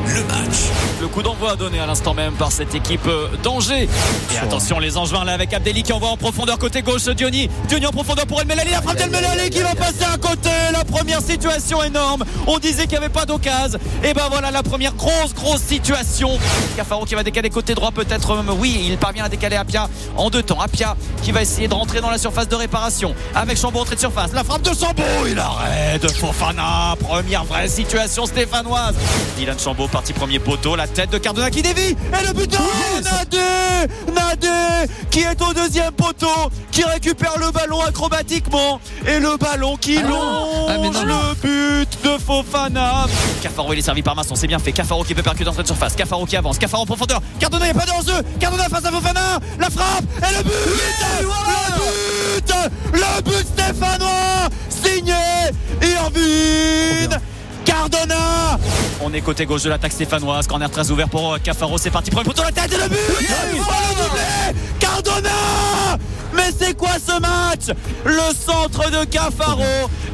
le 0.08 0.24
match. 0.26 0.70
Le 1.00 1.08
coup 1.08 1.24
d'envoi 1.24 1.56
donné 1.56 1.80
à 1.80 1.88
l'instant 1.88 2.14
même 2.14 2.34
par 2.34 2.52
cette 2.52 2.76
équipe 2.76 3.08
euh, 3.08 3.28
d'Angers. 3.42 3.90
Et 4.34 4.38
attention, 4.38 4.78
les 4.78 4.98
Angevins 4.98 5.24
là 5.24 5.34
avec 5.34 5.52
Abdelli 5.54 5.82
qui 5.82 5.94
envoie 5.94 6.10
en 6.10 6.18
profondeur 6.18 6.60
côté 6.60 6.84
gauche 6.84 7.06
Diony. 7.06 7.50
Diony 7.68 7.88
en 7.88 7.92
profondeur 7.92 8.28
pour 8.28 8.40
El 8.40 8.48
Melali. 8.48 8.70
La 8.70 8.82
frappe 8.82 8.98
d'El 8.98 9.10
Melali 9.10 9.50
qui 9.50 9.62
va 9.62 9.74
passer 9.74 10.04
à 10.04 10.18
côté. 10.18 10.50
La 10.72 10.84
première 10.84 11.22
situation 11.22 11.82
énorme. 11.82 12.24
On 12.46 12.60
disait 12.60 12.84
qu'il 12.84 12.92
n'y 12.92 13.06
avait 13.06 13.10
pas 13.10 13.26
d'occasion. 13.26 13.80
Et 14.04 14.14
ben 14.14 14.28
voilà 14.30 14.52
la 14.52 14.62
première 14.62 14.94
grosse, 14.94 15.34
grosse 15.34 15.62
situation. 15.62 16.38
Cafaro 16.78 17.06
qui 17.06 17.16
va 17.16 17.24
décaler 17.24 17.50
côté 17.50 17.74
droit 17.74 17.92
peut-être. 17.92 18.32
Euh, 18.32 18.54
oui, 18.60 18.86
il 18.90 18.98
parvient 18.98 19.26
à 19.26 19.30
décaler 19.30 19.56
Apia 19.56 19.90
en 20.18 20.30
deux 20.30 20.44
temps. 20.44 20.60
Apia 20.60 20.96
qui 21.24 21.32
va 21.32 21.42
essayer 21.42 21.68
de 21.68 21.74
rentrer 21.74 22.02
dans 22.02 22.12
la 22.12 22.20
surface 22.20 22.48
de 22.48 22.56
réparation. 22.56 23.16
Avec 23.34 23.58
Chambaud 23.58 23.80
entrée 23.80 23.96
de 23.96 24.02
surface. 24.02 24.34
La 24.34 24.44
frappe 24.44 24.62
de 24.62 24.76
Chambaud. 24.76 25.26
Il 25.28 25.40
arrête. 25.40 26.12
Fofana. 26.12 26.96
Première 27.00 27.44
vraie 27.44 27.68
situation 27.68 28.26
stéphanoise. 28.52 28.96
Dylan 29.38 29.58
Chambaud 29.58 29.88
parti 29.88 30.14
premier 30.14 30.40
poteau. 30.40 30.76
La 30.76 30.88
tête 30.88 31.10
de 31.10 31.18
Cardona 31.18 31.50
qui 31.50 31.62
dévie. 31.62 31.92
Et 31.92 32.28
le 32.28 32.34
but 32.34 32.52
de 32.52 32.58
Nadé 33.04 33.94
Nadé 34.14 34.92
qui 35.10 35.20
est 35.22 35.42
au 35.42 35.54
deuxième 35.54 35.92
poteau. 35.92 36.52
Qui 36.72 36.84
récupère 36.84 37.38
le 37.40 37.52
ballon 37.52 37.82
acrobatiquement. 37.82 38.80
Et 39.08 39.20
le 39.20 39.38
ballon 39.38 39.78
qui 39.78 39.98
Ah 39.98 40.08
longe 40.78 41.04
le 41.06 41.36
but 41.42 42.04
de 42.04 42.18
Fofana. 42.18 43.06
Cafaro 43.42 43.74
il 43.74 43.80
est 43.80 43.84
servi 43.84 44.02
par 44.02 44.16
Masson. 44.16 44.36
C'est 44.36 44.48
bien 44.48 44.60
fait. 44.60 44.72
Cafaro 44.72 45.04
qui 45.04 45.14
peut 45.14 45.24
percuter 45.24 45.50
en 45.50 45.54
de 45.54 45.66
surface. 45.66 45.96
Cafaro 45.96 46.26
qui 46.26 46.36
avance. 46.36 46.58
Cafaro 46.58 46.84
en 46.84 46.86
profondeur. 46.86 47.22
Cardona 47.40 47.68
il 47.68 47.74
n'y 47.74 47.80
a 47.80 47.86
pas 47.86 47.86
de 47.86 48.08
jeu. 48.08 48.22
Cardona 48.40 48.68
face 48.70 48.86
à 48.86 48.92
Fofana. 48.92 49.40
La 49.60 49.70
frappe. 49.70 50.04
Et 50.18 50.38
le 50.38 50.44
but 50.44 50.54
Le 51.22 52.44
but 52.44 52.54
Le 52.94 53.22
but 53.24 53.48
stéphanois 53.48 54.50
Signé 54.70 55.14
Irvine 55.82 57.20
Cardona 57.82 58.60
On 59.02 59.12
est 59.12 59.22
côté 59.22 59.46
gauche 59.48 59.64
de 59.64 59.70
l'attaque 59.70 59.94
stéphanoise. 59.94 60.46
Corner 60.46 60.70
très 60.70 60.92
ouvert 60.92 61.10
pour 61.10 61.40
Cafaro. 61.42 61.80
C'est 61.80 61.90
parti. 61.90 62.12
Premier 62.12 62.26
poteau 62.26 62.44
la 62.44 62.52
tête 62.52 62.72
et 62.72 62.78
le 62.78 62.88
but 62.88 63.00
Oh, 63.00 63.74
le 63.90 63.96
doublé 64.04 64.62
Cardona 64.80 65.30
mais 66.34 66.52
c'est 66.58 66.76
quoi 66.76 66.92
ce 67.06 67.20
match? 67.20 67.78
Le 68.06 68.34
centre 68.34 68.90
de 68.90 69.06
Cafaro 69.06 69.64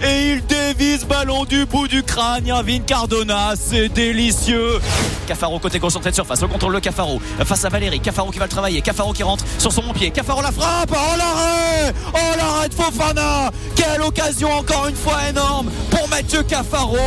et 0.03 0.31
il 0.33 0.45
dévise 0.45 1.05
ballon 1.05 1.45
du 1.45 1.65
bout 1.65 1.87
du 1.87 2.03
crâne. 2.03 2.45
Irvine 2.47 2.83
Cardona, 2.83 3.53
c'est 3.59 3.89
délicieux. 3.89 4.79
Cafaro 5.27 5.59
côté 5.59 5.79
gauche 5.79 5.95
en 5.95 5.99
tête 5.99 6.11
de 6.11 6.15
surface, 6.15 6.41
le 6.41 6.47
contrôle 6.47 6.73
de 6.75 6.79
Cafaro 6.79 7.19
face 7.43 7.65
à 7.65 7.69
Valérie. 7.69 7.99
Cafaro 7.99 8.31
qui 8.31 8.39
va 8.39 8.45
le 8.45 8.51
travailler. 8.51 8.81
Cafaro 8.81 9.13
qui 9.13 9.23
rentre 9.23 9.43
sur 9.57 9.71
son 9.71 9.81
bon 9.81 9.93
pied. 9.93 10.11
Cafaro 10.11 10.41
la 10.41 10.51
frappe. 10.51 10.91
Oh 10.91 11.17
l'arrêt 11.17 11.93
Oh 12.13 12.37
l'arrêt 12.37 12.69
de 12.69 12.73
Fofana 12.73 13.51
Quelle 13.75 14.01
occasion 14.01 14.51
encore 14.53 14.87
une 14.87 14.95
fois 14.95 15.29
énorme 15.29 15.69
pour 15.89 16.07
Mathieu 16.09 16.43
Cafaro. 16.43 16.97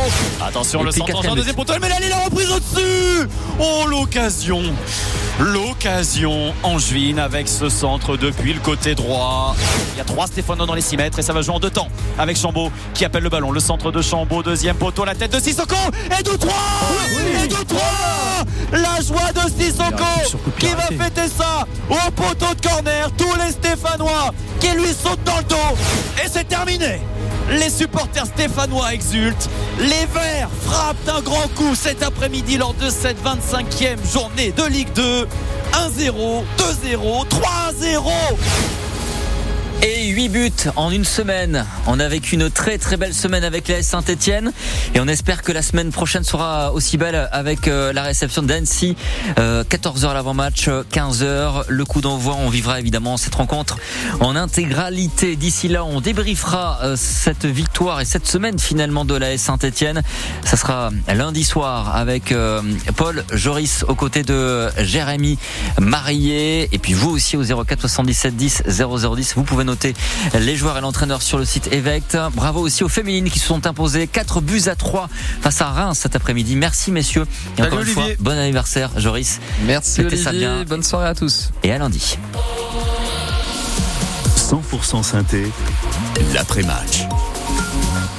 Attention, 0.45 0.81
Et 0.81 0.85
le 0.85 0.91
centre 0.91 1.29
en 1.29 1.35
deuxième 1.35 1.55
poteau. 1.55 1.73
Mais 1.81 1.89
là, 1.89 1.95
il 2.03 2.11
a 2.11 2.19
reprise 2.19 2.51
au-dessus. 2.51 3.27
Oh 3.59 3.85
l'occasion 3.87 4.61
L'occasion 5.41 6.53
angevine 6.61 7.17
avec 7.17 7.47
ce 7.47 7.67
centre 7.67 8.15
depuis 8.15 8.53
le 8.53 8.59
côté 8.59 8.93
droit. 8.93 9.55
Il 9.95 9.97
y 9.97 10.01
a 10.01 10.03
trois 10.03 10.27
Stéphano 10.27 10.67
dans 10.67 10.75
les 10.75 10.81
6 10.81 10.97
mètres 10.97 11.17
et 11.17 11.23
ça 11.23 11.33
va 11.33 11.41
jouer 11.41 11.55
en 11.55 11.59
deux 11.59 11.71
temps 11.71 11.87
avec 12.19 12.37
Chambaud 12.37 12.71
qui 12.93 13.05
appelle 13.05 13.23
le 13.23 13.29
ballon. 13.29 13.51
Le 13.51 13.59
centre 13.59 13.91
de 13.91 14.03
Chambaud, 14.03 14.43
deuxième 14.43 14.75
poteau, 14.75 15.03
la 15.03 15.15
tête 15.15 15.33
de 15.33 15.39
Sissoko 15.39 15.75
et 16.15 16.21
de 16.21 16.29
3 16.29 16.53
Et 17.43 17.47
de 17.47 17.55
3 17.55 17.81
La 18.73 19.01
joie 19.03 19.31
de 19.33 19.49
Sissoko 19.49 20.37
qui 20.59 20.67
va 20.67 21.03
fêter 21.03 21.27
ça 21.35 21.65
au 21.89 22.11
poteau 22.11 22.53
de 22.53 22.61
corner. 22.61 23.09
Tous 23.17 23.35
les 23.43 23.51
Stéphanois 23.51 24.31
qui 24.59 24.69
lui 24.77 24.89
sautent 24.89 25.23
dans 25.25 25.37
le 25.37 25.43
dos. 25.45 25.77
Et 26.23 26.27
c'est 26.31 26.47
terminé. 26.47 27.01
Les 27.51 27.69
supporters 27.69 28.25
stéphanois 28.27 28.93
exultent. 28.93 29.49
Les 29.79 30.05
Verts 30.13 30.49
frappent 30.61 31.09
un 31.09 31.21
grand 31.21 31.47
coup 31.55 31.75
cet 31.75 32.01
après-midi 32.01 32.57
lors 32.57 32.73
de 32.75 32.89
cette 32.89 33.17
25e 33.23 33.97
journée 34.11 34.51
de 34.51 34.63
Ligue 34.63 34.91
2. 34.93 35.27
1-0, 35.73 36.43
2-0, 36.57 37.27
3-0. 37.27 38.11
Et 39.83 40.09
8 40.09 40.29
buts 40.29 40.51
en 40.75 40.91
une 40.91 41.05
semaine. 41.05 41.65
On 41.87 41.99
a 41.99 42.07
vécu 42.07 42.35
une 42.35 42.51
très 42.51 42.77
très 42.77 42.97
belle 42.97 43.15
semaine 43.15 43.43
avec 43.43 43.67
la 43.67 43.81
Saint-Etienne 43.81 44.53
et 44.93 44.99
on 44.99 45.07
espère 45.07 45.41
que 45.41 45.51
la 45.51 45.63
semaine 45.63 45.89
prochaine 45.91 46.23
sera 46.23 46.71
aussi 46.71 46.97
belle 46.97 47.27
avec 47.31 47.67
euh, 47.67 47.91
la 47.91 48.03
réception 48.03 48.43
d'Annecy. 48.43 48.95
Euh, 49.39 49.63
14h 49.63 50.13
l'avant-match, 50.13 50.69
15h 50.69 51.63
le 51.67 51.85
coup 51.85 52.01
d'envoi. 52.01 52.35
On 52.39 52.49
vivra 52.49 52.79
évidemment 52.79 53.17
cette 53.17 53.33
rencontre 53.33 53.79
en 54.19 54.35
intégralité. 54.35 55.35
D'ici 55.35 55.67
là, 55.67 55.83
on 55.83 55.99
débriefera 55.99 56.79
euh, 56.83 56.95
cette 56.95 57.45
victoire 57.45 58.01
et 58.01 58.05
cette 58.05 58.27
semaine 58.27 58.59
finalement 58.59 59.03
de 59.03 59.15
la 59.15 59.35
Saint-Etienne. 59.39 60.03
Ça 60.45 60.57
sera 60.57 60.91
lundi 61.07 61.43
soir 61.43 61.95
avec 61.95 62.31
euh, 62.31 62.61
Paul 62.97 63.23
Joris 63.33 63.83
aux 63.87 63.95
côtés 63.95 64.21
de 64.21 64.69
Jérémy 64.77 65.39
Marié 65.79 66.69
et 66.71 66.77
puis 66.77 66.93
vous 66.93 67.09
aussi 67.09 67.35
au 67.35 67.43
04 67.43 67.81
77 67.81 68.35
10 68.35 68.63
0010. 68.67 69.33
Vous 69.35 69.43
pouvez 69.43 69.63
noter 69.71 69.93
les 70.39 70.55
joueurs 70.55 70.77
et 70.77 70.81
l'entraîneur 70.81 71.21
sur 71.21 71.37
le 71.37 71.45
site 71.45 71.71
Evect. 71.73 72.17
Bravo 72.33 72.59
aussi 72.61 72.83
aux 72.83 72.89
féminines 72.89 73.29
qui 73.29 73.39
se 73.39 73.47
sont 73.47 73.65
imposées 73.65 74.07
4 74.07 74.41
buts 74.41 74.63
à 74.67 74.75
3 74.75 75.09
face 75.41 75.61
à 75.61 75.67
Reims 75.71 75.99
cet 76.01 76.15
après-midi. 76.15 76.55
Merci 76.55 76.91
messieurs. 76.91 77.23
Et 77.23 77.61
Salut, 77.61 77.67
encore 77.67 77.79
une 77.79 77.85
Olivier. 77.85 78.03
fois, 78.03 78.13
bon 78.19 78.37
anniversaire 78.37 78.89
Joris. 78.97 79.39
Merci 79.65 79.91
C'était 80.03 80.17
ça 80.17 80.29
Olivier, 80.29 80.47
bien. 80.47 80.63
bonne 80.65 80.83
soirée 80.83 81.07
à 81.07 81.15
tous. 81.15 81.51
Et 81.63 81.71
à 81.71 81.77
lundi. 81.77 82.17
100% 84.35 85.03
synthé, 85.03 85.47
l'après-match. 86.33 87.05